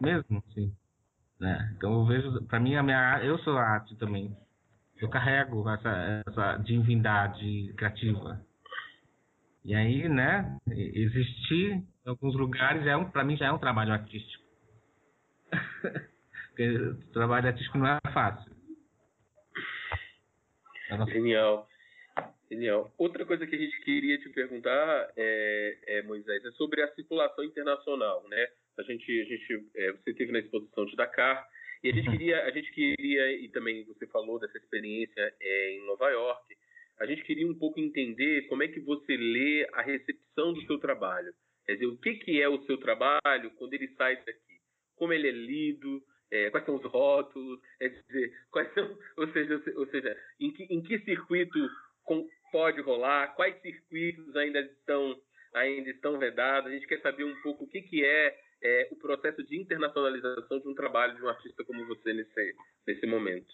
Mesmo, 0.00 0.42
sim. 0.54 0.72
Né? 1.38 1.74
Então 1.76 1.92
eu 1.92 2.06
vejo, 2.06 2.44
para 2.46 2.60
mim, 2.60 2.76
a 2.76 2.82
minha, 2.82 3.20
eu 3.22 3.38
sou 3.38 3.56
a 3.56 3.62
arte 3.62 3.96
também. 3.96 4.36
Eu 4.98 5.08
carrego 5.08 5.68
essa, 5.68 6.22
essa 6.26 6.56
divindade 6.58 7.72
criativa. 7.76 8.40
E 9.64 9.74
aí, 9.74 10.08
né, 10.08 10.58
existir 10.68 11.72
em 11.72 12.08
alguns 12.08 12.34
lugares 12.34 12.86
é 12.86 12.96
um, 12.96 13.10
para 13.10 13.24
mim 13.24 13.36
já 13.36 13.46
é 13.46 13.52
um 13.52 13.58
trabalho 13.58 13.92
artístico. 13.92 14.44
Porque 16.60 16.76
o 16.76 17.12
trabalho 17.12 17.46
artístico 17.46 17.78
não 17.78 17.86
é 17.86 17.98
fácil. 18.12 18.52
Genial. 21.08 21.66
Genial. 22.50 22.92
Outra 22.98 23.24
coisa 23.24 23.46
que 23.46 23.56
a 23.56 23.58
gente 23.58 23.80
queria 23.80 24.18
te 24.18 24.28
perguntar, 24.28 25.10
é, 25.16 25.78
é, 25.86 26.02
Moisés, 26.02 26.44
é 26.44 26.50
sobre 26.52 26.82
a 26.82 26.94
circulação 26.94 27.44
internacional, 27.44 28.28
né? 28.28 28.46
A 28.78 28.82
gente, 28.82 29.22
a 29.22 29.24
gente, 29.24 29.70
é, 29.74 29.92
você 29.92 30.12
teve 30.12 30.32
na 30.32 30.40
exposição 30.40 30.84
de 30.84 30.96
Dakar 30.96 31.48
e 31.82 31.88
a 31.88 31.94
gente 31.94 32.08
uhum. 32.08 32.18
queria, 32.18 32.44
a 32.44 32.50
gente 32.50 32.70
queria 32.72 33.32
e 33.32 33.48
também 33.48 33.82
você 33.84 34.06
falou 34.08 34.38
dessa 34.38 34.58
experiência 34.58 35.34
é, 35.40 35.76
em 35.76 35.86
Nova 35.86 36.10
York. 36.10 36.54
A 36.98 37.06
gente 37.06 37.24
queria 37.24 37.48
um 37.48 37.58
pouco 37.58 37.80
entender 37.80 38.46
como 38.48 38.62
é 38.62 38.68
que 38.68 38.80
você 38.80 39.16
lê 39.16 39.66
a 39.72 39.80
recepção 39.80 40.52
do 40.52 40.60
seu 40.66 40.78
trabalho. 40.78 41.32
Quer 41.64 41.74
dizer, 41.74 41.86
o 41.86 41.96
que, 41.96 42.16
que 42.16 42.42
é 42.42 42.48
o 42.50 42.62
seu 42.66 42.76
trabalho 42.76 43.50
quando 43.56 43.72
ele 43.72 43.88
sai 43.96 44.16
daqui? 44.16 44.60
Como 44.96 45.14
ele 45.14 45.26
é 45.26 45.32
lido? 45.32 46.04
É, 46.32 46.50
quais 46.50 46.64
são 46.64 46.76
os 46.76 46.84
rótulos? 46.84 47.60
É 47.80 47.88
dizer, 47.88 48.32
quais 48.50 48.72
são, 48.74 48.96
ou 49.16 49.28
seja, 49.32 49.62
ou 49.76 49.86
seja, 49.86 50.16
em 50.38 50.52
que, 50.52 50.64
em 50.64 50.80
que 50.80 50.98
circuito 51.00 51.58
pode 52.52 52.80
rolar? 52.80 53.34
Quais 53.34 53.60
circuitos 53.60 54.34
ainda 54.36 54.60
estão 54.60 55.20
ainda 55.54 55.90
estão 55.90 56.18
vedados? 56.18 56.70
A 56.70 56.74
gente 56.74 56.86
quer 56.86 57.00
saber 57.00 57.24
um 57.24 57.40
pouco 57.42 57.64
o 57.64 57.68
que, 57.68 57.82
que 57.82 58.04
é 58.04 58.38
é, 58.62 58.88
o 58.90 58.96
processo 58.96 59.42
de 59.44 59.58
internacionalização 59.58 60.60
de 60.60 60.68
um 60.68 60.74
trabalho 60.74 61.14
de 61.14 61.22
um 61.22 61.28
artista 61.28 61.64
como 61.64 61.86
você 61.86 62.12
nesse, 62.12 62.54
nesse 62.86 63.06
momento? 63.06 63.48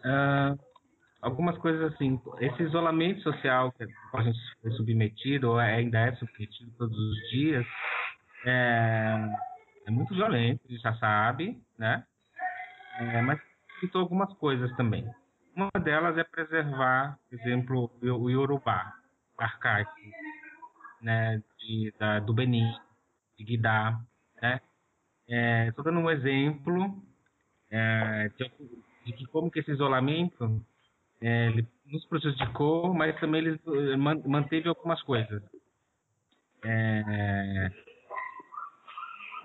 Uh, 0.00 0.58
algumas 1.20 1.58
coisas 1.58 1.92
assim, 1.92 2.18
esse 2.40 2.62
isolamento 2.62 3.20
social 3.22 3.72
que 3.72 3.84
a 3.84 4.22
gente 4.22 4.38
foi 4.62 4.70
submetido, 4.72 5.50
ou 5.50 5.58
ainda 5.58 5.98
é 5.98 6.14
submetido 6.16 6.70
todos 6.78 6.98
os 6.98 7.30
dias, 7.30 7.66
é, 8.46 9.28
é 9.86 9.90
muito 9.90 10.14
violento, 10.14 10.62
já 10.78 10.94
sabe, 10.96 11.60
né? 11.78 12.04
É, 12.98 13.22
mas 13.22 13.40
citou 13.80 14.02
algumas 14.02 14.32
coisas 14.34 14.74
também. 14.76 15.08
Uma 15.54 15.70
delas 15.82 16.16
é 16.16 16.24
preservar, 16.24 17.18
por 17.28 17.38
exemplo, 17.38 17.90
o, 18.02 18.30
Yorubá 18.30 18.94
arcaico, 19.36 19.90
né, 21.00 21.42
de, 21.58 21.94
da, 21.98 22.20
do 22.20 22.34
Benin, 22.34 22.70
de 23.38 23.44
guidar, 23.44 24.00
né? 24.40 24.60
Estou 25.68 25.82
é, 25.82 25.84
dando 25.84 26.00
um 26.00 26.10
exemplo 26.10 27.02
é, 27.70 28.30
de, 28.36 29.12
de, 29.16 29.26
como 29.28 29.50
que 29.50 29.60
esse 29.60 29.70
isolamento 29.70 30.62
é, 31.22 31.50
nos 31.86 32.04
prejudicou, 32.06 32.92
mas 32.94 33.18
também 33.20 33.40
ele 33.40 33.60
eh, 33.92 33.96
manteve 33.96 34.68
algumas 34.68 35.00
coisas. 35.02 35.42
É, 36.64 37.70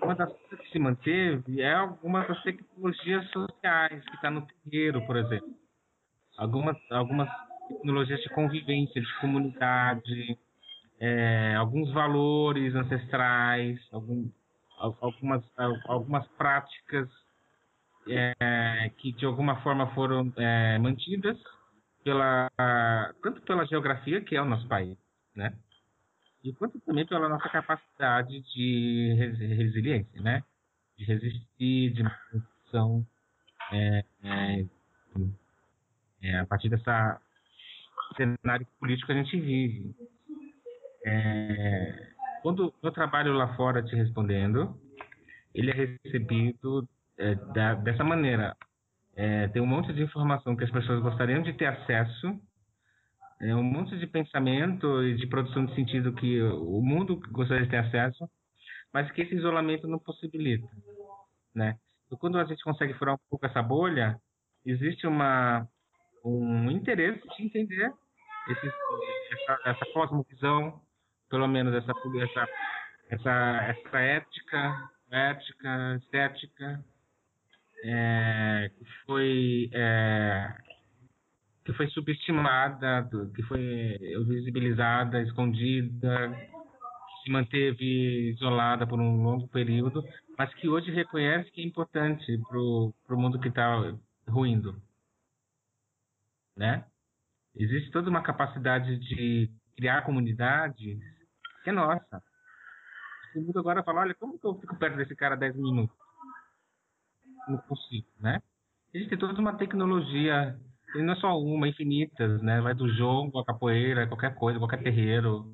uma 0.06 0.14
das 0.14 0.32
coisas 0.32 0.60
que 0.60 0.72
se 0.72 0.78
manteve 0.78 1.60
é 1.60 1.74
algumas 1.74 2.26
das 2.28 2.42
tecnologias 2.42 3.28
sociais 3.30 4.04
que 4.04 4.14
está 4.14 4.30
no 4.30 4.46
terreiro, 4.46 5.04
por 5.06 5.16
exemplo. 5.16 5.54
Algumas, 6.38 6.76
algumas 6.90 7.28
tecnologias 7.68 8.20
de 8.20 8.28
convivência, 8.30 9.00
de 9.00 9.20
comunidade, 9.20 10.38
é, 11.00 11.54
alguns 11.56 11.92
valores 11.92 12.74
ancestrais, 12.74 13.78
algum, 13.92 14.30
algumas, 14.78 15.42
algumas 15.86 16.26
práticas 16.38 17.08
é, 18.08 18.90
que 18.98 19.12
de 19.12 19.26
alguma 19.26 19.60
forma 19.62 19.88
foram 19.94 20.32
é, 20.36 20.78
mantidas 20.78 21.36
pela 22.04 22.48
tanto 23.20 23.42
pela 23.42 23.66
geografia 23.66 24.20
que 24.20 24.36
é 24.36 24.40
o 24.40 24.44
nosso 24.44 24.68
país, 24.68 24.96
né? 25.34 25.52
E 26.46 26.52
quanto 26.52 26.78
também 26.80 27.04
pela 27.04 27.28
nossa 27.28 27.48
capacidade 27.48 28.40
de 28.54 29.14
resiliência, 29.14 30.22
né? 30.22 30.44
De 30.96 31.04
resistir, 31.04 31.92
de 31.92 32.04
manutenção, 32.04 33.04
é, 33.72 34.04
é, 34.22 34.66
é, 36.22 36.38
a 36.38 36.46
partir 36.46 36.68
dessa 36.68 37.20
cenário 38.16 38.64
político 38.78 39.06
que 39.06 39.12
a 39.12 39.22
gente 39.22 39.40
vive. 39.40 39.92
É, 41.04 42.12
quando 42.42 42.72
eu 42.80 42.92
trabalho 42.92 43.32
lá 43.32 43.56
fora 43.56 43.82
te 43.82 43.96
respondendo, 43.96 44.80
ele 45.52 45.72
é 45.72 45.74
recebido 45.74 46.88
é, 47.18 47.34
da, 47.34 47.74
dessa 47.74 48.04
maneira. 48.04 48.56
É, 49.16 49.48
tem 49.48 49.60
um 49.60 49.66
monte 49.66 49.92
de 49.92 50.02
informação 50.02 50.54
que 50.54 50.62
as 50.62 50.70
pessoas 50.70 51.02
gostariam 51.02 51.42
de 51.42 51.54
ter 51.54 51.66
acesso, 51.66 52.40
é, 53.40 53.54
um 53.54 53.62
monte 53.62 53.98
de 53.98 54.06
pensamento 54.06 55.02
e 55.02 55.14
de 55.16 55.26
produção 55.26 55.66
de 55.66 55.74
sentido 55.74 56.12
que 56.14 56.42
o 56.42 56.80
mundo 56.80 57.20
gostaria 57.30 57.64
de 57.64 57.70
ter 57.70 57.78
acesso, 57.78 58.28
mas 58.92 59.10
que 59.12 59.22
esse 59.22 59.34
isolamento 59.34 59.86
não 59.86 59.98
possibilita, 59.98 60.68
né? 61.54 61.76
Quando 62.18 62.38
a 62.38 62.44
gente 62.44 62.62
consegue 62.62 62.94
furar 62.94 63.14
um 63.14 63.18
pouco 63.28 63.44
essa 63.46 63.62
bolha, 63.62 64.18
existe 64.64 65.06
uma 65.06 65.66
um 66.24 66.70
interesse 66.70 67.22
de 67.36 67.44
entender 67.44 67.92
esse, 68.48 68.66
essa, 68.66 69.60
essa 69.66 69.86
cosmovisão 69.92 70.80
pelo 71.28 71.46
menos 71.46 71.74
essa 71.74 71.92
essa 72.22 72.48
essa, 73.10 73.64
essa 73.68 73.98
ética 73.98 74.90
ética 75.10 75.96
estética 76.02 76.84
é, 77.84 78.70
que 78.76 78.84
foi 79.04 79.70
é, 79.72 80.52
que 81.66 81.72
foi 81.74 81.88
subestimada 81.88 83.06
que 83.34 83.42
foi 83.42 83.98
visibilizada 84.26 85.20
escondida 85.20 86.30
que 86.30 87.24
se 87.24 87.30
manteve 87.30 88.30
isolada 88.30 88.86
por 88.86 88.98
um 88.98 89.22
longo 89.22 89.46
período 89.48 90.02
mas 90.38 90.52
que 90.54 90.68
hoje 90.68 90.90
reconhece 90.90 91.50
que 91.50 91.60
é 91.60 91.64
importante 91.64 92.40
para 92.48 92.58
o 92.58 93.20
mundo 93.20 93.38
que 93.38 93.48
está 93.48 93.94
ruindo 94.26 94.80
né 96.56 96.86
existe 97.54 97.90
toda 97.90 98.08
uma 98.08 98.22
capacidade 98.22 98.98
de 98.98 99.50
criar 99.76 100.02
comunidades 100.02 100.98
que 101.66 101.70
é 101.70 101.72
nossa. 101.72 102.22
O 103.34 103.40
mundo 103.40 103.58
agora 103.58 103.82
fala, 103.82 104.02
olha, 104.02 104.14
como 104.14 104.38
que 104.38 104.46
eu 104.46 104.54
fico 104.60 104.76
perto 104.76 104.96
desse 104.96 105.16
cara 105.16 105.36
10 105.36 105.56
minutos? 105.56 105.96
Não 107.48 107.58
consigo, 107.58 108.06
né? 108.20 108.40
Existe 108.94 109.16
toda 109.16 109.40
uma 109.40 109.58
tecnologia, 109.58 110.56
e 110.94 111.02
não 111.02 111.12
é 111.14 111.16
só 111.16 111.38
uma, 111.38 111.68
infinitas, 111.68 112.42
né? 112.42 112.60
Vai 112.60 112.74
do 112.74 112.88
jogo, 112.94 113.38
a 113.38 113.44
capoeira, 113.44 114.06
qualquer 114.06 114.34
coisa, 114.34 114.58
qualquer 114.58 114.82
terreiro, 114.82 115.44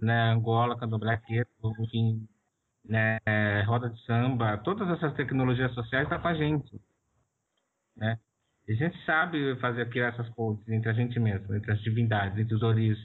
né? 0.00 0.32
Angola, 0.32 0.78
candomblé, 0.78 1.20
enfim, 1.80 2.28
né? 2.84 3.18
Roda 3.66 3.90
de 3.90 4.00
samba, 4.04 4.58
todas 4.58 4.88
essas 4.90 5.14
tecnologias 5.14 5.72
sociais 5.74 6.04
estão 6.04 6.18
tá 6.18 6.22
com 6.22 6.28
a 6.28 6.34
gente, 6.34 6.80
né? 7.96 8.18
a 8.68 8.72
gente 8.74 9.02
sabe 9.04 9.56
fazer 9.56 9.88
criar 9.88 10.08
essas 10.08 10.28
pontes 10.30 10.68
entre 10.68 10.90
a 10.90 10.92
gente 10.92 11.18
mesmo, 11.18 11.54
entre 11.54 11.72
as 11.72 11.80
divindades, 11.80 12.38
entre 12.38 12.54
os 12.54 12.62
origens 12.62 12.98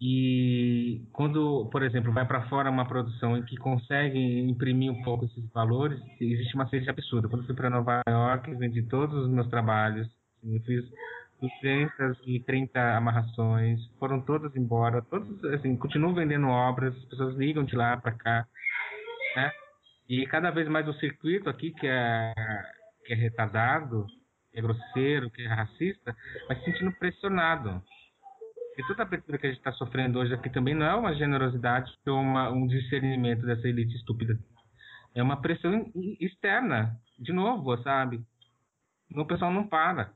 e 0.00 1.06
quando, 1.12 1.68
por 1.70 1.82
exemplo, 1.82 2.12
vai 2.12 2.26
para 2.26 2.48
fora 2.48 2.70
uma 2.70 2.86
produção 2.86 3.36
em 3.36 3.42
que 3.42 3.56
consegue 3.56 4.40
imprimir 4.40 4.90
um 4.90 5.02
pouco 5.02 5.24
esses 5.24 5.48
valores, 5.52 6.00
existe 6.20 6.54
uma 6.54 6.68
sede 6.68 6.90
absurda. 6.90 7.28
Quando 7.28 7.46
fui 7.46 7.54
para 7.54 7.70
Nova 7.70 8.02
York, 8.08 8.52
vendi 8.56 8.82
todos 8.82 9.24
os 9.24 9.30
meus 9.30 9.48
trabalhos, 9.48 10.08
eu 10.42 10.60
fiz 10.62 10.84
230 11.40 12.96
amarrações, 12.96 13.80
foram 13.98 14.20
todas 14.20 14.54
embora, 14.56 15.00
todos 15.02 15.44
assim, 15.44 15.76
continuo 15.76 16.12
vendendo 16.12 16.48
obras, 16.48 16.94
as 16.96 17.04
pessoas 17.04 17.36
ligam 17.36 17.64
de 17.64 17.76
lá 17.76 17.96
para 17.96 18.12
cá, 18.12 18.46
né? 19.36 19.52
E 20.08 20.26
cada 20.26 20.50
vez 20.50 20.68
mais 20.68 20.86
o 20.88 20.94
circuito 20.94 21.48
aqui 21.48 21.70
que 21.70 21.86
é 21.86 22.32
que 23.06 23.12
é 23.12 23.16
retardado, 23.16 24.06
que 24.50 24.58
é 24.58 24.62
grosseiro, 24.62 25.30
que 25.30 25.42
é 25.42 25.48
racista, 25.48 26.16
vai 26.48 26.58
se 26.58 26.64
sentindo 26.64 26.92
pressionado 26.92 27.82
e 28.76 28.86
toda 28.86 29.02
a 29.02 29.06
abertura 29.06 29.38
que 29.38 29.46
a 29.46 29.50
gente 29.50 29.58
está 29.58 29.72
sofrendo 29.72 30.18
hoje 30.18 30.34
aqui 30.34 30.50
também 30.50 30.74
não 30.74 30.86
é 30.86 30.94
uma 30.94 31.14
generosidade 31.14 31.92
ou 32.06 32.20
uma, 32.20 32.50
um 32.50 32.66
discernimento 32.66 33.46
dessa 33.46 33.68
elite 33.68 33.94
estúpida. 33.96 34.38
É 35.14 35.22
uma 35.22 35.40
pressão 35.40 35.92
externa, 36.20 36.98
de 37.18 37.32
novo, 37.32 37.76
sabe? 37.82 38.20
O 39.14 39.24
pessoal 39.24 39.52
não 39.52 39.66
para. 39.68 40.12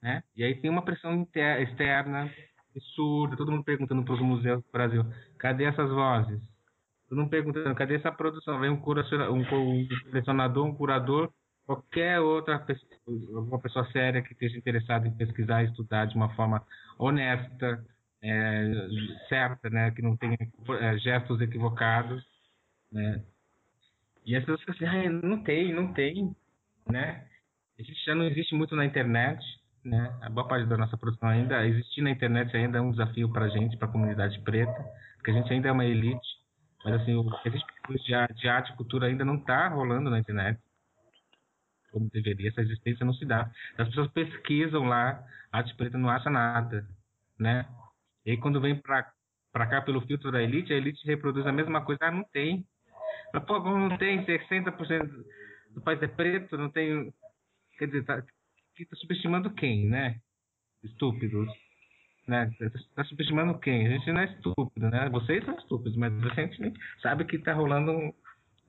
né? 0.00 0.22
E 0.36 0.44
aí 0.44 0.54
tem 0.54 0.70
uma 0.70 0.84
pressão 0.84 1.26
externa, 1.34 2.30
absurda, 2.70 3.36
todo 3.36 3.50
mundo 3.50 3.64
perguntando 3.64 4.04
para 4.04 4.14
os 4.14 4.20
museus 4.20 4.62
do 4.62 4.70
Brasil, 4.70 5.04
cadê 5.38 5.64
essas 5.64 5.90
vozes? 5.90 6.40
Todo 7.08 7.18
mundo 7.18 7.30
perguntando, 7.30 7.74
cadê 7.74 7.96
essa 7.96 8.12
produção? 8.12 8.60
Vem 8.60 8.70
um, 8.70 8.80
curacionador, 8.80 9.34
um, 9.34 9.40
um 9.40 9.86
selecionador, 10.04 10.66
um 10.66 10.74
curador, 10.74 11.32
qualquer 11.66 12.20
outra 12.20 12.58
pessoa, 12.58 12.90
alguma 13.34 13.60
pessoa 13.60 13.90
séria 13.92 14.22
que 14.22 14.32
esteja 14.32 14.58
interessada 14.58 15.06
em 15.06 15.16
pesquisar 15.16 15.62
e 15.62 15.66
estudar 15.66 16.06
de 16.06 16.16
uma 16.16 16.34
forma 16.34 16.64
honesta, 16.98 17.84
é, 18.22 18.88
certa, 19.28 19.68
né? 19.70 19.90
Que 19.90 20.02
não 20.02 20.16
tenha 20.16 20.36
é, 20.80 20.98
gestos 20.98 21.40
equivocados, 21.40 22.24
né? 22.90 23.22
E 24.24 24.36
as 24.36 24.44
pessoas 24.44 24.60
ficam 24.60 24.74
assim, 24.74 24.86
ah, 24.86 25.10
não 25.10 25.42
tem, 25.42 25.72
não 25.72 25.92
tem, 25.92 26.34
né? 26.88 27.26
A 27.78 27.82
gente 27.82 28.04
já 28.04 28.14
não 28.14 28.24
existe 28.24 28.54
muito 28.54 28.76
na 28.76 28.84
internet, 28.84 29.42
né? 29.84 30.16
A 30.22 30.30
boa 30.30 30.46
parte 30.46 30.68
da 30.68 30.76
nossa 30.76 30.96
produção 30.96 31.28
ainda 31.28 31.66
existir 31.66 32.02
na 32.02 32.10
internet 32.10 32.56
ainda 32.56 32.78
é 32.78 32.80
um 32.80 32.92
desafio 32.92 33.32
para 33.32 33.46
a 33.46 33.48
gente, 33.48 33.76
para 33.76 33.88
a 33.88 33.92
comunidade 33.92 34.38
preta, 34.40 34.84
porque 35.16 35.32
a 35.32 35.34
gente 35.34 35.52
ainda 35.52 35.68
é 35.68 35.72
uma 35.72 35.84
elite, 35.84 36.28
mas 36.84 37.00
assim, 37.00 37.14
o 37.14 37.26
existe 37.44 37.66
de, 37.88 38.34
de 38.34 38.48
arte 38.48 38.72
e 38.72 38.76
cultura 38.76 39.06
ainda 39.06 39.24
não 39.24 39.36
está 39.36 39.68
rolando 39.68 40.10
na 40.10 40.20
internet 40.20 40.60
como 41.92 42.10
deveria, 42.10 42.48
essa 42.48 42.62
existência 42.62 43.06
não 43.06 43.14
se 43.14 43.24
dá. 43.24 43.50
As 43.78 43.88
pessoas 43.88 44.10
pesquisam 44.12 44.84
lá, 44.84 45.22
a 45.52 45.58
arte 45.58 45.76
preta 45.76 45.98
não 45.98 46.08
acha 46.08 46.30
nada, 46.30 46.84
né? 47.38 47.66
E 48.24 48.36
quando 48.36 48.60
vem 48.60 48.74
para 48.74 49.12
para 49.52 49.66
cá 49.66 49.82
pelo 49.82 50.00
filtro 50.06 50.32
da 50.32 50.42
elite, 50.42 50.72
a 50.72 50.76
elite 50.76 51.06
reproduz 51.06 51.46
a 51.46 51.52
mesma 51.52 51.84
coisa, 51.84 52.06
ah, 52.06 52.10
não 52.10 52.24
tem. 52.24 52.66
Mas, 53.34 53.44
pô, 53.44 53.60
não 53.60 53.96
tem 53.98 54.24
60% 54.24 55.24
do 55.74 55.80
país 55.82 56.02
é 56.02 56.08
preto, 56.08 56.56
não 56.56 56.70
tem. 56.70 57.12
Quer 57.78 57.86
dizer, 57.86 58.04
tá, 58.04 58.22
tá 58.22 58.96
subestimando 58.96 59.52
quem, 59.52 59.88
né? 59.88 60.18
Estúpidos. 60.82 61.48
Né? 62.26 62.50
Tá 62.94 63.04
subestimando 63.04 63.58
quem? 63.58 63.86
A 63.86 63.90
gente 63.90 64.12
não 64.12 64.20
é 64.20 64.24
estúpido, 64.24 64.88
né? 64.88 65.08
Vocês 65.10 65.44
são 65.44 65.54
estúpidos, 65.58 65.96
mas 65.96 66.12
a 66.24 66.28
gente 66.34 66.72
sabe 67.02 67.24
que 67.24 67.38
tá 67.38 67.52
rolando 67.52 67.92
um, 67.92 68.12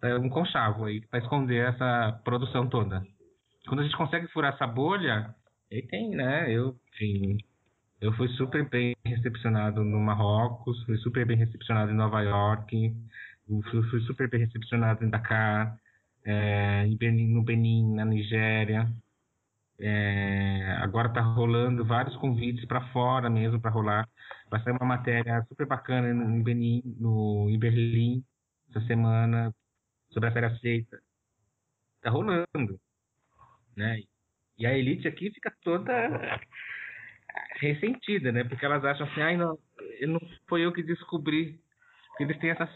é, 0.04 0.16
um 0.18 0.30
conchavo 0.30 0.86
aí 0.86 1.02
para 1.02 1.20
esconder 1.20 1.70
essa 1.70 2.20
produção 2.24 2.68
toda. 2.68 3.02
Quando 3.68 3.80
a 3.80 3.84
gente 3.84 3.96
consegue 3.96 4.28
furar 4.28 4.54
essa 4.54 4.68
bolha, 4.68 5.34
aí 5.72 5.82
tem, 5.84 6.10
né? 6.10 6.52
Eu, 6.52 6.76
enfim, 6.94 7.38
eu 8.02 8.12
fui 8.14 8.28
super 8.30 8.68
bem 8.70 8.96
recepcionado 9.06 9.84
no 9.84 10.00
Marrocos, 10.00 10.84
fui 10.84 10.98
super 10.98 11.26
bem 11.26 11.38
recepcionado 11.38 11.92
em 11.92 11.96
Nova 11.96 12.22
York, 12.22 12.94
fui, 13.72 14.02
super 14.02 14.30
bem 14.30 14.42
recepcionado 14.42 15.06
em 15.06 15.10
Dakar, 15.10 15.80
é, 16.26 16.86
em 16.86 16.98
Benin, 16.98 17.30
no 17.34 17.42
Benin, 17.42 17.96
na 17.96 18.04
Nigéria. 18.04 18.92
É, 19.80 20.78
agora 20.82 21.08
está 21.08 21.22
rolando 21.22 21.84
vários 21.86 22.16
convites 22.18 22.66
para 22.66 22.82
fora 22.90 23.30
mesmo 23.30 23.60
para 23.60 23.72
rolar. 23.72 24.08
Vai 24.50 24.62
sair 24.62 24.74
uma 24.74 24.86
matéria 24.86 25.42
super 25.48 25.66
bacana 25.66 26.10
em 26.10 26.44
Benin, 26.44 26.82
no, 27.00 27.48
em 27.50 27.58
Berlim, 27.58 28.24
essa 28.70 28.86
semana, 28.86 29.54
sobre 30.14 30.30
a 30.30 30.34
série 30.34 30.60
seita. 30.60 31.00
Está 31.98 32.10
rolando. 32.10 32.80
Né? 33.76 34.02
E 34.58 34.66
a 34.66 34.78
elite 34.78 35.08
aqui 35.08 35.32
fica 35.32 35.52
toda 35.64 35.92
ressentida, 37.60 38.32
né? 38.32 38.44
Porque 38.44 38.66
elas 38.66 38.84
acham 38.86 39.08
assim, 39.08 39.22
ai 39.22 39.38
não, 39.38 39.58
não 40.08 40.20
foi 40.48 40.62
eu 40.62 40.72
que 40.72 40.84
descobri. 40.84 41.60
Porque 42.10 42.24
eles 42.24 42.38
têm 42.40 42.52
essa. 42.52 42.70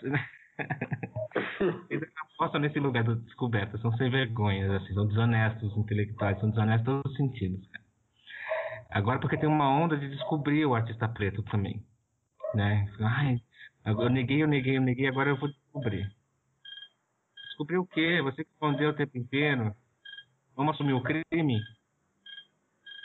eles 1.89 2.09
apostam 2.33 2.61
nesse 2.61 2.79
lugar 2.79 3.03
da 3.03 3.13
descoberta, 3.13 3.77
são 3.77 3.95
sem 3.97 4.09
vergonhas, 4.09 4.71
assim, 4.71 4.93
são 4.93 5.07
desonestos 5.07 5.77
intelectuais, 5.77 6.39
são 6.39 6.49
desonestos 6.49 6.81
em 6.81 6.85
todos 6.85 7.11
os 7.11 7.17
sentidos. 7.17 7.69
Agora 8.89 9.19
porque 9.19 9.37
tem 9.37 9.47
uma 9.47 9.69
onda 9.69 9.97
de 9.97 10.09
descobrir 10.09 10.65
o 10.65 10.73
artista 10.73 11.07
preto 11.07 11.43
também. 11.43 11.85
Né? 12.55 12.87
Ai, 13.01 13.37
eu 13.85 14.09
neguei, 14.09 14.41
eu 14.41 14.47
neguei, 14.47 14.77
eu 14.77 14.81
neguei, 14.81 15.07
agora 15.07 15.29
eu 15.29 15.37
vou 15.37 15.49
descobrir. 15.49 16.09
Descobrir 17.57 17.79
o 17.79 17.87
quê? 17.87 18.21
Você 18.21 18.43
que 18.43 18.51
escondeu 18.51 18.91
o 18.91 18.93
tempo 18.93 19.17
inteiro. 19.17 19.75
Vamos 20.55 20.75
assumir 20.75 20.93
o 20.93 21.01
crime? 21.01 21.59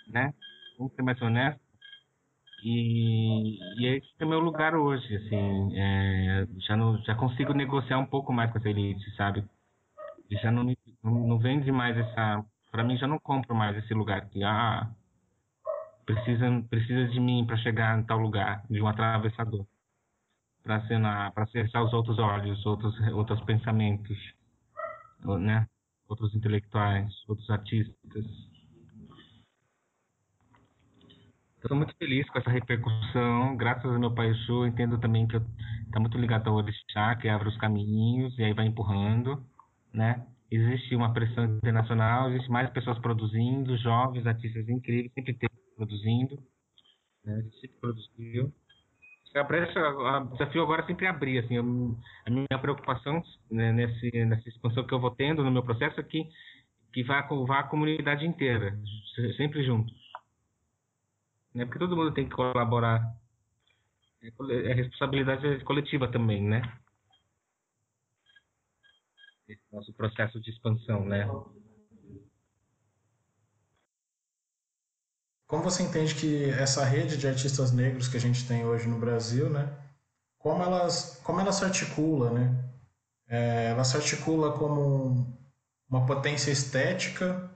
Né? 0.08 0.34
vamos 0.78 0.94
ser 0.94 1.00
mais 1.00 1.20
honesto. 1.22 1.58
E, 2.62 3.58
e 3.80 3.86
esse 3.86 4.06
é 4.18 4.24
o 4.26 4.28
meu 4.28 4.40
lugar 4.40 4.74
hoje, 4.74 5.16
assim, 5.16 5.74
é, 5.74 6.46
já, 6.58 6.76
não, 6.76 6.98
já 6.98 7.14
consigo 7.14 7.54
negociar 7.54 7.98
um 7.98 8.04
pouco 8.04 8.30
mais 8.30 8.52
com 8.52 8.58
essa 8.58 8.68
elite, 8.68 9.10
sabe? 9.16 9.42
Já 10.30 10.50
não, 10.50 10.64
não, 11.02 11.28
não 11.28 11.38
vende 11.38 11.72
mais 11.72 11.96
essa, 11.96 12.44
para 12.70 12.84
mim 12.84 12.98
já 12.98 13.06
não 13.06 13.18
compro 13.18 13.54
mais 13.54 13.74
esse 13.78 13.94
lugar 13.94 14.28
que, 14.28 14.44
ah, 14.44 14.86
precisa, 16.04 16.46
precisa 16.68 17.08
de 17.08 17.18
mim 17.18 17.46
para 17.46 17.56
chegar 17.56 17.98
em 17.98 18.04
tal 18.04 18.18
lugar, 18.18 18.62
de 18.68 18.82
um 18.82 18.86
atravessador, 18.86 19.66
para 20.62 20.78
para 21.30 21.44
acessar 21.44 21.82
os 21.82 21.92
outros 21.94 22.18
olhos, 22.18 22.64
outros, 22.66 22.94
outros 23.12 23.40
pensamentos, 23.40 24.18
né? 25.24 25.66
Outros 26.08 26.34
intelectuais, 26.34 27.12
outros 27.28 27.48
artistas. 27.50 28.26
Estou 31.62 31.76
muito 31.76 31.94
feliz 31.96 32.28
com 32.28 32.38
essa 32.40 32.50
repercussão, 32.50 33.56
graças 33.56 33.84
ao 33.84 33.98
meu 33.98 34.12
pai 34.12 34.30
Exu, 34.30 34.66
entendo 34.66 34.98
também 34.98 35.28
que 35.28 35.36
está 35.86 36.00
muito 36.00 36.18
ligado 36.18 36.48
ao 36.48 36.56
Orixá, 36.56 37.14
que 37.14 37.28
abre 37.28 37.48
os 37.48 37.56
caminhos 37.56 38.36
e 38.36 38.42
aí 38.42 38.52
vai 38.52 38.66
empurrando, 38.66 39.46
né? 39.92 40.26
Existe 40.50 40.96
uma 40.96 41.14
pressão 41.14 41.44
internacional, 41.44 42.30
existe 42.30 42.50
mais 42.50 42.68
pessoas 42.70 42.98
produzindo, 42.98 43.76
jovens, 43.78 44.26
artistas 44.26 44.68
incríveis, 44.68 45.12
sempre 45.14 45.34
tem 45.34 45.48
produzindo, 45.76 46.42
né? 47.24 47.42
Sempre 47.60 47.78
produziu. 47.80 48.52
A 49.34 49.42
brecha, 49.42 49.80
o 49.80 50.24
desafio 50.32 50.62
agora 50.62 50.82
é 50.82 50.86
sempre 50.86 51.06
abrir, 51.06 51.38
assim, 51.38 51.56
a 51.56 52.30
minha 52.30 52.58
preocupação 52.60 53.22
né, 53.50 53.72
nesse, 53.72 54.10
nessa 54.26 54.48
expansão 54.48 54.86
que 54.86 54.92
eu 54.92 55.00
vou 55.00 55.10
tendo 55.10 55.42
no 55.42 55.50
meu 55.50 55.62
processo 55.62 55.98
é 56.00 56.02
que, 56.02 56.28
que 56.92 57.02
vá, 57.02 57.22
vá 57.46 57.60
a 57.60 57.64
comunidade 57.64 58.26
inteira, 58.26 58.78
sempre 59.36 59.64
juntos 59.64 60.02
né? 61.54 61.64
Porque 61.64 61.78
todo 61.78 61.96
mundo 61.96 62.12
tem 62.12 62.28
que 62.28 62.34
colaborar. 62.34 63.14
É, 64.22 64.70
é 64.70 64.74
responsabilidade 64.74 65.64
coletiva 65.64 66.10
também, 66.10 66.42
né? 66.42 66.62
Esse 69.48 69.62
nosso 69.72 69.92
processo 69.94 70.40
de 70.40 70.50
expansão, 70.50 71.04
né? 71.04 71.26
Como 75.52 75.64
você 75.64 75.82
entende 75.82 76.14
que 76.14 76.48
essa 76.48 76.82
rede 76.82 77.18
de 77.18 77.28
artistas 77.28 77.72
negros 77.72 78.08
que 78.08 78.16
a 78.16 78.20
gente 78.20 78.48
tem 78.48 78.64
hoje 78.64 78.88
no 78.88 78.98
Brasil, 78.98 79.50
né? 79.50 79.68
Como 80.38 80.62
elas, 80.62 81.20
como 81.22 81.42
ela 81.42 81.52
se 81.52 81.62
articula, 81.62 82.30
né? 82.30 82.64
É, 83.28 83.66
ela 83.66 83.84
se 83.84 83.94
articula 83.94 84.54
como 84.56 85.38
uma 85.90 86.06
potência 86.06 86.50
estética, 86.50 87.50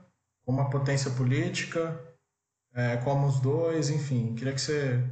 uma 0.45 0.69
potência 0.69 1.09
política, 1.09 1.99
é, 2.71 2.97
como 2.97 3.25
os 3.25 3.39
dois, 3.39 3.89
enfim. 3.89 4.35
Queria 4.35 4.53
que 4.53 4.61
você 4.61 5.03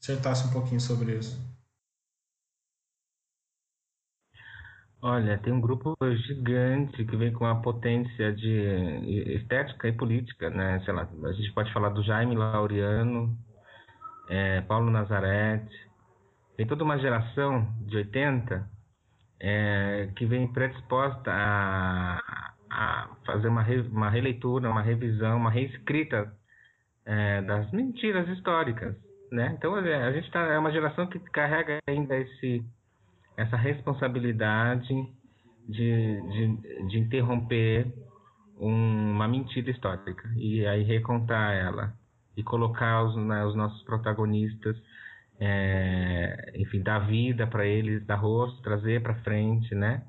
acertasse 0.00 0.46
um 0.46 0.52
pouquinho 0.52 0.80
sobre 0.80 1.18
isso. 1.18 1.36
Olha, 5.04 5.36
tem 5.38 5.52
um 5.52 5.60
grupo 5.60 5.96
gigante 6.28 7.04
que 7.04 7.16
vem 7.16 7.32
com 7.32 7.44
uma 7.44 7.60
potência 7.60 8.32
de 8.32 9.34
estética 9.34 9.88
e 9.88 9.92
política, 9.92 10.48
né? 10.48 10.80
Sei 10.84 10.94
lá, 10.94 11.08
a 11.24 11.32
gente 11.32 11.52
pode 11.52 11.72
falar 11.72 11.88
do 11.88 12.04
Jaime 12.04 12.36
Laureano, 12.36 13.36
é, 14.28 14.60
Paulo 14.60 14.92
Nazarete. 14.92 15.76
Tem 16.56 16.64
toda 16.68 16.84
uma 16.84 17.00
geração 17.00 17.66
de 17.80 17.96
80 17.96 18.64
é, 19.40 20.08
que 20.14 20.24
vem 20.24 20.46
predisposta 20.52 21.32
a, 21.32 22.54
a 22.70 23.08
fazer 23.26 23.48
uma, 23.48 23.62
re, 23.62 23.80
uma 23.80 24.08
releitura, 24.08 24.70
uma 24.70 24.82
revisão, 24.82 25.36
uma 25.36 25.50
reescrita 25.50 26.32
é, 27.04 27.42
das 27.42 27.68
mentiras 27.72 28.28
históricas, 28.28 28.94
né? 29.32 29.52
Então 29.58 29.76
é, 29.76 30.04
a 30.04 30.12
gente 30.12 30.30
tá, 30.30 30.42
é 30.42 30.58
uma 30.58 30.70
geração 30.70 31.08
que 31.08 31.18
carrega 31.18 31.78
ainda 31.88 32.16
esse, 32.16 32.64
essa 33.36 33.56
responsabilidade 33.56 34.94
de, 35.68 36.22
de, 36.22 36.86
de 36.88 36.98
interromper 36.98 37.92
um, 38.58 39.12
uma 39.12 39.28
mentira 39.28 39.70
histórica 39.70 40.28
e 40.36 40.66
aí 40.66 40.82
recontar 40.82 41.52
ela 41.54 41.94
e 42.36 42.42
colocar 42.42 43.02
os, 43.04 43.16
né, 43.16 43.44
os 43.44 43.54
nossos 43.54 43.82
protagonistas, 43.84 44.76
é, 45.38 46.52
enfim, 46.56 46.82
dar 46.82 47.00
vida 47.00 47.46
para 47.46 47.66
eles, 47.66 48.04
dar 48.06 48.16
rosto, 48.16 48.62
trazer 48.62 49.02
para 49.02 49.14
frente, 49.22 49.74
né? 49.74 50.02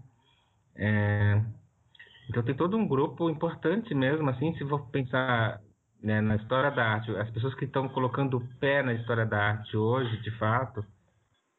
É, 0.76 1.42
então 2.30 2.44
tem 2.44 2.56
todo 2.56 2.78
um 2.78 2.88
grupo 2.88 3.30
importante 3.30 3.94
mesmo, 3.94 4.30
assim, 4.30 4.54
se 4.56 4.66
for 4.68 4.88
pensar 4.90 5.60
né, 6.02 6.22
na 6.22 6.36
história 6.36 6.72
da 6.72 6.86
arte, 6.86 7.12
as 7.16 7.30
pessoas 7.32 7.56
que 7.56 7.66
estão 7.66 7.88
colocando 7.90 8.38
o 8.38 8.48
pé 8.60 8.84
na 8.84 8.94
história 8.94 9.26
da 9.26 9.38
arte 9.38 9.76
hoje, 9.76 10.22
de 10.22 10.32
fato, 10.32 10.86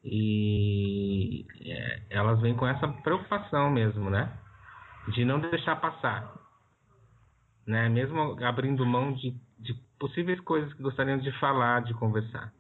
e 0.05 1.47
é, 1.63 2.03
elas 2.11 2.41
vêm 2.41 2.55
com 2.55 2.67
essa 2.67 2.87
preocupação 2.87 3.71
mesmo, 3.71 4.11
né, 4.11 4.31
de 5.09 5.25
não 5.25 5.41
deixar 5.41 5.77
passar, 5.77 6.35
né, 7.67 7.89
mesmo 7.89 8.37
abrindo 8.45 8.85
mão 8.85 9.13
de, 9.15 9.31
de 9.59 9.75
possíveis 9.99 10.39
coisas 10.41 10.73
que 10.75 10.83
gostariam 10.83 11.19
de 11.19 11.33
falar, 11.39 11.83
de 11.83 11.95
conversar. 11.95 12.53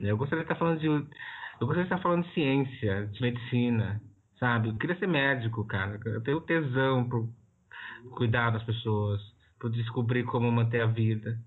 Né? 0.00 0.10
Eu 0.10 0.16
gostaria 0.16 0.44
de 0.44 0.50
estar 0.50 0.58
falando 0.58 0.80
de, 0.80 0.86
eu 0.86 1.66
gostaria 1.66 1.84
de 1.84 1.92
estar 1.92 2.02
falando 2.02 2.24
de 2.24 2.32
ciência, 2.32 3.06
de 3.08 3.20
medicina, 3.20 4.00
sabe? 4.38 4.68
Eu 4.68 4.76
queria 4.76 4.98
ser 4.98 5.06
médico, 5.06 5.64
cara. 5.66 5.98
Eu 6.04 6.22
tenho 6.22 6.40
tesão 6.40 7.08
por 7.08 7.28
cuidar 8.16 8.50
das 8.50 8.62
pessoas, 8.62 9.20
por 9.58 9.70
descobrir 9.70 10.24
como 10.24 10.50
manter 10.50 10.82
a 10.82 10.86
vida. 10.86 11.38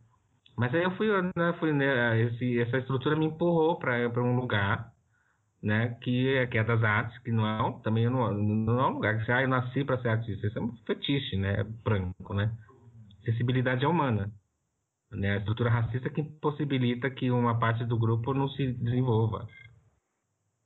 Mas 0.57 0.73
aí 0.75 0.83
eu 0.83 0.91
fui, 0.91 1.07
né, 1.07 1.53
fui 1.59 1.71
né, 1.71 2.21
esse, 2.21 2.59
essa 2.59 2.77
estrutura 2.77 3.15
me 3.15 3.25
empurrou 3.25 3.77
para 3.79 4.21
um 4.21 4.35
lugar, 4.35 4.91
né, 5.61 5.97
que 6.01 6.35
é, 6.35 6.47
que 6.47 6.57
é 6.57 6.63
das 6.63 6.83
artes, 6.83 7.17
que 7.19 7.31
não 7.31 7.45
é, 7.45 7.81
também 7.83 8.09
não, 8.09 8.31
não 8.33 8.79
é 8.79 8.87
um 8.87 8.93
lugar 8.93 9.17
que 9.17 9.25
você, 9.25 9.31
ah, 9.31 9.41
eu 9.41 9.47
nasci 9.47 9.83
para 9.83 10.01
ser 10.01 10.09
artista, 10.09 10.47
isso 10.47 10.57
é 10.57 10.61
um 10.61 10.71
fetiche, 10.85 11.35
né, 11.37 11.63
branco, 11.83 12.33
né. 12.33 12.51
Acessibilidade 13.21 13.83
é 13.83 13.87
humana, 13.87 14.31
né, 15.11 15.33
a 15.33 15.37
estrutura 15.37 15.69
racista 15.69 16.09
que 16.09 16.21
impossibilita 16.21 17.09
que 17.09 17.29
uma 17.29 17.59
parte 17.59 17.83
do 17.85 17.97
grupo 17.97 18.33
não 18.33 18.47
se 18.49 18.73
desenvolva 18.73 19.47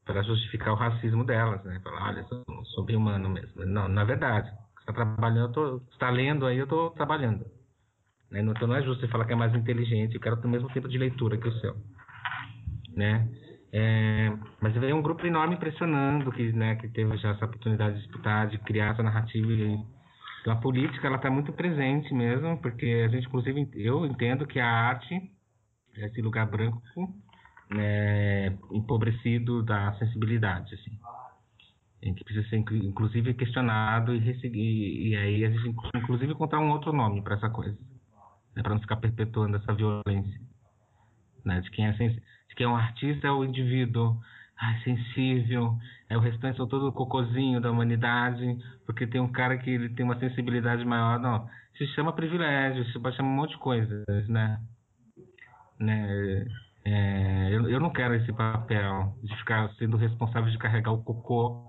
para 0.05 0.21
justificar 0.21 0.73
o 0.73 0.77
racismo 0.77 1.23
delas, 1.23 1.63
né, 1.63 1.79
falar, 1.83 2.09
olha, 2.09 2.23
sou, 2.25 2.43
sou 2.65 2.85
humano 2.89 3.29
mesmo. 3.29 3.65
Não, 3.65 3.87
na 3.87 4.03
verdade, 4.03 4.51
está 4.79 4.93
trabalhando, 4.93 5.47
eu 5.47 5.51
tô, 5.51 5.77
está 5.91 6.09
lendo 6.09 6.45
aí, 6.45 6.57
eu 6.57 6.65
estou 6.65 6.91
trabalhando. 6.91 7.45
Né? 8.29 8.41
Então 8.41 8.67
não 8.67 8.75
é 8.75 8.83
justo 8.83 9.01
você 9.01 9.07
falar 9.07 9.25
que 9.25 9.33
é 9.33 9.35
mais 9.35 9.53
inteligente, 9.55 10.15
eu 10.15 10.21
quero 10.21 10.37
ter 10.37 10.47
o 10.47 10.49
mesmo 10.49 10.69
tempo 10.73 10.89
de 10.89 10.97
leitura 10.97 11.37
que 11.37 11.47
o 11.47 11.59
seu. 11.59 11.75
Né? 12.95 13.27
É, 13.75 14.31
mas 14.61 14.73
veio 14.75 14.95
um 14.95 15.01
grupo 15.01 15.25
enorme 15.25 15.55
impressionando 15.55 16.31
que, 16.31 16.53
né, 16.53 16.75
que 16.75 16.87
teve 16.89 17.17
já 17.17 17.31
essa 17.31 17.45
oportunidade 17.45 17.95
de 17.95 18.01
disputar, 18.03 18.47
de 18.47 18.59
criar 18.59 18.93
essa 18.93 19.01
narrativa. 19.01 19.51
E, 19.51 19.79
a 20.45 20.55
política 20.55 21.07
ela 21.07 21.15
está 21.15 21.29
muito 21.31 21.53
presente 21.53 22.13
mesmo, 22.13 22.57
porque 22.61 23.03
a 23.05 23.07
gente, 23.07 23.25
inclusive, 23.27 23.69
eu 23.75 24.05
entendo 24.05 24.45
que 24.45 24.59
a 24.59 24.67
arte, 24.67 25.31
esse 25.95 26.21
lugar 26.21 26.45
branco, 26.45 26.81
né, 27.69 28.49
empobrecido 28.71 29.63
da 29.63 29.93
sensibilidade, 29.93 30.75
assim, 30.75 30.91
que 32.13 32.23
precisa 32.25 32.47
ser 32.49 32.57
inclusive 32.57 33.33
questionado 33.33 34.13
e, 34.13 34.19
e, 34.19 35.09
e 35.09 35.15
aí 35.15 35.45
a 35.45 35.49
gente 35.49 35.73
inclusive 35.95 36.33
encontrar 36.33 36.59
um 36.59 36.71
outro 36.71 36.91
nome 36.91 37.21
para 37.21 37.35
essa 37.35 37.49
coisa 37.49 37.77
né, 38.55 38.61
para 38.61 38.73
não 38.73 38.81
ficar 38.81 38.97
perpetuando 38.97 39.57
essa 39.57 39.73
violência. 39.73 40.41
Né, 41.43 41.59
de, 41.61 41.69
quem 41.71 41.87
é 41.87 41.93
sens... 41.95 42.15
de 42.53 42.55
quem 42.55 42.65
é 42.65 42.69
um 42.69 42.75
artista 42.75 43.27
é 43.27 43.31
o 43.31 43.43
indivíduo 43.43 44.19
ai, 44.59 44.79
sensível, 44.83 45.75
é 46.09 46.15
o 46.15 46.21
restante 46.21 46.57
são 46.57 46.67
todo 46.67 46.87
o 46.87 46.93
cocôzinho 46.93 47.59
da 47.59 47.71
humanidade, 47.71 48.57
porque 48.85 49.07
tem 49.07 49.19
um 49.19 49.31
cara 49.31 49.57
que 49.57 49.69
ele 49.69 49.89
tem 49.89 50.05
uma 50.05 50.19
sensibilidade 50.19 50.85
maior. 50.85 51.19
Não, 51.19 51.49
se 51.77 51.87
chama 51.87 52.13
privilégio, 52.13 52.85
se 52.85 52.93
chama 53.15 53.29
um 53.29 53.35
monte 53.35 53.51
de 53.51 53.57
coisas, 53.57 54.05
né? 54.29 54.61
né? 55.79 56.45
É, 56.85 57.49
eu, 57.51 57.69
eu 57.69 57.79
não 57.79 57.91
quero 57.91 58.13
esse 58.15 58.31
papel 58.31 59.15
de 59.23 59.35
ficar 59.37 59.69
sendo 59.75 59.97
responsável 59.97 60.51
de 60.51 60.57
carregar 60.57 60.91
o 60.91 61.03
cocô 61.03 61.67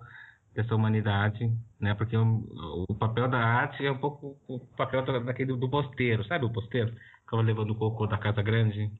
dessa 0.54 0.74
humanidade, 0.74 1.50
né? 1.80 1.94
Porque 1.94 2.16
o, 2.16 2.86
o, 2.88 2.94
papel 2.94 3.28
da 3.28 3.38
arte 3.38 3.84
é 3.84 3.90
um 3.90 3.98
pouco 3.98 4.36
o 4.48 4.58
papel 4.76 5.04
da, 5.04 5.18
daquele 5.20 5.56
do 5.56 5.70
posteiro, 5.70 6.24
sabe 6.26 6.44
o 6.44 6.52
posteiro? 6.52 6.92
Ficava 7.24 7.42
levando 7.42 7.70
o 7.70 7.74
cocô 7.76 8.06
da 8.06 8.18
casa 8.18 8.42
grande 8.42 8.90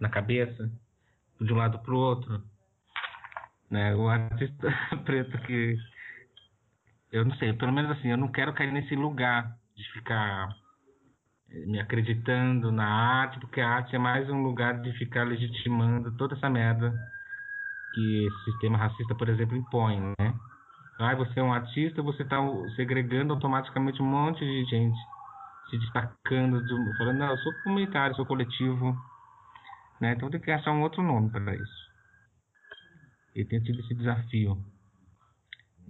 na 0.00 0.08
cabeça, 0.08 0.70
de 1.40 1.52
um 1.52 1.56
lado 1.56 1.78
para 1.78 1.94
o 1.94 1.98
outro, 1.98 2.42
né? 3.70 3.94
O 3.94 4.08
artista 4.08 4.68
preto 5.04 5.38
que 5.46 5.76
eu 7.12 7.24
não 7.24 7.34
sei, 7.36 7.52
pelo 7.54 7.72
menos 7.72 7.90
assim, 7.92 8.08
eu 8.08 8.16
não 8.16 8.28
quero 8.28 8.52
cair 8.52 8.72
nesse 8.72 8.94
lugar 8.94 9.56
de 9.76 9.92
ficar 9.92 10.48
eh, 11.50 11.66
me 11.66 11.80
acreditando 11.80 12.70
na 12.70 12.86
arte, 12.86 13.40
porque 13.40 13.60
a 13.60 13.68
arte 13.68 13.96
é 13.96 13.98
mais 13.98 14.28
um 14.30 14.42
lugar 14.42 14.80
de 14.80 14.92
ficar 14.92 15.24
legitimando 15.24 16.16
toda 16.16 16.36
essa 16.36 16.48
merda 16.48 16.94
que 17.92 18.26
esse 18.26 18.44
sistema 18.44 18.78
racista, 18.78 19.14
por 19.14 19.28
exemplo, 19.28 19.56
impõe, 19.56 20.00
né? 20.00 20.34
Ah, 20.98 21.14
você 21.14 21.40
é 21.40 21.42
um 21.42 21.52
artista, 21.52 22.02
você 22.02 22.22
está 22.22 22.36
segregando 22.76 23.32
automaticamente 23.32 24.02
um 24.02 24.06
monte 24.06 24.40
de 24.40 24.64
gente, 24.66 24.98
se 25.70 25.78
destacando, 25.78 26.62
de, 26.62 26.98
falando, 26.98 27.18
não, 27.18 27.30
eu 27.30 27.38
sou 27.38 27.52
comunitário, 27.64 28.14
sou 28.14 28.26
coletivo. 28.26 28.94
Né? 30.00 30.14
Então 30.16 30.30
tem 30.30 30.40
que 30.40 30.50
achar 30.50 30.72
um 30.72 30.82
outro 30.82 31.02
nome 31.02 31.30
para 31.30 31.54
isso. 31.54 31.90
E 33.34 33.44
tem 33.44 33.60
tido 33.60 33.80
esse 33.80 33.94
desafio. 33.94 34.56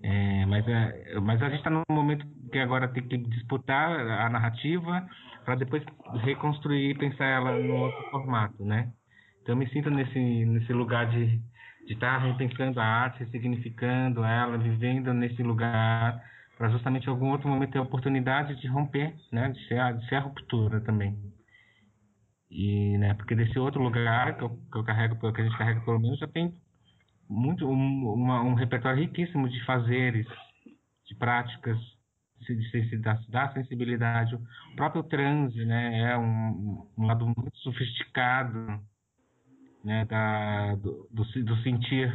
É, 0.03 0.47
mas, 0.47 0.67
é, 0.67 1.21
mas 1.21 1.43
a 1.43 1.49
gente 1.49 1.59
está 1.59 1.71
num 1.71 1.83
momento 1.91 2.27
que 2.51 2.59
agora 2.59 2.89
tem 2.89 3.07
que 3.07 3.19
disputar 3.19 3.91
a 3.91 4.29
narrativa 4.31 5.07
para 5.45 5.55
depois 5.55 5.83
reconstruir 6.23 6.91
e 6.91 6.99
pensar 6.99 7.27
ela 7.27 7.59
no 7.59 7.77
outro 7.77 8.11
formato, 8.11 8.65
né? 8.65 8.93
Então 9.43 9.55
eu 9.55 9.59
me 9.59 9.69
sinto 9.71 9.91
nesse, 9.91 10.19
nesse 10.19 10.73
lugar 10.73 11.11
de 11.11 11.41
estar 11.89 12.19
repensando 12.19 12.81
a 12.81 12.85
arte, 12.85 13.29
significando 13.31 14.25
ela, 14.25 14.57
vivendo 14.59 15.13
nesse 15.13 15.43
lugar, 15.43 16.23
para 16.57 16.69
justamente 16.71 17.07
em 17.07 17.11
algum 17.11 17.31
outro 17.31 17.49
momento 17.49 17.73
ter 17.73 17.79
a 17.79 17.83
oportunidade 17.83 18.55
de 18.61 18.67
romper, 18.69 19.15
né, 19.33 19.49
de 19.49 19.67
ser 19.67 19.97
de 19.97 20.09
ser 20.09 20.17
a 20.17 20.21
ruptura 20.21 20.81
também. 20.81 21.17
E, 22.51 22.99
né, 22.99 23.15
porque 23.15 23.35
desse 23.35 23.59
outro 23.59 23.81
lugar 23.81 24.37
que 24.37 24.43
eu, 24.43 24.51
que 24.51 24.79
eu 24.79 24.85
carrego, 24.85 25.33
que 25.33 25.41
a 25.41 25.45
gente 25.45 25.57
carrega 25.57 25.81
pelo 25.83 26.01
menos, 26.01 26.19
já 26.19 26.27
tem 26.27 26.53
muito 27.29 27.69
um, 27.69 28.13
uma, 28.13 28.43
um 28.43 28.55
repertório 28.55 28.99
riquíssimo 28.99 29.49
de 29.49 29.65
fazeres, 29.65 30.27
de 31.07 31.15
práticas, 31.15 31.79
de, 32.41 32.99
da, 32.99 33.15
da 33.29 33.53
sensibilidade. 33.53 34.35
O 34.35 34.77
próprio 34.77 35.05
transe, 35.05 35.65
né, 35.65 36.11
é 36.11 36.19
um, 36.19 36.89
um 36.99 37.07
lado 37.07 37.25
muito 37.25 37.57
sofisticado 37.59 38.81
né, 39.85 40.05
da, 40.07 40.75
do, 40.75 41.09
do, 41.11 41.25
do 41.45 41.57
sentir. 41.63 42.13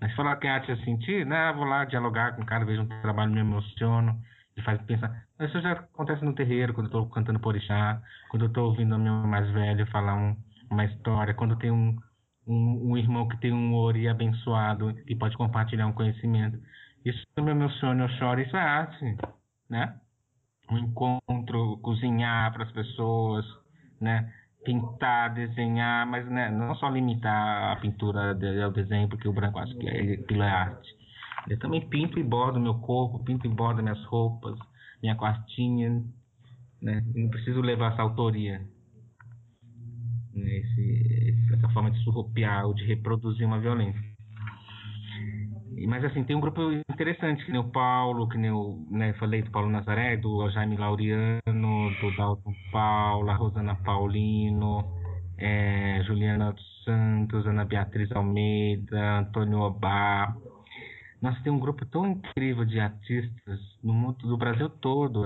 Mas 0.00 0.14
falar 0.14 0.36
que 0.36 0.48
a 0.48 0.54
arte 0.54 0.72
é 0.72 0.76
sentir, 0.78 1.26
né? 1.26 1.52
Vou 1.52 1.64
lá 1.64 1.84
dialogar 1.84 2.34
com 2.34 2.42
o 2.42 2.46
cara, 2.46 2.64
vejo 2.64 2.82
um 2.82 2.88
trabalho, 3.02 3.32
me 3.32 3.40
emociono, 3.40 4.18
e 4.56 4.62
faz 4.62 4.80
pensar. 4.82 5.26
Isso 5.40 5.60
já 5.60 5.72
acontece 5.72 6.24
no 6.24 6.34
terreiro, 6.34 6.74
quando 6.74 6.86
eu 6.86 7.00
estou 7.00 7.08
cantando 7.08 7.40
por 7.40 7.50
orixá, 7.50 8.00
quando 8.28 8.42
eu 8.42 8.48
estou 8.48 8.66
ouvindo 8.66 8.94
o 8.94 8.98
meu 8.98 9.14
mais 9.26 9.50
velho 9.50 9.86
falar 9.86 10.14
um, 10.14 10.36
uma 10.70 10.84
história, 10.84 11.34
quando 11.34 11.56
tem 11.56 11.70
um, 11.70 11.96
um, 12.46 12.90
um, 12.90 12.96
irmão 12.96 13.26
que 13.26 13.38
tem 13.38 13.52
um 13.52 13.74
ori 13.74 14.08
abençoado 14.08 14.94
e 15.06 15.16
pode 15.16 15.36
compartilhar 15.36 15.86
um 15.86 15.92
conhecimento. 15.92 16.58
Isso 17.04 17.24
me 17.38 17.50
emociona, 17.50 18.04
eu 18.04 18.08
choro, 18.10 18.40
isso 18.40 18.56
é 18.56 18.60
arte, 18.60 19.16
né? 19.68 19.98
Um 20.70 20.78
encontro, 20.78 21.78
cozinhar 21.78 22.52
para 22.52 22.64
as 22.64 22.72
pessoas, 22.72 23.44
né? 24.00 24.30
pintar, 24.64 25.32
desenhar, 25.32 26.06
mas 26.06 26.26
né, 26.28 26.50
não 26.50 26.74
só 26.74 26.88
limitar 26.88 27.72
a 27.72 27.76
pintura 27.76 28.36
ao 28.64 28.70
desenho, 28.70 29.08
porque 29.08 29.28
o 29.28 29.32
branco 29.32 29.58
acho 29.58 29.76
que 29.78 29.88
é, 29.88 30.14
aquilo 30.14 30.42
é 30.42 30.50
arte. 30.50 30.88
Eu 31.48 31.58
também 31.58 31.88
pinto 31.88 32.18
e 32.18 32.22
bordo 32.22 32.60
meu 32.60 32.74
corpo, 32.74 33.24
pinto 33.24 33.46
e 33.46 33.50
bordo 33.50 33.82
minhas 33.82 34.02
roupas, 34.04 34.58
minha 35.02 35.16
quartinha, 35.16 36.04
né? 36.80 37.04
Não 37.14 37.28
preciso 37.28 37.60
levar 37.60 37.92
essa 37.92 38.02
autoria? 38.02 38.60
Esse, 40.34 41.36
essa 41.52 41.68
forma 41.70 41.90
de 41.90 42.02
surrupiar 42.04 42.66
ou 42.66 42.74
de 42.74 42.84
reproduzir 42.84 43.46
uma 43.46 43.60
violência. 43.60 44.00
Mas 45.86 46.04
assim, 46.04 46.24
tem 46.24 46.36
um 46.36 46.40
grupo 46.40 46.60
interessante, 46.90 47.44
que 47.44 47.52
nem 47.52 47.60
o 47.60 47.70
Paulo, 47.70 48.28
que 48.28 48.36
nem 48.36 48.50
o, 48.50 48.86
né, 48.90 49.12
falei 49.14 49.42
do 49.42 49.50
Paulo 49.50 49.70
Nazaré, 49.70 50.16
do 50.16 50.48
Jaime 50.50 50.76
Laureano, 50.76 51.40
do 52.00 52.16
Dalton 52.16 52.52
Paula, 52.70 53.34
Rosana 53.34 53.74
Paulino, 53.76 54.84
é, 55.38 56.02
Juliana 56.06 56.52
dos 56.52 56.84
Santos, 56.84 57.46
Ana 57.46 57.64
Beatriz 57.64 58.12
Almeida, 58.12 59.20
Antônio 59.20 59.60
Obá. 59.60 60.36
Nossa, 61.20 61.42
tem 61.42 61.52
um 61.52 61.58
grupo 61.58 61.84
tão 61.86 62.06
incrível 62.06 62.64
de 62.64 62.80
artistas 62.80 63.60
no 63.82 63.92
mundo 63.92 64.26
do 64.26 64.36
Brasil 64.38 64.70
todo, 64.70 65.22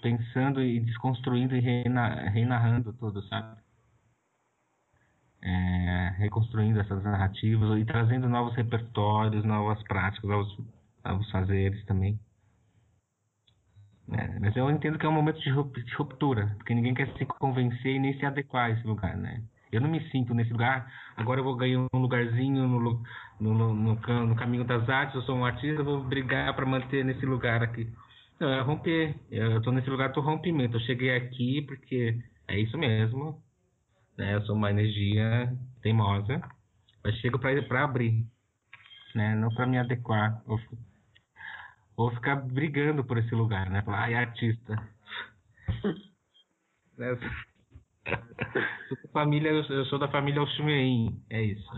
pensando 0.00 0.62
e 0.62 0.80
desconstruindo 0.80 1.54
e 1.54 1.60
reinarrando 1.60 2.92
tudo, 2.94 3.22
sabe? 3.28 3.58
é, 5.44 6.14
reconstruindo 6.16 6.80
essas 6.80 7.02
narrativas 7.04 7.78
e 7.78 7.84
trazendo 7.84 8.28
novos 8.28 8.56
repertórios, 8.56 9.44
novas 9.44 9.82
práticas, 9.82 10.28
novos, 10.28 10.58
novos 11.04 11.30
fazeres 11.30 11.84
também. 11.84 12.18
É, 14.10 14.38
mas 14.38 14.56
eu 14.56 14.70
entendo 14.70 14.98
que 14.98 15.06
é 15.06 15.08
um 15.08 15.12
momento 15.12 15.40
de 15.40 15.50
ruptura, 15.50 16.54
porque 16.56 16.74
ninguém 16.74 16.94
quer 16.94 17.12
se 17.16 17.26
convencer 17.26 17.94
e 17.94 17.98
nem 17.98 18.18
se 18.18 18.24
adequar 18.24 18.66
a 18.66 18.70
esse 18.70 18.86
lugar, 18.86 19.16
né? 19.16 19.42
Eu 19.70 19.80
não 19.80 19.88
me 19.88 20.00
sinto 20.10 20.32
nesse 20.34 20.52
lugar, 20.52 20.90
agora 21.16 21.40
eu 21.40 21.44
vou 21.44 21.56
ganhar 21.56 21.80
um 21.92 21.98
lugarzinho 21.98 22.66
no, 22.68 23.02
no, 23.52 23.74
no, 23.74 23.94
no, 24.26 24.36
caminho 24.36 24.64
das 24.64 24.88
artes, 24.88 25.14
eu 25.14 25.22
sou 25.22 25.36
um 25.36 25.44
artista, 25.44 25.82
vou 25.82 26.02
brigar 26.02 26.54
para 26.54 26.64
manter 26.64 27.04
nesse 27.04 27.26
lugar 27.26 27.62
aqui. 27.62 27.88
Não, 28.40 28.48
é 28.48 28.60
romper. 28.60 29.14
Eu 29.30 29.58
estou 29.58 29.72
nesse 29.72 29.90
lugar 29.90 30.10
do 30.12 30.20
rompimento. 30.20 30.76
Eu 30.76 30.80
cheguei 30.80 31.14
aqui 31.14 31.62
porque 31.62 32.18
é 32.48 32.58
isso 32.58 32.76
mesmo 32.76 33.42
né? 34.16 34.34
Eu 34.34 34.42
sou 34.42 34.54
uma 34.54 34.70
energia 34.70 35.52
teimosa, 35.82 36.40
mas 37.02 37.16
chego 37.16 37.38
para 37.38 37.84
abrir, 37.84 38.26
né? 39.14 39.34
Não 39.34 39.48
para 39.50 39.66
me 39.66 39.78
adequar 39.78 40.42
ou, 40.46 40.58
ou 41.96 42.10
ficar 42.12 42.36
brigando 42.36 43.04
por 43.04 43.18
esse 43.18 43.34
lugar, 43.34 43.68
né? 43.70 43.82
Falar, 43.82 44.04
ai, 44.04 44.14
artista. 44.14 44.74
né? 46.96 47.18
família, 49.12 49.50
eu 49.50 49.84
sou 49.86 49.98
da 49.98 50.08
família 50.08 50.42
Oxumeim, 50.42 51.22
é 51.30 51.42
isso. 51.42 51.70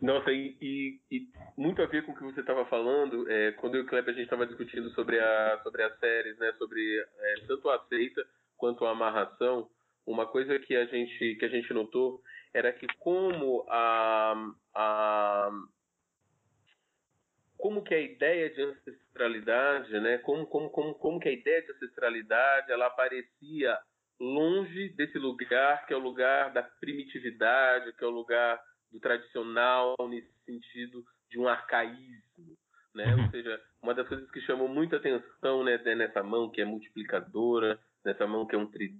Nossa, 0.00 0.32
e, 0.32 0.56
e, 0.62 1.00
e, 1.10 1.28
muito 1.58 1.82
a 1.82 1.86
ver 1.86 2.06
com 2.06 2.12
o 2.12 2.16
que 2.16 2.22
você 2.22 2.40
estava 2.40 2.64
falando, 2.66 3.30
é, 3.30 3.52
quando 3.52 3.74
eu 3.74 3.82
e 3.82 3.84
o 3.84 3.86
Kleber 3.86 4.14
a 4.14 4.16
gente 4.16 4.24
estava 4.24 4.46
discutindo 4.46 4.88
sobre, 4.90 5.20
a, 5.20 5.60
sobre 5.62 5.82
as 5.82 5.98
séries, 5.98 6.38
né, 6.38 6.52
sobre 6.58 6.80
é, 7.00 7.34
tanto 7.46 7.68
a 7.68 7.76
aceita 7.76 8.26
quanto 8.56 8.86
a 8.86 8.92
amarração, 8.92 9.68
uma 10.06 10.26
coisa 10.26 10.58
que 10.58 10.74
a 10.74 10.86
gente, 10.86 11.34
que 11.34 11.44
a 11.44 11.48
gente 11.48 11.72
notou 11.74 12.22
era 12.54 12.72
que 12.72 12.86
como 12.98 13.66
a, 13.68 14.34
a 14.74 15.50
como 17.58 17.82
que 17.82 17.94
a 17.94 18.00
ideia 18.00 18.48
de 18.48 18.62
ancestralidade, 18.62 20.00
né, 20.00 20.16
como, 20.18 20.46
como, 20.46 20.70
como, 20.70 20.94
como 20.94 21.20
que 21.20 21.28
a 21.28 21.32
ideia 21.32 21.60
de 21.60 21.72
ancestralidade 21.72 22.72
ela 22.72 22.86
aparecia 22.86 23.78
longe 24.18 24.88
desse 24.90 25.18
lugar 25.18 25.86
que 25.86 25.92
é 25.92 25.96
o 25.96 26.00
lugar 26.00 26.52
da 26.54 26.62
primitividade, 26.62 27.92
que 27.92 28.02
é 28.02 28.06
o 28.06 28.10
lugar 28.10 28.58
do 28.90 29.00
tradicional 29.00 29.94
nesse 30.08 30.32
sentido 30.44 31.04
de 31.28 31.38
um 31.38 31.48
arcaísmo, 31.48 32.56
né? 32.94 33.14
Uhum. 33.14 33.24
Ou 33.24 33.30
seja, 33.30 33.62
uma 33.82 33.94
das 33.94 34.08
coisas 34.08 34.30
que 34.30 34.40
chamou 34.40 34.68
muita 34.68 34.96
atenção 34.96 35.64
né, 35.64 35.78
nessa 35.94 36.22
mão 36.22 36.50
que 36.50 36.60
é 36.60 36.64
multiplicadora, 36.64 37.78
nessa 38.04 38.26
mão 38.26 38.46
que 38.46 38.54
é 38.54 38.58
um 38.58 38.66
tri 38.66 38.98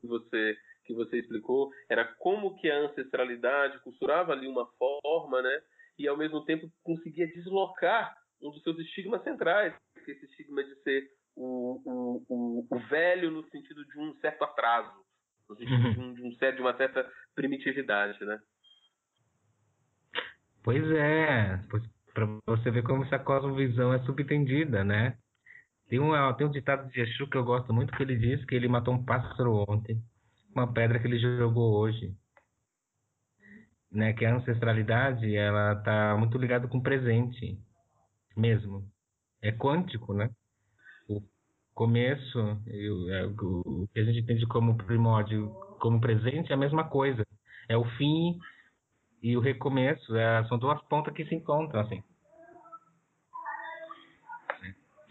que 0.00 0.06
você 0.06 0.56
que 0.84 0.94
você 0.94 1.18
explicou 1.18 1.72
era 1.88 2.04
como 2.04 2.54
que 2.56 2.70
a 2.70 2.78
ancestralidade 2.78 3.80
costurava 3.80 4.32
ali 4.32 4.46
uma 4.46 4.66
forma, 4.78 5.42
né? 5.42 5.62
E 5.98 6.06
ao 6.06 6.16
mesmo 6.16 6.44
tempo 6.44 6.70
conseguia 6.84 7.26
deslocar 7.26 8.16
um 8.40 8.50
dos 8.50 8.62
seus 8.62 8.78
estigmas 8.78 9.22
centrais, 9.24 9.74
que 10.04 10.12
é 10.12 10.14
esse 10.14 10.26
estigma 10.26 10.62
de 10.62 10.74
ser 10.82 11.10
o, 11.34 11.82
o, 11.84 12.24
o, 12.28 12.66
o 12.70 12.78
velho 12.88 13.32
no 13.32 13.42
sentido 13.50 13.84
de 13.84 13.98
um 13.98 14.14
certo 14.20 14.44
atraso, 14.44 15.04
no 15.48 15.56
sentido 15.56 15.74
uhum. 15.74 15.92
de, 15.92 16.00
um, 16.00 16.14
de, 16.14 16.22
um, 16.22 16.54
de 16.54 16.60
uma 16.60 16.76
certa 16.76 17.08
primitividade, 17.34 18.22
né? 18.24 18.38
Pois 20.62 20.84
é, 20.90 21.60
para 22.12 22.26
você 22.46 22.70
ver 22.70 22.82
como 22.82 23.04
essa 23.04 23.18
cosmovisão 23.18 23.92
é 23.92 23.98
subentendida, 24.00 24.82
né? 24.82 25.16
Tem 25.88 26.00
um, 26.00 26.10
tem 26.34 26.46
um 26.46 26.50
ditado 26.50 26.90
de 26.90 27.00
Exu 27.00 27.28
que 27.28 27.36
eu 27.36 27.44
gosto 27.44 27.72
muito 27.72 27.96
que 27.96 28.02
ele 28.02 28.16
diz 28.16 28.44
que 28.44 28.54
ele 28.54 28.66
matou 28.66 28.94
um 28.94 29.04
pássaro 29.04 29.64
ontem, 29.68 30.02
uma 30.52 30.72
pedra 30.72 30.98
que 30.98 31.06
ele 31.06 31.18
jogou 31.18 31.78
hoje. 31.78 32.12
Né, 33.92 34.12
que 34.12 34.26
a 34.26 34.34
ancestralidade 34.34 35.34
ela 35.34 35.76
tá 35.76 36.16
muito 36.18 36.36
ligada 36.36 36.66
com 36.66 36.78
o 36.78 36.82
presente 36.82 37.56
mesmo. 38.36 38.84
É 39.40 39.52
quântico, 39.52 40.12
né? 40.12 40.28
Começo, 41.76 42.38
é, 42.68 43.26
o, 43.26 43.60
o 43.66 43.88
que 43.92 44.00
a 44.00 44.04
gente 44.04 44.20
entende 44.20 44.46
como 44.46 44.78
primórdio, 44.78 45.50
como 45.78 46.00
presente, 46.00 46.50
é 46.50 46.54
a 46.54 46.58
mesma 46.58 46.84
coisa. 46.84 47.22
É 47.68 47.76
o 47.76 47.84
fim 47.98 48.38
e 49.22 49.36
o 49.36 49.40
recomeço. 49.40 50.16
É, 50.16 50.42
são 50.48 50.58
duas 50.58 50.80
pontas 50.84 51.12
que 51.12 51.26
se 51.26 51.34
encontram, 51.34 51.82
assim. 51.82 52.02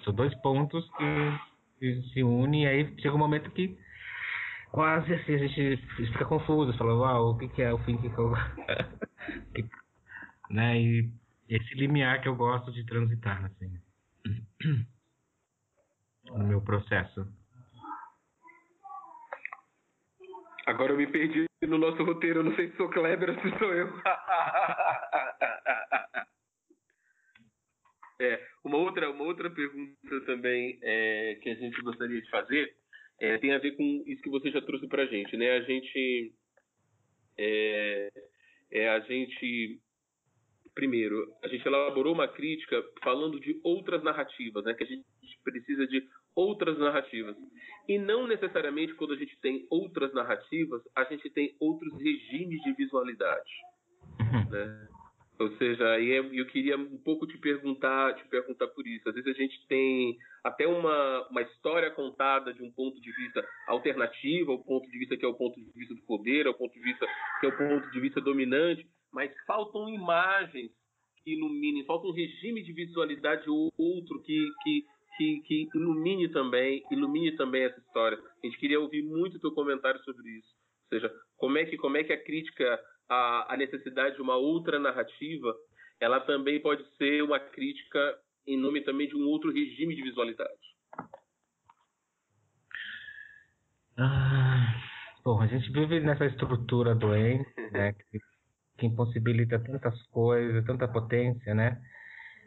São 0.04 0.12
dois 0.12 0.34
pontos 0.42 0.84
que, 0.98 1.40
que 1.78 2.02
se 2.10 2.24
unem 2.24 2.64
e 2.64 2.68
aí 2.68 3.00
chega 3.00 3.14
um 3.14 3.20
momento 3.20 3.52
que 3.52 3.78
quase 4.72 5.14
assim 5.14 5.36
a 5.36 5.38
gente 5.38 5.78
fica 6.08 6.26
confuso, 6.26 6.76
fala, 6.80 6.96
uau, 6.96 7.30
o 7.30 7.38
que, 7.38 7.48
que 7.48 7.62
é 7.62 7.72
o 7.72 7.78
fim 7.84 7.96
que 7.96 8.08
eu... 8.08 8.34
né? 10.50 10.82
E 10.82 11.12
esse 11.48 11.76
limiar 11.76 12.24
que 12.24 12.28
eu 12.28 12.36
gosto 12.36 12.72
de 12.72 12.84
transitar, 12.88 13.46
assim. 13.46 13.72
No 16.32 16.48
meu 16.48 16.62
processo. 16.62 17.28
Agora 20.66 20.94
eu 20.94 20.98
me 20.98 21.08
perdi 21.08 21.46
no 21.64 21.78
nosso 21.78 22.04
roteiro, 22.04 22.40
eu 22.40 22.44
não 22.44 22.56
sei 22.56 22.72
se 22.72 22.78
sou 22.78 22.90
Kleber 22.90 23.30
ou 23.30 23.36
se 23.42 23.50
sou 23.60 23.74
eu. 23.74 23.88
é, 28.20 28.48
uma 28.64 28.78
outra, 28.78 29.12
uma 29.12 29.26
outra 29.26 29.50
pergunta 29.50 30.22
também 30.26 30.80
é, 30.82 31.36
que 31.42 31.50
a 31.50 31.56
gente 31.56 31.82
gostaria 31.82 32.22
de 32.22 32.30
fazer 32.30 32.74
é, 33.20 33.38
tem 33.38 33.54
a 33.54 33.60
ver 33.60 33.76
com 33.76 34.04
isso 34.06 34.22
que 34.22 34.30
você 34.30 34.52
já 34.52 34.62
trouxe 34.62 34.88
para 34.88 35.04
a 35.04 35.06
gente, 35.06 35.36
né? 35.38 35.52
A 35.52 35.62
gente, 35.62 36.34
é, 37.38 38.10
é, 38.72 38.90
a 38.90 39.00
gente, 39.02 39.80
primeiro, 40.74 41.34
a 41.44 41.48
gente 41.48 41.66
elaborou 41.66 42.14
uma 42.14 42.28
crítica 42.28 42.84
falando 43.04 43.40
de 43.40 43.60
outras 43.64 44.04
narrativas, 44.04 44.64
né? 44.66 44.74
Que 44.74 44.84
a 44.84 44.88
gente 44.88 45.06
precisa 45.46 45.88
de 45.88 46.04
outras 46.36 46.78
narrativas. 46.78 47.38
E 47.88 47.98
não 47.98 48.28
necessariamente 48.28 48.94
quando 48.96 49.14
a 49.14 49.18
gente 49.18 49.40
tem 49.40 49.66
outras 49.70 50.14
narrativas, 50.14 50.82
a 50.94 51.06
gente 51.06 51.30
tem 51.30 51.56
outros 51.60 51.94
regimes 52.02 52.62
de 52.64 52.74
visualidade. 52.74 53.52
Uhum. 54.20 54.50
Né? 54.50 54.88
Ou 55.38 55.52
seja, 55.58 56.00
eu 56.00 56.46
queria 56.48 56.78
um 56.78 56.98
pouco 56.98 57.28
te 57.28 57.38
perguntar, 57.38 58.16
te 58.16 58.26
perguntar 58.28 58.68
por 58.68 58.88
isso. 58.88 59.08
Às 59.08 59.16
vezes 59.16 59.36
a 59.36 59.38
gente 59.38 59.68
tem 59.68 60.18
até 60.44 60.66
uma, 60.66 61.28
uma 61.30 61.42
história 61.42 61.92
contada 61.92 62.54
de 62.54 62.64
um 62.64 62.72
ponto 62.72 63.00
de 63.02 63.12
vista 63.12 63.46
alternativo, 63.68 64.54
o 64.54 64.64
ponto 64.64 64.90
de 64.90 64.98
vista 64.98 65.18
que 65.18 65.26
é 65.26 65.28
o 65.28 65.34
ponto 65.34 65.60
de 65.60 65.72
vista 65.74 65.94
do 65.94 66.02
poder, 66.04 66.48
o 66.48 66.54
ponto 66.54 66.74
de 66.74 66.80
vista 66.80 67.06
que 67.40 67.48
é 67.48 67.50
o 67.50 67.58
ponto 67.58 67.92
de 67.92 68.00
vista 68.00 68.22
dominante, 68.22 68.88
mas 69.12 69.32
faltam 69.46 69.90
imagens 69.90 70.72
que 71.26 71.32
iluminem, 71.34 71.86
falta 71.86 72.08
um 72.08 72.14
regime 72.14 72.64
de 72.64 72.72
visualidade 72.72 73.50
outro 73.50 74.22
que, 74.22 74.48
que, 74.64 74.86
que, 75.18 75.42
que 75.42 75.70
ilumine 75.76 76.30
também, 76.30 76.84
ilumine 76.92 77.36
também 77.36 77.64
essa 77.64 77.80
história. 77.80 78.18
A 78.18 78.46
gente 78.46 78.58
queria 78.58 78.80
ouvir 78.80 79.04
muito 79.04 79.38
o 79.38 79.40
teu 79.40 79.52
comentário 79.52 80.00
sobre 80.04 80.30
isso. 80.30 80.50
Ou 80.84 81.00
seja, 81.00 81.14
como 81.38 81.58
é 81.58 81.66
que, 81.66 81.78
como 81.78 81.98
é 81.98 82.04
que 82.04 82.14
a 82.14 82.24
crítica 82.24 82.80
à, 83.10 83.54
à 83.54 83.58
necessidade 83.58 84.16
de 84.16 84.22
uma 84.22 84.36
outra 84.36 84.80
narrativa, 84.80 85.54
ela 86.00 86.20
também 86.20 86.62
pode 86.62 86.84
ser 86.98 87.22
uma 87.24 87.40
crítica 87.40 88.18
em 88.48 88.58
nome 88.58 88.82
também 88.82 89.08
de 89.08 89.16
um 89.16 89.26
outro 89.28 89.52
regime 89.52 89.96
de 89.96 90.04
visualidade. 90.04 90.52
Ah, 93.98 94.76
bom, 95.24 95.42
a 95.42 95.48
gente 95.48 95.72
vive 95.72 96.00
nessa 96.00 96.26
estrutura 96.26 96.94
doente, 96.94 97.50
né, 97.72 97.94
que, 97.94 98.20
que 98.78 98.86
impossibilita 98.86 99.60
tantas 99.60 100.00
coisas, 100.08 100.66
tanta 100.66 100.88
potência, 100.88 101.56
né? 101.56 101.82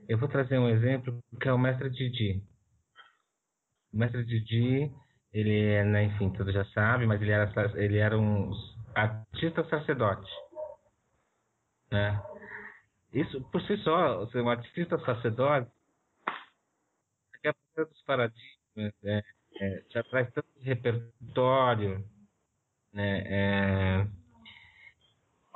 Eu 0.09 0.19
vou 0.19 0.28
trazer 0.28 0.59
um 0.59 0.69
exemplo 0.69 1.23
que 1.40 1.49
é 1.49 1.53
o 1.53 1.59
mestre 1.59 1.90
Didi. 1.90 2.43
O 3.99 4.01
mestre 4.01 4.25
Didi, 4.25 4.93
ele 5.35 5.61
é, 5.61 5.83
né, 5.83 6.05
enfim, 6.05 6.31
todo 6.31 6.53
já 6.53 6.65
sabe, 6.66 7.05
mas 7.05 7.20
ele 7.20 7.33
era, 7.33 7.53
ele 7.75 7.99
era 7.99 8.16
um 8.16 8.53
artista 8.95 9.69
sacerdote. 9.69 10.31
Né? 11.91 12.23
Isso, 13.12 13.41
por 13.51 13.61
si 13.62 13.77
só, 13.79 14.25
ser 14.29 14.41
um 14.41 14.51
artista 14.51 14.97
sacerdote, 15.01 15.69
é 17.43 17.53
dos 17.85 18.01
paradigmas, 18.03 18.95
né? 19.03 19.20
é, 19.61 19.83
já 19.91 20.05
traz 20.05 20.33
tanto 20.33 20.49
repertório, 20.61 22.05
né? 22.93 23.23
É, 23.27 24.07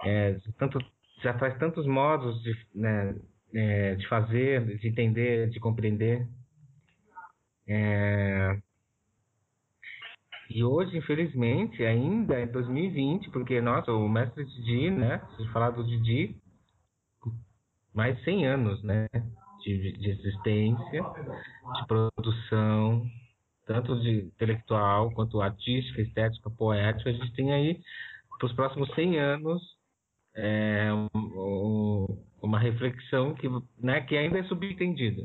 é, 0.04 0.36
tanto, 0.58 0.80
já 1.22 1.32
traz 1.34 1.56
tantos 1.60 1.86
modos 1.86 2.42
de, 2.42 2.66
né, 2.74 3.14
é, 3.54 3.94
de 3.94 4.08
fazer, 4.08 4.78
de 4.78 4.88
entender, 4.88 5.48
de 5.50 5.60
compreender. 5.60 6.26
É... 7.66 8.58
E 10.50 10.62
hoje, 10.62 10.98
infelizmente, 10.98 11.82
ainda 11.82 12.34
é 12.34 12.46
2020, 12.46 13.30
porque, 13.30 13.60
nossa, 13.60 13.90
o 13.92 14.08
mestre 14.08 14.44
Didi, 14.44 14.90
né? 14.90 15.22
Se 15.36 15.48
falar 15.48 15.70
do 15.70 15.84
Didi, 15.84 16.36
mais 17.94 18.22
100 18.24 18.46
anos, 18.46 18.82
né? 18.82 19.08
De, 19.62 19.92
de 19.92 20.10
existência, 20.10 21.02
de 21.74 21.86
produção, 21.86 23.06
tanto 23.64 23.98
de 24.00 24.26
intelectual 24.26 25.10
quanto 25.12 25.40
artística, 25.40 26.02
estética, 26.02 26.50
poética. 26.50 27.10
A 27.10 27.12
gente 27.12 27.32
tem 27.32 27.52
aí, 27.52 27.80
para 28.38 28.46
os 28.46 28.52
próximos 28.52 28.92
100 28.94 29.18
anos, 29.20 29.62
é, 30.34 30.92
um, 30.92 31.08
um, 31.14 32.24
uma 32.42 32.58
reflexão 32.58 33.34
que, 33.34 33.48
né, 33.78 34.00
que 34.02 34.16
ainda 34.16 34.38
é 34.38 34.44
subentendida 34.44 35.22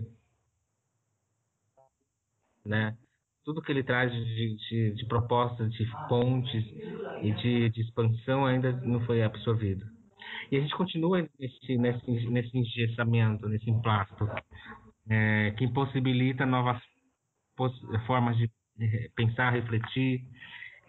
né? 2.67 2.95
Tudo 3.43 3.61
que 3.61 3.71
ele 3.71 3.83
traz 3.83 4.11
de, 4.11 4.57
de, 4.57 4.91
de 4.95 5.05
propostas, 5.05 5.71
de 5.71 5.85
pontes 6.09 6.63
e 7.21 7.31
de, 7.31 7.69
de 7.69 7.81
expansão 7.81 8.45
ainda 8.45 8.71
não 8.71 8.99
foi 9.05 9.23
absorvido. 9.23 9.85
E 10.51 10.57
a 10.57 10.59
gente 10.59 10.75
continua 10.75 11.27
nesse, 11.39 11.77
nesse, 11.77 12.29
nesse 12.29 12.57
engessamento, 12.57 13.47
nesse 13.47 13.69
emplasto, 13.69 14.29
é, 15.09 15.51
que 15.51 15.63
impossibilita 15.63 16.45
novas 16.45 16.81
formas 18.05 18.37
de 18.37 18.51
pensar, 19.15 19.51
refletir, 19.51 20.21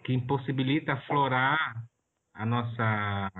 que 0.03 0.13
impossibilita 0.13 0.93
aflorar 0.93 1.83
a 2.33 2.45
nossa 2.45 3.31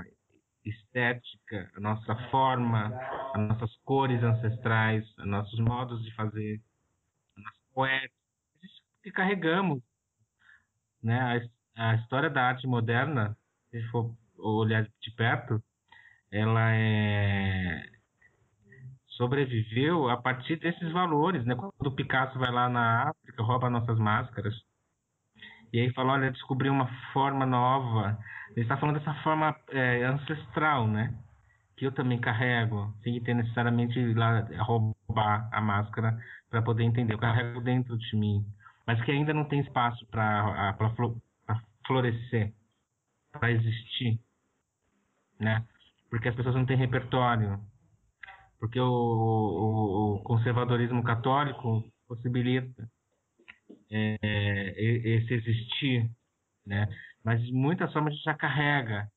estética, 0.66 1.72
a 1.76 1.80
nossa 1.80 2.16
forma, 2.30 2.88
as 3.34 3.48
nossas 3.48 3.76
cores 3.84 4.22
ancestrais, 4.24 5.06
os 5.18 5.26
nossos 5.26 5.60
modos 5.60 6.04
de 6.04 6.14
fazer, 6.16 6.60
a 7.38 7.42
nossa 7.42 7.60
poética, 7.74 8.19
que 9.10 9.16
carregamos. 9.16 9.82
Né? 11.02 11.50
A, 11.76 11.92
a 11.92 11.96
história 11.96 12.30
da 12.30 12.44
arte 12.44 12.68
moderna, 12.68 13.36
se 13.72 13.82
for 13.90 14.16
olhar 14.38 14.84
de 14.84 15.12
perto, 15.16 15.62
ela 16.32 16.72
é 16.74 17.84
sobreviveu 19.20 20.10
a 20.10 20.16
partir 20.16 20.56
desses 20.56 20.90
valores, 20.94 21.44
né? 21.46 21.54
Quando 21.54 21.74
o 21.86 21.92
Picasso 21.92 22.40
vai 22.40 22.50
lá 22.52 22.70
na 22.70 23.10
África, 23.10 23.44
rouba 23.44 23.70
nossas 23.70 24.00
máscaras, 24.00 24.54
e 25.74 25.80
aí 25.80 25.94
fala, 25.94 26.14
olha, 26.14 26.32
descobri 26.32 26.70
uma 26.70 26.88
forma 27.12 27.46
nova. 27.46 28.18
Ele 28.52 28.62
está 28.62 28.78
falando 28.78 28.98
dessa 28.98 29.14
forma 29.16 29.54
é, 29.70 30.06
ancestral, 30.06 30.88
né? 30.88 31.14
Que 31.76 31.86
eu 31.86 31.92
também 31.92 32.20
carrego, 32.20 32.94
sem 33.04 33.22
ter 33.22 33.34
necessariamente 33.34 34.00
ir 34.00 34.16
lá 34.16 34.48
roubar 34.62 35.50
a 35.52 35.62
máscara 35.62 36.18
para 36.50 36.62
poder 36.62 36.84
entender. 36.84 37.14
Eu 37.14 37.20
carrego 37.20 37.62
dentro 37.62 37.98
de 37.98 38.16
mim, 38.16 38.44
mas 38.90 39.00
que 39.04 39.12
ainda 39.12 39.36
não 39.36 39.46
tem 39.46 39.60
espaço 39.60 40.04
para 40.08 40.76
florescer, 41.86 42.52
para 43.32 43.52
existir, 43.52 44.20
né? 45.40 45.64
Porque 46.10 46.28
as 46.28 46.34
pessoas 46.34 46.56
não 46.56 46.66
têm 46.66 46.76
repertório, 46.76 47.64
porque 48.60 48.80
o, 48.80 48.88
o, 48.88 50.24
conservadorismo 50.24 51.04
católico 51.04 51.84
possibilita 52.08 52.90
é, 53.92 54.74
esse 54.80 55.36
existir, 55.36 56.10
né? 56.66 56.88
Mas 57.24 57.48
muitas 57.52 57.94
formas 57.94 58.20
já 58.24 58.34
carrega 58.34 59.08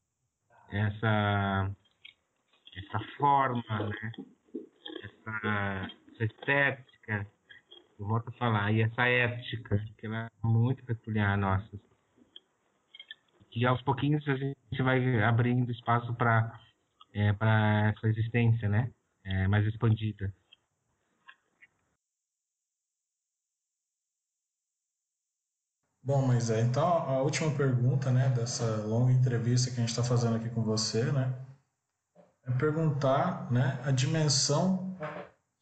essa 0.70 1.74
essa 2.76 2.98
forma, 3.16 3.62
né? 3.88 4.12
Essa, 5.02 5.90
essa 6.12 6.24
estética, 6.24 7.26
eu 8.02 8.06
volto 8.06 8.28
a 8.28 8.32
falar, 8.32 8.72
e 8.72 8.82
essa 8.82 9.06
ética, 9.06 9.84
que 9.96 10.06
ela 10.06 10.26
é 10.26 10.46
muito 10.46 10.84
peculiar 10.84 11.36
nossa. 11.38 11.70
E 13.54 13.66
aos 13.66 13.82
pouquinhos 13.82 14.26
a 14.28 14.34
gente 14.34 14.82
vai 14.82 15.22
abrindo 15.22 15.70
espaço 15.70 16.14
para 16.14 16.58
é, 17.14 17.28
essa 17.90 18.08
existência, 18.08 18.68
né? 18.68 18.90
é, 19.24 19.46
mais 19.48 19.66
expandida. 19.66 20.32
Bom, 26.04 26.26
mas 26.26 26.50
é, 26.50 26.60
então 26.60 26.84
a 26.84 27.22
última 27.22 27.54
pergunta, 27.56 28.10
né, 28.10 28.28
dessa 28.30 28.84
longa 28.84 29.12
entrevista 29.12 29.70
que 29.70 29.76
a 29.76 29.80
gente 29.80 29.90
está 29.90 30.02
fazendo 30.02 30.36
aqui 30.36 30.50
com 30.50 30.62
você, 30.62 31.12
né, 31.12 31.32
é 32.44 32.50
perguntar, 32.58 33.50
né, 33.52 33.80
a 33.84 33.92
dimensão 33.92 34.91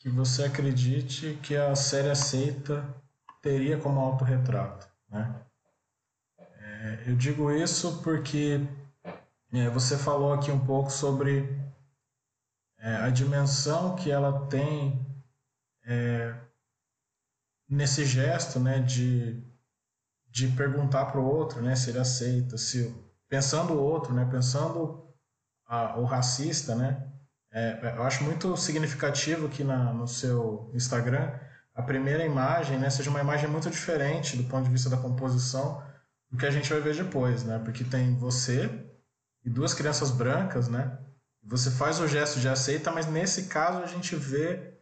que 0.01 0.09
você 0.09 0.45
acredite 0.45 1.39
que 1.43 1.55
a 1.55 1.77
série 1.77 2.09
aceita 2.09 2.83
teria 3.43 3.79
como 3.79 4.01
autorretrato, 4.01 4.89
né? 5.09 5.43
É, 6.39 7.05
eu 7.07 7.17
digo 7.17 7.51
isso 7.51 8.03
porque 8.03 8.61
é, 9.53 9.69
você 9.69 9.99
falou 9.99 10.33
aqui 10.33 10.51
um 10.51 10.65
pouco 10.65 10.91
sobre 10.91 11.55
é, 12.79 12.97
a 12.97 13.11
dimensão 13.11 13.95
que 13.95 14.11
ela 14.11 14.47
tem 14.47 15.07
é, 15.85 16.35
nesse 17.69 18.07
gesto 18.07 18.59
né, 18.59 18.81
de, 18.81 19.45
de 20.31 20.49
perguntar 20.49 21.07
para 21.07 21.21
o 21.21 21.27
outro 21.27 21.61
né, 21.61 21.77
se 21.77 21.91
ele 21.91 21.99
aceita, 21.99 22.57
se 22.57 22.95
pensando 23.29 23.75
o 23.75 23.83
outro, 23.83 24.15
né, 24.15 24.27
pensando 24.31 25.15
a, 25.67 25.99
o 25.99 26.05
racista, 26.05 26.75
né, 26.75 27.10
é, 27.53 27.95
eu 27.97 28.03
acho 28.05 28.23
muito 28.23 28.57
significativo 28.57 29.49
que 29.49 29.65
na, 29.65 29.93
no 29.93 30.07
seu 30.07 30.71
Instagram 30.75 31.33
a 31.75 31.83
primeira 31.83 32.25
imagem 32.25 32.79
né, 32.79 32.89
seja 32.91 33.11
uma 33.11 33.21
imagem 33.21 33.49
muito 33.49 33.71
diferente 33.71 34.37
do 34.37 34.45
ponto 34.45 34.65
de 34.65 34.71
vista 34.71 34.89
da 34.89 34.97
composição 34.97 35.83
do 36.31 36.37
que 36.37 36.47
a 36.47 36.51
gente 36.51 36.71
vai 36.71 36.81
ver 36.81 36.95
depois, 36.95 37.43
né, 37.43 37.61
porque 37.65 37.83
tem 37.83 38.15
você 38.17 38.87
e 39.45 39.51
duas 39.51 39.75
crianças 39.75 40.11
brancas, 40.11 40.69
né, 40.69 40.99
você 41.43 41.71
faz 41.71 41.99
o 42.01 42.07
gesto 42.07 42.39
de 42.39 42.49
aceita, 42.49 42.93
mas 42.93 43.07
nesse 43.07 43.45
caso 43.45 43.83
a 43.83 43.87
gente 43.87 44.15
vê 44.15 44.75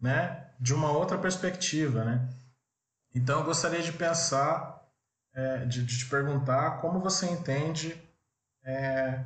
né, 0.00 0.50
de 0.60 0.74
uma 0.74 0.90
outra 0.90 1.16
perspectiva. 1.16 2.04
Né? 2.04 2.28
Então 3.14 3.40
eu 3.40 3.44
gostaria 3.44 3.82
de 3.82 3.92
pensar, 3.92 4.82
é, 5.34 5.64
de, 5.64 5.84
de, 5.84 5.98
te 5.98 6.06
perguntar 6.06 6.80
como 6.80 7.00
você 7.00 7.26
entende 7.26 7.96
é, 8.64 9.24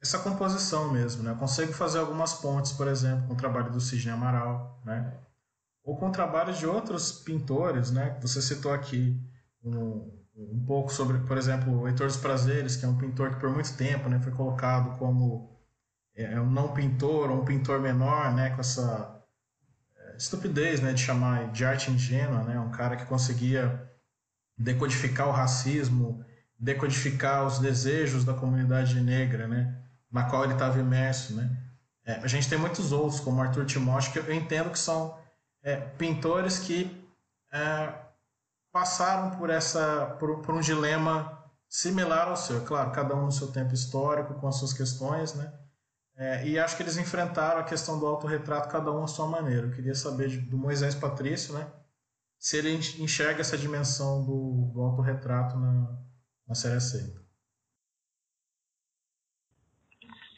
essa 0.00 0.18
composição 0.18 0.92
mesmo. 0.92 1.22
Né? 1.22 1.30
Eu 1.30 1.36
consigo 1.36 1.72
fazer 1.72 1.98
algumas 1.98 2.34
pontes, 2.34 2.72
por 2.72 2.88
exemplo, 2.88 3.26
com 3.26 3.34
o 3.34 3.36
trabalho 3.36 3.72
do 3.72 3.80
Sidney 3.80 4.14
Amaral, 4.14 4.80
né? 4.84 5.12
ou 5.82 5.96
com 5.96 6.08
o 6.08 6.12
trabalho 6.12 6.52
de 6.52 6.66
outros 6.66 7.12
pintores. 7.12 7.90
Né? 7.90 8.16
Você 8.20 8.40
citou 8.40 8.72
aqui 8.72 9.20
um, 9.64 10.18
um 10.38 10.64
pouco 10.64 10.92
sobre, 10.92 11.18
por 11.20 11.36
exemplo, 11.36 11.80
o 11.80 11.88
Heitor 11.88 12.06
dos 12.06 12.16
Prazeres, 12.16 12.76
que 12.76 12.84
é 12.84 12.88
um 12.88 12.96
pintor 12.96 13.30
que 13.30 13.40
por 13.40 13.50
muito 13.50 13.76
tempo 13.76 14.08
né, 14.08 14.20
foi 14.20 14.32
colocado 14.32 14.96
como 14.98 15.58
é, 16.14 16.34
é 16.34 16.40
um 16.40 16.50
não 16.50 16.72
pintor 16.72 17.30
um 17.30 17.44
pintor 17.44 17.80
menor, 17.80 18.32
né, 18.34 18.50
com 18.50 18.60
essa 18.60 19.20
é, 19.96 20.16
estupidez, 20.16 20.80
né, 20.80 20.92
de 20.92 21.02
chamar 21.02 21.50
de 21.50 21.64
arte 21.64 21.90
ingênua, 21.90 22.44
né, 22.44 22.58
um 22.60 22.70
cara 22.70 22.96
que 22.96 23.04
conseguia 23.06 23.90
decodificar 24.56 25.28
o 25.28 25.32
racismo, 25.32 26.24
decodificar 26.58 27.44
os 27.46 27.58
desejos 27.58 28.24
da 28.24 28.34
comunidade 28.34 29.00
negra, 29.00 29.48
né, 29.48 29.76
na 30.10 30.24
qual 30.24 30.44
ele 30.44 30.54
estava 30.54 30.78
imerso, 30.78 31.34
né. 31.34 31.64
É, 32.04 32.14
a 32.14 32.26
gente 32.26 32.48
tem 32.48 32.58
muitos 32.58 32.90
outros, 32.90 33.20
como 33.20 33.42
Arthur 33.42 33.66
Timóteo, 33.66 34.12
que 34.12 34.18
eu 34.18 34.34
entendo 34.34 34.70
que 34.70 34.78
são 34.78 35.18
é, 35.62 35.76
pintores 35.76 36.58
que 36.58 37.06
é, 37.52 37.92
passaram 38.72 39.36
por 39.36 39.50
essa 39.50 40.16
por, 40.18 40.40
por, 40.40 40.54
um 40.54 40.60
dilema 40.60 41.38
similar 41.68 42.28
ao 42.28 42.36
seu, 42.36 42.62
claro, 42.64 42.92
cada 42.92 43.14
um 43.14 43.26
no 43.26 43.32
seu 43.32 43.48
tempo 43.52 43.74
histórico, 43.74 44.32
com 44.34 44.48
as 44.48 44.56
suas 44.56 44.72
questões, 44.72 45.34
né? 45.34 45.52
É, 46.16 46.48
e 46.48 46.58
acho 46.58 46.76
que 46.76 46.82
eles 46.82 46.96
enfrentaram 46.96 47.60
a 47.60 47.64
questão 47.64 47.98
do 47.98 48.06
autorretrato, 48.06 48.70
cada 48.70 48.90
um 48.90 49.04
à 49.04 49.06
sua 49.06 49.26
maneira. 49.26 49.66
Eu 49.66 49.72
queria 49.72 49.94
saber 49.94 50.28
de, 50.28 50.38
do 50.38 50.56
Moisés 50.56 50.94
Patrício, 50.94 51.52
né? 51.54 51.70
Se 52.38 52.56
ele 52.56 52.72
enxerga 52.74 53.40
essa 53.40 53.58
dimensão 53.58 54.24
do, 54.24 54.70
do 54.72 54.80
autorretrato 54.80 55.58
na, 55.58 55.96
na 56.46 56.54
série 56.54 56.76
aceita. 56.76 57.20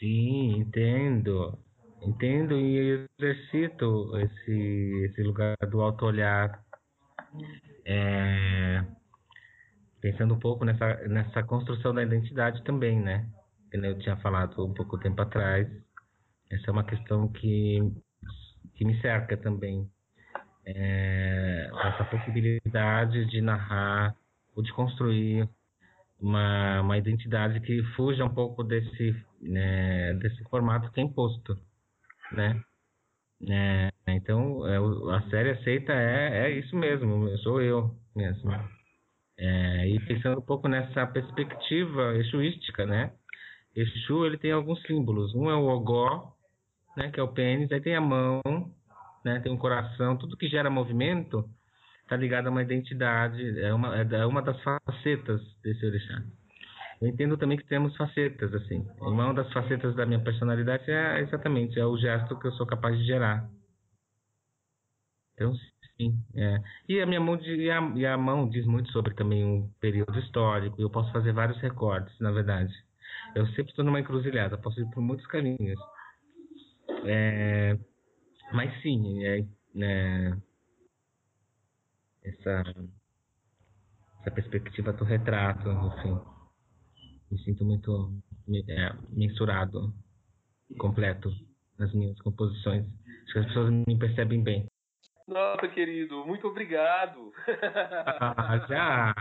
Sim, 0.01 0.57
entendo. 0.57 1.59
Entendo 2.01 2.59
e 2.59 3.07
exercito 3.19 4.17
esse, 4.17 5.05
esse 5.05 5.21
lugar 5.21 5.55
do 5.69 5.79
auto-olhar. 5.79 6.59
É, 7.85 8.83
pensando 10.01 10.33
um 10.33 10.39
pouco 10.39 10.65
nessa, 10.65 10.95
nessa 11.07 11.43
construção 11.43 11.93
da 11.93 12.01
identidade 12.01 12.63
também, 12.63 12.99
né? 12.99 13.29
eu 13.71 13.97
tinha 13.99 14.17
falado 14.17 14.65
um 14.65 14.73
pouco 14.73 14.97
tempo 14.97 15.21
atrás, 15.21 15.67
essa 16.49 16.65
é 16.67 16.71
uma 16.71 16.83
questão 16.83 17.27
que, 17.27 17.79
que 18.73 18.83
me 18.83 18.99
cerca 19.01 19.37
também. 19.37 19.87
É, 20.65 21.69
essa 21.85 22.03
possibilidade 22.05 23.25
de 23.27 23.39
narrar 23.39 24.15
ou 24.55 24.63
de 24.63 24.73
construir 24.73 25.47
uma, 26.21 26.81
uma 26.81 26.97
identidade 26.97 27.59
que 27.61 27.83
fuja 27.95 28.23
um 28.23 28.33
pouco 28.33 28.63
desse, 28.63 29.15
né, 29.41 30.13
desse 30.15 30.43
formato 30.43 30.91
que 30.91 30.99
é 30.99 31.03
imposto, 31.03 31.57
né? 32.31 32.61
É, 33.49 33.89
então, 34.07 34.67
é, 34.67 34.77
a 35.15 35.21
série 35.29 35.49
aceita 35.49 35.93
é, 35.93 36.45
é 36.45 36.51
isso 36.51 36.75
mesmo, 36.75 37.35
sou 37.39 37.59
eu 37.61 37.95
mesmo. 38.15 38.51
É, 39.37 39.89
e 39.89 39.99
pensando 40.01 40.37
um 40.37 40.43
pouco 40.45 40.67
nessa 40.67 41.07
perspectiva 41.07 42.15
exuística, 42.17 42.85
né? 42.85 43.11
Exu 43.75 44.25
ele 44.25 44.37
tem 44.37 44.51
alguns 44.51 44.79
símbolos. 44.83 45.33
Um 45.33 45.49
é 45.49 45.55
o 45.55 45.67
ogó, 45.67 46.35
né, 46.95 47.09
que 47.09 47.19
é 47.19 47.23
o 47.23 47.33
pênis, 47.33 47.71
aí 47.71 47.81
tem 47.81 47.95
a 47.95 48.01
mão, 48.01 48.41
né, 49.25 49.39
tem 49.39 49.51
um 49.51 49.57
coração, 49.57 50.17
tudo 50.17 50.37
que 50.37 50.47
gera 50.47 50.69
movimento 50.69 51.49
está 52.11 52.17
ligado 52.17 52.47
a 52.47 52.51
uma 52.51 52.61
identidade, 52.61 53.57
é 53.61 53.73
uma, 53.73 53.95
é 53.95 54.25
uma 54.25 54.41
das 54.41 54.61
facetas 54.61 55.41
desse 55.63 55.85
orixá. 55.85 56.21
Eu 57.01 57.07
entendo 57.07 57.37
também 57.37 57.57
que 57.57 57.65
temos 57.65 57.95
facetas, 57.95 58.53
assim. 58.53 58.85
Uma 58.99 59.33
das 59.33 59.51
facetas 59.53 59.95
da 59.95 60.05
minha 60.05 60.19
personalidade 60.19 60.91
é 60.91 61.21
exatamente 61.21 61.79
é 61.79 61.85
o 61.85 61.97
gesto 61.97 62.37
que 62.37 62.47
eu 62.47 62.51
sou 62.51 62.65
capaz 62.65 62.97
de 62.97 63.05
gerar. 63.05 63.49
Então, 65.33 65.53
sim. 65.97 66.21
É. 66.35 66.61
E 66.89 67.01
a 67.01 67.05
minha 67.05 67.21
mão 67.21 67.39
e, 67.41 67.71
a, 67.71 67.79
e 67.95 68.05
a 68.05 68.17
mão 68.17 68.49
diz 68.49 68.65
muito 68.65 68.91
sobre 68.91 69.15
também 69.15 69.43
um 69.45 69.71
período 69.79 70.19
histórico. 70.19 70.79
Eu 70.81 70.89
posso 70.89 71.11
fazer 71.13 71.31
vários 71.31 71.59
recortes, 71.59 72.13
na 72.19 72.31
verdade. 72.31 72.73
Eu 73.33 73.47
sempre 73.47 73.71
estou 73.71 73.85
numa 73.85 74.01
encruzilhada, 74.01 74.57
posso 74.57 74.81
ir 74.81 74.89
por 74.91 75.01
muitos 75.01 75.25
caminhos. 75.27 75.79
É, 77.05 77.79
mas 78.51 78.81
sim, 78.81 79.23
é, 79.23 79.45
é, 79.81 80.37
essa, 82.23 82.63
essa 84.19 84.31
perspectiva 84.31 84.93
do 84.93 85.03
retrato, 85.03 85.69
enfim, 85.69 86.19
me 87.31 87.39
sinto 87.43 87.65
muito 87.65 88.13
é, 88.69 88.93
mensurado, 89.09 89.93
completo 90.77 91.29
nas 91.77 91.93
minhas 91.93 92.19
composições. 92.21 92.85
Acho 93.23 93.33
que 93.33 93.39
as 93.39 93.45
pessoas 93.47 93.71
me 93.87 93.97
percebem 93.97 94.43
bem. 94.43 94.65
Nossa, 95.27 95.67
querido, 95.69 96.25
muito 96.25 96.47
obrigado. 96.47 97.31
Ah, 98.19 98.65
já. 98.67 99.15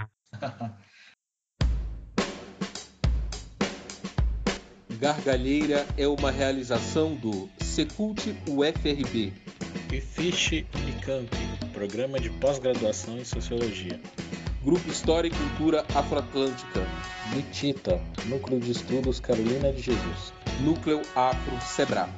Gargalheira 5.00 5.86
é 5.96 6.06
uma 6.06 6.30
realização 6.30 7.14
do 7.14 7.48
Secult 7.64 8.20
UFRB. 8.46 9.32
E 9.92 10.00
Fiche 10.00 10.64
e 10.86 11.04
Camp, 11.04 11.28
programa 11.72 12.20
de 12.20 12.30
pós-graduação 12.30 13.18
em 13.18 13.24
Sociologia. 13.24 14.00
Grupo 14.62 14.88
História 14.88 15.26
e 15.26 15.32
Cultura 15.32 15.84
Afroatlântica. 15.92 16.86
Mitita, 17.34 18.00
Núcleo 18.26 18.60
de 18.60 18.70
Estudos 18.70 19.18
Carolina 19.18 19.72
de 19.72 19.82
Jesus. 19.82 20.32
Núcleo 20.60 21.02
Afro 21.16 21.60
Sebrap. 21.60 22.08